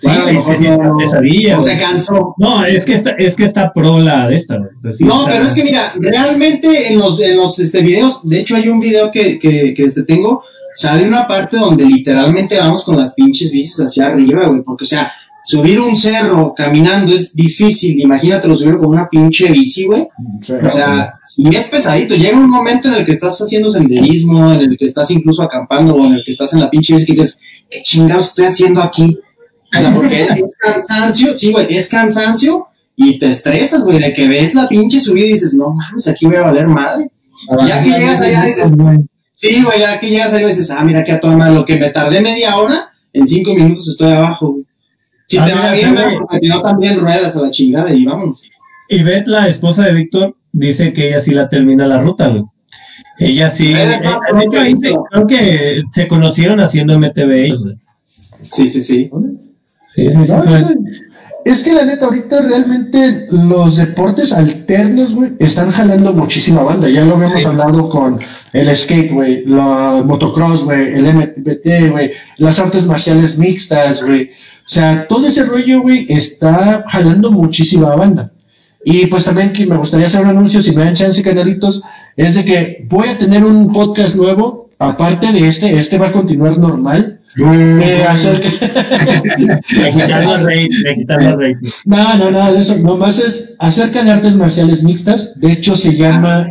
Sí, 0.00 0.08
Bueno, 0.08 0.56
sí, 0.58 0.64
no- 0.64 0.78
una 0.78 0.96
pesadilla, 0.98 1.56
No 1.56 1.62
se 1.62 1.78
cansó. 1.78 2.34
No, 2.38 2.64
es 2.64 2.84
que 2.84 2.94
está, 2.94 3.10
es 3.10 3.36
que 3.36 3.44
está 3.44 3.72
pro 3.72 4.00
la 4.00 4.26
de 4.26 4.36
esta, 4.36 4.56
güey. 4.56 4.70
O 4.76 4.80
sea, 4.80 4.92
sí 4.92 5.04
No, 5.04 5.20
está- 5.20 5.32
pero 5.32 5.44
es 5.44 5.52
que 5.52 5.62
mira, 5.64 5.92
realmente 6.00 6.92
en 6.92 6.98
los, 6.98 7.20
en 7.20 7.36
los 7.36 7.58
este, 7.60 7.82
videos, 7.82 8.18
de 8.28 8.40
hecho 8.40 8.56
hay 8.56 8.68
un 8.68 8.80
video 8.80 9.12
que, 9.12 9.38
que, 9.38 9.72
que 9.74 9.84
este, 9.84 10.02
tengo, 10.02 10.42
sale 10.74 11.06
una 11.06 11.26
parte 11.26 11.56
donde 11.56 11.84
literalmente 11.84 12.58
vamos 12.58 12.84
con 12.84 12.96
las 12.96 13.14
pinches 13.14 13.52
bicis 13.52 13.80
hacia 13.80 14.06
arriba, 14.06 14.46
güey, 14.46 14.62
porque 14.62 14.84
o 14.84 14.86
sea, 14.86 15.12
subir 15.44 15.80
un 15.80 15.96
cerro 15.96 16.54
caminando 16.54 17.12
es 17.12 17.34
difícil, 17.34 18.00
imagínatelo 18.00 18.56
subir 18.56 18.78
con 18.78 18.88
una 18.88 19.08
pinche 19.08 19.50
bici, 19.50 19.86
güey. 19.86 20.02
O 20.02 20.70
sea, 20.70 21.14
y 21.36 21.54
es 21.54 21.68
pesadito. 21.68 22.14
Llega 22.14 22.36
un 22.36 22.48
momento 22.48 22.88
en 22.88 22.94
el 22.94 23.04
que 23.04 23.12
estás 23.12 23.40
haciendo 23.40 23.72
senderismo, 23.72 24.52
en 24.52 24.62
el 24.62 24.78
que 24.78 24.86
estás 24.86 25.10
incluso 25.10 25.42
acampando 25.42 25.94
o 25.94 26.06
en 26.06 26.14
el 26.14 26.22
que 26.24 26.32
estás 26.32 26.52
en 26.54 26.60
la 26.60 26.70
pinche 26.70 26.94
bici 26.94 27.12
y 27.12 27.14
dices, 27.14 27.40
¿qué 27.68 27.82
chingados 27.82 28.28
estoy 28.28 28.44
haciendo 28.46 28.82
aquí? 28.82 29.18
O 29.74 29.80
sea, 29.80 29.92
porque 29.92 30.22
es, 30.22 30.30
es 30.30 30.56
cansancio, 30.58 31.36
sí, 31.36 31.50
güey, 31.50 31.66
es 31.74 31.88
cansancio 31.88 32.68
y 32.94 33.18
te 33.18 33.30
estresas, 33.30 33.82
güey, 33.84 33.98
de 33.98 34.12
que 34.12 34.28
ves 34.28 34.54
la 34.54 34.68
pinche 34.68 35.00
subida 35.00 35.26
y 35.26 35.32
dices, 35.32 35.54
no 35.54 35.70
mames, 35.70 36.06
aquí 36.08 36.26
voy 36.26 36.36
a 36.36 36.42
valer 36.42 36.68
madre. 36.68 37.10
Ya 37.66 37.82
que 37.82 37.90
llegas 37.90 38.20
allá 38.20 38.44
dices, 38.44 38.72
sí, 39.50 39.62
güey, 39.62 39.80
ya 39.80 39.98
que 40.00 40.08
llegas 40.08 40.32
allá 40.32 40.46
dices, 40.46 40.70
ah, 40.70 40.84
mira 40.84 41.02
que 41.04 41.12
a 41.12 41.20
toda 41.20 41.36
madre, 41.36 41.54
lo 41.54 41.64
que 41.64 41.78
me 41.78 41.90
tardé 41.90 42.20
media 42.20 42.56
hora, 42.56 42.90
en 43.12 43.26
cinco 43.26 43.54
minutos 43.54 43.88
estoy 43.88 44.10
abajo, 44.12 44.52
güey. 44.52 44.64
Si 45.26 45.38
Ah, 45.38 45.46
te 45.46 45.52
va 45.54 45.72
bien, 45.72 45.94
güey. 45.94 46.40
si 46.40 46.48
no 46.48 46.62
también 46.62 46.98
ruedas 47.00 47.34
a 47.36 47.40
la 47.40 47.50
chingada 47.50 47.92
y 47.92 48.04
vámonos. 48.04 48.42
Y 48.88 49.02
Beth, 49.02 49.26
la 49.26 49.48
esposa 49.48 49.84
de 49.84 49.94
Víctor, 49.94 50.36
dice 50.52 50.92
que 50.92 51.08
ella 51.08 51.20
sí 51.20 51.30
la 51.32 51.48
termina 51.48 51.86
la 51.86 52.00
ruta, 52.00 52.28
güey. 52.28 52.42
Ella 53.18 53.48
sí. 53.50 53.72
Eh, 53.72 54.00
más 54.04 54.38
de 54.38 54.44
hecho, 54.44 54.60
ahí 54.60 54.74
se- 54.80 54.94
creo 55.10 55.26
que 55.26 55.82
se 55.92 56.08
conocieron 56.08 56.60
haciendo 56.60 56.94
MTV 56.94 57.44
ellos, 57.44 57.62
güey. 57.62 57.76
Sí, 58.42 58.68
sí, 58.68 58.82
sí. 58.82 59.10
Sí, 59.94 60.08
sí, 60.10 60.12
sí. 60.24 60.32
No, 60.32 60.44
pues, 60.44 60.62
no 60.62 60.68
sé. 60.68 60.74
Es 61.44 61.62
que 61.64 61.72
la 61.72 61.84
neta, 61.84 62.06
ahorita 62.06 62.40
realmente 62.42 63.26
los 63.30 63.76
deportes 63.76 64.32
alternos, 64.32 65.14
güey, 65.14 65.32
están 65.40 65.72
jalando 65.72 66.12
muchísima 66.12 66.62
banda. 66.62 66.88
Ya 66.88 67.04
lo 67.04 67.16
habíamos 67.16 67.40
Sí. 67.40 67.46
hablado 67.46 67.88
con 67.88 68.20
el 68.52 68.76
skate, 68.76 69.12
güey, 69.12 69.44
la 69.46 70.02
motocross, 70.06 70.64
güey, 70.64 70.94
el 70.94 71.06
MTBT, 71.06 71.90
güey, 71.90 72.12
las 72.36 72.58
artes 72.60 72.86
marciales 72.86 73.38
mixtas, 73.38 74.04
güey. 74.04 74.30
O 74.64 74.68
sea, 74.68 75.06
todo 75.08 75.26
ese 75.26 75.42
rollo, 75.44 75.82
güey, 75.82 76.06
está 76.08 76.84
jalando 76.88 77.32
muchísima 77.32 77.96
banda. 77.96 78.32
Y 78.84 79.06
pues 79.06 79.24
también 79.24 79.52
que 79.52 79.66
me 79.66 79.76
gustaría 79.76 80.06
hacer 80.06 80.22
un 80.22 80.28
anuncio, 80.28 80.62
si 80.62 80.72
me 80.72 80.84
dan 80.84 80.94
chance, 80.94 81.22
canalitos, 81.22 81.82
es 82.16 82.34
de 82.36 82.44
que 82.44 82.86
voy 82.88 83.08
a 83.08 83.18
tener 83.18 83.44
un 83.44 83.72
podcast 83.72 84.14
nuevo, 84.16 84.61
aparte 84.82 85.32
de 85.32 85.48
este, 85.48 85.78
este 85.78 85.98
va 85.98 86.08
a 86.08 86.12
continuar 86.12 86.58
normal. 86.58 87.20
eh, 87.36 88.04
acerca-. 88.06 88.50
No, 91.84 92.16
no, 92.18 92.30
nada 92.30 92.52
de 92.52 92.60
eso. 92.60 92.76
Nomás 92.78 93.18
es 93.18 93.54
acerca 93.58 94.02
de 94.04 94.10
artes 94.10 94.34
marciales 94.36 94.82
mixtas. 94.82 95.38
De 95.40 95.52
hecho, 95.52 95.76
se 95.76 95.94
llama 95.96 96.48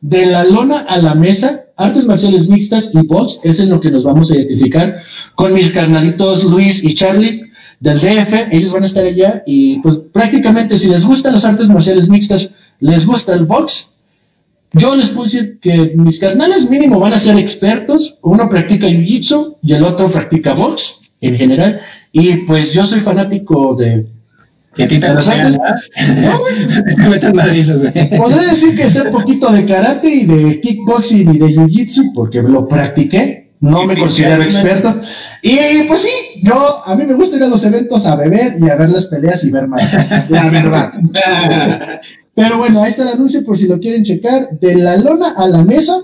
De 0.00 0.26
la 0.26 0.44
lona 0.44 0.80
a 0.80 0.98
la 0.98 1.14
mesa, 1.14 1.60
artes 1.76 2.06
marciales 2.06 2.48
mixtas 2.48 2.90
y 2.94 3.06
box. 3.06 3.40
Es 3.44 3.60
en 3.60 3.70
lo 3.70 3.80
que 3.80 3.90
nos 3.90 4.04
vamos 4.04 4.30
a 4.30 4.36
identificar 4.36 4.96
con 5.34 5.52
mis 5.52 5.70
carnalitos 5.72 6.44
Luis 6.44 6.84
y 6.84 6.94
Charlie 6.94 7.42
del 7.80 8.00
DF. 8.00 8.48
Ellos 8.50 8.72
van 8.72 8.82
a 8.82 8.86
estar 8.86 9.04
allá 9.04 9.42
y 9.46 9.78
pues 9.80 9.96
prácticamente 10.12 10.78
si 10.78 10.88
les 10.88 11.04
gustan 11.06 11.32
las 11.32 11.44
artes 11.44 11.68
marciales 11.68 12.08
mixtas, 12.08 12.50
les 12.80 13.06
gusta 13.06 13.34
el 13.34 13.46
box. 13.46 13.93
Yo 14.74 14.96
les 14.96 15.10
puedo 15.10 15.24
decir 15.24 15.58
que 15.60 15.92
mis 15.94 16.18
carnales 16.18 16.68
mínimo 16.68 16.98
van 16.98 17.12
a 17.12 17.18
ser 17.18 17.38
expertos. 17.38 18.18
Uno 18.22 18.48
practica 18.48 18.88
jiu-jitsu 18.88 19.58
y 19.62 19.72
el 19.72 19.84
otro 19.84 20.08
practica 20.08 20.54
box 20.54 21.00
en 21.20 21.36
general. 21.36 21.80
Y 22.12 22.38
pues 22.38 22.72
yo 22.72 22.84
soy 22.84 23.00
fanático 23.00 23.74
de 23.76 24.06
Que 24.74 24.86
te. 24.86 24.98
¿no? 24.98 25.14
Güey. 27.08 28.18
Podré 28.18 28.46
decir 28.46 28.76
que 28.76 28.90
sé 28.90 29.02
un 29.02 29.12
poquito 29.12 29.52
de 29.52 29.64
karate 29.64 30.08
y 30.08 30.26
de 30.26 30.60
kickboxing 30.60 31.34
y 31.34 31.38
de 31.38 31.46
jiu-jitsu 31.46 32.12
porque 32.14 32.42
lo 32.42 32.66
practiqué. 32.66 33.44
No 33.60 33.84
me 33.84 33.96
considero 33.96 34.42
experto. 34.42 35.00
Y 35.40 35.84
pues 35.88 36.00
sí, 36.00 36.42
yo, 36.42 36.82
a 36.84 36.94
mí 36.94 37.04
me 37.04 37.14
gusta 37.14 37.36
ir 37.36 37.44
a 37.44 37.46
los 37.46 37.64
eventos 37.64 38.04
a 38.06 38.14
beber 38.16 38.56
y 38.60 38.68
a 38.68 38.74
ver 38.74 38.90
las 38.90 39.06
peleas 39.06 39.42
y 39.44 39.50
ver 39.50 39.68
más. 39.68 39.82
La 40.28 40.50
verdad. 40.50 40.92
Pero 42.34 42.58
bueno, 42.58 42.82
ahí 42.82 42.90
está 42.90 43.02
el 43.04 43.10
anuncio 43.10 43.44
por 43.44 43.56
si 43.56 43.66
lo 43.66 43.78
quieren 43.78 44.04
checar. 44.04 44.50
De 44.60 44.74
la 44.74 44.96
lona 44.96 45.34
a 45.36 45.46
la 45.46 45.64
mesa 45.64 45.94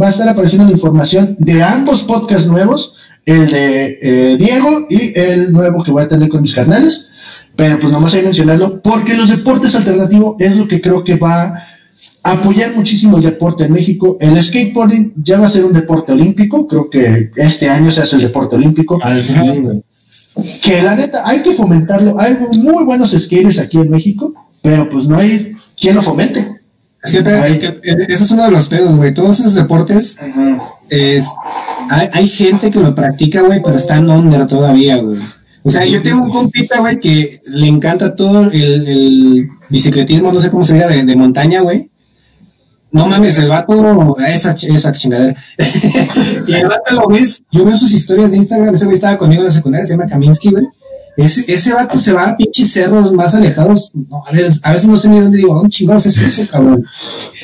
va 0.00 0.06
a 0.06 0.10
estar 0.10 0.28
apareciendo 0.28 0.66
la 0.66 0.72
información 0.72 1.36
de 1.38 1.62
ambos 1.62 2.04
podcasts 2.04 2.46
nuevos, 2.46 2.94
el 3.26 3.50
de 3.50 3.98
eh, 4.00 4.36
Diego 4.38 4.86
y 4.88 5.18
el 5.18 5.52
nuevo 5.52 5.82
que 5.82 5.90
voy 5.90 6.04
a 6.04 6.08
tener 6.08 6.28
con 6.28 6.42
mis 6.42 6.54
carnales. 6.54 7.08
Pero 7.56 7.78
pues 7.78 7.92
nomás 7.92 8.14
hay 8.14 8.20
que 8.20 8.26
mencionarlo 8.26 8.80
porque 8.80 9.14
los 9.14 9.28
deportes 9.28 9.74
alternativos 9.74 10.36
es 10.38 10.56
lo 10.56 10.68
que 10.68 10.80
creo 10.80 11.02
que 11.02 11.16
va 11.16 11.54
a 12.22 12.32
apoyar 12.32 12.74
muchísimo 12.76 13.16
el 13.16 13.24
deporte 13.24 13.64
en 13.64 13.72
México. 13.72 14.16
El 14.20 14.40
skateboarding 14.40 15.14
ya 15.16 15.38
va 15.40 15.46
a 15.46 15.50
ser 15.50 15.64
un 15.64 15.72
deporte 15.72 16.12
olímpico. 16.12 16.68
Creo 16.68 16.88
que 16.88 17.30
este 17.36 17.68
año 17.68 17.90
se 17.90 18.02
hace 18.02 18.16
el 18.16 18.22
deporte 18.22 18.56
olímpico 18.56 18.98
que 20.62 20.82
la 20.82 20.94
neta 20.94 21.22
hay 21.26 21.42
que 21.42 21.52
fomentarlo. 21.52 22.18
Hay 22.20 22.36
muy 22.58 22.84
buenos 22.84 23.10
skaters 23.10 23.58
aquí 23.58 23.78
en 23.78 23.90
México, 23.90 24.32
pero 24.62 24.88
pues 24.88 25.06
no 25.06 25.18
hay 25.18 25.54
quien 25.80 25.96
lo 25.96 26.02
fomente. 26.02 26.60
Es 27.02 27.12
que, 27.12 27.80
que- 27.80 27.80
eso 28.12 28.24
es 28.24 28.30
uno 28.30 28.44
de 28.44 28.50
los 28.50 28.68
pedos, 28.68 28.94
güey. 28.96 29.14
Todos 29.14 29.40
esos 29.40 29.54
deportes, 29.54 30.18
es, 30.90 31.24
hay, 31.88 32.08
hay 32.12 32.28
gente 32.28 32.70
que 32.70 32.80
lo 32.80 32.94
practica, 32.94 33.40
güey, 33.42 33.62
pero 33.62 33.76
está 33.76 33.96
en 33.96 34.10
under 34.10 34.46
todavía, 34.46 34.96
güey. 34.98 35.18
O 35.62 35.70
sea, 35.70 35.84
yo 35.84 36.00
tengo 36.02 36.22
un 36.22 36.30
compita, 36.30 36.80
güey, 36.80 36.98
que 37.00 37.40
le 37.46 37.66
encanta 37.66 38.14
todo 38.16 38.42
el, 38.42 38.52
el 38.88 39.48
bicicletismo, 39.68 40.32
no 40.32 40.40
sé 40.40 40.50
cómo 40.50 40.64
se 40.64 40.74
diga, 40.74 40.88
de, 40.88 41.04
de 41.04 41.16
montaña, 41.16 41.60
güey. 41.60 41.90
No 42.92 43.06
mames, 43.06 43.38
el 43.38 43.48
vato, 43.48 44.16
esa, 44.18 44.52
esa 44.60 44.92
chingadera. 44.92 45.36
y 46.46 46.52
el 46.52 46.66
vato 46.66 46.94
lo 46.94 47.08
ves, 47.08 47.42
yo 47.52 47.64
veo 47.64 47.76
sus 47.76 47.92
historias 47.92 48.32
de 48.32 48.38
Instagram, 48.38 48.74
ese 48.74 48.84
güey 48.86 48.96
estaba 48.96 49.16
conmigo 49.16 49.42
en 49.42 49.46
la 49.46 49.52
secundaria, 49.52 49.86
se 49.86 49.92
llama 49.92 50.08
Kaminsky, 50.08 50.50
güey. 50.50 50.66
Ese, 51.20 51.44
ese 51.52 51.74
vato 51.74 51.98
se 51.98 52.12
va 52.14 52.30
a 52.30 52.36
pinches 52.36 52.72
cerros 52.72 53.12
más 53.12 53.34
alejados. 53.34 53.92
A, 54.26 54.32
veces, 54.32 54.60
a 54.62 54.72
veces 54.72 54.88
no 54.88 54.96
sé 54.96 55.08
ni 55.10 55.20
dónde 55.20 55.36
digo, 55.36 55.54
¿dónde 55.54 55.68
chingados 55.68 56.06
es 56.06 56.18
eso, 56.18 56.50
cabrón? 56.50 56.84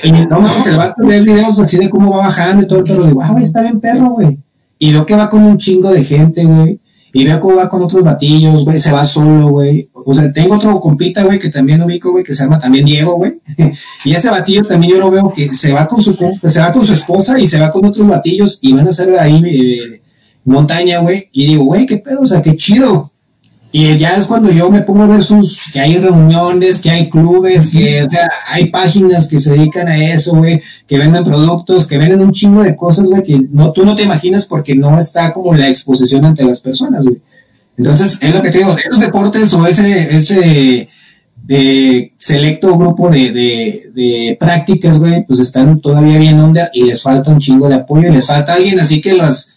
Y 0.03 0.11
no 0.13 0.41
mames, 0.41 0.67
el 0.67 0.77
vato 0.77 1.07
ve 1.07 1.21
videos 1.21 1.59
así 1.61 1.77
de 1.77 1.91
cómo 1.91 2.11
va 2.11 2.27
bajando 2.29 2.65
y 2.65 2.69
todo, 2.69 2.83
pero 2.85 3.07
digo, 3.07 3.23
ah, 3.23 3.33
güey, 3.33 3.45
está 3.45 3.61
bien 3.61 3.79
perro, 3.79 4.11
güey. 4.11 4.39
Y 4.79 4.93
veo 4.93 5.05
que 5.05 5.15
va 5.15 5.29
con 5.29 5.43
un 5.43 5.59
chingo 5.59 5.91
de 5.91 6.03
gente, 6.03 6.45
güey. 6.45 6.81
Y 7.13 7.25
veo 7.25 7.39
cómo 7.39 7.57
va 7.57 7.69
con 7.69 7.83
otros 7.83 8.03
batillos, 8.03 8.65
güey, 8.65 8.79
se 8.79 8.93
va 8.93 9.05
solo, 9.05 9.49
güey. 9.49 9.91
O 9.93 10.15
sea, 10.15 10.33
tengo 10.33 10.55
otro 10.55 10.81
compita, 10.81 11.25
güey, 11.25 11.39
que 11.39 11.51
también 11.51 11.83
ubico, 11.83 12.13
güey, 12.13 12.25
que 12.25 12.35
se 12.35 12.45
llama 12.45 12.59
también 12.59 12.87
Diego, 12.87 13.17
güey. 13.17 13.35
y 14.05 14.15
ese 14.15 14.31
batillo 14.31 14.65
también 14.65 14.95
yo 14.95 15.01
lo 15.01 15.11
veo 15.11 15.33
que 15.35 15.53
se 15.53 15.73
va 15.73 15.87
con 15.87 16.01
su, 16.01 16.17
se 16.49 16.61
va 16.61 16.73
con 16.73 16.87
su 16.87 16.95
esposa 16.95 17.39
y 17.39 17.47
se 17.47 17.59
va 17.59 17.71
con 17.71 17.85
otros 17.85 18.09
batillos 18.09 18.59
y 18.63 18.73
van 18.73 18.87
a 18.87 18.91
hacer 18.91 19.19
ahí, 19.19 19.43
eh, 19.45 20.03
montaña, 20.45 21.01
güey, 21.01 21.29
y 21.33 21.47
digo, 21.47 21.65
güey, 21.65 21.85
qué 21.85 21.99
pedo, 21.99 22.23
o 22.23 22.27
sea, 22.27 22.41
qué 22.41 22.57
chido. 22.57 23.13
Y 23.73 23.99
ya 23.99 24.17
es 24.17 24.27
cuando 24.27 24.51
yo 24.51 24.71
me 24.71 24.83
pongo 24.83 25.03
a 25.03 25.07
ver 25.09 25.23
sus, 25.23 25.59
que 25.73 25.81
hay 25.81 25.99
reuniones, 25.99 26.81
que 26.81 26.91
hay 26.91 27.11
clubes, 27.11 27.69
que, 27.69 28.05
o 28.05 28.09
sea, 28.11 28.31
hay 28.49 28.71
páginas 28.71 29.29
que 29.29 29.39
se 29.39 29.53
dedican 29.53 29.89
a 29.89 30.13
eso, 30.13 30.35
güey, 30.35 30.63
que 30.87 30.97
venden 30.97 31.25
productos, 31.25 31.87
que 31.87 31.99
venden 31.99 32.21
un 32.21 32.33
chingo 32.33 32.63
de 32.63 32.75
cosas, 32.75 33.11
güey, 33.11 33.23
que 33.23 33.39
no, 33.51 33.73
tú 33.73 33.85
no 33.85 33.95
te 33.95 34.05
imaginas 34.05 34.47
porque 34.47 34.75
no 34.75 34.99
está 34.99 35.33
como 35.33 35.55
la 35.55 35.69
exposición 35.69 36.25
ante 36.25 36.45
las 36.45 36.61
personas, 36.61 37.05
güey. 37.05 37.21
Entonces, 37.77 38.19
es 38.23 38.35
lo 38.35 38.41
que 38.41 38.51
te 38.51 38.59
digo, 38.59 38.75
esos 38.79 39.01
deportes 39.01 39.53
o 39.53 39.67
ese, 39.67 40.17
ese 40.17 40.89
de 41.47 42.13
selecto 42.19 42.77
grupo 42.77 43.09
de, 43.11 43.31
de, 43.31 43.91
de 43.95 44.37
prácticas, 44.41 44.99
güey, 44.99 45.25
pues 45.27 45.39
están 45.39 45.81
todavía 45.81 46.19
bien 46.19 46.41
onda 46.41 46.71
y 46.73 46.85
les 46.85 47.03
falta 47.03 47.31
un 47.31 47.39
chingo 47.39 47.69
de 47.69 47.77
apoyo 47.77 48.09
y 48.09 48.13
les 48.13 48.27
falta 48.27 48.55
alguien 48.55 48.81
así 48.81 49.01
que 49.01 49.13
las 49.13 49.51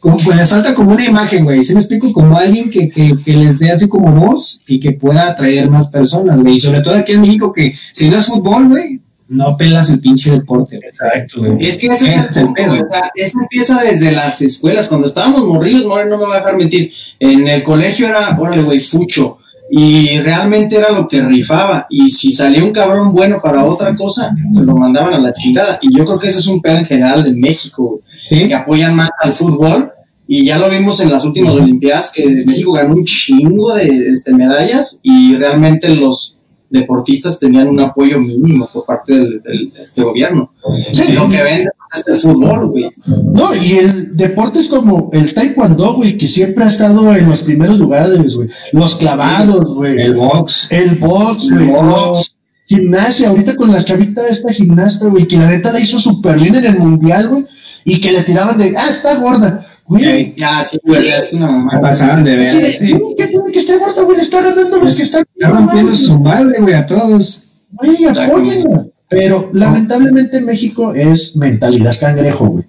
como, 0.00 0.16
pues 0.18 0.36
les 0.36 0.48
falta 0.48 0.74
como 0.74 0.92
una 0.92 1.04
imagen, 1.04 1.44
güey. 1.44 1.64
Si 1.64 1.74
me 1.74 1.80
explico, 1.80 2.12
como 2.12 2.36
alguien 2.38 2.70
que, 2.70 2.88
que, 2.88 3.16
que 3.24 3.36
les 3.36 3.58
dé 3.58 3.72
así 3.72 3.88
como 3.88 4.12
voz 4.12 4.62
y 4.66 4.78
que 4.78 4.92
pueda 4.92 5.28
atraer 5.28 5.68
más 5.68 5.88
personas, 5.88 6.40
güey. 6.40 6.56
Y 6.56 6.60
sobre 6.60 6.82
todo 6.82 6.94
aquí 6.94 7.12
en 7.12 7.22
México, 7.22 7.52
que 7.52 7.74
si 7.92 8.08
no 8.08 8.16
es 8.16 8.26
fútbol, 8.26 8.68
güey, 8.68 9.00
no 9.28 9.56
pelas 9.56 9.90
el 9.90 9.98
pinche 9.98 10.30
deporte. 10.30 10.76
Exacto, 10.76 11.40
güey. 11.40 11.66
Es 11.66 11.78
que 11.78 11.88
ese 11.88 12.06
es 12.06 12.36
el 12.36 12.44
punto, 12.44 12.62
güey. 12.66 12.80
O 12.80 12.88
sea, 12.88 13.10
eso 13.14 13.38
empieza 13.40 13.82
desde 13.82 14.12
las 14.12 14.40
escuelas. 14.40 14.86
Cuando 14.86 15.08
estábamos 15.08 15.44
morridos, 15.44 15.84
no, 15.84 16.04
no 16.04 16.18
me 16.18 16.26
va 16.26 16.36
a 16.36 16.38
dejar 16.38 16.56
mentir. 16.56 16.92
En 17.18 17.48
el 17.48 17.64
colegio 17.64 18.06
era, 18.06 18.38
órale, 18.38 18.62
güey, 18.62 18.80
fucho. 18.80 19.38
Y 19.70 20.20
realmente 20.20 20.76
era 20.76 20.92
lo 20.92 21.08
que 21.08 21.20
rifaba. 21.20 21.86
Y 21.90 22.08
si 22.10 22.32
salía 22.32 22.62
un 22.62 22.72
cabrón 22.72 23.12
bueno 23.12 23.40
para 23.42 23.64
otra 23.64 23.94
cosa, 23.96 24.32
pues 24.54 24.64
lo 24.64 24.76
mandaban 24.76 25.12
a 25.14 25.18
la 25.18 25.34
chingada. 25.34 25.78
Y 25.82 25.94
yo 25.94 26.06
creo 26.06 26.20
que 26.20 26.28
ese 26.28 26.38
es 26.38 26.46
un 26.46 26.62
pedo 26.62 26.78
en 26.78 26.86
general 26.86 27.24
de 27.24 27.32
México, 27.32 27.82
güey 27.82 28.02
que 28.28 28.54
apoyan 28.54 28.94
más 28.94 29.10
al 29.20 29.34
fútbol. 29.34 29.90
Y 30.30 30.44
ya 30.44 30.58
lo 30.58 30.68
vimos 30.68 31.00
en 31.00 31.10
las 31.10 31.24
últimas 31.24 31.54
Olimpiadas, 31.54 32.10
que 32.14 32.44
México 32.46 32.72
ganó 32.72 32.94
un 32.94 33.04
chingo 33.04 33.74
de 33.74 34.10
este, 34.12 34.34
medallas 34.34 35.00
y 35.02 35.34
realmente 35.34 35.94
los 35.94 36.34
deportistas 36.68 37.38
tenían 37.38 37.66
un 37.68 37.80
apoyo 37.80 38.18
mínimo 38.20 38.68
por 38.70 38.84
parte 38.84 39.14
del, 39.14 39.40
del- 39.42 39.70
de 39.72 39.84
este 39.84 40.02
gobierno. 40.02 40.52
Sí. 40.92 41.12
Lo 41.14 41.26
que 41.30 41.42
vende 41.42 41.70
es 41.96 42.04
el 42.06 42.20
fútbol, 42.20 42.68
güey. 42.68 42.90
No, 43.06 43.54
y 43.56 43.78
el 43.78 44.14
deporte 44.14 44.58
es 44.58 44.68
como 44.68 45.08
el 45.14 45.32
taekwondo, 45.32 45.94
güey, 45.94 46.18
que 46.18 46.28
siempre 46.28 46.64
ha 46.64 46.68
estado 46.68 47.14
en 47.16 47.26
los 47.30 47.42
primeros 47.42 47.78
lugares, 47.78 48.36
güey. 48.36 48.50
Los 48.72 48.96
clavados, 48.96 49.74
güey. 49.74 49.98
El 49.98 50.14
box. 50.14 50.66
El 50.70 50.96
box, 50.96 51.44
El 51.50 51.68
güey. 51.70 51.70
box. 51.70 52.34
Gimnasia, 52.66 53.30
ahorita 53.30 53.56
con 53.56 53.72
la 53.72 53.82
chavita 53.82 54.28
esta 54.28 54.52
gimnasta, 54.52 55.06
güey, 55.06 55.26
que 55.26 55.38
la 55.38 55.48
neta 55.48 55.72
la 55.72 55.80
hizo 55.80 55.98
súper 55.98 56.38
bien 56.38 56.54
en 56.54 56.66
el 56.66 56.78
mundial, 56.78 57.28
güey, 57.30 57.46
y 57.92 58.00
que 58.00 58.12
le 58.12 58.22
tiraban 58.22 58.58
de, 58.58 58.74
ah, 58.76 58.88
está 58.90 59.14
gorda, 59.16 59.64
güey. 59.86 60.04
Ey. 60.04 60.34
Ya, 60.36 60.62
sí, 60.64 60.78
güey, 60.84 61.04
ya 61.04 61.16
es 61.18 61.32
una 61.32 61.50
mamada. 61.50 61.80
pasaban 61.80 62.22
de 62.24 62.36
ver, 62.36 62.50
Sí, 62.52 62.72
sí. 62.72 62.92
"Güey, 62.92 63.14
¿qué 63.16 63.26
tiene 63.28 63.52
que 63.52 63.58
estar 63.58 63.78
gorda, 63.78 64.02
güey? 64.02 64.20
Está 64.20 64.42
ganando 64.42 64.76
los 64.78 64.94
que 64.94 65.02
están. 65.02 65.24
Está 65.34 65.48
rompiendo 65.50 65.94
su 65.94 66.18
madre, 66.18 66.60
güey, 66.60 66.74
a 66.74 66.86
todos. 66.86 67.44
Güey, 67.72 68.04
apóyenla. 68.06 68.86
Pero 69.08 69.50
lamentablemente 69.54 70.40
México 70.40 70.92
es 70.92 71.34
mentalidad 71.36 71.94
cangrejo, 71.98 72.46
güey. 72.46 72.64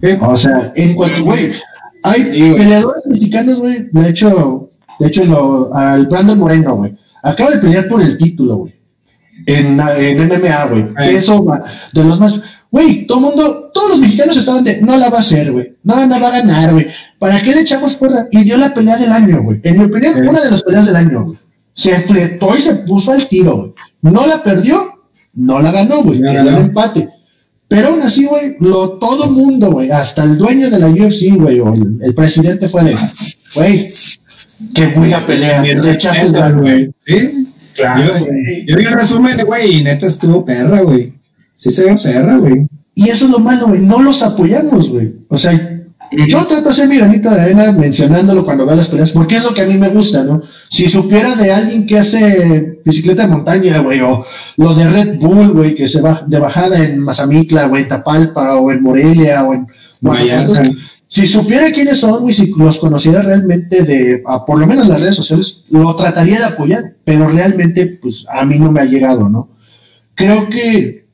¿Qué? 0.00 0.18
O 0.20 0.36
sea, 0.36 0.72
en 0.74 0.94
cualquier, 0.94 1.22
güey, 1.22 1.52
hay 2.02 2.22
Sí, 2.22 2.54
peleadores 2.56 3.04
mexicanos, 3.06 3.58
güey. 3.58 3.88
De 3.92 4.08
hecho, 4.08 4.68
de 4.98 5.06
hecho, 5.08 5.24
lo, 5.24 5.74
al 5.74 6.06
Brandon 6.06 6.38
Moreno, 6.38 6.76
güey. 6.76 6.96
Acaba 7.22 7.50
de 7.50 7.58
pelear 7.58 7.88
por 7.88 8.00
el 8.00 8.16
título, 8.16 8.56
güey. 8.58 8.74
En, 9.44 9.78
en 9.78 10.28
MMA, 10.28 10.64
güey. 10.66 10.86
Eso, 11.14 11.44
va, 11.44 11.62
de 11.92 12.04
los 12.04 12.18
más. 12.20 12.40
Güey, 12.76 13.06
todo 13.06 13.20
mundo, 13.20 13.70
todos 13.72 13.88
los 13.92 14.00
mexicanos 14.00 14.36
estaban 14.36 14.62
de, 14.62 14.82
no 14.82 14.98
la 14.98 15.08
va 15.08 15.16
a 15.16 15.20
hacer, 15.20 15.50
güey. 15.50 15.76
No, 15.82 16.06
no 16.06 16.20
va 16.20 16.28
a 16.28 16.30
ganar, 16.42 16.74
güey. 16.74 16.86
¿Para 17.18 17.40
qué 17.40 17.54
le 17.54 17.62
echamos 17.62 17.96
porra? 17.96 18.26
Y 18.30 18.44
dio 18.44 18.58
la 18.58 18.74
pelea 18.74 18.98
del 18.98 19.10
año, 19.12 19.42
güey. 19.42 19.60
En 19.62 19.78
mi 19.78 19.84
opinión, 19.84 20.12
Sí. 20.12 20.28
una 20.28 20.42
de 20.42 20.50
las 20.50 20.62
peleas 20.62 20.84
del 20.84 20.96
año, 20.96 21.24
güey. 21.24 21.38
Se 21.72 21.98
fletó 22.00 22.54
y 22.54 22.60
se 22.60 22.74
puso 22.74 23.12
al 23.12 23.26
tiro, 23.28 23.56
güey. 23.56 23.72
No 24.02 24.26
la 24.26 24.42
perdió, 24.42 24.90
no 25.32 25.62
la 25.62 25.72
ganó, 25.72 26.02
güey. 26.02 26.20
Quedó 26.20 26.50
en 26.50 26.56
empate. 26.56 27.08
Pero 27.66 27.88
aún 27.88 28.02
así, 28.02 28.26
güey, 28.26 28.56
lo, 28.60 28.98
todo 28.98 29.30
mundo, 29.30 29.70
güey, 29.72 29.90
hasta 29.90 30.24
el 30.24 30.36
dueño 30.36 30.68
de 30.68 30.78
la 30.78 30.88
UFC, 30.90 31.34
güey, 31.34 31.58
o 31.60 31.72
el, 31.72 31.98
el 32.02 32.14
presidente 32.14 32.68
fue 32.68 32.84
de, 32.84 32.98
güey, 33.54 33.90
qué 34.74 34.88
buena 34.88 35.24
pelea, 35.24 35.62
le 35.62 35.92
echaste 35.92 36.52
güey. 36.52 36.90
Sí. 37.06 37.48
Claro, 37.74 38.18
Yo, 38.18 38.26
yo 38.66 38.76
vi 38.76 38.84
el 38.84 38.92
resumen, 38.92 39.38
güey, 39.46 39.78
y 39.80 39.82
neta 39.82 40.06
estuvo 40.06 40.44
perra, 40.44 40.82
güey. 40.82 41.15
Sí 41.56 41.70
se 41.70 41.84
ve 41.84 41.96
perra, 42.00 42.36
güey. 42.36 42.68
Y 42.94 43.08
eso 43.10 43.24
es 43.24 43.30
lo 43.30 43.40
malo, 43.40 43.68
güey, 43.68 43.80
no 43.80 44.00
los 44.00 44.22
apoyamos, 44.22 44.90
güey. 44.90 45.16
O 45.28 45.36
sea, 45.36 45.52
yo 46.12 46.46
trato 46.46 46.62
de 46.62 46.70
hacer 46.70 46.88
mi 46.88 46.98
granito 46.98 47.30
de 47.30 47.40
arena 47.40 47.72
mencionándolo 47.72 48.44
cuando 48.44 48.64
veo 48.64 48.76
las 48.76 48.88
peleas, 48.88 49.10
porque 49.10 49.36
es 49.36 49.42
lo 49.42 49.52
que 49.52 49.62
a 49.62 49.66
mí 49.66 49.76
me 49.76 49.88
gusta, 49.88 50.22
¿no? 50.24 50.42
Si 50.68 50.86
supiera 50.88 51.34
de 51.34 51.52
alguien 51.52 51.86
que 51.86 51.98
hace 51.98 52.80
bicicleta 52.84 53.22
de 53.22 53.28
montaña, 53.28 53.78
güey, 53.80 54.00
o 54.00 54.24
lo 54.56 54.74
de 54.74 54.88
Red 54.88 55.18
Bull, 55.18 55.52
güey, 55.52 55.74
que 55.74 55.88
se 55.88 56.00
va 56.00 56.24
de 56.26 56.38
bajada 56.38 56.84
en 56.84 57.00
Mazamitla, 57.00 57.66
o 57.66 57.76
en 57.76 57.88
Tapalpa, 57.88 58.56
o 58.56 58.70
en 58.70 58.82
Morelia, 58.82 59.44
o 59.44 59.54
en 59.54 59.66
Vallarta. 60.00 60.62
Si 61.08 61.26
supiera 61.26 61.70
quiénes 61.70 62.00
son, 62.00 62.22
güey, 62.22 62.34
si 62.34 62.52
los 62.56 62.78
conociera 62.78 63.22
realmente 63.22 63.82
de, 63.82 64.22
a, 64.26 64.44
por 64.44 64.58
lo 64.58 64.66
menos 64.66 64.84
en 64.84 64.92
las 64.92 65.00
redes 65.00 65.16
sociales, 65.16 65.64
lo 65.70 65.94
trataría 65.94 66.38
de 66.38 66.44
apoyar, 66.44 66.96
pero 67.04 67.28
realmente, 67.28 67.98
pues, 68.00 68.26
a 68.28 68.44
mí 68.44 68.58
no 68.58 68.72
me 68.72 68.80
ha 68.80 68.84
llegado, 68.84 69.28
¿no? 69.28 69.50
Creo 70.14 70.48
que, 70.48 71.05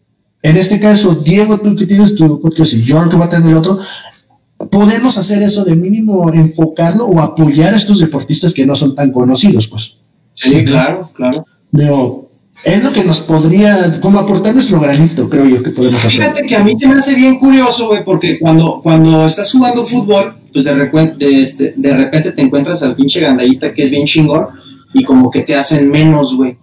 en 0.42 0.56
este 0.56 0.80
caso, 0.80 1.14
Diego, 1.14 1.58
tú 1.58 1.76
que 1.76 1.86
tienes 1.86 2.14
tu 2.14 2.40
podcast 2.40 2.72
y 2.74 2.82
yo 2.82 3.08
que 3.08 3.16
va 3.16 3.26
a 3.26 3.30
tener 3.30 3.54
otro, 3.54 3.78
podemos 4.70 5.16
hacer 5.18 5.42
eso 5.42 5.64
de 5.64 5.76
mínimo 5.76 6.32
enfocarlo 6.32 7.06
o 7.06 7.20
apoyar 7.20 7.74
a 7.74 7.76
estos 7.76 8.00
deportistas 8.00 8.52
que 8.52 8.66
no 8.66 8.74
son 8.74 8.94
tan 8.94 9.12
conocidos, 9.12 9.68
pues. 9.68 9.94
Sí, 10.34 10.64
claro, 10.64 11.10
claro. 11.14 11.46
Pero 11.70 12.30
es 12.64 12.82
lo 12.82 12.92
que 12.92 13.04
nos 13.04 13.20
podría, 13.20 14.00
como 14.00 14.18
aportar 14.18 14.54
nuestro 14.54 14.80
granito, 14.80 15.28
creo 15.28 15.46
yo 15.46 15.62
que 15.62 15.70
podemos 15.70 16.04
hacer. 16.04 16.10
Fíjate 16.10 16.46
que 16.46 16.56
a 16.56 16.64
mí 16.64 16.76
se 16.78 16.88
me 16.88 16.94
hace 16.94 17.14
bien 17.14 17.38
curioso, 17.38 17.88
güey, 17.88 18.04
porque 18.04 18.38
cuando, 18.38 18.80
cuando 18.82 19.26
estás 19.26 19.50
jugando 19.50 19.86
fútbol, 19.86 20.36
pues 20.52 20.64
de 20.64 21.42
este, 21.42 21.74
de 21.76 21.96
repente 21.96 22.32
te 22.32 22.42
encuentras 22.42 22.82
al 22.82 22.94
pinche 22.94 23.20
gandallita 23.20 23.72
que 23.72 23.82
es 23.82 23.90
bien 23.90 24.06
chingón 24.06 24.48
y 24.92 25.02
como 25.02 25.30
que 25.30 25.42
te 25.42 25.56
hacen 25.56 25.90
menos, 25.90 26.36
güey. 26.36 26.56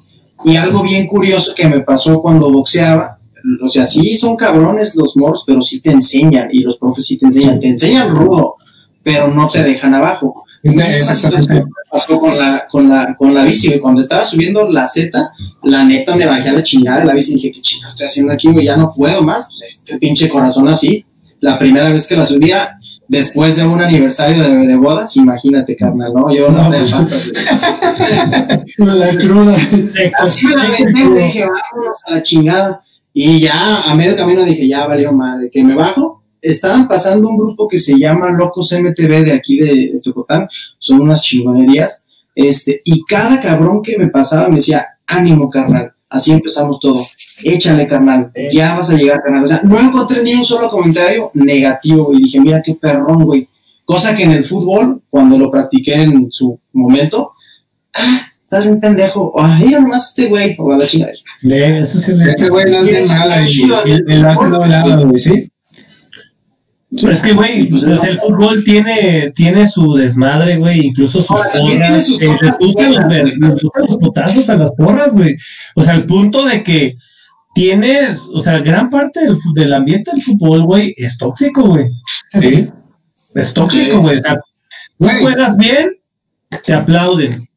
Y 0.45 0.55
algo 0.55 0.83
bien 0.83 1.07
curioso 1.07 1.53
que 1.55 1.67
me 1.67 1.81
pasó 1.81 2.21
cuando 2.21 2.51
boxeaba, 2.51 3.18
o 3.61 3.69
sea, 3.69 3.85
sí 3.85 4.15
son 4.15 4.35
cabrones 4.35 4.95
los 4.95 5.15
moros, 5.17 5.43
pero 5.45 5.61
sí 5.61 5.81
te 5.81 5.91
enseñan 5.91 6.49
y 6.51 6.59
los 6.59 6.77
profes 6.77 7.05
sí 7.05 7.17
te 7.17 7.25
enseñan, 7.25 7.59
te 7.59 7.67
enseñan 7.67 8.15
rudo, 8.15 8.55
pero 9.03 9.27
no 9.27 9.47
te 9.47 9.63
dejan 9.63 9.95
abajo. 9.95 10.45
Esa 10.61 11.15
situación 11.15 11.69
pasó 11.89 12.19
con 12.19 12.37
la, 12.37 12.67
con 12.69 12.89
la, 12.89 13.15
con 13.17 13.33
la 13.33 13.43
bici, 13.43 13.67
güey. 13.67 13.79
Cuando 13.79 14.01
estaba 14.01 14.25
subiendo 14.25 14.67
la 14.69 14.87
Z, 14.87 15.31
la 15.63 15.85
neta 15.85 16.15
me 16.15 16.25
bajé 16.25 16.49
a 16.49 16.53
la 16.53 16.63
chingada 16.63 16.99
de 16.99 17.05
la 17.05 17.13
bici 17.13 17.31
y 17.31 17.35
dije, 17.35 17.51
¿qué 17.53 17.61
chingada 17.61 17.91
estoy 17.91 18.07
haciendo 18.07 18.33
aquí, 18.33 18.49
güey? 18.51 18.65
Ya 18.65 18.75
no 18.75 18.91
puedo 18.93 19.21
más. 19.21 19.47
Pues, 19.47 19.61
este 19.77 19.97
pinche 19.97 20.27
corazón 20.27 20.67
así. 20.67 21.05
La 21.39 21.57
primera 21.57 21.89
vez 21.89 22.05
que 22.05 22.17
la 22.17 22.27
subía, 22.27 22.77
después 23.07 23.55
de 23.55 23.65
un 23.65 23.81
aniversario 23.81 24.43
de, 24.43 24.67
de 24.67 24.75
bodas, 24.75 25.15
imagínate, 25.15 25.77
carnal, 25.77 26.13
¿no? 26.13 26.33
Yo 26.33 26.51
no, 26.51 26.63
No, 26.63 26.69
me 26.69 26.79
pues. 26.79 26.91
La 28.77 29.09
cruda. 29.17 29.55
Así 30.19 30.45
me 30.45 30.55
la 30.55 30.63
güey, 31.07 31.23
dije, 31.23 31.45
vámonos 31.45 31.97
a 32.05 32.11
la 32.11 32.23
chingada. 32.23 32.83
Y 33.13 33.39
ya 33.39 33.81
a 33.81 33.95
medio 33.95 34.15
camino 34.15 34.43
dije, 34.43 34.67
ya 34.67 34.85
valió 34.87 35.11
madre, 35.11 35.49
que 35.51 35.63
me 35.63 35.75
bajo. 35.75 36.23
Estaban 36.41 36.87
pasando 36.87 37.27
un 37.27 37.37
grupo 37.37 37.67
que 37.67 37.79
se 37.79 37.97
llama 37.97 38.31
Locos 38.31 38.71
MTV 38.71 39.25
de 39.25 39.33
aquí 39.33 39.57
de 39.57 39.85
Estocotán, 39.95 40.47
son 40.77 41.01
unas 41.01 41.21
chingonerías. 41.21 42.03
Este, 42.33 42.81
y 42.85 43.03
cada 43.03 43.41
cabrón 43.41 43.81
que 43.81 43.97
me 43.97 44.07
pasaba 44.07 44.47
me 44.47 44.55
decía, 44.55 44.87
ánimo, 45.05 45.49
carnal. 45.49 45.91
Así 46.09 46.31
empezamos 46.31 46.79
todo. 46.79 47.03
Échale, 47.43 47.87
carnal. 47.87 48.31
Ya 48.51 48.75
vas 48.75 48.89
a 48.89 48.95
llegar, 48.95 49.21
carnal. 49.21 49.43
O 49.43 49.47
sea, 49.47 49.61
no 49.63 49.79
encontré 49.79 50.23
ni 50.23 50.33
un 50.33 50.45
solo 50.45 50.69
comentario 50.69 51.31
negativo, 51.33 52.13
y 52.13 52.23
dije, 52.23 52.39
mira 52.39 52.61
qué 52.63 52.75
perrón, 52.75 53.25
güey. 53.25 53.47
Cosa 53.83 54.15
que 54.15 54.23
en 54.23 54.31
el 54.31 54.45
fútbol, 54.45 55.01
cuando 55.09 55.37
lo 55.37 55.51
practiqué 55.51 55.95
en 55.95 56.31
su 56.31 56.59
momento, 56.73 57.33
ah, 57.93 58.28
estás 58.49 58.65
bien 58.65 58.79
pendejo. 58.79 59.33
Ah, 59.37 59.59
mira 59.63 59.79
nomás 59.79 60.09
este 60.09 60.27
güey, 60.27 60.55
o 60.57 60.71
a 60.71 60.77
la 60.77 60.87
chingada. 60.87 61.11
Eso 61.43 62.01
sí 62.01 62.13
le- 62.13 62.31
Ese 62.31 62.49
güey 62.49 62.65
no 62.71 62.79
es 62.79 62.87
bien 62.89 63.07
mala 63.07 63.41
y, 63.41 63.45
y, 63.45 63.63
y 64.13 64.17
lo 64.17 64.27
hace 64.27 64.45
doblado, 64.49 65.07
güey, 65.07 65.19
¿sí? 65.19 65.51
Pero 66.99 67.11
es 67.11 67.21
que, 67.21 67.33
güey, 67.33 67.69
pues, 67.69 67.83
o 67.83 67.97
sea, 67.99 68.09
el 68.09 68.17
fútbol 68.19 68.63
tiene, 68.63 69.31
tiene 69.35 69.67
su 69.67 69.93
desmadre, 69.93 70.57
güey, 70.57 70.87
incluso 70.87 71.21
sus 71.21 71.29
Ahora, 71.29 71.51
porras, 71.51 72.07
sus 72.07 72.19
eh, 72.19 72.27
les 72.27 72.39
cosas 72.39 72.57
gustan 72.59 72.95
los, 72.95 73.07
ver- 73.07 73.21
güey. 73.37 73.51
les 73.51 73.61
gustan 73.61 73.83
los 73.87 73.97
putazos 73.97 74.49
a 74.49 74.55
las 74.57 74.71
porras, 74.71 75.13
güey. 75.13 75.35
O 75.75 75.83
sea, 75.83 75.93
al 75.93 76.05
punto 76.07 76.45
de 76.45 76.63
que 76.63 76.95
tienes, 77.53 78.17
o 78.33 78.41
sea, 78.41 78.57
gran 78.59 78.89
parte 78.89 79.19
del, 79.23 79.37
del 79.53 79.73
ambiente 79.75 80.09
del 80.11 80.23
fútbol, 80.23 80.63
güey, 80.63 80.95
es 80.97 81.15
tóxico, 81.19 81.67
güey. 81.67 81.85
Sí. 82.41 82.67
Es 83.35 83.53
tóxico, 83.53 83.91
Sí. 83.97 84.01
güey. 84.01 84.17
O 84.17 84.21
sea, 84.23 84.39
tú 84.97 85.07
juegas 85.21 85.55
bien, 85.57 85.91
te 86.65 86.73
aplauden. 86.73 87.47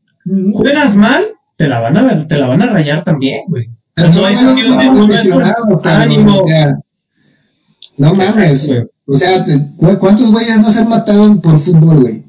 Juegas 0.53 0.95
mal, 0.95 1.25
te 1.57 1.69
la 1.69 1.81
van 1.81 1.97
a, 1.97 2.27
te 2.27 2.37
la 2.37 2.47
van 2.47 2.63
a 2.63 2.67
rayar 2.67 3.05
también, 3.05 3.41
güey. 3.49 3.69
no 3.97 4.05
es 4.07 4.17
buenos 4.19 4.43
cuestión 4.55 4.79
de- 4.79 4.85
no 4.87 5.81
es 5.81 5.87
ánimo. 5.87 6.45
mames. 8.15 8.71
Exacto, 8.71 8.87
O 9.07 9.15
O 9.15 9.19
sea, 9.19 9.99
¿cuántos 9.99 10.33
güeyes 10.33 10.61
no 10.61 10.71
se 10.71 10.81
han 10.81 10.89
matado 10.89 11.41
por 11.41 11.59
fútbol, 11.59 12.01
güey? 12.01 12.23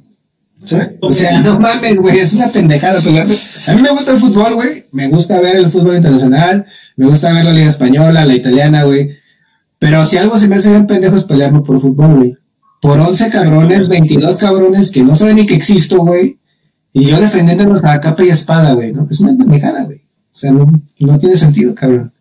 O 1.02 1.12
sea, 1.12 1.42
no 1.42 1.60
mames, 1.60 1.98
güey, 2.00 2.20
es 2.20 2.34
una 2.34 2.48
pendejada. 2.48 3.00
a 3.00 3.74
mí 3.74 3.82
me 3.82 3.90
gusta 3.90 4.12
el 4.12 4.18
fútbol, 4.18 4.56
güey. 4.56 4.86
Me 4.92 5.08
gusta 5.10 5.40
ver 5.40 5.58
el 5.58 5.70
fútbol 5.70 5.98
internacional. 5.98 6.66
Me 6.96 7.06
gusta 7.06 7.32
ver 7.34 7.46
la 7.46 7.52
Liga 7.54 7.70
Española, 7.70 8.26
la 8.26 8.34
italiana, 8.36 8.84
güey. 8.84 9.12
Pero 9.80 10.06
si 10.06 10.18
algo 10.18 10.40
se 10.40 10.48
me 10.48 10.56
hace 10.56 10.70
bien 10.70 10.88
pendejo 10.88 11.18
es 11.18 11.26
pelearme 11.26 11.62
por 11.62 11.80
fútbol, 11.80 12.16
güey. 12.16 12.38
Por 12.82 13.00
11 13.00 13.30
cabrones, 13.30 13.90
22 13.90 14.36
cabrones 14.38 14.92
que 14.92 15.04
no 15.04 15.16
saben 15.16 15.36
ni 15.38 15.46
que 15.46 15.56
existo, 15.56 16.00
güey. 16.00 16.40
Y 16.94 17.06
yo 17.06 17.20
defendiéndolos 17.20 17.84
a 17.84 18.00
capa 18.00 18.24
y 18.24 18.30
espada, 18.30 18.74
güey. 18.74 18.94
¿no? 18.94 19.08
Es 19.10 19.20
una 19.20 19.36
pendejada, 19.36 19.84
güey. 19.84 19.98
O 19.98 20.38
sea, 20.38 20.52
no, 20.52 20.72
no 21.00 21.20
tiene 21.20 21.36
sentido, 21.36 21.74
cabrón. 21.76 22.14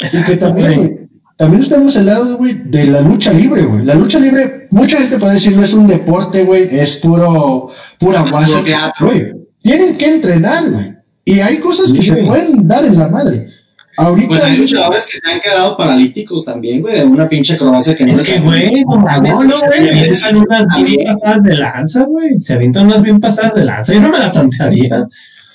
Así 0.00 0.22
que 0.24 0.36
también, 0.36 1.10
también 1.36 1.62
estamos 1.62 1.96
al 1.96 2.06
lado, 2.06 2.36
güey, 2.36 2.54
de 2.64 2.86
la 2.86 3.00
lucha 3.00 3.32
libre, 3.32 3.62
güey. 3.62 3.84
La 3.84 3.94
lucha 3.94 4.18
libre, 4.18 4.68
mucha 4.70 4.98
gente 4.98 5.18
puede 5.18 5.34
decir, 5.34 5.56
no 5.56 5.64
es 5.64 5.74
un 5.74 5.86
deporte, 5.86 6.44
güey, 6.44 6.68
es 6.70 6.96
puro, 6.96 7.70
pura 7.98 8.22
guasa. 8.28 8.62
Güey, 9.00 9.32
tienen 9.58 9.96
que 9.96 10.08
entrenar, 10.08 10.70
güey. 10.70 10.94
Y 11.24 11.40
hay 11.40 11.58
cosas 11.58 11.92
que 11.92 12.02
se 12.02 12.16
pueden 12.24 12.66
dar 12.68 12.84
en 12.84 12.98
la 12.98 13.08
madre. 13.08 13.48
Ahorita, 13.96 14.28
pues 14.28 14.42
hay 14.42 14.56
luchadores 14.56 15.06
que 15.06 15.18
se 15.18 15.32
han 15.32 15.40
quedado 15.40 15.76
paralíticos 15.76 16.44
también, 16.44 16.80
güey, 16.80 16.96
de 16.96 17.04
una 17.04 17.28
pinche 17.28 17.54
acrobacia 17.54 17.94
que 17.94 18.04
no 18.04 18.12
Es 18.12 18.22
que, 18.22 18.40
güey, 18.40 18.84
no 18.84 18.96
no, 18.96 19.60
güey. 19.60 20.04
Se 20.14 20.24
avientan 20.26 20.36
unas 20.36 20.84
bien 20.84 21.16
pasadas 21.16 21.42
de 21.42 21.54
lanza, 21.54 22.02
güey. 22.04 22.40
Se 22.40 22.52
avientan 22.54 22.86
unas 22.86 23.02
bien 23.02 23.20
pasadas 23.20 23.54
de 23.54 23.64
lanza. 23.64 23.92
Yo 23.92 24.00
no 24.00 24.08
me 24.08 24.18
la 24.18 24.32
tantearía. 24.32 25.06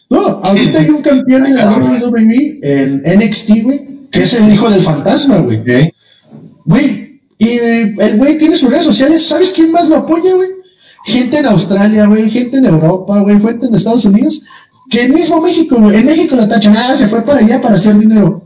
No, 0.10 0.20
ahorita 0.20 0.80
hay 0.80 0.90
un 0.90 1.02
campeón 1.02 1.46
en 1.46 1.56
la 1.56 1.70
WWE, 1.70 2.60
en 2.64 3.04
NXT, 3.20 3.64
güey, 3.64 3.88
que 4.10 4.22
es 4.22 4.34
el 4.34 4.52
hijo 4.52 4.70
del 4.70 4.82
fantasma, 4.82 5.38
güey. 5.38 5.62
Güey, 6.66 7.22
y 7.38 7.50
el 7.50 8.18
güey 8.18 8.38
tiene 8.38 8.58
sus 8.58 8.70
redes 8.70 8.86
sociales, 8.86 9.26
¿sabes 9.26 9.52
quién 9.54 9.72
más 9.72 9.88
lo 9.88 9.98
apoya, 9.98 10.34
güey? 10.34 10.50
Gente 11.06 11.38
en 11.38 11.46
Australia, 11.46 12.06
güey, 12.08 12.30
gente 12.30 12.58
en 12.58 12.66
Europa, 12.66 13.20
güey, 13.20 13.40
gente 13.40 13.68
en 13.68 13.76
Estados 13.76 14.06
Unidos, 14.06 14.42
que 14.90 15.06
el 15.06 15.14
mismo 15.14 15.42
México, 15.42 15.78
güey, 15.80 15.98
en 15.98 16.06
México 16.06 16.36
la 16.36 16.48
tachan, 16.48 16.76
ah, 16.78 16.96
se 16.96 17.08
fue 17.08 17.22
para 17.22 17.40
allá 17.40 17.62
para 17.62 17.76
hacer 17.76 17.98
dinero. 17.98 18.46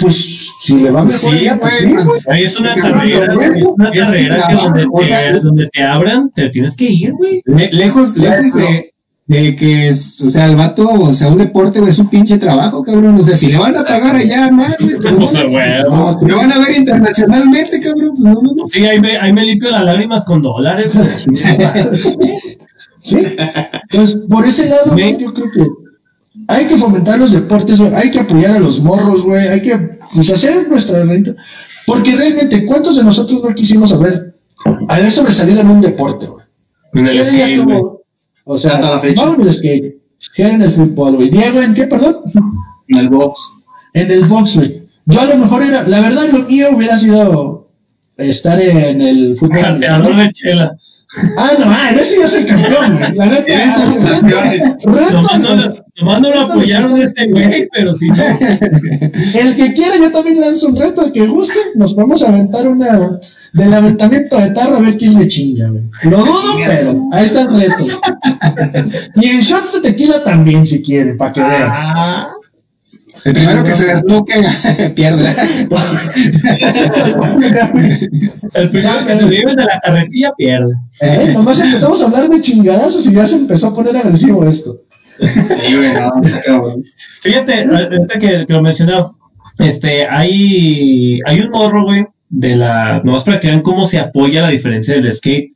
Pues 0.00 0.48
si 0.62 0.78
le 0.78 0.90
va 0.90 1.04
mejor 1.04 1.32
sí, 1.32 1.38
allá, 1.40 1.60
pues 1.60 1.78
sí, 1.78 1.86
güey. 1.86 2.44
es 2.44 2.58
una 2.58 2.74
carrera, 2.74 3.34
es 3.54 3.64
una 3.64 3.90
carrera 3.90 4.48
que 4.48 4.54
donde 4.54 4.86
te, 5.06 5.40
donde 5.40 5.68
te 5.68 5.82
abran, 5.82 6.30
te 6.30 6.48
tienes 6.48 6.74
que 6.76 6.90
ir, 6.90 7.12
güey. 7.12 7.42
lejos, 7.44 8.16
lejos 8.16 8.54
de, 8.54 8.92
de 9.26 9.56
que, 9.56 9.88
es, 9.88 10.20
o 10.20 10.28
sea, 10.28 10.46
el 10.46 10.56
vato, 10.56 10.88
o 10.88 11.12
sea, 11.12 11.28
un 11.28 11.38
deporte, 11.38 11.80
güey, 11.80 11.92
es 11.92 11.98
un 11.98 12.08
pinche 12.08 12.38
trabajo, 12.38 12.82
cabrón. 12.82 13.20
O 13.20 13.22
sea, 13.22 13.36
si 13.36 13.48
le 13.48 13.58
van 13.58 13.76
a 13.76 13.84
pagar 13.84 14.16
allá 14.16 14.50
más, 14.50 14.76
güey, 14.80 14.96
pues, 15.00 15.12
no, 15.12 16.18
no, 16.20 16.36
van 16.36 16.52
a 16.52 16.58
ver 16.58 16.76
internacionalmente, 16.76 17.80
cabrón. 17.80 18.16
Pues 18.16 18.34
no, 18.34 18.40
no, 18.42 18.66
Sí, 18.68 18.84
ahí 18.86 19.00
me, 19.00 19.18
ahí 19.18 19.32
me 19.32 19.44
limpio 19.44 19.70
las 19.70 19.84
lágrimas 19.84 20.24
con 20.24 20.40
dólares, 20.40 20.92
sí, 23.02 23.18
pues 23.90 24.16
por 24.28 24.46
ese 24.46 24.68
lado, 24.68 24.92
güey, 24.92 25.16
yo 25.18 25.32
creo 25.32 25.50
que 25.52 25.79
hay 26.50 26.66
que 26.66 26.76
fomentar 26.76 27.16
los 27.16 27.32
deportes, 27.32 27.78
güey, 27.78 27.94
hay 27.94 28.10
que 28.10 28.18
apoyar 28.18 28.56
a 28.56 28.58
los 28.58 28.80
morros, 28.80 29.22
güey, 29.22 29.46
hay 29.46 29.62
que 29.62 29.98
pues, 30.12 30.30
hacer 30.30 30.68
nuestra 30.68 31.04
renta. 31.04 31.36
Porque 31.86 32.16
realmente, 32.16 32.66
¿cuántos 32.66 32.96
de 32.96 33.04
nosotros 33.04 33.40
no 33.42 33.54
quisimos 33.54 33.90
saber 33.90 34.34
haber 34.88 35.12
sobresalido 35.12 35.60
en 35.60 35.70
un 35.70 35.80
deporte, 35.80 36.26
güey? 36.26 36.44
En 36.92 37.06
el 37.06 37.24
skate, 37.24 37.64
güey. 37.64 37.82
O 38.44 38.58
sea, 38.58 38.74
hasta 38.74 38.90
la 38.90 39.00
fecha. 39.00 39.24
No, 39.24 39.48
es 39.48 39.60
que 39.60 40.42
en 40.42 40.62
el 40.62 40.72
fútbol, 40.72 41.16
güey. 41.16 41.30
Diego, 41.30 41.62
¿en 41.62 41.72
qué, 41.72 41.86
perdón? 41.86 42.16
En 42.88 42.98
el 42.98 43.08
box. 43.08 43.40
En 43.94 44.10
el 44.10 44.24
box, 44.24 44.56
güey. 44.56 44.88
Yo 45.06 45.20
a 45.20 45.26
lo 45.26 45.36
mejor 45.36 45.62
era, 45.62 45.86
la 45.86 46.00
verdad, 46.00 46.24
lo 46.32 46.40
mío 46.40 46.68
hubiera 46.74 46.98
sido 46.98 47.68
estar 48.16 48.60
en 48.60 49.00
el 49.00 49.38
fútbol. 49.38 49.78
De 50.16 50.32
chela. 50.32 50.76
Ah, 51.36 51.50
no, 51.58 51.64
ah, 51.66 51.90
en 51.90 51.98
ese 51.98 52.20
yo 52.20 52.28
soy 52.28 52.44
campeón, 52.44 52.98
güey. 52.98 53.14
La 53.16 53.26
neta, 53.26 54.76
Tomando 55.96 56.30
lo 56.30 56.40
apoyaron 56.40 56.94
a 56.94 57.02
este 57.02 57.26
güey, 57.26 57.68
pero 57.72 57.96
si 57.96 58.08
no. 58.08 58.14
El 59.34 59.56
que 59.56 59.74
quiera, 59.74 59.96
yo 59.96 60.12
también 60.12 60.40
lanzo 60.40 60.68
un 60.68 60.76
reto. 60.76 61.04
El 61.04 61.12
que 61.12 61.26
guste, 61.26 61.58
nos 61.74 61.96
vamos 61.96 62.22
a 62.22 62.28
aventar 62.28 62.68
una 62.68 63.18
del 63.52 63.74
aventamiento 63.74 64.38
de 64.38 64.50
tarro 64.50 64.76
a 64.76 64.80
ver 64.80 64.96
quién 64.96 65.18
le 65.18 65.26
chinga, 65.26 65.68
güey. 65.68 65.82
Lo 66.04 66.18
dudo, 66.18 66.54
pero 66.64 67.08
ahí 67.12 67.26
está 67.26 67.42
el 67.42 67.60
reto. 67.60 67.84
y 69.16 69.26
en 69.26 69.40
shots 69.40 69.72
de 69.74 69.80
tequila 69.80 70.22
también, 70.22 70.64
si 70.64 70.80
quieren, 70.80 71.16
para 71.16 71.32
que 71.32 71.40
vean. 71.40 71.72
El 73.24 73.32
primero 73.32 73.64
que 73.64 73.72
se 73.72 73.84
desbloque 73.86 74.34
pierde. 74.96 75.34
el 78.54 78.70
primero 78.70 79.06
que 79.06 79.16
se 79.16 79.24
vive 79.24 79.54
de 79.56 79.64
la 79.64 79.80
carretilla 79.80 80.32
pierde. 80.36 80.74
Eh, 81.00 81.32
nomás 81.34 81.60
empezamos 81.60 82.02
a 82.02 82.06
hablar 82.06 82.28
de 82.28 82.40
chingadazos 82.40 83.06
y 83.06 83.12
ya 83.12 83.26
se 83.26 83.36
empezó 83.36 83.68
a 83.68 83.74
poner 83.74 83.96
agresivo 83.96 84.48
esto. 84.48 84.76
Fíjate, 87.20 87.64
ahorita 87.64 88.18
que, 88.18 88.46
que, 88.46 88.52
lo 88.52 88.62
mencionaba, 88.62 89.12
este, 89.58 90.06
hay, 90.08 91.20
hay 91.26 91.40
un 91.40 91.50
morro, 91.50 91.84
güey, 91.84 92.06
de 92.30 92.56
la, 92.56 93.02
nomás 93.04 93.24
para 93.24 93.38
que 93.40 93.48
vean 93.48 93.60
cómo 93.60 93.86
se 93.86 93.98
apoya 93.98 94.42
la 94.42 94.48
diferencia 94.48 94.94
del 94.94 95.12
skate 95.12 95.52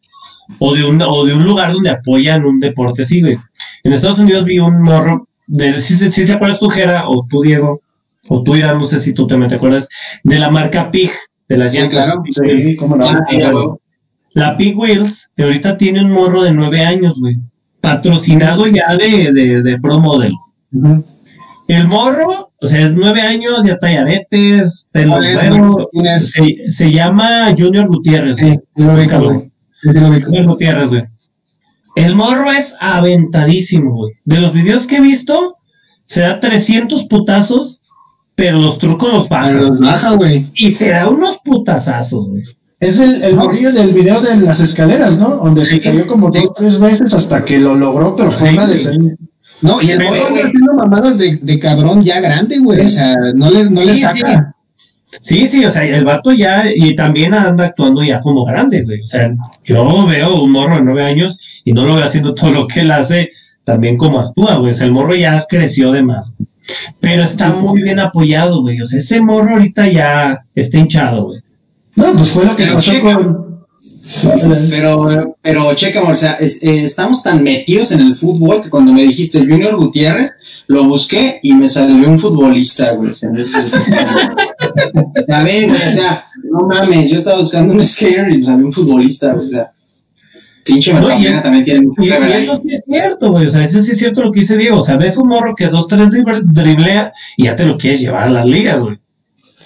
o 0.59 0.75
de 0.75 0.85
un, 0.85 1.01
o 1.01 1.25
de 1.25 1.33
un 1.33 1.45
lugar 1.45 1.73
donde 1.73 1.91
apoyan 1.91 2.45
un 2.45 2.61
deporte 2.61 3.03
así, 3.03 3.23
güey. 3.23 3.39
En 3.83 3.93
Estados 3.93 4.19
Unidos 4.19 4.45
vi 4.45 4.59
un 4.59 4.83
morro, 4.83 5.29
de, 5.47 5.80
si, 5.80 5.97
si, 5.97 6.24
te 6.24 6.32
acuerdas 6.32 6.59
tú, 6.59 6.68
Jera, 6.68 7.09
o 7.09 7.26
tú, 7.28 7.42
Diego, 7.42 7.80
o 8.28 8.42
tú, 8.42 8.57
Irán, 8.57 8.78
no 8.78 8.86
sé 8.86 9.01
si 9.01 9.12
tú 9.12 9.26
también 9.26 9.49
te 9.49 9.57
acuerdas, 9.57 9.88
de 10.22 10.38
la 10.38 10.51
marca 10.51 10.90
Pig, 10.90 11.11
de 11.49 11.57
las 11.57 11.74
llantas. 11.74 12.14
Ah, 13.01 13.76
la 14.32 14.57
Pig 14.57 14.76
Wheels, 14.76 15.30
que 15.36 15.45
ahorita 15.45 15.76
tiene 15.76 16.03
un 16.03 16.11
morro 16.11 16.42
de 16.42 16.53
nueve 16.53 16.84
años, 16.84 17.20
güey, 17.20 17.38
patrocinado 17.80 18.66
ya 18.66 18.97
de, 18.97 19.32
de, 19.32 19.62
de 19.62 19.78
Pro 19.78 20.01
Model. 20.01 20.32
El 21.68 21.86
morro, 21.86 22.51
o 22.61 22.66
sea, 22.66 22.86
es 22.86 22.95
nueve 22.95 23.20
años, 23.20 23.64
ya 23.64 23.74
está 23.74 23.86
aretes, 23.88 24.88
te 24.90 25.07
lo 25.07 25.20
se, 25.20 26.57
se, 26.68 26.90
llama 26.90 27.55
Junior 27.57 27.86
Gutiérrez. 27.86 28.36
Sí, 28.36 28.59
Junior 28.74 30.47
Gutiérrez, 30.47 30.88
güey. 30.88 31.14
El 31.95 32.14
morro 32.16 32.51
es 32.51 32.74
aventadísimo, 32.80 33.95
güey. 33.95 34.14
De 34.24 34.40
los 34.40 34.53
videos 34.53 34.86
que 34.86 34.97
he 34.97 35.01
visto, 35.01 35.57
se 36.05 36.22
da 36.22 36.40
300 36.40 37.05
putazos, 37.05 37.82
pero 38.34 38.59
los 38.59 38.78
trucos 38.78 39.12
los 39.12 39.28
baja. 39.28 39.53
Los 39.53 39.78
baja, 39.78 40.12
güey. 40.12 40.47
Y 40.55 40.72
se 40.72 40.90
da 40.90 41.09
unos 41.09 41.38
putazazos, 41.45 42.28
güey. 42.28 42.42
Es 42.80 42.99
el, 42.99 43.22
el 43.22 43.36
morillo 43.36 43.72
del 43.72 43.92
video 43.92 44.20
de 44.20 44.36
las 44.36 44.61
escaleras, 44.61 45.16
¿no? 45.18 45.36
Donde 45.36 45.64
se 45.64 45.80
cayó 45.80 46.07
como 46.07 46.30
dos 46.30 46.45
o 46.47 46.53
tres 46.53 46.78
veces 46.78 47.14
hasta 47.14 47.45
que 47.45 47.59
lo 47.59 47.74
logró, 47.74 48.14
pero 48.14 48.30
fue 48.30 48.53
una 48.53 48.66
de 48.66 49.16
No, 49.62 49.80
y 49.80 49.90
el 49.90 50.05
morro 50.05 50.36
haciendo 50.36 50.74
mamadas 50.74 51.16
de, 51.16 51.36
de, 51.36 51.59
cabrón 51.59 52.03
ya 52.03 52.20
grande, 52.20 52.59
güey. 52.59 52.84
O 52.84 52.90
sea, 52.90 53.16
no 53.34 53.51
le, 53.51 53.70
no 53.70 53.84
le 53.84 53.97
saca. 53.97 54.54
Sí, 55.21 55.47
sí, 55.47 55.65
o 55.65 55.71
sea, 55.71 55.85
el 55.85 56.05
vato 56.05 56.33
ya, 56.33 56.65
y 56.75 56.95
también 56.95 57.35
anda 57.35 57.67
actuando 57.67 58.03
ya 58.03 58.21
como 58.21 58.45
grande, 58.45 58.83
güey. 58.83 59.01
O 59.03 59.07
sea, 59.07 59.35
yo 59.65 60.07
veo 60.07 60.43
un 60.43 60.53
morro 60.53 60.77
de 60.77 60.83
nueve 60.83 61.05
años 61.05 61.62
y 61.65 61.73
no 61.73 61.87
lo 61.87 61.95
veo 61.95 62.05
haciendo 62.05 62.35
todo 62.35 62.51
lo 62.51 62.67
que 62.67 62.81
él 62.81 62.91
hace, 62.91 63.31
también 63.65 63.97
como 63.97 64.21
actúa, 64.21 64.57
güey. 64.57 64.73
O 64.73 64.75
sea, 64.75 64.87
el 64.87 64.93
morro 64.93 65.15
ya 65.15 65.47
creció 65.49 65.93
de 65.93 66.03
más. 66.03 66.33
Pero 67.01 67.25
está 67.25 67.51
muy 67.51 67.83
bien 67.83 68.01
apoyado, 68.01 68.62
güey. 68.62 68.81
O 68.81 68.87
sea, 68.87 68.99
ese 68.99 69.21
morro 69.21 69.55
ahorita 69.55 69.89
ya 69.89 70.45
está 70.55 70.79
hinchado, 70.79 71.27
güey. 71.27 71.41
No, 71.97 72.12
pues 72.15 72.31
fue 72.31 72.45
lo 72.45 72.57
que 72.57 72.67
pasó 72.67 72.93
con. 73.01 73.45
Pero, 74.71 75.37
pero, 75.41 75.75
checa, 75.75 76.03
o 76.03 76.17
sea, 76.17 76.37
eh, 76.39 76.59
estamos 76.61 77.23
tan 77.23 77.43
metidos 77.43 77.91
en 77.93 78.01
el 78.01 78.17
fútbol 78.17 78.62
que 78.62 78.71
cuando 78.71 78.93
me 78.93 79.03
dijiste 79.03 79.39
Junior 79.39 79.77
Gutiérrez, 79.77 80.31
lo 80.67 80.85
busqué 80.85 81.41
y 81.43 81.55
me 81.55 81.69
salió 81.69 82.09
un 82.09 82.19
futbolista, 82.19 82.93
güey. 82.93 83.11
O 83.11 83.15
sea, 83.15 83.31
güey, 85.27 85.70
o 85.70 85.75
sea, 85.75 86.27
no 86.43 86.66
mames, 86.66 87.11
yo 87.11 87.18
estaba 87.18 87.41
buscando 87.41 87.75
un 87.75 87.87
skater 87.87 88.29
y 88.31 88.45
salió 88.45 88.66
un 88.66 88.72
futbolista, 88.72 89.33
güey. 89.33 89.47
O 89.47 89.51
sea, 89.51 89.72
pinche 90.64 90.93
no, 90.93 91.07
también 91.43 91.64
tiene 91.64 91.87
y, 91.99 92.07
y 92.07 92.11
eso 92.11 92.57
sí 92.57 92.68
es 92.75 92.83
cierto, 92.87 93.31
güey. 93.31 93.47
O 93.47 93.51
sea, 93.51 93.64
eso 93.64 93.83
sí 93.83 93.93
es 93.93 93.99
cierto 93.99 94.22
lo 94.22 94.33
que 94.33 94.41
dice 94.41 94.57
Diego. 94.57 94.81
O 94.81 94.85
sea, 94.85 94.97
ves 94.97 95.16
un 95.16 95.29
morro 95.29 95.55
que 95.55 95.68
dos, 95.68 95.89
tres 95.89 96.11
driblea 96.11 97.12
y 97.37 97.45
ya 97.45 97.55
te 97.55 97.64
lo 97.64 97.77
quieres 97.77 98.01
llevar 98.01 98.25
a 98.25 98.31
las 98.31 98.47
ligas, 98.47 98.81
güey. 98.81 98.99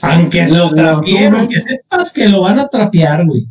Aunque 0.00 0.46
se 0.46 0.56
lo 0.56 0.72
trapeen, 0.72 1.48
que 1.48 1.60
sepas 1.60 2.12
que 2.12 2.28
lo 2.28 2.42
van 2.42 2.58
a 2.58 2.68
trapear, 2.68 3.24
güey. 3.26 3.46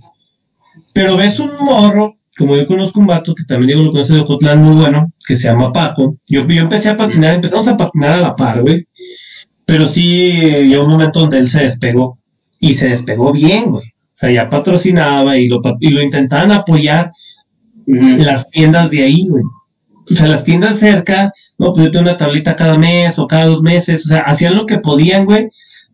Pero 0.93 1.17
ves 1.17 1.39
un 1.39 1.51
morro 1.59 2.17
como 2.37 2.55
yo 2.55 2.67
conozco 2.67 2.99
un 2.99 3.07
vato 3.07 3.33
que 3.33 3.43
también 3.43 3.69
digo 3.69 3.83
lo 3.83 3.91
conoce 3.91 4.13
de 4.13 4.19
Ocotlán 4.19 4.61
muy 4.61 4.75
bueno, 4.75 5.11
que 5.25 5.35
se 5.35 5.47
llama 5.47 5.73
Paco. 5.73 6.17
Yo, 6.27 6.45
yo 6.45 6.61
empecé 6.61 6.89
a 6.89 6.97
patinar, 6.97 7.33
empezamos 7.33 7.67
a 7.67 7.75
patinar 7.75 8.11
a 8.11 8.17
la 8.17 8.35
par, 8.35 8.61
güey. 8.61 8.86
Pero 9.67 9.85
sí 9.85 10.31
llegó 10.65 10.85
un 10.85 10.91
momento 10.91 11.19
donde 11.19 11.39
él 11.39 11.49
se 11.49 11.63
despegó. 11.63 12.17
Y 12.57 12.75
se 12.75 12.87
despegó 12.87 13.33
bien, 13.33 13.69
güey. 13.69 13.89
O 13.89 14.19
sea, 14.19 14.31
ya 14.31 14.49
patrocinaba 14.49 15.37
y 15.37 15.47
lo, 15.47 15.61
y 15.81 15.89
lo 15.89 16.01
intentaban 16.01 16.51
apoyar 16.51 17.11
las 17.85 18.49
tiendas 18.49 18.89
de 18.89 19.03
ahí, 19.03 19.27
güey. 19.27 19.43
O 20.09 20.13
sea, 20.13 20.27
las 20.27 20.45
tiendas 20.45 20.79
cerca, 20.79 21.33
no, 21.59 21.73
pues 21.73 21.85
yo 21.85 21.91
tengo 21.91 22.03
una 22.03 22.15
tablita 22.15 22.55
cada 22.55 22.77
mes 22.77 23.19
o 23.19 23.27
cada 23.27 23.45
dos 23.45 23.61
meses. 23.61 24.05
O 24.05 24.07
sea, 24.07 24.21
hacían 24.21 24.55
lo 24.55 24.65
que 24.65 24.79
podían, 24.79 25.25
güey, 25.25 25.49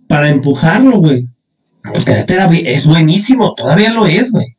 para 0.07 0.29
empujarlo, 0.29 0.99
güey. 0.99 1.27
Porque 1.83 2.25
es 2.65 2.85
buenísimo, 2.85 3.55
todavía 3.55 3.91
lo 3.91 4.05
es, 4.05 4.31
güey. 4.31 4.55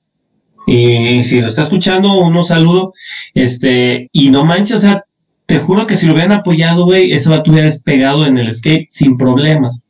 Y 0.66 1.22
si 1.22 1.40
lo 1.40 1.48
está 1.48 1.62
escuchando, 1.62 2.18
uno 2.18 2.42
saludo. 2.42 2.92
Este, 3.32 4.08
y 4.12 4.30
no 4.30 4.44
manches, 4.44 4.78
o 4.78 4.80
sea, 4.80 5.04
te 5.46 5.58
juro 5.58 5.86
que 5.86 5.96
si 5.96 6.06
lo 6.06 6.12
hubieran 6.12 6.32
apoyado, 6.32 6.84
güey, 6.84 7.12
ese 7.12 7.28
vato 7.28 7.50
hubiera 7.50 7.66
despegado 7.66 8.26
en 8.26 8.38
el 8.38 8.52
skate 8.52 8.88
sin 8.90 9.16
problemas. 9.16 9.80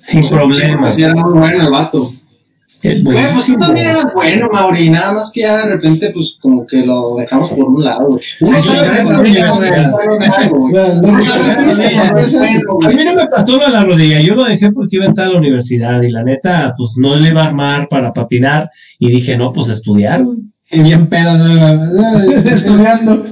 Sin 0.00 0.28
problemas. 0.28 0.94
Sí, 0.94 1.02
era 1.02 1.14
muy 1.14 1.38
bueno 1.38 1.64
el 1.64 1.70
vato. 1.70 2.12
Es 2.80 3.02
Güey, 3.02 3.32
pues 3.32 3.46
tú 3.46 3.58
también 3.58 3.88
eras 3.88 4.14
bueno, 4.14 4.48
Mauri, 4.52 4.88
nada 4.88 5.12
más 5.12 5.32
que 5.32 5.40
ya 5.40 5.56
de 5.66 5.74
repente, 5.74 6.10
pues 6.14 6.36
como 6.40 6.64
que 6.64 6.86
lo 6.86 7.16
dejamos 7.16 7.50
por 7.50 7.68
un 7.68 7.82
lado, 7.82 8.06
güey. 8.06 8.20
Uno 8.40 8.62
Sí, 8.62 8.68
sabe 8.68 8.86
sí, 8.94 8.94
sí, 8.94 9.02
sí, 9.02 9.58
sí, 9.58 9.78
bueno 9.90 10.20
bueno, 12.68 12.88
A 12.88 12.90
mí 12.90 13.04
no 13.04 13.14
me 13.14 13.26
pasó 13.26 13.52
lo 13.52 13.66
de 13.66 13.72
la 13.72 13.84
rodilla, 13.84 14.20
yo 14.20 14.36
lo 14.36 14.44
dejé 14.44 14.70
porque 14.70 14.94
iba 14.94 15.06
a 15.06 15.08
entrar 15.08 15.26
a 15.26 15.32
la 15.32 15.38
universidad 15.38 16.00
y 16.02 16.10
la 16.10 16.22
neta, 16.22 16.72
pues 16.78 16.92
no 16.96 17.16
le 17.16 17.30
iba 17.30 17.42
a 17.42 17.46
armar 17.46 17.88
para 17.88 18.12
patinar 18.12 18.70
y 19.00 19.10
dije, 19.10 19.36
no, 19.36 19.52
pues 19.52 19.68
estudiar, 19.70 20.22
güey. 20.22 20.38
Y 20.70 20.82
bien 20.82 21.06
pedo, 21.08 21.36
¿no? 21.36 22.32
estudiando. 22.44 23.24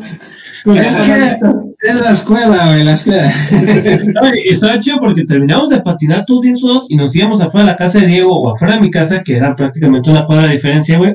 Con 0.66 0.76
Es 0.76 0.96
que 0.96 1.38
es 1.80 1.94
la 1.94 2.10
escuela, 2.10 2.66
güey, 2.66 2.82
la 2.82 2.94
escuela. 2.94 3.32
No, 4.14 4.34
y 4.34 4.48
estaba 4.48 4.80
chido 4.80 4.98
porque 4.98 5.24
terminamos 5.24 5.70
de 5.70 5.80
patinar 5.80 6.24
todos 6.26 6.40
bien 6.40 6.56
sudados 6.56 6.86
y 6.88 6.96
nos 6.96 7.14
íbamos 7.14 7.40
afuera 7.40 7.66
de 7.66 7.72
la 7.72 7.76
casa 7.76 8.00
de 8.00 8.08
Diego 8.08 8.36
o 8.36 8.52
afuera 8.52 8.74
de 8.74 8.80
mi 8.80 8.90
casa, 8.90 9.22
que 9.22 9.36
era 9.36 9.54
prácticamente 9.54 10.10
una 10.10 10.26
cuadra 10.26 10.48
de 10.48 10.54
diferencia, 10.54 10.98
güey. 10.98 11.14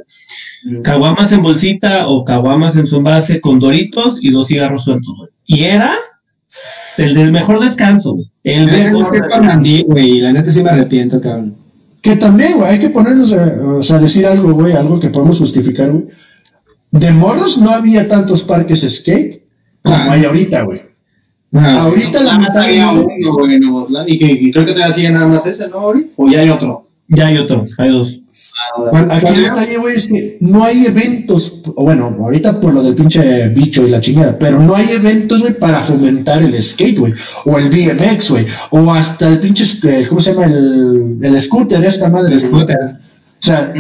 Caguamas 0.84 1.34
en 1.34 1.44
bolsita 1.44 2.08
o 2.08 2.24
caguamas 2.24 2.78
en 2.78 2.88
su 2.88 2.96
envase 2.96 3.42
con 3.42 3.60
doritos 3.60 4.20
y 4.22 4.32
dos 4.32 4.48
cigarros 4.48 4.86
sueltos, 4.86 5.14
güey. 5.18 5.30
Y 5.46 5.64
era 5.66 5.96
el 6.98 7.14
del 7.14 7.34
mejor 7.34 7.60
descanso, 7.60 8.14
güey. 8.14 8.32
El 8.46 8.68
mejor 8.68 9.44
Mandí, 9.44 9.84
güey, 9.84 10.12
y 10.12 10.22
la 10.22 10.32
neta 10.32 10.50
sí 10.50 10.64
me 10.64 10.70
arrepiento, 10.70 11.20
cabrón. 11.20 11.58
Que 12.02 12.16
también, 12.16 12.54
güey, 12.58 12.72
hay 12.72 12.80
que 12.80 12.90
ponernos 12.90 13.34
a, 13.34 13.62
o 13.66 13.84
sea, 13.84 14.00
decir 14.00 14.26
algo, 14.26 14.54
güey, 14.54 14.72
algo 14.72 14.98
que 14.98 15.10
podemos 15.10 15.40
justificar, 15.40 15.92
güey. 15.92 16.06
De 16.92 17.12
morros 17.12 17.58
no 17.58 17.72
había 17.72 18.08
tantos 18.08 18.44
parques 18.44 18.88
skate 18.90 19.41
como 19.84 19.96
Ah. 19.96 20.12
hay 20.12 20.26
ahorita, 20.26 20.62
güey. 20.64 20.82
No, 21.52 21.60
Ahorita 21.60 22.22
la 22.24 22.38
mitad 22.40 22.58
había 22.60 22.92
uno, 22.92 23.34
güey, 23.34 23.56
en 23.56 23.64
y 24.08 24.18
que 24.18 24.26
y 24.26 24.52
creo 24.52 24.64
que 24.66 24.72
todavía 24.72 24.96
sigue 24.96 25.10
nada 25.10 25.28
más 25.28 25.46
ese, 25.46 25.68
¿no, 25.68 25.82
Mauri? 25.82 26.12
O 26.16 26.30
ya 26.30 26.40
hay 26.40 26.50
otro. 26.50 26.88
Ya 27.10 27.28
hay 27.28 27.38
otro, 27.38 27.66
hay 27.78 27.90
dos. 27.92 28.20
cuando- 28.90 29.14
Aquí 29.14 29.28
el 29.28 29.44
detalle, 29.44 29.78
güey, 29.78 29.96
es 29.98 30.08
que 30.08 30.38
no 30.40 30.64
hay 30.64 30.86
eventos, 30.86 31.62
o 31.76 31.84
bueno, 31.84 32.16
ahorita 32.22 32.58
por 32.62 32.74
lo 32.74 32.82
del 32.82 32.96
pinche 32.96 33.50
bicho 33.50 33.86
y 33.86 33.90
la 33.90 34.00
chingada, 34.00 34.40
pero 34.40 34.60
no 34.62 34.76
hay 34.76 34.92
eventos, 34.92 35.42
güey, 35.42 35.58
para 35.60 35.82
fomentar 35.82 36.42
el 36.42 36.62
skate, 36.62 36.98
güey, 36.98 37.14
o 37.44 37.58
el 37.58 37.70
BMX, 37.70 38.30
güey, 38.32 38.46
o 38.70 38.94
hasta 38.94 39.28
el 39.28 39.40
pinche, 39.40 39.66
eh, 39.90 40.06
¿cómo 40.08 40.22
se 40.22 40.34
llama? 40.34 40.46
El, 40.46 41.18
el 41.22 41.42
scooter, 41.42 41.84
esta 41.84 42.08
madre. 42.08 42.34
El 42.36 42.40
scooter. 42.40 42.78
O 42.80 43.44
sea, 43.44 43.74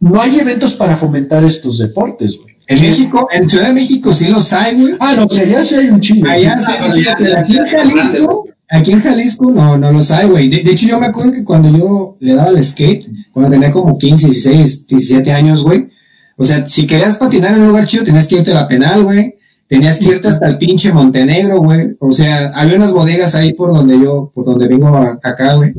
no 0.00 0.20
hay 0.20 0.38
eventos 0.40 0.74
para 0.74 0.94
fomentar 0.96 1.42
estos 1.44 1.78
deportes, 1.78 2.36
güey. 2.36 2.47
En 2.68 2.80
México, 2.82 3.28
en 3.32 3.48
Ciudad 3.48 3.68
de 3.68 3.72
México 3.72 4.12
sí 4.12 4.28
los 4.28 4.52
hay, 4.52 4.76
güey. 4.80 4.94
Ah, 5.00 5.14
no, 5.16 5.24
o 5.24 5.28
sea, 5.28 5.44
ya 5.44 5.64
sí 5.64 5.74
hay 5.74 5.88
un 5.88 6.00
chingo. 6.00 6.28
Allá, 6.28 6.58
Sí. 6.58 6.72
sí, 7.00 7.06
pero 7.18 7.38
aquí 7.40 7.56
en 7.56 7.66
Jalisco, 7.66 8.44
aquí 8.68 8.92
en 8.92 9.00
Jalisco 9.00 9.50
no, 9.50 9.78
no 9.78 9.90
los 9.92 10.10
hay, 10.10 10.28
güey. 10.28 10.48
De, 10.50 10.62
de 10.62 10.72
hecho, 10.72 10.86
yo 10.86 11.00
me 11.00 11.06
acuerdo 11.06 11.32
que 11.32 11.42
cuando 11.44 11.70
yo 11.76 12.16
le 12.20 12.34
daba 12.34 12.50
el 12.50 12.62
skate, 12.62 13.06
cuando 13.32 13.50
tenía 13.52 13.72
como 13.72 13.96
15, 13.96 14.26
16, 14.26 14.86
17 14.86 15.32
años, 15.32 15.64
güey. 15.64 15.88
O 16.36 16.44
sea, 16.46 16.66
si 16.68 16.86
querías 16.86 17.16
patinar 17.16 17.54
en 17.54 17.62
un 17.62 17.68
lugar 17.68 17.86
chido, 17.86 18.04
tenías 18.04 18.28
que 18.28 18.36
irte 18.36 18.52
a 18.52 18.54
la 18.56 18.68
penal, 18.68 19.02
güey. 19.02 19.34
Tenías 19.66 19.98
que 19.98 20.04
irte 20.06 20.28
hasta 20.28 20.46
el 20.46 20.56
pinche 20.58 20.92
Montenegro, 20.92 21.58
güey. 21.60 21.96
O 22.00 22.12
sea, 22.12 22.48
había 22.54 22.76
unas 22.76 22.92
bodegas 22.92 23.34
ahí 23.34 23.54
por 23.54 23.72
donde 23.74 23.98
yo, 23.98 24.30
por 24.34 24.44
donde 24.44 24.68
vengo 24.68 24.88
a- 24.88 25.18
acá, 25.22 25.54
güey. 25.54 25.72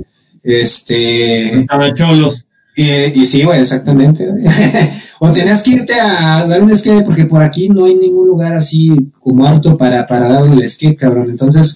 Este, 0.43 1.65
A 1.69 1.77
los 1.77 1.93
cholos. 1.93 2.45
Eh, 2.81 3.11
y 3.13 3.25
sí, 3.25 3.43
güey, 3.43 3.59
exactamente. 3.59 4.25
o 5.19 5.29
tenías 5.33 5.61
que 5.61 5.71
irte 5.71 5.99
a 5.99 6.47
dar 6.47 6.63
un 6.63 6.73
skate 6.73 7.03
porque 7.03 7.25
por 7.25 7.43
aquí 7.43 7.67
no 7.67 7.83
hay 7.83 7.95
ningún 7.95 8.25
lugar 8.25 8.55
así 8.55 9.11
como 9.19 9.45
apto 9.45 9.77
para, 9.77 10.07
para 10.07 10.29
darle 10.29 10.63
el 10.63 10.69
skate, 10.69 10.97
cabrón. 10.97 11.29
Entonces, 11.29 11.75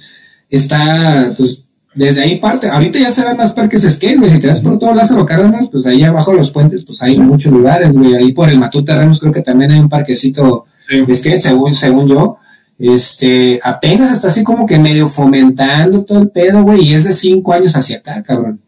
está, 0.49 1.34
pues, 1.38 1.66
desde 1.93 2.22
ahí 2.22 2.38
parte. 2.38 2.70
Ahorita 2.70 2.99
ya 2.99 3.12
se 3.12 3.26
ven 3.26 3.36
más 3.36 3.51
parques 3.51 3.82
skate, 3.84 4.18
güey. 4.18 4.32
Si 4.32 4.39
te 4.39 4.47
vas 4.47 4.62
por 4.62 4.80
todo 4.80 4.93
Lázaro 4.93 5.26
Cárdenas, 5.26 5.68
pues 5.70 5.86
ahí 5.86 6.04
abajo 6.04 6.32
de 6.32 6.38
los 6.38 6.51
puentes, 6.51 6.86
pues 6.86 7.01
hay 7.01 7.20
muchos 7.20 7.51
lugares, 7.51 7.91
güey. 7.91 8.16
Ahí 8.16 8.32
por 8.32 8.47
el 8.47 8.58
Matute 8.58 8.95
Ramos 8.95 9.20
creo 9.20 9.34
que 9.34 9.41
también 9.41 9.72
hay 9.72 9.80
un 9.80 9.89
parquecito 9.89 10.68
de 10.89 11.14
skate, 11.14 11.41
según, 11.41 11.76
según 11.76 12.08
yo. 12.08 12.38
Este, 12.80 13.60
apenas 13.62 14.10
está 14.10 14.30
así 14.30 14.41
como 14.41 14.66
que 14.66 14.80
medio 14.80 15.10
fomentando 15.10 16.06
todo 16.06 16.20
el 16.20 16.30
pedo, 16.30 16.64
güey, 16.64 16.82
y 16.82 16.93
es 16.93 17.04
de 17.04 17.12
cinco 17.12 17.51
años 17.51 17.76
hacia 17.76 17.97
acá, 17.97 18.24
cabrón. 18.24 18.62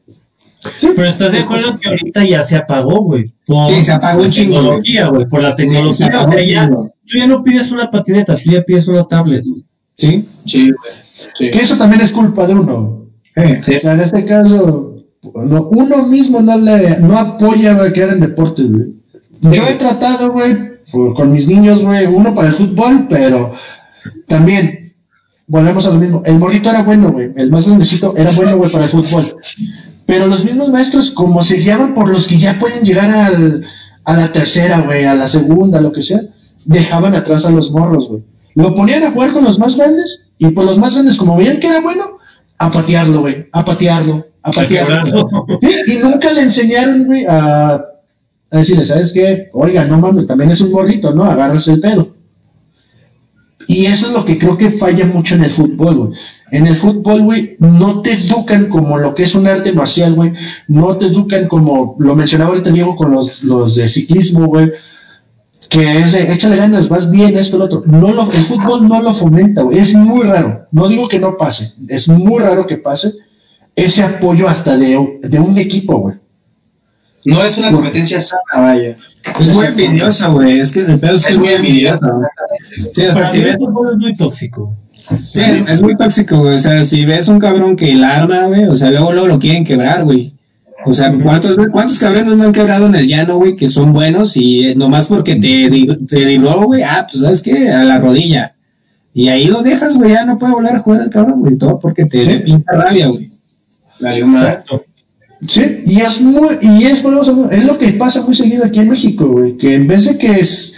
Pero 0.81 1.05
estás 1.09 1.31
de 1.31 1.39
acuerdo 1.39 1.77
que 1.79 1.89
ahorita 1.89 2.23
ya 2.23 2.43
se 2.43 2.55
apagó, 2.55 3.03
güey. 3.03 3.33
Por 3.45 3.67
Sí, 3.73 3.83
se 3.83 3.91
apagó 3.91 4.23
la 4.23 4.29
tecnología, 4.31 5.07
güey. 5.07 5.27
Por 5.27 5.41
la 5.41 5.49
Sí, 5.51 5.55
tecnología. 5.57 6.07
o 6.07 6.11
sea, 6.11 6.25
un 6.27 6.45
ya, 6.47 6.69
tú 6.69 7.17
ya 7.17 7.27
no 7.27 7.43
pides 7.43 7.71
una 7.71 7.89
patineta, 7.91 8.35
tú 8.35 8.49
ya 8.51 8.61
pides 8.63 8.87
una 8.87 9.03
tablet, 9.07 9.43
güey. 9.45 9.63
Sí. 9.97 10.27
Sí, 10.45 10.63
güey. 10.71 10.93
Sí. 11.37 11.49
Que 11.51 11.57
eso 11.59 11.77
también 11.77 12.01
es 12.01 12.11
culpa 12.11 12.45
de 12.47 12.53
uno. 12.55 13.05
Eh. 13.35 13.61
Sí. 13.63 13.75
O 13.75 13.79
sea, 13.79 13.93
en 13.93 14.01
este 14.01 14.25
caso, 14.25 14.95
no- 15.33 15.67
uno 15.69 16.07
mismo 16.07 16.41
no 16.41 16.57
le 16.57 16.99
no 16.99 17.17
apoya 17.17 17.73
güey, 17.75 17.93
que 17.93 18.03
hagan 18.03 18.19
deportes, 18.19 18.71
güey. 18.71 18.87
Yo 19.41 19.63
he 19.67 19.73
tratado, 19.75 20.31
güey, 20.31 20.55
con 21.15 21.31
mis 21.31 21.47
niños, 21.47 21.83
güey, 21.83 22.05
uno 22.07 22.33
para 22.33 22.47
el 22.47 22.53
fútbol, 22.53 23.05
pero 23.09 23.51
también 24.27 24.93
volvemos 25.47 25.85
a 25.85 25.89
lo 25.91 25.99
mismo. 25.99 26.23
El 26.25 26.39
morrito 26.39 26.69
era 26.69 26.81
bueno, 26.83 27.11
güey. 27.11 27.31
El 27.35 27.51
más 27.51 27.65
grandecito 27.67 28.13
era 28.17 28.31
bueno, 28.31 28.57
güey, 28.57 28.71
para 28.71 28.85
el 28.85 28.89
fútbol. 28.89 29.25
Pero 30.05 30.27
los 30.27 30.45
mismos 30.45 30.69
maestros, 30.69 31.11
como 31.11 31.41
se 31.41 31.57
guiaban 31.57 31.93
por 31.93 32.09
los 32.09 32.27
que 32.27 32.37
ya 32.37 32.59
pueden 32.59 32.83
llegar 32.83 33.09
al, 33.09 33.65
a 34.03 34.15
la 34.15 34.31
tercera, 34.31 34.81
güey, 34.81 35.05
a 35.05 35.15
la 35.15 35.27
segunda, 35.27 35.81
lo 35.81 35.91
que 35.91 36.03
sea, 36.03 36.19
dejaban 36.65 37.15
atrás 37.15 37.45
a 37.45 37.51
los 37.51 37.71
morros, 37.71 38.07
güey. 38.09 38.23
Lo 38.53 38.75
ponían 38.75 39.03
a 39.03 39.11
jugar 39.11 39.33
con 39.33 39.43
los 39.43 39.59
más 39.59 39.75
grandes 39.75 40.27
y 40.37 40.47
pues 40.49 40.67
los 40.67 40.77
más 40.77 40.93
grandes, 40.93 41.17
como 41.17 41.35
veían 41.37 41.59
que 41.59 41.67
era 41.67 41.81
bueno, 41.81 42.19
a 42.57 42.71
patearlo, 42.71 43.21
güey, 43.21 43.47
a 43.51 43.65
patearlo, 43.65 44.25
a 44.41 44.51
patearlo. 44.51 45.29
Sí, 45.61 45.75
y 45.87 45.97
nunca 45.97 46.31
le 46.31 46.41
enseñaron, 46.41 47.05
güey, 47.05 47.25
a, 47.25 47.75
a 47.75 48.57
decirle, 48.57 48.85
¿sabes 48.85 49.11
qué? 49.11 49.49
Oiga, 49.53 49.83
no 49.85 49.97
mames, 49.97 50.27
también 50.27 50.51
es 50.51 50.61
un 50.61 50.71
morrito, 50.71 51.13
¿no? 51.13 51.25
Agarras 51.25 51.67
el 51.67 51.81
pedo. 51.81 52.14
Y 53.67 53.85
eso 53.85 54.07
es 54.07 54.13
lo 54.13 54.25
que 54.25 54.37
creo 54.37 54.57
que 54.57 54.71
falla 54.71 55.05
mucho 55.05 55.35
en 55.35 55.43
el 55.43 55.51
fútbol, 55.51 55.95
güey. 55.95 56.09
En 56.51 56.67
el 56.67 56.75
fútbol, 56.75 57.21
güey, 57.21 57.57
no 57.59 58.01
te 58.01 58.13
educan 58.13 58.67
como 58.67 58.97
lo 58.97 59.15
que 59.15 59.23
es 59.23 59.35
un 59.35 59.47
arte 59.47 59.73
marcial, 59.73 60.13
güey. 60.13 60.33
No 60.67 60.95
te 60.97 61.07
educan 61.07 61.47
como 61.47 61.95
lo 61.99 62.15
mencionaba 62.15 62.51
ahorita 62.51 62.69
Diego 62.71 62.95
con 62.95 63.11
los, 63.11 63.43
los 63.43 63.75
de 63.75 63.87
ciclismo, 63.87 64.47
güey. 64.47 64.71
Que 65.69 65.97
es 65.99 66.11
de, 66.11 66.31
échale 66.31 66.57
ganas, 66.57 66.89
vas 66.89 67.09
bien, 67.09 67.37
esto, 67.37 67.57
lo 67.57 67.65
otro. 67.65 67.81
No 67.85 68.13
lo, 68.13 68.31
el 68.31 68.41
fútbol 68.41 68.87
no 68.87 69.01
lo 69.01 69.13
fomenta, 69.13 69.63
güey. 69.63 69.79
Es 69.79 69.93
muy 69.93 70.23
raro. 70.25 70.67
No 70.71 70.87
digo 70.87 71.07
que 71.07 71.19
no 71.19 71.37
pase. 71.37 71.73
Es 71.87 72.07
muy 72.07 72.41
raro 72.41 72.67
que 72.67 72.77
pase 72.77 73.13
ese 73.75 74.03
apoyo 74.03 74.47
hasta 74.47 74.77
de, 74.77 75.19
de 75.23 75.39
un 75.39 75.57
equipo, 75.57 75.97
güey. 75.97 76.15
No 77.25 77.43
es 77.43 77.57
una 77.57 77.71
competencia 77.71 78.21
sana, 78.21 78.41
vaya. 78.55 78.97
Es 79.39 79.51
muy 79.51 79.65
envidiosa, 79.65 80.27
güey. 80.27 80.59
Es 80.59 80.71
que 80.71 80.81
el 80.81 80.99
pedo 80.99 81.15
es 81.15 81.25
que 81.25 81.33
es 81.33 81.39
muy 81.39 81.49
envidiosa. 81.49 81.99
Sí, 82.93 83.01
o 83.07 83.13
sea, 83.13 83.29
si 83.29 83.39
ves, 83.39 83.55
el 83.55 83.63
es 83.63 83.97
muy 83.97 84.15
tóxico. 84.15 84.75
sí, 85.33 85.41
es 85.67 85.81
muy 85.81 85.97
tóxico, 85.97 86.37
güey. 86.39 86.55
O 86.55 86.59
sea, 86.59 86.83
si 86.83 87.03
ves 87.05 87.27
un 87.27 87.39
cabrón 87.39 87.75
que 87.75 87.93
la 87.95 88.17
arma, 88.17 88.45
güey, 88.45 88.65
o 88.65 88.75
sea, 88.75 88.91
luego, 88.91 89.11
luego 89.11 89.27
lo 89.27 89.39
quieren 89.39 89.65
quebrar, 89.65 90.03
güey. 90.03 90.33
O 90.85 90.93
sea, 90.93 91.11
¿cuántos, 91.21 91.57
¿cuántos 91.71 91.97
cabrones 91.97 92.37
no 92.37 92.43
han 92.43 92.51
quebrado 92.53 92.85
en 92.85 92.93
el 92.93 93.07
llano, 93.07 93.37
güey, 93.37 93.55
que 93.55 93.67
son 93.67 93.91
buenos 93.91 94.37
y 94.37 94.67
eh, 94.67 94.75
nomás 94.75 95.07
porque 95.07 95.35
te, 95.35 95.67
te 96.07 96.25
dibló, 96.27 96.61
güey, 96.65 96.83
ah, 96.83 97.07
pues, 97.11 97.23
¿sabes 97.23 97.41
qué? 97.41 97.71
A 97.71 97.83
la 97.83 97.97
rodilla. 97.97 98.53
Y 99.11 99.29
ahí 99.29 99.47
lo 99.47 99.63
dejas, 99.63 99.97
güey, 99.97 100.11
ya 100.11 100.25
no 100.25 100.37
puede 100.37 100.53
volver 100.53 100.75
a 100.75 100.79
jugar 100.79 101.01
el 101.01 101.09
cabrón, 101.09 101.39
güey, 101.39 101.57
todo 101.57 101.79
porque 101.79 102.05
te 102.05 102.21
Sí. 102.21 102.37
pinta 102.45 102.71
rabia, 102.73 103.07
güey. 103.07 103.31
Exacto. 103.99 104.85
Sí, 105.47 105.83
y 105.85 106.01
es 106.01 106.21
muy, 106.21 106.57
y 106.61 106.85
es, 106.85 107.03
es 107.51 107.65
lo 107.65 107.77
que 107.77 107.89
pasa 107.93 108.21
muy 108.21 108.33
seguido 108.35 108.65
aquí 108.65 108.79
en 108.79 108.89
México, 108.89 109.27
güey, 109.27 109.57
que 109.57 109.75
en 109.75 109.87
vez 109.87 110.05
de 110.05 110.17
que 110.17 110.31
es, 110.39 110.75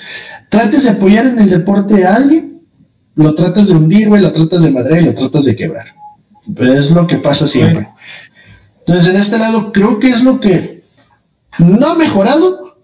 trates 0.50 0.84
de 0.84 0.90
apoyar 0.92 1.26
en 1.28 1.40
el 1.40 1.50
deporte 1.50 2.06
a 2.06 2.16
alguien, 2.16 2.62
lo 3.16 3.34
tratas 3.36 3.68
de 3.70 3.76
hundir, 3.76 4.10
güey, 4.10 4.22
lo 4.22 4.32
tratas 4.32 4.62
de 4.64 4.72
madre 4.72 5.02
y 5.02 5.06
lo 5.06 5.14
tratas 5.14 5.46
de 5.46 5.56
quebrar. 5.56 5.86
Pues 6.56 6.72
es 6.72 6.92
lo 6.92 7.06
que 7.08 7.18
pasa 7.18 7.48
siempre. 7.48 7.88
Entonces, 8.80 9.10
en 9.14 9.20
este 9.20 9.38
lado, 9.38 9.72
creo 9.72 10.00
que 10.00 10.10
es 10.10 10.24
lo 10.24 10.40
que 10.40 10.84
no 11.60 11.88
ha 11.88 11.96
mejorado, 11.96 12.78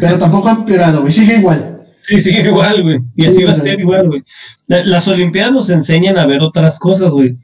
pero 0.00 0.18
tampoco 0.18 0.48
ha 0.48 0.52
empeorado, 0.52 1.00
güey, 1.00 1.12
sigue 1.12 1.38
igual. 1.38 1.72
Sí, 2.02 2.20
sigue 2.20 2.42
igual, 2.48 2.82
güey. 2.82 3.00
Y 3.16 3.26
así 3.26 3.42
va 3.42 3.52
a 3.52 3.56
ser 3.56 3.80
igual, 3.80 4.06
güey. 4.08 4.22
La- 4.68 4.84
Las 4.84 5.08
Olimpiadas 5.08 5.52
nos 5.52 5.70
enseñan 5.70 6.18
a 6.18 6.26
ver 6.26 6.40
otras 6.40 6.78
cosas, 6.78 7.10
güey. 7.10 7.36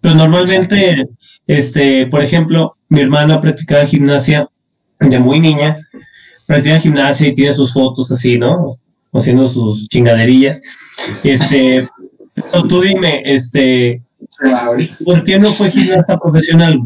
Pero 0.00 0.14
normalmente, 0.14 1.08
este, 1.46 2.06
por 2.06 2.22
ejemplo, 2.22 2.76
mi 2.88 3.00
hermana 3.00 3.40
practicaba 3.40 3.86
gimnasia 3.86 4.48
de 5.00 5.18
muy 5.18 5.40
niña, 5.40 5.76
practica 6.46 6.78
gimnasia 6.78 7.28
y 7.28 7.34
tiene 7.34 7.54
sus 7.54 7.72
fotos 7.72 8.10
así, 8.10 8.38
¿no? 8.38 8.78
Haciendo 9.12 9.48
sus 9.48 9.88
chingaderillas. 9.88 10.60
Este, 11.24 11.86
pero 12.34 12.64
tú 12.64 12.80
dime, 12.80 13.22
este, 13.24 14.02
¿por 15.04 15.24
qué 15.24 15.38
no 15.38 15.50
fue 15.52 15.70
gimnasta 15.70 16.18
profesional? 16.18 16.80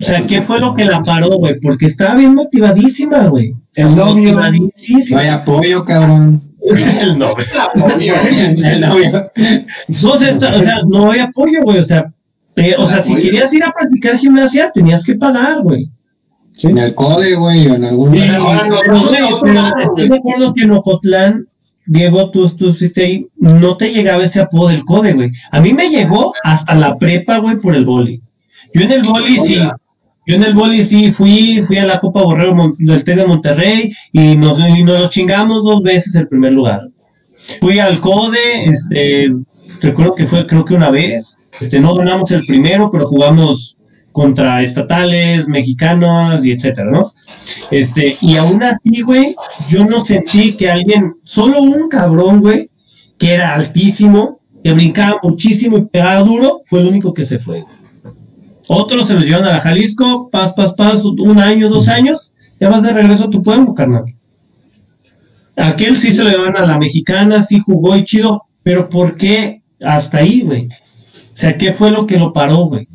O 0.00 0.04
sea, 0.04 0.26
¿qué 0.26 0.42
fue 0.42 0.60
lo 0.60 0.74
que 0.74 0.84
la 0.84 1.02
paró, 1.02 1.28
güey? 1.38 1.58
Porque 1.60 1.86
estaba 1.86 2.16
bien 2.16 2.34
motivadísima, 2.34 3.28
güey. 3.28 3.54
El 3.74 3.94
novio. 3.94 4.34
Motivadísima. 4.34 5.16
No 5.16 5.18
hay 5.18 5.28
apoyo, 5.28 5.84
cabrón. 5.84 6.53
El 6.64 7.18
novio. 7.18 7.44
El 8.64 8.80
novio. 8.80 9.30
No, 10.02 10.10
o 10.12 10.18
sea, 10.18 10.34
o 10.34 10.62
sea, 10.62 10.82
no 10.86 11.10
había 11.10 11.24
apoyo, 11.24 11.62
güey. 11.62 11.78
O 11.78 11.84
sea, 11.84 12.12
o 12.78 12.88
sea, 12.88 13.02
si 13.02 13.12
Apoyo. 13.12 13.24
querías 13.24 13.52
ir 13.52 13.64
a 13.64 13.70
practicar 13.70 14.16
gimnasia, 14.16 14.70
tenías 14.72 15.04
que 15.04 15.14
pagar, 15.14 15.62
güey. 15.62 15.90
En 16.62 16.78
el 16.78 16.94
code, 16.94 17.34
güey, 17.34 17.66
o 17.66 17.74
en 17.74 17.84
algún 17.84 18.12
lugar. 18.12 18.68
Pero, 18.70 19.00
güey. 19.00 20.08
de 20.08 20.16
acuerdo 20.16 20.54
que 20.54 20.62
en 20.62 20.70
Ocotlán, 20.70 21.48
Diego, 21.84 22.30
tú, 22.30 22.48
tú 22.50 22.72
fuiste 22.72 23.04
ahí, 23.04 23.26
no 23.36 23.76
te 23.76 23.92
llegaba 23.92 24.22
ese 24.24 24.40
apodo 24.40 24.68
del 24.68 24.84
CODE, 24.84 25.12
güey. 25.14 25.32
A 25.50 25.60
mí 25.60 25.72
me 25.72 25.90
llegó 25.90 26.32
hasta 26.42 26.74
la 26.74 26.96
prepa, 26.96 27.38
güey, 27.38 27.56
por 27.56 27.74
el 27.74 27.84
boli. 27.84 28.22
Yo 28.72 28.82
en 28.82 28.92
el 28.92 29.02
boli 29.02 29.38
sí, 29.40 29.58
yo 30.26 30.36
en 30.36 30.42
el 30.42 30.54
boli 30.54 30.84
sí 30.84 31.12
fui, 31.12 31.62
fui 31.62 31.76
a 31.76 31.86
la 31.86 31.98
Copa 31.98 32.22
Borrero 32.22 32.74
del 32.78 33.04
T 33.04 33.14
de 33.14 33.26
Monterrey 33.26 33.92
y 34.12 34.36
nos, 34.36 34.58
y 34.58 34.82
nos 34.82 35.10
chingamos 35.10 35.64
dos 35.64 35.82
veces 35.82 36.14
el 36.14 36.28
primer 36.28 36.52
lugar. 36.52 36.80
Fui 37.60 37.78
al 37.78 38.00
CODE, 38.00 38.64
este, 38.64 39.34
recuerdo 39.80 40.14
que 40.14 40.26
fue 40.26 40.46
creo 40.46 40.64
que 40.64 40.74
una 40.74 40.90
vez, 40.90 41.36
este, 41.60 41.78
no 41.78 41.94
ganamos 41.94 42.30
el 42.30 42.44
primero, 42.46 42.90
pero 42.90 43.06
jugamos 43.06 43.76
contra 44.12 44.62
estatales, 44.62 45.46
mexicanos 45.48 46.44
y 46.44 46.52
etcétera, 46.52 46.90
¿no? 46.90 47.12
Este, 47.70 48.16
y 48.20 48.36
aún 48.36 48.62
así, 48.62 49.02
güey, 49.02 49.34
yo 49.68 49.84
no 49.84 50.04
sentí 50.04 50.56
que 50.56 50.70
alguien, 50.70 51.16
solo 51.24 51.60
un 51.60 51.88
cabrón, 51.88 52.40
güey, 52.40 52.70
que 53.18 53.34
era 53.34 53.54
altísimo, 53.54 54.40
que 54.62 54.72
brincaba 54.72 55.18
muchísimo 55.22 55.76
y 55.76 55.84
pegaba 55.86 56.20
duro, 56.20 56.62
fue 56.64 56.80
el 56.80 56.86
único 56.86 57.12
que 57.12 57.24
se 57.24 57.38
fue. 57.38 57.62
güey. 57.62 57.73
Otros 58.66 59.08
se 59.08 59.14
los 59.14 59.24
llevan 59.24 59.44
a 59.44 59.52
la 59.52 59.60
Jalisco, 59.60 60.30
paz, 60.30 60.52
paz, 60.54 60.74
paz, 60.74 61.04
un 61.04 61.38
año, 61.38 61.68
dos 61.68 61.88
años, 61.88 62.32
ya 62.58 62.68
vas 62.68 62.82
de 62.82 62.92
regreso 62.92 63.24
a 63.24 63.30
tu 63.30 63.42
pueblo, 63.42 63.74
carnal. 63.74 64.04
Aquel 65.56 65.96
sí 65.96 66.12
se 66.12 66.24
lo 66.24 66.30
llevan 66.30 66.56
a 66.56 66.66
la 66.66 66.78
mexicana, 66.78 67.42
sí 67.42 67.60
jugó 67.60 67.96
y 67.96 68.04
chido, 68.04 68.44
pero 68.62 68.88
¿por 68.88 69.16
qué 69.16 69.62
hasta 69.80 70.18
ahí, 70.18 70.40
güey? 70.40 70.66
O 70.66 71.36
sea, 71.36 71.56
¿qué 71.56 71.72
fue 71.72 71.90
lo 71.90 72.06
que 72.06 72.18
lo 72.18 72.32
paró, 72.32 72.66
güey? 72.66 72.88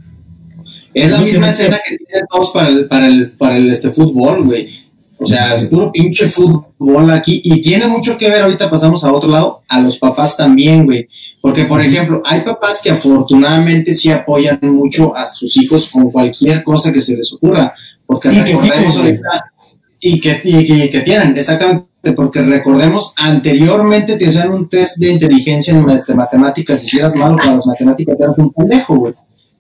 Es 0.93 1.11
la 1.11 1.21
misma 1.21 1.49
escena 1.49 1.79
que 1.87 1.97
tienen 1.97 2.25
todos 2.29 2.51
para 2.51 2.69
el, 2.69 2.87
para 2.87 3.07
el, 3.07 3.31
para 3.31 3.57
el 3.57 3.71
este 3.71 3.91
fútbol, 3.91 4.43
güey. 4.45 4.78
O 5.19 5.27
sea, 5.27 5.57
es 5.57 5.65
puro 5.65 5.91
pinche 5.91 6.29
fútbol 6.29 7.11
aquí. 7.11 7.41
Y 7.43 7.61
tiene 7.61 7.87
mucho 7.87 8.17
que 8.17 8.29
ver, 8.29 8.43
ahorita 8.43 8.69
pasamos 8.69 9.03
a 9.03 9.11
otro 9.11 9.29
lado, 9.29 9.63
a 9.67 9.81
los 9.81 9.99
papás 9.99 10.37
también, 10.37 10.85
güey. 10.85 11.07
Porque, 11.41 11.65
por 11.65 11.81
ejemplo, 11.81 12.21
hay 12.25 12.41
papás 12.41 12.81
que 12.81 12.91
afortunadamente 12.91 13.93
sí 13.93 14.09
apoyan 14.09 14.59
mucho 14.61 15.15
a 15.15 15.27
sus 15.29 15.55
hijos 15.57 15.89
con 15.89 16.09
cualquier 16.09 16.63
cosa 16.63 16.93
que 16.93 17.01
se 17.01 17.15
les 17.17 17.33
ocurra. 17.33 17.73
Porque 18.05 18.29
Y 18.29 18.31
que 18.31 18.43
recordemos 18.43 18.97
ahorita, 18.97 19.51
y 19.99 20.19
que, 20.21 20.41
y 20.43 20.65
que, 20.65 20.89
que 20.89 21.01
tienen, 21.01 21.37
exactamente. 21.37 21.87
Porque 22.15 22.41
recordemos, 22.41 23.13
anteriormente 23.17 24.15
te 24.15 24.25
hacían 24.25 24.53
un 24.53 24.69
test 24.69 24.97
de 24.97 25.09
inteligencia 25.09 25.77
en 25.77 25.89
este, 25.89 26.13
matemáticas. 26.13 26.81
y 26.85 26.87
Si 26.87 26.97
eras 26.97 27.13
malo 27.13 27.35
para 27.35 27.55
las 27.55 27.67
matemáticas, 27.67 28.15
eras 28.17 28.37
un 28.37 28.53
pendejo, 28.53 28.95
güey 28.95 29.13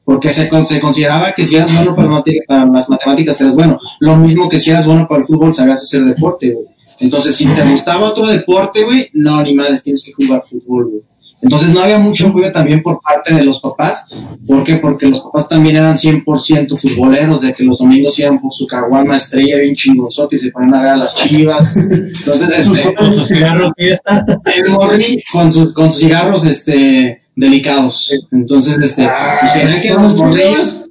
porque 0.09 0.31
se, 0.31 0.49
con- 0.49 0.65
se 0.65 0.79
consideraba 0.79 1.33
que 1.33 1.45
si 1.45 1.55
eras 1.55 1.71
bueno 1.71 1.95
para, 1.95 2.65
las 2.65 2.89
matemáticas 2.89 3.39
eras 3.41 3.55
bueno. 3.55 3.77
Lo 3.99 4.15
mismo 4.17 4.49
que 4.49 4.57
si 4.57 4.71
eras 4.71 4.87
bueno 4.87 5.07
para 5.07 5.21
el 5.21 5.27
fútbol, 5.27 5.53
sabías 5.53 5.83
hacer 5.83 6.03
deporte, 6.03 6.51
güey. 6.51 6.65
Entonces, 6.99 7.35
si 7.35 7.45
te 7.45 7.63
gustaba 7.63 8.09
otro 8.09 8.25
deporte, 8.25 8.83
güey, 8.83 9.07
no, 9.13 9.41
ni 9.43 9.53
madres, 9.53 9.83
tienes 9.83 10.03
que 10.03 10.11
jugar 10.11 10.43
fútbol, 10.49 10.89
güey. 10.89 11.01
Entonces, 11.41 11.69
no 11.69 11.81
había 11.81 11.99
mucho 11.99 12.27
apoyo 12.27 12.51
también 12.51 12.81
por 12.81 12.99
parte 13.01 13.33
de 13.35 13.43
los 13.43 13.59
papás. 13.61 14.03
¿Por 14.47 14.63
qué? 14.63 14.77
Porque 14.77 15.05
los 15.05 15.21
papás 15.21 15.47
también 15.47 15.75
eran 15.77 15.95
100% 15.95 16.77
futboleros, 16.77 17.41
de 17.41 17.53
que 17.53 17.63
los 17.63 17.77
domingos 17.77 18.17
iban 18.17 18.41
por 18.41 18.51
su 18.51 18.65
caguama 18.65 19.15
estrella 19.15 19.57
bien 19.59 19.75
chingonzote 19.75 20.35
y 20.37 20.39
se 20.39 20.49
ponían 20.51 20.73
a 20.73 20.81
ver 20.81 20.89
a 20.89 20.97
las 20.97 21.13
chivas. 21.15 21.71
Entonces, 21.75 22.65
Sus- 22.65 22.79
este, 22.79 22.95
Con 22.95 23.13
su 23.13 23.23
cigarro 23.23 23.71
fiesta. 23.77 24.25
el 24.57 24.69
morri 24.71 25.23
con, 25.31 25.53
sus 25.53 25.71
con 25.73 25.91
sus 25.93 26.01
cigarros 26.01 26.45
este 26.45 27.18
delicados. 27.39 28.11
Entonces, 28.31 28.77
este, 28.77 29.07
pues 29.39 29.51
querían 29.53 29.81
que 29.81 29.93
los 29.93 30.01
los 30.03 30.15
morrillos 30.15 30.85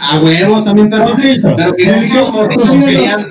a 0.00 0.20
huevos 0.20 0.64
también, 0.64 0.90
pero, 0.90 1.10
Con 1.10 1.56
pero 1.56 1.74
querían 1.74 2.08
que 2.08 2.14
los 2.14 2.32
morrillos 2.32 2.70
querían 2.70 3.26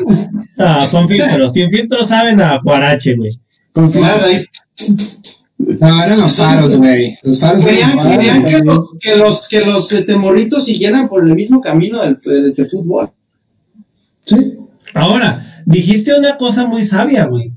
Ah, 0.57 0.87
con 0.89 1.07
filtros. 1.07 1.53
Sin 1.53 1.69
filtros 1.71 2.07
saben 2.07 2.41
a 2.41 2.59
Guarache, 2.59 3.15
güey. 3.15 3.31
Confía. 3.71 4.01
más 4.01 4.23
ahí. 4.23 4.45
No, 5.57 6.03
eran 6.03 6.19
los 6.19 6.35
faros, 6.35 6.77
güey. 6.77 7.15
Los 7.23 7.39
faros 7.39 7.65
eran 7.65 7.75
Querían, 7.75 7.95
los 7.95 8.03
faros, 8.03 8.17
querían 8.17 8.45
que 8.45 8.59
los, 8.59 8.97
que 8.99 9.15
los, 9.17 9.47
que 9.47 9.59
los 9.61 9.91
este, 9.91 10.15
morritos 10.15 10.65
siguieran 10.65 11.09
por 11.09 11.23
el 11.23 11.33
mismo 11.33 11.61
camino 11.61 12.01
del, 12.01 12.19
del, 12.23 12.45
este, 12.47 12.65
fútbol. 12.65 13.09
Sí. 14.25 14.57
Ahora, 14.93 15.63
dijiste 15.65 16.13
una 16.17 16.37
cosa 16.37 16.65
muy 16.65 16.85
sabia, 16.85 17.25
güey. 17.25 17.51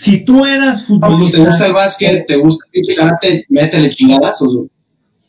Si 0.00 0.24
tú 0.24 0.46
eras 0.46 0.86
Pues, 0.88 0.98
te 0.98 1.08
gusta 1.08 1.36
futbolista. 1.36 1.66
el 1.66 1.72
básquet, 1.74 2.26
te 2.26 2.36
gusta 2.36 2.64
el 2.72 3.44
métele 3.50 3.90
chingadazos, 3.90 4.56
güey. 4.56 4.70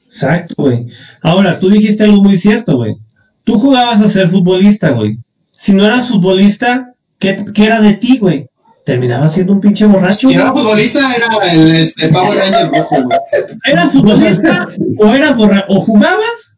Exacto, 0.05 0.55
güey. 0.57 0.88
Ahora, 1.22 1.59
tú 1.59 1.69
dijiste 1.69 2.05
algo 2.05 2.24
muy 2.24 2.38
cierto, 2.38 2.78
güey. 2.78 2.95
Tú 3.43 3.59
jugabas 3.59 3.99
a 3.99 4.07
ser 4.07 4.30
futbolista, 4.30 4.91
güey. 4.91 5.17
Si 5.51 5.74
no 5.74 5.84
eras 5.84 6.07
futbolista, 6.07 6.93
¿qué, 7.19 7.36
qué 7.53 7.65
era 7.65 7.82
de 7.82 7.95
ti, 7.95 8.17
güey? 8.17 8.47
Terminabas 8.86 9.34
siendo 9.34 9.51
un 9.51 9.59
pinche 9.59 9.86
borracho. 9.86 10.30
Si 10.30 10.36
no 10.36 10.43
era 10.43 10.53
futbolista, 10.53 11.15
era 11.15 11.51
el 11.51 11.76
este, 11.76 12.07
Power 12.07 12.39
Ranger 12.39 12.69
rojo, 12.69 12.95
güey. 13.03 13.19
¿Eras 13.65 13.91
futbolista 13.91 14.69
o 14.99 15.13
eras 15.13 15.36
borracho? 15.36 15.65
O 15.67 15.82
jugabas, 15.82 16.57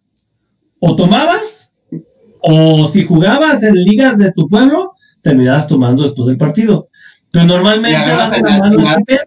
o 0.77 0.95
tomabas, 0.95 1.71
o 2.41 2.87
si 2.89 3.05
jugabas 3.05 3.63
en 3.63 3.73
ligas 3.73 4.19
de 4.19 4.31
tu 4.33 4.47
pueblo, 4.47 4.91
terminabas 5.23 5.67
tomando 5.67 6.03
después 6.03 6.27
del 6.27 6.37
partido. 6.37 6.89
Pero 7.33 7.45
normalmente 7.45 7.97
vas 8.15 8.41
la 8.41 8.57
mano 8.59 8.77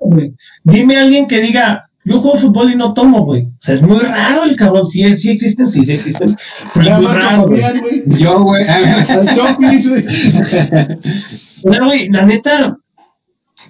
güey. 0.01 0.33
Dime 0.63 0.97
a 0.97 1.03
alguien 1.03 1.27
que 1.27 1.41
diga, 1.41 1.83
yo 2.05 2.21
juego 2.21 2.37
fútbol 2.39 2.71
y 2.71 2.77
no 2.77 2.95
tomo, 2.95 3.25
güey. 3.25 3.47
O 3.47 3.51
sea, 3.61 3.75
es 3.75 3.83
muy 3.83 3.99
raro 3.99 4.45
el 4.45 4.55
cabrón. 4.55 4.87
Sí, 4.87 5.17
sí 5.17 5.31
existen, 5.33 5.69
sí, 5.69 5.85
sí 5.85 5.95
existen. 5.95 6.37
Pero 6.73 6.87
es 6.87 6.99
muy 6.99 7.07
raro, 7.13 7.49
güey. 7.49 7.61
Fabián, 7.61 7.81
güey. 7.83 8.03
Yo, 8.07 8.41
güey. 8.45 8.65
Chopis, 9.35 9.89
güey. 9.89 10.07
La 12.11 12.25
neta, 12.27 12.77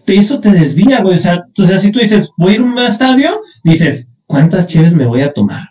te- 0.05 0.16
eso 0.18 0.39
te 0.39 0.51
desvía, 0.51 1.01
güey. 1.01 1.16
O 1.16 1.20
sea, 1.20 1.45
o 1.59 1.66
sea, 1.66 1.78
si 1.78 1.91
tú 1.91 1.99
dices, 2.01 2.30
voy 2.37 2.53
a 2.53 2.55
ir 2.57 2.61
a 2.61 2.64
un 2.64 2.78
estadio, 2.78 3.41
dices, 3.64 4.09
¿cuántas 4.26 4.66
cheves 4.66 4.95
me 4.95 5.07
voy 5.07 5.22
a 5.22 5.32
tomar, 5.32 5.68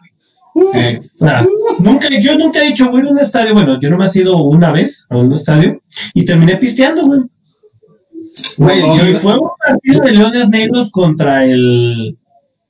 güey? 0.53 0.67
Eh, 0.73 0.99
O 1.19 1.25
sea, 1.27 1.45
nunca, 1.79 2.07
yo 2.19 2.37
nunca 2.37 2.61
he 2.63 2.67
dicho, 2.67 2.89
voy 2.89 3.01
a 3.01 3.03
ir 3.03 3.09
a 3.09 3.11
un 3.11 3.19
estadio. 3.19 3.53
Bueno, 3.53 3.79
yo 3.79 3.89
nomás 3.89 4.15
he 4.15 4.21
ido 4.21 4.37
una 4.41 4.71
vez 4.71 5.05
a 5.09 5.17
un 5.17 5.31
estadio 5.33 5.81
y 6.13 6.25
terminé 6.25 6.57
pisteando, 6.57 7.05
güey. 7.05 7.19
Güey, 8.57 8.81
No, 8.81 9.09
Y 9.09 9.13
fue 9.15 9.39
un 9.39 9.49
partido 9.65 10.01
de 10.01 10.11
Leones 10.11 10.49
Negros 10.49 10.91
contra 10.91 11.45
el 11.45 12.17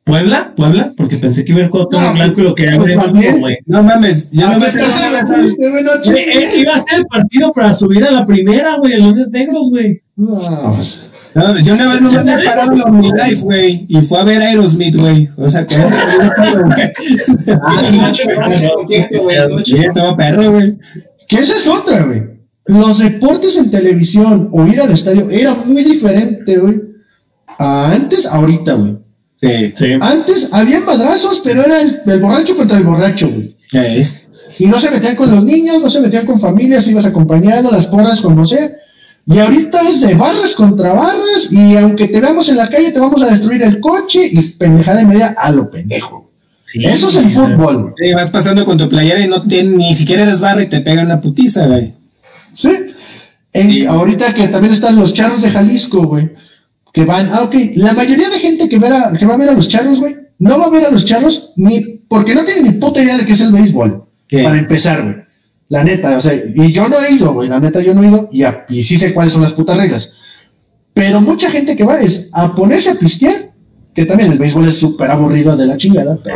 Puebla, 0.03 0.53
Puebla, 0.55 0.93
porque 0.95 1.17
pensé 1.17 1.43
que 1.43 1.51
iba 1.51 1.61
a 1.61 1.63
ir 1.65 1.69
con 1.71 1.89
todo 1.89 1.99
No, 1.99 2.13
blanco 2.13 2.41
y 2.41 2.43
lo 2.43 2.53
quería 2.53 2.77
pues 2.77 2.93
fútbol, 2.95 3.39
güey. 3.39 3.57
no 3.65 3.81
mames, 3.81 4.29
yo 4.29 4.47
no 4.47 4.53
¿A 4.53 4.59
me 4.59 4.69
sé 4.69 4.81
eh, 4.81 6.49
Iba 6.59 6.75
a 6.75 6.79
ser 6.79 6.99
el 6.99 7.05
partido 7.07 7.51
para 7.51 7.73
subir 7.73 8.03
a 8.05 8.11
la 8.11 8.23
primera, 8.23 8.75
güey, 8.77 8.93
Leones 8.97 9.31
Negros, 9.31 9.69
güey. 9.71 10.01
No, 10.15 10.73
pues, 10.75 11.03
No, 11.33 11.57
yo 11.59 11.73
una 11.73 11.91
vez 11.93 12.01
no 12.01 12.23
me 12.23 12.33
he 12.33 12.45
parado 12.45 12.73
en 12.73 12.81
OmniLife, 12.81 13.41
güey, 13.41 13.86
y 13.89 14.01
fue 14.01 14.19
a 14.19 14.23
ver 14.23 14.41
Aerosmith, 14.43 14.95
güey. 14.95 15.29
O 15.38 15.49
sea, 15.49 15.65
que 15.65 15.73
eso 15.75 15.88
güey. 15.88 16.93
Ah, 17.63 18.11
estaba 19.67 20.15
perro, 20.15 20.51
güey. 20.51 20.77
Que 21.27 21.38
esa 21.38 21.57
es 21.57 21.67
otra, 21.67 22.03
güey. 22.03 22.34
Los 22.66 22.99
deportes 22.99 23.57
en 23.57 23.70
televisión 23.72 24.49
o 24.51 24.66
ir 24.66 24.82
al 24.82 24.91
estadio 24.91 25.30
era 25.30 25.53
muy 25.53 25.84
diferente, 25.84 26.57
güey. 26.57 26.82
A 27.59 27.91
antes, 27.91 28.26
ahorita, 28.26 28.74
güey. 28.74 28.97
Sí. 29.39 29.74
Sí. 29.78 29.86
Antes 30.01 30.49
había 30.51 30.80
madrazos, 30.80 31.41
pero 31.43 31.63
era 31.63 31.82
el, 31.82 32.01
el 32.05 32.20
borracho 32.20 32.55
contra 32.57 32.78
el 32.78 32.84
borracho, 32.84 33.30
güey. 33.30 33.55
Eh, 33.74 34.07
Y 34.57 34.66
no 34.66 34.80
se 34.80 34.89
metían 34.89 35.16
con 35.16 35.30
los 35.30 35.43
niños, 35.43 35.82
no 35.82 35.89
se 35.89 35.99
metían 36.01 36.26
con 36.26 36.39
familias, 36.39 36.88
ibas 36.88 37.05
acompañado, 37.05 37.70
las 37.72 37.86
porras, 37.88 38.22
como 38.22 38.45
sea. 38.45 38.70
Y 39.28 39.38
ahorita 39.39 39.82
es 39.89 40.01
de 40.01 40.13
barras 40.16 40.53
contra 40.55 40.93
barras, 40.93 41.51
y 41.51 41.76
aunque 41.76 42.07
te 42.07 42.22
veamos 42.22 42.47
en 42.49 42.57
la 42.57 42.70
calle, 42.70 42.91
te 42.91 42.99
vamos 42.99 43.22
a 43.24 43.28
destruir 43.28 43.61
el 43.63 43.80
coche 43.80 44.28
y 44.32 44.39
pendejada 44.53 45.01
y 45.01 45.05
media 45.05 45.36
a 45.38 45.51
lo 45.51 45.70
pendejo. 45.70 46.32
Sí, 46.72 46.80
Eso 46.84 47.09
es 47.09 47.16
el 47.18 47.30
fútbol, 47.32 47.82
güey. 47.84 47.93
sí, 47.97 48.13
vas 48.13 48.30
pasando 48.32 48.66
con 48.66 48.78
tu 48.78 48.88
playera 48.89 49.20
y 49.20 49.28
no 49.28 49.41
tienes, 49.43 49.76
ni 49.76 49.93
siquiera 49.95 50.24
eres 50.24 50.39
barra 50.39 50.63
y 50.63 50.68
te 50.68 50.82
pegan 50.82 51.05
una 51.05 51.22
putiza, 51.22 51.68
güey. 51.68 51.93
¿Sí? 52.55 52.69
En- 53.53 53.71
Sí. 53.71 53.85
Ahorita 53.85 54.33
que 54.33 54.47
también 54.47 54.73
están 54.73 54.95
los 54.97 55.13
charros 55.13 55.41
de 55.41 55.49
Jalisco, 55.49 56.05
güey. 56.07 56.31
Que 56.93 57.05
van, 57.05 57.29
ah, 57.33 57.43
ok. 57.43 57.55
La 57.75 57.93
mayoría 57.93 58.29
de 58.29 58.39
gente 58.39 58.67
que, 58.69 58.79
verá, 58.79 59.11
que 59.17 59.25
va 59.25 59.35
a 59.35 59.37
ver 59.37 59.49
a 59.49 59.53
los 59.53 59.67
charros, 59.69 59.99
güey, 59.99 60.15
no 60.39 60.57
va 60.57 60.65
a 60.65 60.69
ver 60.69 60.85
a 60.85 60.91
los 60.91 61.05
charros 61.05 61.53
ni 61.57 61.81
porque 62.07 62.33
no 62.35 62.43
tiene 62.45 62.69
ni 62.69 62.77
puta 62.79 63.01
idea 63.01 63.17
de 63.17 63.25
qué 63.25 63.33
es 63.33 63.41
el 63.41 63.51
béisbol. 63.51 64.05
¿Qué? 64.27 64.43
Para 64.43 64.57
empezar, 64.57 65.03
güey. 65.03 65.15
La 65.69 65.83
neta, 65.83 66.17
o 66.17 66.21
sea, 66.21 66.33
y 66.33 66.71
yo 66.71 66.87
no 66.87 66.99
he 67.01 67.13
ido, 67.13 67.33
güey. 67.33 67.49
La 67.49 67.59
neta, 67.59 67.81
yo 67.81 67.93
no 67.95 68.03
he 68.03 68.07
ido 68.07 68.29
y, 68.31 68.43
a- 68.43 68.65
y 68.69 68.83
sí 68.83 68.97
sé 68.97 69.13
cuáles 69.13 69.33
son 69.33 69.41
las 69.41 69.53
putas 69.53 69.75
reglas. 69.77 70.11
Pero 70.93 71.19
mucha 71.21 71.49
gente 71.49 71.75
que 71.75 71.83
va 71.83 71.99
es 71.99 72.29
a 72.31 72.53
ponerse 72.55 72.91
a 72.91 72.95
pistear 72.95 73.51
Que 73.95 74.05
también 74.05 74.33
el 74.33 74.37
béisbol 74.37 74.67
es 74.67 74.77
súper 74.77 75.09
aburrido 75.09 75.55
de 75.55 75.65
la 75.67 75.77
chingada. 75.77 76.17
Pero... 76.21 76.35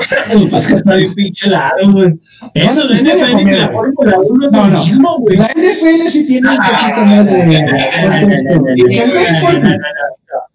Pues 0.50 0.70
está 0.72 0.96
bien 0.96 1.14
pinche 1.14 1.50
largo, 1.50 1.92
güey. 1.92 2.18
Eso 2.54 2.88
de 2.88 2.96
NFL 2.96 3.40
y 3.42 3.52
la. 3.52 3.70
Fórmula 3.70 4.18
1 4.20 4.46
es 4.46 4.52
No, 4.52 4.62
lo 4.64 4.68
no. 4.70 4.86
mismo, 4.86 5.18
güey. 5.20 5.38
La 5.38 5.48
NFL 5.48 6.08
sí 6.10 6.26
tiene 6.26 6.50
un 6.50 6.56
poquito 6.58 7.02
más 7.06 7.26
de. 7.26 7.42
El 7.42 9.12
béisbol- 9.12 9.78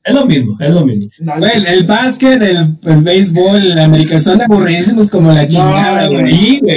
Es 0.05 0.15
lo 0.15 0.27
mismo, 0.27 0.57
es 0.61 0.71
lo 0.71 0.85
mismo. 0.85 1.11
No, 1.21 1.39
Güey, 1.39 1.53
el, 1.57 1.67
el 1.67 1.85
básquet, 1.85 2.43
el, 2.43 2.77
el 2.85 2.97
béisbol, 2.99 3.73
el 3.73 3.79
americano 3.79 4.21
son 4.21 4.43
aburridísimos 4.43 5.09
como 5.09 5.33
la 5.33 5.47
chingada, 5.47 6.09
güey. 6.09 6.61
no 6.63 6.69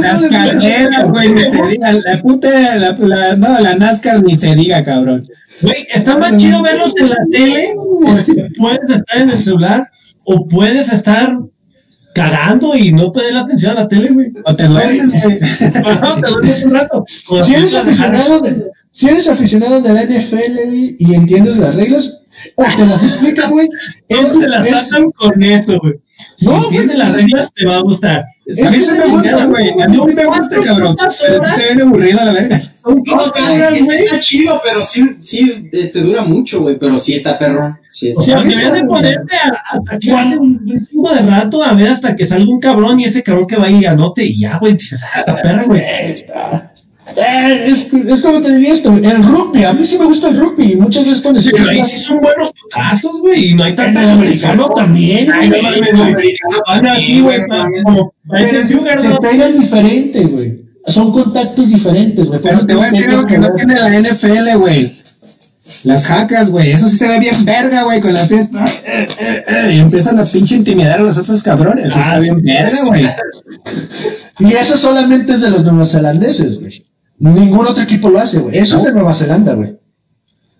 Las 0.00 0.22
carreras, 0.22 1.08
güey, 1.08 1.32
ni 1.32 1.42
se 1.42 1.62
diga. 1.68 1.92
La 1.92 2.20
puta, 2.20 2.76
la, 2.76 2.96
la- 2.98 3.36
no, 3.36 3.60
la 3.60 3.76
NASCAR 3.76 4.22
ni 4.24 4.36
se 4.36 4.54
diga, 4.56 4.82
cabrón. 4.84 5.24
Güey, 5.60 5.86
está 5.94 6.16
más 6.18 6.36
chido 6.38 6.60
verlos 6.62 6.92
en 6.98 7.10
la 7.10 7.16
tele, 7.30 7.74
puedes 8.58 8.90
estar 8.90 9.18
en 9.18 9.30
el 9.30 9.42
celular 9.44 9.88
o 10.24 10.48
puedes 10.48 10.90
estar 10.92 11.38
cagando 12.14 12.76
y 12.76 12.92
no 12.92 13.12
poner 13.12 13.32
la 13.34 13.40
atención 13.42 13.72
a 13.76 13.80
la 13.82 13.88
tele, 13.88 14.08
güey. 14.10 14.30
O 14.44 14.54
te 14.56 14.64
duermes, 14.64 15.10
güey. 15.10 15.38
Ajá, 15.86 16.16
te 16.20 16.28
duermes 16.28 16.64
un 16.64 16.70
rato. 16.72 17.04
Si 17.42 17.54
eres 17.54 17.74
aficionado 17.76 18.40
de, 18.40 18.64
si 18.90 19.08
eres 19.08 19.28
aficionado 19.28 19.80
de 19.80 19.92
la 19.92 20.02
NFL 20.02 20.66
güey, 20.66 20.96
y 20.98 21.14
entiendes 21.14 21.56
las 21.58 21.74
reglas, 21.76 22.21
o 22.56 22.64
te 22.64 22.86
las 22.86 23.02
explica, 23.02 23.48
güey, 23.48 23.68
es, 24.08 24.20
Todos 24.20 24.40
se 24.42 24.48
la 24.48 24.64
sacan 24.64 25.10
con 25.12 25.42
eso, 25.42 25.78
güey. 25.80 25.94
Si 26.36 26.46
No, 26.46 26.62
entiendes 26.64 26.98
las 26.98 27.12
reglas, 27.14 27.52
te 27.54 27.66
va 27.66 27.76
a 27.76 27.80
gustar. 27.80 28.24
A 28.64 28.70
mí 28.70 28.78
sí 28.78 28.90
me 28.92 29.06
gusta, 29.06 29.46
güey. 29.46 29.70
A 29.80 29.88
mí 29.88 29.96
sí 29.96 30.14
me 30.14 30.24
gusta, 30.24 30.60
cabrón. 30.62 30.96
Se 31.10 31.66
ven 31.66 31.82
aburrido 31.82 32.24
la 32.24 32.32
verga. 32.32 32.60
No, 32.84 33.92
está 33.92 34.18
chido, 34.20 34.60
pero 34.64 34.84
sí, 34.84 35.18
sí, 35.22 35.68
este, 35.72 36.00
dura 36.00 36.22
mucho, 36.22 36.60
güey, 36.60 36.78
pero 36.78 36.98
sí 36.98 37.14
está 37.14 37.38
perro. 37.38 37.78
Sí 37.88 38.08
está. 38.08 38.20
O 38.20 38.24
sea, 38.24 38.42
deberías 38.42 38.72
de 38.72 38.84
ponerte 38.84 39.36
a, 39.36 39.76
a 39.76 39.80
taclearse 39.84 40.38
un, 40.38 40.86
chingo 40.88 41.14
de 41.14 41.22
rato 41.22 41.62
a 41.62 41.72
ver 41.74 41.88
hasta 41.88 42.16
que 42.16 42.26
salga 42.26 42.50
un 42.50 42.60
cabrón 42.60 42.98
y 42.98 43.04
ese 43.04 43.22
cabrón 43.22 43.46
que 43.46 43.56
va 43.56 43.70
y 43.70 43.84
anote 43.84 44.24
y 44.24 44.40
ya, 44.40 44.58
güey, 44.58 44.72
dices, 44.74 45.02
ah, 45.04 45.18
esta 45.18 45.36
perra, 45.36 45.64
güey. 45.64 45.82
Eh, 47.16 47.64
es, 47.68 47.88
es 47.92 48.22
como 48.22 48.40
te 48.40 48.54
diría 48.54 48.72
esto, 48.72 48.92
el 48.92 49.22
rugby, 49.24 49.64
a 49.64 49.72
mí 49.72 49.84
sí 49.84 49.98
me 49.98 50.04
gusta 50.06 50.28
el 50.28 50.36
rugby, 50.36 50.76
muchas 50.76 51.04
veces 51.04 51.20
cuando 51.20 51.40
se 51.40 51.50
Pero 51.50 51.68
ahí 51.68 51.84
sí 51.84 51.98
son 51.98 52.20
buenos 52.20 52.52
putazos, 52.52 53.20
güey, 53.20 53.50
y 53.50 53.54
no 53.54 53.64
hay 53.64 53.74
el 53.78 53.96
americano 53.96 54.68
también, 54.70 55.30
Ay, 55.32 55.48
no 55.48 55.62
mames, 55.62 56.14
güey. 56.14 56.36
Van 56.66 56.86
así, 56.86 57.20
güey, 57.20 57.40
no 57.40 57.46
pa- 57.48 57.56
mames. 57.58 57.82
como 57.84 58.14
pero 58.30 58.48
parecen 58.48 59.02
se, 59.12 59.18
pegan 59.20 59.58
diferente, 59.60 60.24
güey. 60.24 60.62
Son 60.86 61.12
contactos 61.12 61.70
diferentes, 61.70 62.28
güey. 62.28 62.40
Pero 62.42 62.66
te 62.66 62.74
voy 62.74 62.86
a 62.86 62.90
decir 62.90 63.10
algo 63.10 63.26
que 63.26 63.38
no 63.38 63.54
tiene 63.54 63.74
la 63.78 64.00
NFL, 64.00 64.56
güey. 64.58 65.02
Las 65.84 66.06
jacas, 66.06 66.50
güey. 66.50 66.72
Eso 66.72 66.88
sí 66.88 66.96
se 66.96 67.08
ve 67.08 67.18
bien 67.20 67.44
verga, 67.44 67.84
güey. 67.84 68.00
Con 68.00 68.12
las 68.14 68.28
pies. 68.28 68.48
eh, 68.84 69.08
eh, 69.18 69.44
eh, 69.48 69.74
Y 69.74 69.78
empiezan 69.78 70.18
a 70.18 70.24
pinche 70.24 70.56
intimidar 70.56 70.98
a 71.00 71.02
los 71.02 71.18
otros 71.18 71.42
cabrones. 71.42 71.86
Eso 71.86 71.98
está 72.00 72.18
bien 72.18 72.42
verga, 72.42 72.82
güey. 72.84 73.08
Y 74.38 74.54
eso 74.54 74.76
solamente 74.76 75.34
es 75.34 75.40
de 75.42 75.50
los 75.50 75.64
neozelandeses, 75.64 76.58
güey. 76.58 76.82
Ningún 77.22 77.64
otro 77.68 77.84
equipo 77.84 78.10
lo 78.10 78.18
hace, 78.18 78.40
güey. 78.40 78.58
Eso 78.58 78.78
es 78.78 78.84
de 78.84 78.92
Nueva 78.92 79.12
Zelanda, 79.14 79.54
güey. 79.54 79.78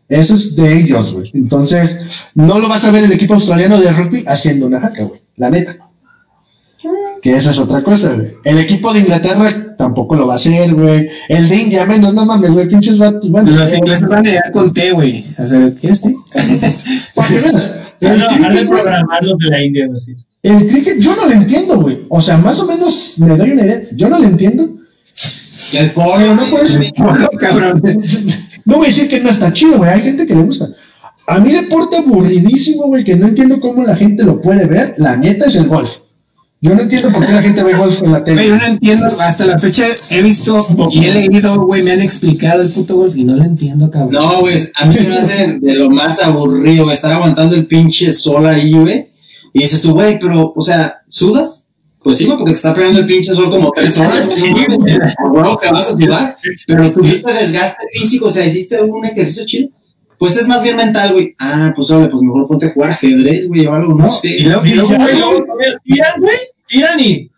Eso 0.08 0.34
es 0.34 0.54
de 0.54 0.78
ellos, 0.78 1.12
güey. 1.12 1.32
Entonces, 1.34 1.98
no 2.36 2.60
lo 2.60 2.68
vas 2.68 2.84
a 2.84 2.92
ver 2.92 3.02
el 3.02 3.10
equipo 3.10 3.34
australiano 3.34 3.80
de 3.80 3.90
rugby 3.90 4.22
haciendo 4.28 4.66
una 4.66 4.78
jaca, 4.78 5.02
güey. 5.02 5.20
La 5.36 5.50
neta. 5.50 5.76
Que 7.20 7.34
esa 7.34 7.50
es 7.50 7.58
otra 7.58 7.82
cosa, 7.82 8.14
güey. 8.14 8.34
El 8.44 8.58
equipo 8.58 8.92
de 8.92 9.00
Inglaterra 9.00 9.74
tampoco 9.76 10.14
lo 10.14 10.28
va 10.28 10.34
a 10.34 10.36
hacer, 10.36 10.72
güey. 10.72 11.10
El 11.28 11.48
de 11.48 11.56
India 11.56 11.84
menos, 11.84 12.14
no 12.14 12.24
mames, 12.24 12.52
güey. 12.52 12.68
Pinches 12.68 12.96
vatos, 12.96 13.28
bueno. 13.28 13.50
Los 13.50 13.74
ingleses 13.74 14.06
van 14.06 14.24
a 14.24 14.30
llegar 14.30 14.52
con 14.52 14.72
té, 14.72 14.92
güey. 14.92 15.24
A 15.38 15.42
hacer, 15.42 15.74
¿qué 15.74 15.88
es 15.88 16.00
té? 16.00 16.14
dejar 18.00 18.54
de 18.54 18.66
programar 18.66 19.24
los 19.24 19.36
de 19.38 19.48
la 19.48 19.64
India, 19.64 19.88
así. 19.96 20.14
el 20.44 20.68
cricket 20.68 21.00
yo 21.00 21.16
no 21.16 21.26
lo 21.26 21.32
entiendo, 21.32 21.80
güey. 21.80 22.06
O 22.08 22.20
sea, 22.20 22.38
más 22.38 22.60
o 22.60 22.66
menos 22.68 23.18
me 23.18 23.36
doy 23.36 23.50
una 23.50 23.64
idea. 23.64 23.82
Yo 23.96 24.08
no 24.08 24.20
lo 24.20 24.28
entiendo. 24.28 24.71
El 25.72 25.90
foro, 25.90 26.14
Pero 26.18 26.34
no 26.34 26.50
puedes. 26.50 26.78
No, 26.98 27.28
cabrón. 27.40 27.82
No 28.64 28.76
voy 28.76 28.86
a 28.86 28.88
decir 28.90 29.08
que 29.08 29.20
no 29.20 29.28
está 29.28 29.52
chido, 29.52 29.78
güey. 29.78 29.90
Hay 29.90 30.02
gente 30.02 30.24
que 30.24 30.36
le 30.36 30.42
gusta. 30.42 30.68
A 31.26 31.40
mí 31.40 31.50
deporte 31.50 31.96
aburridísimo, 31.96 32.84
güey, 32.84 33.02
que 33.02 33.16
no 33.16 33.26
entiendo 33.26 33.58
cómo 33.58 33.82
la 33.82 33.96
gente 33.96 34.22
lo 34.22 34.40
puede 34.40 34.66
ver. 34.66 34.94
La 34.98 35.16
neta 35.16 35.46
es 35.46 35.56
el 35.56 35.66
golf. 35.66 35.96
Yo 36.60 36.76
no 36.76 36.82
entiendo 36.82 37.10
por 37.10 37.26
qué 37.26 37.32
la 37.32 37.42
gente 37.42 37.64
ve 37.64 37.74
golf 37.74 38.04
en 38.04 38.12
la 38.12 38.22
tele. 38.22 38.46
yo 38.46 38.56
no 38.56 38.64
entiendo. 38.64 39.08
Hasta 39.18 39.46
la 39.46 39.58
fecha 39.58 39.84
he 40.10 40.22
visto 40.22 40.64
y 40.92 41.06
he 41.06 41.12
leído, 41.12 41.60
güey. 41.66 41.82
Me 41.82 41.90
han 41.90 42.00
explicado 42.00 42.62
el 42.62 42.70
puto 42.70 42.94
golf 42.94 43.16
y 43.16 43.24
no 43.24 43.34
lo 43.34 43.42
entiendo, 43.42 43.90
cabrón. 43.90 44.12
No, 44.12 44.40
güey, 44.40 44.58
a 44.76 44.86
mí 44.86 44.94
se 44.94 45.08
me 45.08 45.18
hace 45.18 45.58
de 45.60 45.74
lo 45.74 45.90
más 45.90 46.22
aburrido, 46.22 46.84
güey, 46.84 46.94
estar 46.94 47.10
aguantando 47.10 47.56
el 47.56 47.66
pinche 47.66 48.12
sol 48.12 48.46
ahí, 48.46 48.72
güey. 48.72 49.08
Y 49.52 49.62
dices 49.62 49.82
tú, 49.82 49.92
güey, 49.92 50.20
pero, 50.20 50.52
o 50.54 50.62
sea, 50.62 51.02
¿sudas? 51.08 51.61
Pues 52.03 52.18
sí, 52.18 52.24
porque 52.26 52.44
te 52.44 52.53
está 52.53 52.74
pegando 52.74 52.98
el 53.00 53.07
pinche 53.07 53.32
sol 53.34 53.50
como 53.50 53.70
tres 53.70 53.96
horas, 53.96 54.26
güey, 54.26 54.50
no 54.50 54.78
mames, 54.78 55.14
por 55.16 55.30
huevo 55.30 55.57
que 55.57 55.70
vas 55.70 55.88
a 55.88 55.92
sudar. 55.92 56.36
Pero 56.66 56.90
tuviste 56.90 57.32
desgaste 57.32 57.82
físico, 57.92 58.26
o 58.26 58.30
sea, 58.30 58.44
hiciste 58.44 58.80
un 58.82 59.05
ejercicio 59.05 59.46
chido. 59.46 59.68
Pues 60.18 60.36
es 60.36 60.46
más 60.46 60.62
bien 60.62 60.76
mental, 60.76 61.14
güey. 61.14 61.34
Ah, 61.38 61.72
pues, 61.74 61.90
hombre, 61.90 62.09
pues 62.09 62.22
mejor 62.22 62.46
ponte 62.46 62.66
a 62.66 62.70
jugar 62.70 62.90
ajedrez, 62.92 63.48
güey, 63.48 63.66
o 63.66 63.74
algo, 63.74 63.94
no, 63.94 64.09
sé. 64.09 64.28
Y 64.28 64.44
luego, 64.44 64.64
y 64.66 64.70
Y 64.70 64.74
luego, 64.74 64.92
ya, 64.92 64.98
güey, 64.98 65.76
tiran, 65.84 66.20
güey, 66.20 66.36
tiran 66.66 67.00
y 67.00 67.30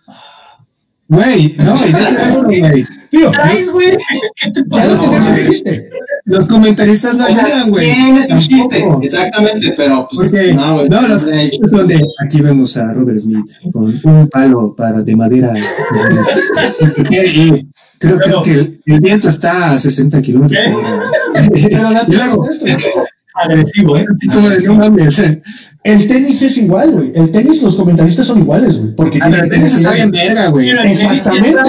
güey, 1.09 1.55
no, 1.59 1.75
y 1.87 1.91
eso, 2.29 2.43
güey. 2.45 2.85
Tío, 3.11 3.31
traes, 3.31 3.71
güey. 3.71 3.97
¿Qué 4.37 4.51
te 4.51 4.63
ya 4.69 4.85
lo 4.87 4.97
pasa? 4.99 5.35
tenemos. 5.35 5.63
Los 6.27 6.47
comentaristas 6.47 7.15
no 7.15 7.25
ayudan, 7.27 7.71
güey. 7.71 7.93
Chiste, 8.41 8.57
Tampoco. 8.81 9.03
exactamente, 9.03 9.75
pero 9.77 10.09
pues 10.11 10.31
Porque, 10.31 10.55
no, 10.55 10.75
güey. 10.77 10.89
no, 10.89 11.03
los 11.07 11.29
es 11.29 11.71
donde 11.71 12.01
aquí 12.25 12.41
vemos 12.41 12.75
a 12.79 12.93
Robert 12.95 13.21
Smith 13.21 13.45
con 13.73 14.01
un 14.03 14.29
palo 14.29 14.75
para 14.75 15.03
de 15.03 15.17
madera. 15.17 15.53
y 17.11 17.67
creo, 17.99 18.19
creo 18.19 18.43
que 18.43 18.53
el, 18.53 18.81
el 18.87 19.01
viento 19.01 19.29
está 19.29 19.73
a 19.73 19.79
60 19.79 20.23
kilómetros. 20.23 20.59
Pero 21.53 21.91
Y 22.09 22.13
luego, 22.15 22.49
de. 22.63 22.77
Agresivo, 23.35 23.97
¿eh? 23.97 24.07
no 24.65 24.75
mames. 24.77 25.21
El 25.83 26.07
tenis 26.07 26.41
es 26.41 26.57
igual, 26.59 26.93
güey. 26.93 27.13
El 27.15 27.31
tenis, 27.33 27.61
los 27.63 27.75
comentaristas 27.77 28.27
son 28.29 28.39
iguales, 28.39 28.79
güey. 28.79 28.95
Porque 28.95 29.19
Ah, 29.21 29.29
el 29.29 29.51
tenis 29.51 29.73
está 29.75 29.93
bien 29.93 30.11
tienen- 30.13 30.35
verga, 30.35 30.49
güey. 30.51 30.71
Exactamente, 30.71 31.63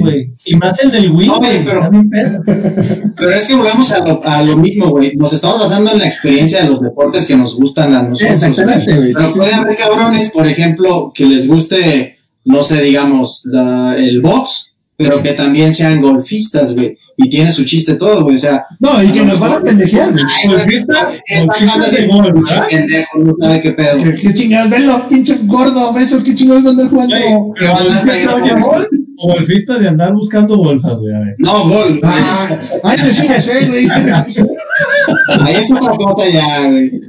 güey. 0.00 0.30
Y 0.44 0.56
más 0.56 0.78
el 0.80 0.90
del 0.90 1.10
Wii, 1.10 1.26
No, 1.26 1.38
güey, 1.38 1.64
pero- 1.64 3.30
es 3.30 3.46
que 3.48 3.54
volvemos 3.54 3.90
a 3.90 4.06
lo, 4.06 4.24
a 4.24 4.42
lo 4.42 4.56
mismo, 4.58 4.90
güey. 4.90 5.16
Nos 5.16 5.32
estamos 5.32 5.60
basando 5.60 5.92
en 5.92 5.98
la 5.98 6.06
experiencia 6.08 6.62
de 6.62 6.68
los 6.68 6.80
deportes 6.80 7.26
que 7.26 7.36
nos 7.36 7.56
gustan 7.56 7.94
a 7.94 8.02
nosotros. 8.02 8.34
Exactamente, 8.34 8.96
güey. 8.96 9.12
Pero 9.12 9.32
puede 9.32 9.50
sí. 9.50 9.54
haber 9.56 9.76
cabrones, 9.76 10.30
por 10.30 10.46
ejemplo, 10.46 11.12
que 11.14 11.24
les 11.26 11.48
guste, 11.48 12.18
no 12.44 12.62
sé, 12.62 12.82
digamos, 12.82 13.42
la- 13.46 13.96
el 13.96 14.20
box, 14.20 14.72
pero 14.96 15.22
que 15.22 15.32
también 15.32 15.72
sean 15.74 16.00
golfistas, 16.00 16.74
güey. 16.74 16.96
Y 17.16 17.30
tiene 17.30 17.50
su 17.52 17.64
chiste 17.64 17.94
todo, 17.94 18.22
güey. 18.24 18.36
O 18.36 18.38
sea, 18.38 18.66
No, 18.80 19.02
y 19.02 19.12
que 19.12 19.24
nos 19.24 19.38
van 19.38 19.52
a 19.52 19.60
pendejear, 19.60 20.10
güey. 20.12 20.24
ay, 20.26 20.48
Golfista, 20.48 21.12
es 21.26 21.46
golfista 21.46 21.78
bastante 21.78 22.00
de 22.00 22.06
gol, 22.08 22.32
pinche 22.34 22.54
¿verdad? 22.54 22.68
pendejo, 22.70 23.18
no 23.18 23.34
sabe 23.40 23.60
qué 23.62 23.70
pedo. 23.72 24.02
¿Qué, 24.02 24.14
qué 24.14 24.34
chingados? 24.34 24.70
Venlo, 24.70 25.08
pinche 25.08 25.38
gordo, 25.44 25.92
beso, 25.92 26.22
qué 26.24 26.34
chingados 26.34 26.62
van 26.64 26.68
a 26.78 26.82
andar 26.82 26.88
jugando. 26.88 27.54
Que 27.54 27.64
van 27.66 27.76
a 27.76 27.82
golfista 27.84 28.18
estar 28.18 28.88
o 29.16 29.28
golfista 29.32 29.78
de 29.78 29.88
andar 29.88 30.12
buscando 30.12 30.56
golfas, 30.56 30.98
güey. 30.98 31.14
A 31.14 31.20
ver. 31.20 31.34
No, 31.38 31.68
gol. 31.68 32.00
Ah, 32.02 32.58
ahí 32.82 32.98
se 32.98 33.12
sigue 33.12 33.36
ese, 33.36 33.64
güey. 33.66 33.88
Ahí 33.88 35.54
es 35.56 35.70
otra 35.70 35.94
cosa 35.96 36.28
ya, 36.28 36.68
güey. 36.70 37.00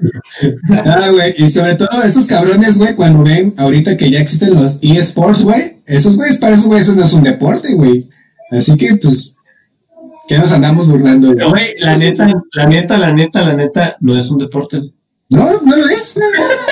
Ah, 0.70 1.10
güey, 1.12 1.34
y 1.38 1.48
sobre 1.50 1.76
todo 1.76 2.04
esos 2.04 2.26
cabrones, 2.26 2.78
güey, 2.78 2.96
cuando 2.96 3.24
ven 3.24 3.54
ahorita 3.58 3.98
que 3.98 4.10
ya 4.12 4.20
existen 4.20 4.54
los 4.54 4.78
eSports, 4.82 5.44
güey, 5.44 5.78
esos 5.86 6.16
güeyes, 6.18 6.38
para 6.38 6.54
esos 6.54 6.66
güeyes 6.66 6.88
eso 6.88 6.96
no 6.98 7.04
es 7.06 7.14
un 7.14 7.24
deporte, 7.24 7.74
güey. 7.74 8.08
Así 8.52 8.76
que, 8.78 8.96
pues, 8.98 9.35
¿qué 10.28 10.38
nos 10.38 10.52
andamos 10.52 10.88
burlando, 10.90 11.34
güey, 11.50 11.76
la 11.80 11.98
neta, 11.98 12.28
la 12.54 12.66
neta, 12.68 12.98
la 12.98 13.12
neta, 13.14 13.42
la 13.44 13.54
neta, 13.54 13.96
no 14.00 14.18
es 14.18 14.30
un 14.30 14.38
deporte. 14.40 14.78
güey. 14.80 14.94
No, 15.30 15.60
no 15.62 15.76
lo 15.76 15.88
es, 15.88 16.14
güey. 16.14 16.28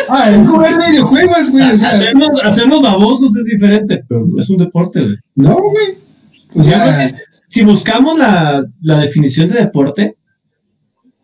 Ah, 0.09 0.29
Es 0.29 0.35
el 0.37 0.45
jugar 0.47 0.73
videojuegos, 0.89 1.51
güey, 1.51 1.71
o 1.71 1.77
sea, 1.77 1.89
Hacernos, 1.89 2.29
hacernos 2.43 2.81
babosos 2.81 3.35
es 3.35 3.45
diferente, 3.45 4.03
pero 4.07 4.25
no 4.27 4.41
es 4.41 4.49
un 4.49 4.57
deporte, 4.57 4.99
güey. 5.01 5.15
no, 5.35 5.55
güey. 5.61 5.97
O 6.55 6.61
sea, 6.63 7.09
si 7.49 7.63
buscamos 7.63 8.17
la, 8.17 8.63
la 8.81 8.99
definición 8.99 9.49
de 9.49 9.59
deporte, 9.61 10.17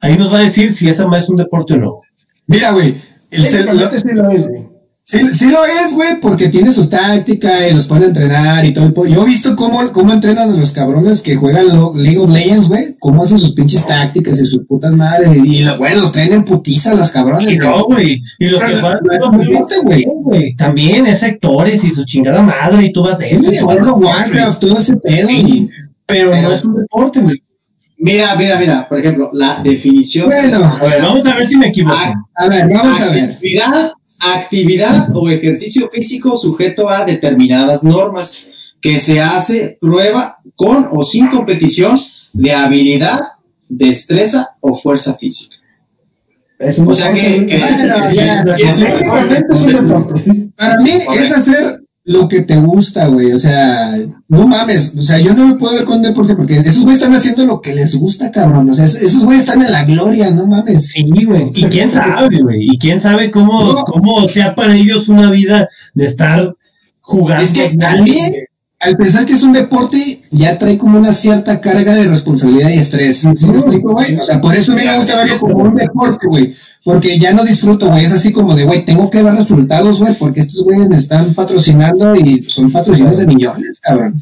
ahí 0.01 0.17
nos 0.17 0.33
va 0.33 0.39
a 0.39 0.43
decir 0.43 0.73
si 0.73 0.89
esa 0.89 1.05
más 1.07 1.23
es 1.25 1.29
un 1.29 1.35
deporte 1.37 1.73
o 1.75 1.77
no. 1.77 2.01
mira, 2.47 2.71
güey, 2.71 2.95
el 3.29 3.45
cel- 3.45 3.65
lo- 3.65 3.89
Técnicamente 3.89 3.99
sí 3.99 4.15
lo 4.15 4.29
es, 4.31 4.47
güey. 4.47 4.67
Sí, 5.11 5.19
sí 5.33 5.49
lo 5.49 5.65
es, 5.65 5.93
güey, 5.95 6.19
porque 6.21 6.49
tiene 6.49 6.71
su 6.71 6.87
táctica 6.87 7.67
y 7.67 7.73
los 7.73 7.87
pone 7.87 8.05
a 8.05 8.07
entrenar 8.09 8.63
y 8.63 8.73
todo 8.73 8.85
el 8.85 8.93
po- 8.93 9.07
Yo 9.07 9.23
he 9.23 9.25
visto 9.25 9.55
cómo, 9.55 9.91
cómo 9.91 10.13
entrenan 10.13 10.51
a 10.51 10.55
los 10.55 10.71
cabrones 10.71 11.23
que 11.23 11.35
juegan 11.35 11.67
lo- 11.69 11.93
League 11.95 12.19
of 12.19 12.29
Legends, 12.29 12.67
güey, 12.67 12.95
cómo 12.99 13.23
hacen 13.23 13.39
sus 13.39 13.53
pinches 13.53 13.87
tácticas 13.87 14.39
y 14.39 14.45
sus 14.45 14.65
putas 14.67 14.91
madres. 14.93 15.35
Y, 15.43 15.63
lo, 15.63 15.77
güey, 15.79 15.95
los 15.95 16.11
traen 16.11 16.33
en 16.33 16.45
putiza 16.45 16.93
los 16.93 17.09
cabrones, 17.09 17.53
Y 17.53 17.57
no, 17.57 17.85
güey. 17.85 18.21
Y 18.37 18.45
los 18.49 18.63
que 18.63 18.75
juegan 18.75 18.99
no 19.03 19.11
es 19.11 19.19
son 19.19 19.31
un 19.31 19.37
muy 19.37 19.45
deporte, 19.47 19.75
güey. 19.81 20.55
También 20.55 21.07
es 21.07 21.19
sectores 21.21 21.83
y 21.83 21.91
su 21.91 22.05
chingada 22.05 22.43
madre 22.43 22.85
y 22.85 22.93
tú 22.93 23.01
vas 23.01 23.17
de 23.17 23.33
esto. 23.33 23.51
y 23.51 23.55
Sí, 23.55 23.65
de- 23.65 23.91
Warcraft, 23.91 24.59
todo 24.59 24.77
ese 24.77 24.95
pedo. 24.97 25.27
Y, 25.31 25.69
Pero 26.05 26.29
no 26.29 26.35
Pero- 26.35 26.53
es 26.53 26.63
un 26.65 26.75
deporte, 26.75 27.19
güey. 27.21 27.41
Mira, 27.97 28.35
mira, 28.35 28.57
mira, 28.59 28.87
por 28.87 28.99
ejemplo, 28.99 29.29
la 29.33 29.61
definición. 29.63 30.27
Bueno, 30.27 30.65
A 30.79 30.85
ver, 30.85 31.01
vamos 31.01 31.25
a 31.25 31.35
ver 31.35 31.47
si 31.47 31.57
me 31.57 31.67
equivoco. 31.67 31.97
a 32.35 32.47
ver, 32.47 32.69
vamos 32.71 33.01
a 33.01 33.09
ver. 33.09 33.23
Actividad, 33.31 33.91
actividad 34.19 35.15
o 35.15 35.29
ejercicio 35.29 35.89
físico 35.89 36.37
sujeto 36.37 36.89
a 36.89 37.05
determinadas 37.05 37.83
normas 37.83 38.37
que 38.81 38.99
se 38.99 39.21
hace 39.21 39.77
prueba 39.79 40.39
con 40.55 40.87
o 40.91 41.03
sin 41.03 41.27
competición 41.27 41.97
de 42.33 42.53
habilidad, 42.53 43.19
destreza 43.67 44.55
o 44.59 44.77
fuerza 44.77 45.15
física. 45.15 45.55
Es 46.57 46.79
O 46.79 46.93
sea 46.93 47.13
que-. 47.13 47.47
Para 50.55 50.77
mí 50.79 50.91
es 50.91 51.31
hacer 51.31 51.81
lo 52.11 52.27
que 52.27 52.41
te 52.41 52.55
gusta, 52.57 53.05
güey. 53.07 53.31
O 53.33 53.37
sea, 53.39 53.95
no 54.27 54.47
mames. 54.47 54.95
O 54.97 55.03
sea, 55.03 55.19
yo 55.19 55.35
no 55.35 55.45
me 55.47 55.53
puedo 55.55 55.75
ver 55.75 55.85
con 55.85 56.01
deporte 56.01 56.35
porque 56.35 56.57
esos 56.57 56.81
güeyes 56.83 56.99
están 57.01 57.13
haciendo 57.15 57.45
lo 57.45 57.61
que 57.61 57.75
les 57.75 57.95
gusta, 57.95 58.31
cabrón. 58.31 58.67
O 58.69 58.73
sea, 58.73 58.85
es- 58.85 58.95
esos 59.01 59.23
güeyes 59.25 59.43
están 59.43 59.61
en 59.61 59.71
la 59.71 59.83
gloria, 59.85 60.31
no 60.31 60.47
mames. 60.47 60.87
Sí, 60.89 61.03
güey. 61.23 61.51
Y 61.53 61.65
quién 61.65 61.91
sabe, 61.91 62.39
güey. 62.41 62.65
Y 62.71 62.79
quién 62.79 62.99
sabe 62.99 63.29
cómo, 63.29 63.73
No. 63.73 63.83
cómo 63.85 64.27
sea 64.27 64.55
para 64.55 64.75
ellos 64.75 65.07
una 65.07 65.29
vida 65.29 65.69
de 65.93 66.05
estar 66.07 66.55
jugando. 66.99 67.43
Es 67.43 67.51
que 67.51 67.75
güey. 67.75 68.33
Al 68.79 68.95
pensar 68.95 69.25
que 69.25 69.33
es 69.33 69.43
un 69.43 69.51
deporte, 69.51 70.23
ya 70.31 70.57
trae 70.57 70.77
como 70.77 70.97
una 70.97 71.11
cierta 71.11 71.59
carga 71.59 71.95
de 71.95 72.05
responsabilidad 72.05 72.69
y 72.69 72.77
estrés. 72.77 73.17
¿Sí 73.17 73.27
me 73.27 73.57
explico, 73.57 73.91
güey? 73.91 74.15
O 74.15 74.23
sea, 74.23 74.39
por 74.39 74.55
eso 74.55 74.73
me 74.73 74.97
gusta 74.97 75.17
verlo 75.17 75.37
como 75.37 75.63
un 75.63 75.75
deporte, 75.75 76.27
güey. 76.27 76.55
Porque 76.83 77.19
ya 77.19 77.33
no 77.33 77.43
disfruto, 77.43 77.89
güey. 77.89 78.05
Es 78.05 78.13
así 78.13 78.31
como 78.31 78.55
de, 78.55 78.63
güey, 78.63 78.85
tengo 78.85 79.09
que 79.09 79.21
dar 79.21 79.35
resultados, 79.35 79.99
güey, 79.99 80.13
porque 80.15 80.41
estos 80.41 80.63
güeyes 80.63 80.87
me 80.87 80.95
están 80.95 81.33
patrocinando 81.33 82.15
y 82.15 82.43
son 82.43 82.71
patrocinios 82.71 83.17
de 83.17 83.27
millones, 83.27 83.79
cabrón. 83.81 84.21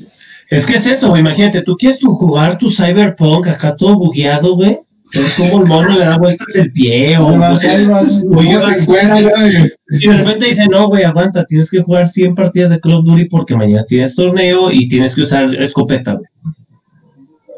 Es 0.50 0.66
que 0.66 0.78
es 0.78 0.88
eso, 0.88 1.10
güey. 1.10 1.22
Imagínate, 1.22 1.62
tú 1.62 1.76
quieres 1.76 2.00
jugar 2.02 2.58
tu 2.58 2.70
Cyberpunk 2.70 3.48
acá 3.48 3.76
todo 3.76 3.96
bugueado, 3.96 4.56
güey. 4.56 4.80
Es 5.14 5.34
como 5.36 5.62
el 5.62 5.68
mono 5.68 5.90
le 5.98 6.06
da 6.06 6.18
vueltas 6.18 6.56
el 6.56 6.72
pie 6.72 7.18
o 7.18 7.32
no. 7.38 7.56
O 7.56 7.60
yo- 7.60 8.30
¿Cómo 8.30 8.60
se 8.60 8.80
encuentra, 8.80 9.22
güey? 9.22 9.72
y 9.90 10.08
de 10.08 10.18
repente 10.18 10.46
dice, 10.48 10.68
no, 10.68 10.88
güey, 10.90 11.04
aguanta, 11.04 11.46
tienes 11.46 11.70
que 11.70 11.82
jugar 11.82 12.10
100 12.10 12.36
partidas 12.36 12.70
de 12.72 12.76
of 12.84 13.06
Duty 13.06 13.26
porque 13.26 13.56
mañana 13.56 13.86
tienes 13.88 14.16
torneo 14.16 14.72
y 14.72 14.88
tienes 14.88 15.16
que 15.16 15.22
usar 15.22 15.54
escopeta, 15.56 16.16
güey. 16.16 16.28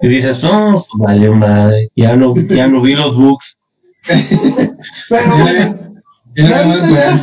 Y 0.02 0.08
dices, 0.08 0.42
no, 0.44 0.74
pues 0.74 0.86
vale 0.98 1.30
madre, 1.32 1.90
ya 1.96 2.16
no, 2.16 2.34
ya 2.36 2.68
no 2.68 2.82
vi 2.82 2.94
los 2.94 3.16
bugs. 3.18 3.58
Pero 5.10 5.22
Era 6.36 6.64
muy 6.66 6.78
bueno. 6.80 7.22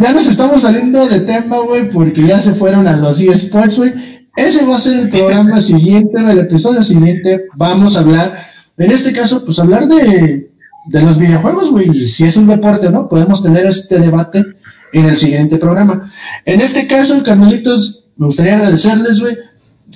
ya 0.00 0.12
nos 0.12 0.26
estamos 0.26 0.62
saliendo 0.62 1.06
de 1.08 1.20
tema, 1.20 1.58
güey, 1.58 1.90
porque 1.90 2.22
ya 2.22 2.40
se 2.40 2.54
fueron 2.54 2.86
a 2.88 2.96
los 2.96 3.20
eSports, 3.20 3.78
güey. 3.78 3.92
Ese 4.36 4.64
va 4.64 4.76
a 4.76 4.78
ser 4.78 4.96
el 5.02 5.08
programa 5.10 5.60
siguiente, 5.60 6.18
el 6.20 6.38
episodio 6.38 6.82
siguiente. 6.82 7.44
Vamos 7.56 7.96
a 7.96 8.00
hablar, 8.00 8.38
en 8.76 8.90
este 8.90 9.12
caso, 9.12 9.44
pues 9.44 9.58
hablar 9.58 9.86
de, 9.86 10.50
de 10.86 11.02
los 11.02 11.18
videojuegos, 11.18 11.70
güey. 11.70 12.06
Si 12.06 12.24
es 12.24 12.36
un 12.36 12.46
deporte 12.46 12.90
no, 12.90 13.08
podemos 13.08 13.42
tener 13.42 13.66
este 13.66 13.98
debate 13.98 14.44
en 14.92 15.06
el 15.06 15.16
siguiente 15.16 15.56
programa. 15.56 16.10
En 16.44 16.60
este 16.60 16.86
caso, 16.86 17.22
carnalitos, 17.22 18.06
me 18.16 18.26
gustaría 18.26 18.56
agradecerles, 18.56 19.20
güey, 19.20 19.36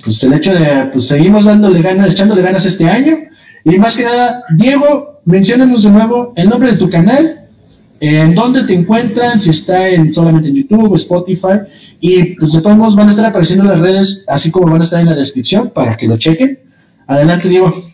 pues 0.03 0.23
el 0.23 0.33
hecho 0.33 0.53
de, 0.53 0.89
pues 0.91 1.07
seguimos 1.07 1.45
dándole 1.45 1.81
ganas, 1.81 2.11
echándole 2.11 2.41
ganas 2.41 2.65
este 2.65 2.87
año. 2.87 3.17
Y 3.63 3.77
más 3.77 3.95
que 3.95 4.03
nada, 4.03 4.43
Diego, 4.57 5.21
menciónanos 5.25 5.83
de 5.83 5.89
nuevo 5.89 6.33
el 6.35 6.49
nombre 6.49 6.71
de 6.71 6.77
tu 6.77 6.89
canal, 6.89 7.47
en 7.99 8.33
dónde 8.33 8.63
te 8.63 8.73
encuentran, 8.73 9.39
si 9.39 9.49
está 9.49 9.89
en 9.89 10.13
solamente 10.13 10.47
en 10.47 10.55
YouTube, 10.55 10.95
Spotify, 10.95 11.59
y 11.99 12.35
pues 12.35 12.53
de 12.53 12.61
todos 12.61 12.77
modos 12.77 12.95
van 12.95 13.07
a 13.07 13.11
estar 13.11 13.25
apareciendo 13.25 13.65
en 13.65 13.71
las 13.71 13.79
redes, 13.79 14.23
así 14.27 14.51
como 14.51 14.71
van 14.71 14.81
a 14.81 14.85
estar 14.85 15.01
en 15.01 15.07
la 15.07 15.15
descripción 15.15 15.69
para 15.69 15.97
que 15.97 16.07
lo 16.07 16.17
chequen. 16.17 16.59
Adelante, 17.07 17.49
Diego. 17.49 17.88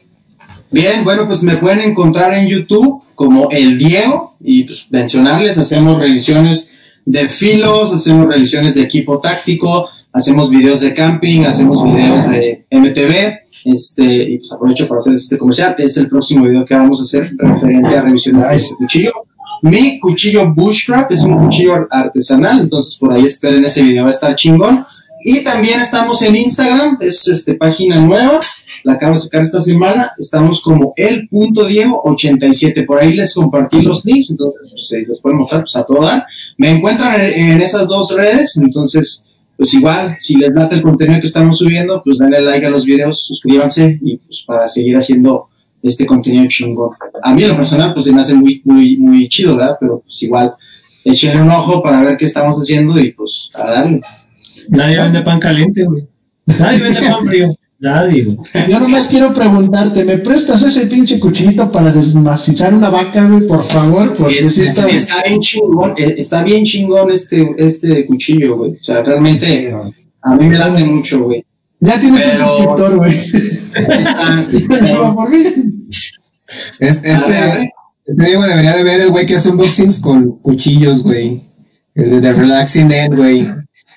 Bien, 0.72 1.04
bueno, 1.04 1.28
pues 1.28 1.44
me 1.44 1.58
pueden 1.58 1.82
encontrar 1.82 2.34
en 2.34 2.48
YouTube 2.48 3.04
como 3.16 3.50
El 3.52 3.78
Diego 3.78 4.36
y 4.42 4.64
pues 4.64 4.86
mencionarles, 4.90 5.58
hacemos 5.58 6.00
revisiones 6.00 6.72
de 7.06 7.30
filos, 7.30 7.94
hacemos 7.94 8.28
revisiones 8.28 8.76
de 8.76 8.82
equipo 8.82 9.20
táctico, 9.20 9.88
hacemos 10.12 10.50
videos 10.50 10.82
de 10.82 10.94
camping, 10.94 11.44
hacemos 11.46 11.84
videos 11.84 12.30
de 12.30 12.66
MTV, 12.72 13.40
este, 13.66 14.04
y 14.32 14.38
pues 14.40 14.52
aprovecho 14.52 14.88
para 14.88 15.00
hacer 15.00 15.14
este 15.14 15.38
comercial, 15.38 15.76
es 15.78 15.98
el 15.98 16.10
próximo 16.10 16.46
video 16.46 16.66
que 16.66 16.76
vamos 16.76 17.00
a 17.00 17.04
hacer 17.04 17.32
referente 17.38 17.96
a 17.96 18.02
revisiones 18.02 18.50
de 18.50 18.56
este 18.56 18.76
cuchillo. 18.76 19.12
Mi 19.62 20.00
cuchillo 20.00 20.54
Bushcraft 20.54 21.12
es 21.12 21.22
un 21.22 21.38
cuchillo 21.38 21.76
ar- 21.76 21.88
artesanal, 21.90 22.60
entonces 22.60 22.98
por 23.00 23.14
ahí 23.14 23.24
esperen 23.26 23.64
ese 23.66 23.82
video, 23.82 24.04
va 24.04 24.10
a 24.10 24.14
estar 24.14 24.36
chingón. 24.36 24.86
Y 25.24 25.44
también 25.44 25.82
estamos 25.82 26.22
en 26.22 26.36
Instagram, 26.36 26.98
es 27.02 27.28
este 27.28 27.56
página 27.56 28.00
nueva, 28.00 28.40
la 28.86 28.94
acabo 28.94 29.16
de 29.16 29.20
sacar 29.20 29.42
esta 29.42 29.60
semana, 29.60 30.12
estamos 30.20 30.62
como 30.62 30.94
el 30.96 31.28
punto 31.28 31.66
Diego 31.66 32.02
87, 32.06 32.84
por 32.84 33.00
ahí 33.00 33.14
les 33.14 33.34
compartí 33.34 33.82
los 33.82 34.06
links, 34.06 34.30
entonces 34.30 34.62
pues, 34.72 34.88
se 34.88 35.02
los 35.02 35.20
pueden 35.20 35.40
mostrar 35.40 35.62
pues, 35.62 35.76
a 35.76 35.84
todo. 35.84 36.08
Me 36.58 36.70
encuentran 36.70 37.20
en, 37.20 37.50
en 37.50 37.62
esas 37.62 37.88
dos 37.88 38.16
redes, 38.16 38.56
entonces 38.58 39.26
pues 39.58 39.74
igual, 39.74 40.18
si 40.20 40.36
les 40.36 40.54
late 40.54 40.76
el 40.76 40.84
contenido 40.84 41.20
que 41.20 41.28
estamos 41.28 41.58
subiendo, 41.58 42.04
pues 42.04 42.20
denle 42.20 42.42
like 42.42 42.66
a 42.66 42.70
los 42.70 42.86
videos, 42.86 43.26
suscríbanse 43.26 43.98
y 44.04 44.18
pues 44.18 44.44
para 44.46 44.68
seguir 44.68 44.96
haciendo 44.98 45.50
este 45.82 46.06
contenido 46.06 46.46
chingón. 46.48 46.92
A 47.24 47.34
mí 47.34 47.42
en 47.44 47.50
lo 47.50 47.58
personal 47.58 47.92
pues 47.92 48.06
se 48.06 48.14
me 48.14 48.22
hace 48.22 48.36
muy, 48.36 48.62
muy, 48.66 48.98
muy 48.98 49.28
chido, 49.30 49.56
¿verdad? 49.56 49.78
Pero 49.80 50.02
pues 50.02 50.22
igual, 50.22 50.54
échenle 51.04 51.42
un 51.42 51.50
ojo 51.50 51.82
para 51.82 52.02
ver 52.04 52.18
qué 52.18 52.26
estamos 52.26 52.62
haciendo 52.62 53.00
y 53.00 53.14
pues 53.14 53.50
a 53.56 53.64
darle. 53.64 54.02
Nadie 54.70 54.98
vende 54.98 55.22
pan 55.22 55.40
caliente, 55.40 55.86
güey. 55.86 56.08
Nadie 56.60 56.80
vende 56.82 57.02
pan 57.02 57.26
frío. 57.26 57.56
Nadie, 57.86 58.24
güey. 58.24 58.38
Yo 58.70 58.80
nomás 58.80 59.08
quiero 59.08 59.32
preguntarte, 59.34 60.04
¿me 60.04 60.18
prestas 60.18 60.64
ese 60.64 60.88
pinche 60.88 61.20
cuchillito 61.20 61.72
para 61.72 61.92
desmacizar 61.92 62.74
una 62.74 62.90
vaca, 62.90 63.28
güey, 63.30 63.48
por 63.48 63.64
favor? 63.64 64.16
Porque 64.16 64.40
Es- 64.40 64.56
sí 64.56 64.62
está... 64.64 64.88
está 64.88 65.22
bien 65.28 65.40
chingón, 65.40 65.94
eh, 65.98 66.16
está 66.18 66.44
bien 66.44 66.66
chingón 66.66 67.12
este, 67.12 67.48
este 67.58 68.06
cuchillo, 68.08 68.58
güey. 68.58 68.72
O 68.72 68.84
sea, 68.84 69.04
realmente 69.04 69.72
a 70.24 70.36
mí 70.36 70.48
me 70.48 70.58
late 70.58 70.84
mucho, 70.84 71.24
güey. 71.26 71.46
Ya 71.80 72.00
tienes 72.00 72.24
Pero- 72.24 72.44
un 72.44 72.50
suscriptor, 72.50 72.96
güey. 72.98 73.14
Es- 76.80 77.02
Este, 77.04 77.72
este 78.06 78.26
Diego 78.26 78.44
debería 78.44 78.76
de 78.78 78.84
ver 78.84 79.02
el 79.02 79.10
güey 79.10 79.26
que 79.26 79.36
hace 79.36 79.50
unboxings 79.50 80.00
con 80.00 80.40
cuchillos, 80.40 81.04
güey. 81.04 81.44
El 81.94 82.10
de 82.12 82.22
The 82.22 82.34
Relaxing 82.34 82.92
End, 82.92 83.16
güey. 83.16 83.48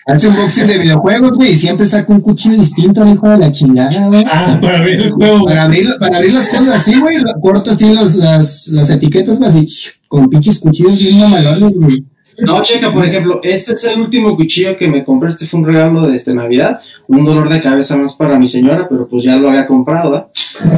Hace 0.09 0.27
unboxing 0.29 0.67
de 0.67 0.79
videojuegos, 0.79 1.33
güey, 1.33 1.53
y 1.53 1.57
siempre 1.57 1.87
saca 1.87 2.13
un 2.13 2.21
cuchillo 2.21 2.57
distinto 2.57 3.03
al 3.03 3.13
hijo 3.13 3.29
de 3.29 3.39
la 3.39 3.51
chingada, 3.53 4.07
güey. 4.09 4.25
Ah, 4.27 4.59
para 4.61 4.79
abrir 4.79 5.01
el 5.03 5.11
juego, 5.13 5.41
güey. 5.41 5.47
Para 5.55 5.63
abrir, 5.65 5.89
para 6.01 6.17
abrir 6.17 6.33
las 6.33 6.49
cosas 6.49 6.69
así, 6.69 6.99
güey, 6.99 7.19
lo- 7.19 7.35
cortas 7.43 7.77
así 7.77 7.93
las, 7.93 8.15
las, 8.15 8.69
las 8.69 8.89
etiquetas, 8.91 9.39
güey, 9.39 9.51
así, 9.51 9.67
con 10.09 10.29
pinches 10.31 10.59
cuchillos 10.59 10.99
bien 10.99 11.21
mamalones, 11.21 11.73
güey. 11.77 12.05
No, 12.39 12.63
checa, 12.63 12.93
por 12.95 13.05
ejemplo, 13.05 13.41
este 13.43 13.75
es 13.75 13.85
el 13.85 14.01
último 14.01 14.35
cuchillo 14.37 14.77
que 14.77 14.87
me 14.89 15.05
compré. 15.05 15.31
Este 15.31 15.47
fue 15.47 15.59
un 15.61 15.67
regalo 15.67 16.07
de 16.09 16.17
este 16.17 16.33
Navidad. 16.35 16.81
Un 17.09 17.25
dolor 17.25 17.49
de 17.49 17.61
cabeza 17.61 17.97
más 17.97 18.15
para 18.15 18.39
mi 18.39 18.47
señora, 18.47 18.87
pero 18.89 19.09
pues 19.09 19.25
ya 19.25 19.37
lo 19.37 19.49
había 19.49 19.67
comprado, 19.67 20.11
¿verdad? 20.13 20.29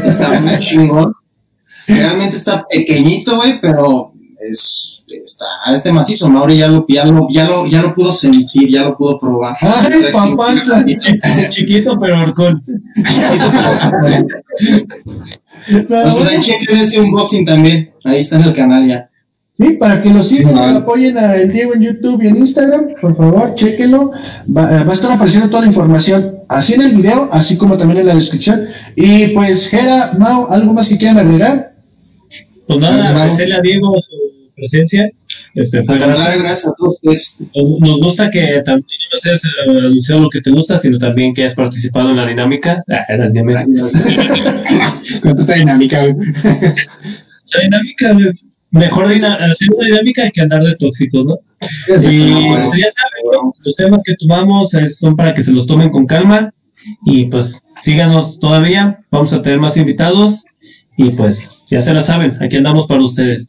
Está 0.07 0.41
muy 0.41 0.59
chingón. 0.59 1.13
Realmente 1.87 2.37
está 2.39 2.65
pequeñito, 2.67 3.37
güey, 3.37 3.61
pero 3.61 4.13
es, 4.41 5.03
está, 5.07 5.47
es 5.75 5.83
de 5.83 5.93
macizo. 5.93 6.29
Ya 6.49 6.69
lo, 6.69 6.87
ya, 6.89 7.05
lo, 7.05 7.27
ya, 7.31 7.45
lo, 7.45 7.67
ya 7.67 7.83
lo 7.83 7.95
pudo 7.95 8.13
sentir, 8.13 8.71
ya 8.71 8.85
lo 8.85 8.97
pudo 8.97 9.19
probar. 9.19 9.57
Ay, 9.61 10.13
papantla. 10.13 10.85
Chiquito, 11.51 11.99
pero 11.99 12.21
horcón. 12.21 12.63
Pues, 15.67 16.15
pues 16.15 16.27
ahí 16.27 16.41
chequen 16.41 16.79
ese 16.79 16.99
unboxing 16.99 17.45
también. 17.45 17.91
Ahí 18.03 18.21
está 18.21 18.37
en 18.37 18.45
el 18.45 18.55
canal 18.55 18.89
ya. 18.89 19.11
Sí, 19.61 19.75
para 19.75 20.01
que 20.01 20.09
lo 20.09 20.23
sigan, 20.23 20.57
y 20.57 20.77
apoyen 20.77 21.19
a 21.19 21.37
El 21.37 21.53
Diego 21.53 21.75
en 21.75 21.83
YouTube 21.83 22.23
y 22.23 22.29
en 22.29 22.37
Instagram, 22.39 22.95
por 22.99 23.15
favor, 23.15 23.55
chéquenlo. 23.55 24.11
Va, 24.57 24.75
eh, 24.75 24.85
va 24.85 24.91
a 24.91 24.95
estar 24.95 25.13
apareciendo 25.13 25.51
toda 25.51 25.61
la 25.61 25.69
información, 25.69 26.37
así 26.49 26.75
en 26.75 26.81
el 26.81 26.93
video, 26.93 27.29
así 27.31 27.59
como 27.59 27.77
también 27.77 28.01
en 28.01 28.07
la 28.07 28.15
descripción. 28.15 28.65
Y 28.97 29.29
pues, 29.29 29.69
Jera, 29.69 30.15
Mau, 30.19 30.47
¿algo 30.49 30.73
más 30.73 30.89
que 30.89 30.97
quieran 30.97 31.19
agregar? 31.19 31.70
Pues 32.79 32.81
nada, 32.81 33.09
agradecerle 33.09 33.55
a 33.57 33.61
Diego 33.61 33.95
su 34.01 34.17
presencia. 34.55 35.11
Este, 35.55 35.83
fue 35.85 35.99
contrario, 35.99 36.43
gracias 36.43 36.67
a 36.69 36.75
todos 36.77 36.97
ustedes. 37.03 37.35
Nos 37.81 38.01
gusta 38.01 38.31
que 38.31 38.63
tanto 38.65 38.87
no 39.13 39.19
seas 39.19 39.43
eh, 39.45 39.79
anunciado 39.79 40.21
lo 40.23 40.29
que 40.29 40.41
te 40.41 40.51
gusta, 40.51 40.79
sino 40.79 40.99
también 40.99 41.35
que 41.35 41.43
hayas 41.43 41.55
participado 41.55 42.11
en 42.11 42.17
la 42.17 42.27
dinámica. 42.27 42.85
Ah, 42.89 43.05
en 43.09 43.21
la 43.21 43.29
dinámica. 43.29 43.65
Con 45.23 45.37
tanta 45.37 45.55
dinámica, 45.55 46.01
güey. 46.07 46.15
La 47.55 47.61
dinámica, 47.63 48.13
güey. 48.13 48.31
Mejor 48.73 49.07
hacer 49.07 49.69
una 49.75 49.87
dinámica 49.87 50.31
que 50.31 50.41
andar 50.43 50.63
de 50.63 50.77
tóxicos, 50.77 51.25
¿no? 51.27 51.39
Y 51.61 51.93
Exacto, 51.93 52.69
pues, 52.69 52.81
ya 52.81 52.89
saben, 52.91 53.25
¿no? 53.33 53.53
los 53.65 53.75
temas 53.75 54.01
que 54.05 54.15
tomamos 54.15 54.73
es- 54.75 54.99
son 54.99 55.17
para 55.17 55.35
que 55.35 55.43
se 55.43 55.51
los 55.51 55.67
tomen 55.67 55.91
con 55.91 56.07
calma. 56.07 56.55
Y 57.05 57.25
pues 57.27 57.61
síganos 57.81 58.39
todavía. 58.39 59.01
Vamos 59.11 59.33
a 59.33 59.43
tener 59.43 59.59
más 59.59 59.77
invitados. 59.77 60.45
Y 60.97 61.11
pues 61.11 61.60
ya 61.71 61.81
se 61.81 61.93
la 61.95 62.03
saben, 62.03 62.37
aquí 62.41 62.57
andamos 62.57 62.87
para 62.87 63.03
ustedes. 63.03 63.49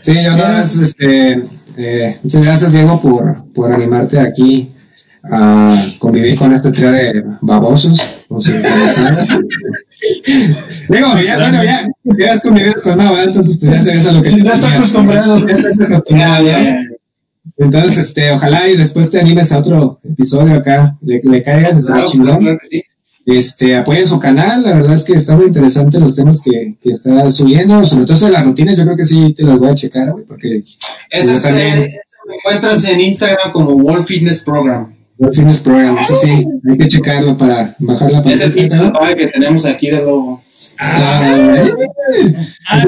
Sí, 0.00 0.14
yo 0.24 0.36
nada 0.36 0.60
más, 0.60 0.76
este, 0.78 1.42
eh, 1.76 2.18
muchas 2.22 2.44
gracias, 2.44 2.72
Diego, 2.72 3.00
por, 3.00 3.44
por 3.52 3.72
animarte 3.72 4.18
aquí 4.20 4.70
a 5.28 5.84
convivir 5.98 6.38
con 6.38 6.52
este 6.54 6.70
trío 6.70 6.92
de 6.92 7.24
babosos. 7.40 8.00
O 8.28 8.40
sea, 8.40 8.54
Digo, 10.88 11.18
ya, 11.20 11.38
bueno, 11.38 11.64
ya, 11.64 11.88
ya 12.18 12.32
has 12.32 12.42
convivido 12.42 12.80
con 12.82 12.98
nada, 12.98 13.24
entonces 13.24 13.58
pues 13.58 13.72
ya 13.72 13.82
sabes 13.82 14.06
a 14.06 14.12
lo 14.12 14.22
que 14.22 14.42
Ya 14.42 14.52
está 14.52 14.72
acostumbrado. 14.74 15.46
Ya 15.46 15.54
está 15.54 15.84
acostumbrado, 15.84 16.44
Ya. 16.46 16.80
Entonces, 17.58 17.96
este, 17.98 18.30
ojalá 18.32 18.68
y 18.68 18.76
después 18.76 19.10
te 19.10 19.18
animes 19.20 19.50
a 19.52 19.58
otro 19.58 19.98
episodio 20.04 20.54
acá, 20.56 20.96
le, 21.00 21.20
le 21.24 21.42
caigas, 21.42 21.78
está 21.78 21.94
Claro, 21.94 22.08
chingón. 22.10 22.38
claro 22.38 22.58
que 22.60 22.66
sí. 22.68 22.82
Este, 23.26 23.74
apoyen 23.76 24.06
su 24.06 24.20
canal, 24.20 24.62
la 24.62 24.72
verdad 24.74 24.94
es 24.94 25.04
que 25.04 25.14
está 25.14 25.36
muy 25.36 25.46
interesante 25.46 25.98
los 25.98 26.14
temas 26.14 26.40
que, 26.40 26.76
que 26.80 26.90
está 26.90 27.28
subiendo, 27.32 27.84
sobre 27.84 28.06
todo 28.06 28.16
de 28.24 28.30
las 28.30 28.44
rutinas, 28.44 28.76
yo 28.76 28.84
creo 28.84 28.96
que 28.96 29.04
sí 29.04 29.34
te 29.34 29.42
las 29.42 29.58
voy 29.58 29.70
a 29.70 29.74
checar, 29.74 30.12
güey, 30.12 30.24
porque 30.24 30.62
es, 31.10 31.42
también. 31.42 31.78
eh, 31.78 31.86
ese 31.86 32.00
lo 32.26 32.34
encuentras 32.34 32.84
en 32.84 33.00
Instagram 33.00 33.50
como 33.52 33.70
World 33.72 34.06
Fitness 34.06 34.40
Program. 34.42 34.94
World 35.18 35.34
Fitness 35.36 35.58
Program, 35.60 35.98
eso 35.98 36.14
sí, 36.16 36.46
hay 36.70 36.78
que 36.78 36.86
checarlo 36.88 37.36
para 37.36 37.74
bajar 37.80 38.12
la 38.12 38.18
Es 38.20 38.40
el 38.42 38.52
pantalla. 38.52 38.54
tipo 38.54 38.74
de 38.74 38.80
tatuaje 38.80 39.16
que 39.16 39.26
tenemos 39.26 39.64
aquí 39.66 39.90
de 39.90 40.02
logo. 40.02 40.42
Ah, 40.78 41.36
güey. 41.36 41.72
Ah, 42.68 42.80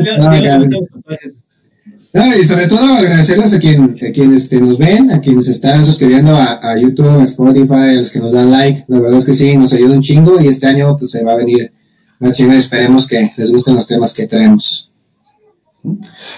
No, 2.12 2.36
y 2.36 2.44
sobre 2.44 2.66
todo 2.66 2.94
agradecerles 2.94 3.52
a 3.52 3.58
quien, 3.58 3.96
a 3.96 4.12
quien 4.12 4.34
este, 4.34 4.60
nos 4.60 4.78
ven, 4.78 5.10
a 5.10 5.20
quienes 5.20 5.46
están 5.48 5.84
suscribiendo 5.84 6.36
a, 6.36 6.74
YouTube, 6.80 7.20
a 7.20 7.24
Spotify, 7.24 7.74
a 7.74 7.92
los 7.92 8.10
que 8.10 8.18
nos 8.18 8.32
dan 8.32 8.50
like. 8.50 8.84
La 8.88 9.00
verdad 9.00 9.18
es 9.18 9.26
que 9.26 9.34
sí, 9.34 9.56
nos 9.56 9.72
ayuda 9.72 9.94
un 9.94 10.00
chingo 10.00 10.40
y 10.40 10.48
este 10.48 10.66
año 10.66 10.96
pues 10.96 11.10
se 11.10 11.22
va 11.22 11.32
a 11.32 11.36
venir 11.36 11.72
más 12.20 12.34
chingo 12.34 12.52
esperemos 12.52 13.06
que 13.06 13.30
les 13.36 13.52
gusten 13.52 13.74
los 13.74 13.86
temas 13.86 14.12
que 14.12 14.26
traemos. 14.26 14.90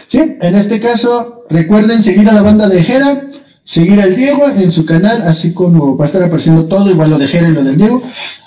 Sí, 0.07 0.19
en 0.19 0.55
este 0.55 0.81
caso, 0.81 1.47
recuerden 1.49 2.03
seguir 2.03 2.29
a 2.29 2.35
la 2.35 2.43
banda 2.43 2.69
de 2.69 2.83
Jera, 2.83 3.29
seguir 3.65 4.01
al 4.01 4.15
Diego 4.15 4.47
en 4.49 4.71
su 4.71 4.85
canal, 4.85 5.23
así 5.23 5.55
como 5.55 5.97
va 5.97 6.05
a 6.05 6.07
estar 6.07 6.23
apareciendo 6.23 6.67
todo, 6.67 6.91
igual 6.91 7.11
lo 7.11 7.19
de 7.19 7.29
Jera 7.29 7.49
y 7.49 7.53
lo 7.53 7.65
del 7.65 7.79
Diego. 7.79 8.03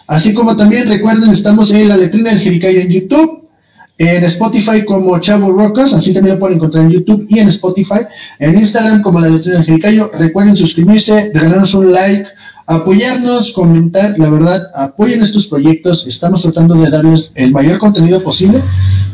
Así 0.05 0.33
como 0.33 0.55
también 0.55 0.87
recuerden, 0.87 1.31
estamos 1.31 1.71
en 1.71 1.89
la 1.89 1.97
letrina 1.97 2.29
del 2.29 2.39
Jericayo 2.39 2.81
en 2.81 2.89
YouTube, 2.89 3.42
en 3.97 4.23
Spotify 4.23 4.83
como 4.85 5.17
Chavo 5.19 5.51
Rocas, 5.51 5.93
así 5.93 6.13
también 6.13 6.35
lo 6.35 6.39
pueden 6.39 6.57
encontrar 6.57 6.85
en 6.85 6.91
YouTube 6.91 7.25
y 7.29 7.39
en 7.39 7.47
Spotify, 7.49 8.01
en 8.39 8.55
Instagram 8.55 9.01
como 9.01 9.19
la 9.19 9.29
letrina 9.29 9.57
del 9.57 9.65
Jericayo. 9.65 10.11
Recuerden 10.13 10.57
suscribirse, 10.57 11.31
regalarnos 11.33 11.73
un 11.75 11.91
like, 11.91 12.25
apoyarnos, 12.65 13.53
comentar, 13.53 14.17
la 14.17 14.29
verdad, 14.29 14.63
apoyen 14.75 15.21
estos 15.21 15.47
proyectos, 15.47 16.07
estamos 16.07 16.41
tratando 16.41 16.75
de 16.75 16.89
darles 16.89 17.31
el 17.35 17.51
mayor 17.51 17.77
contenido 17.77 18.23
posible. 18.23 18.61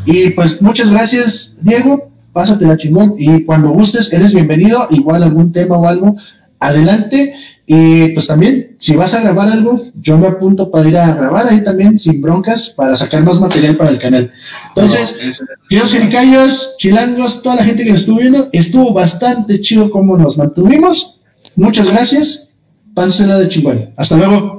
Y 0.06 0.30
pues 0.32 0.62
muchas 0.62 0.90
gracias, 0.90 1.54
Diego, 1.60 2.10
pásatela 2.32 2.78
chingón 2.78 3.16
y 3.18 3.44
cuando 3.44 3.70
gustes, 3.70 4.14
eres 4.14 4.34
bienvenido, 4.34 4.88
igual 4.92 5.24
algún 5.24 5.52
tema 5.52 5.78
o 5.78 5.88
algo, 5.88 6.16
adelante. 6.60 7.34
Y 7.72 8.08
pues 8.14 8.26
también, 8.26 8.76
si 8.80 8.96
vas 8.96 9.14
a 9.14 9.22
grabar 9.22 9.48
algo, 9.48 9.80
yo 10.02 10.18
me 10.18 10.26
apunto 10.28 10.72
para 10.72 10.90
ir 10.90 10.98
a 10.98 11.14
grabar 11.14 11.48
ahí 11.48 11.64
también, 11.64 12.00
sin 12.00 12.20
broncas, 12.20 12.70
para 12.70 12.96
sacar 12.96 13.24
más 13.24 13.40
material 13.40 13.78
para 13.78 13.92
el 13.92 14.00
canal. 14.00 14.32
Entonces, 14.70 15.16
Queridos 15.70 15.92
jericayos, 15.92 16.76
chilangos, 16.80 17.44
toda 17.44 17.58
la 17.58 17.64
gente 17.64 17.84
que 17.84 17.92
nos 17.92 18.00
estuvo 18.00 18.18
viendo, 18.18 18.50
estuvo 18.54 18.92
bastante 18.92 19.62
chido 19.62 19.92
cómo 19.92 20.18
nos 20.18 20.36
mantuvimos. 20.36 21.20
Muchas 21.56 21.92
gracias. 21.92 22.56
Pásensela 22.96 23.38
de 23.38 23.48
chingón. 23.48 23.92
Hasta 23.96 24.18
luego. 24.18 24.59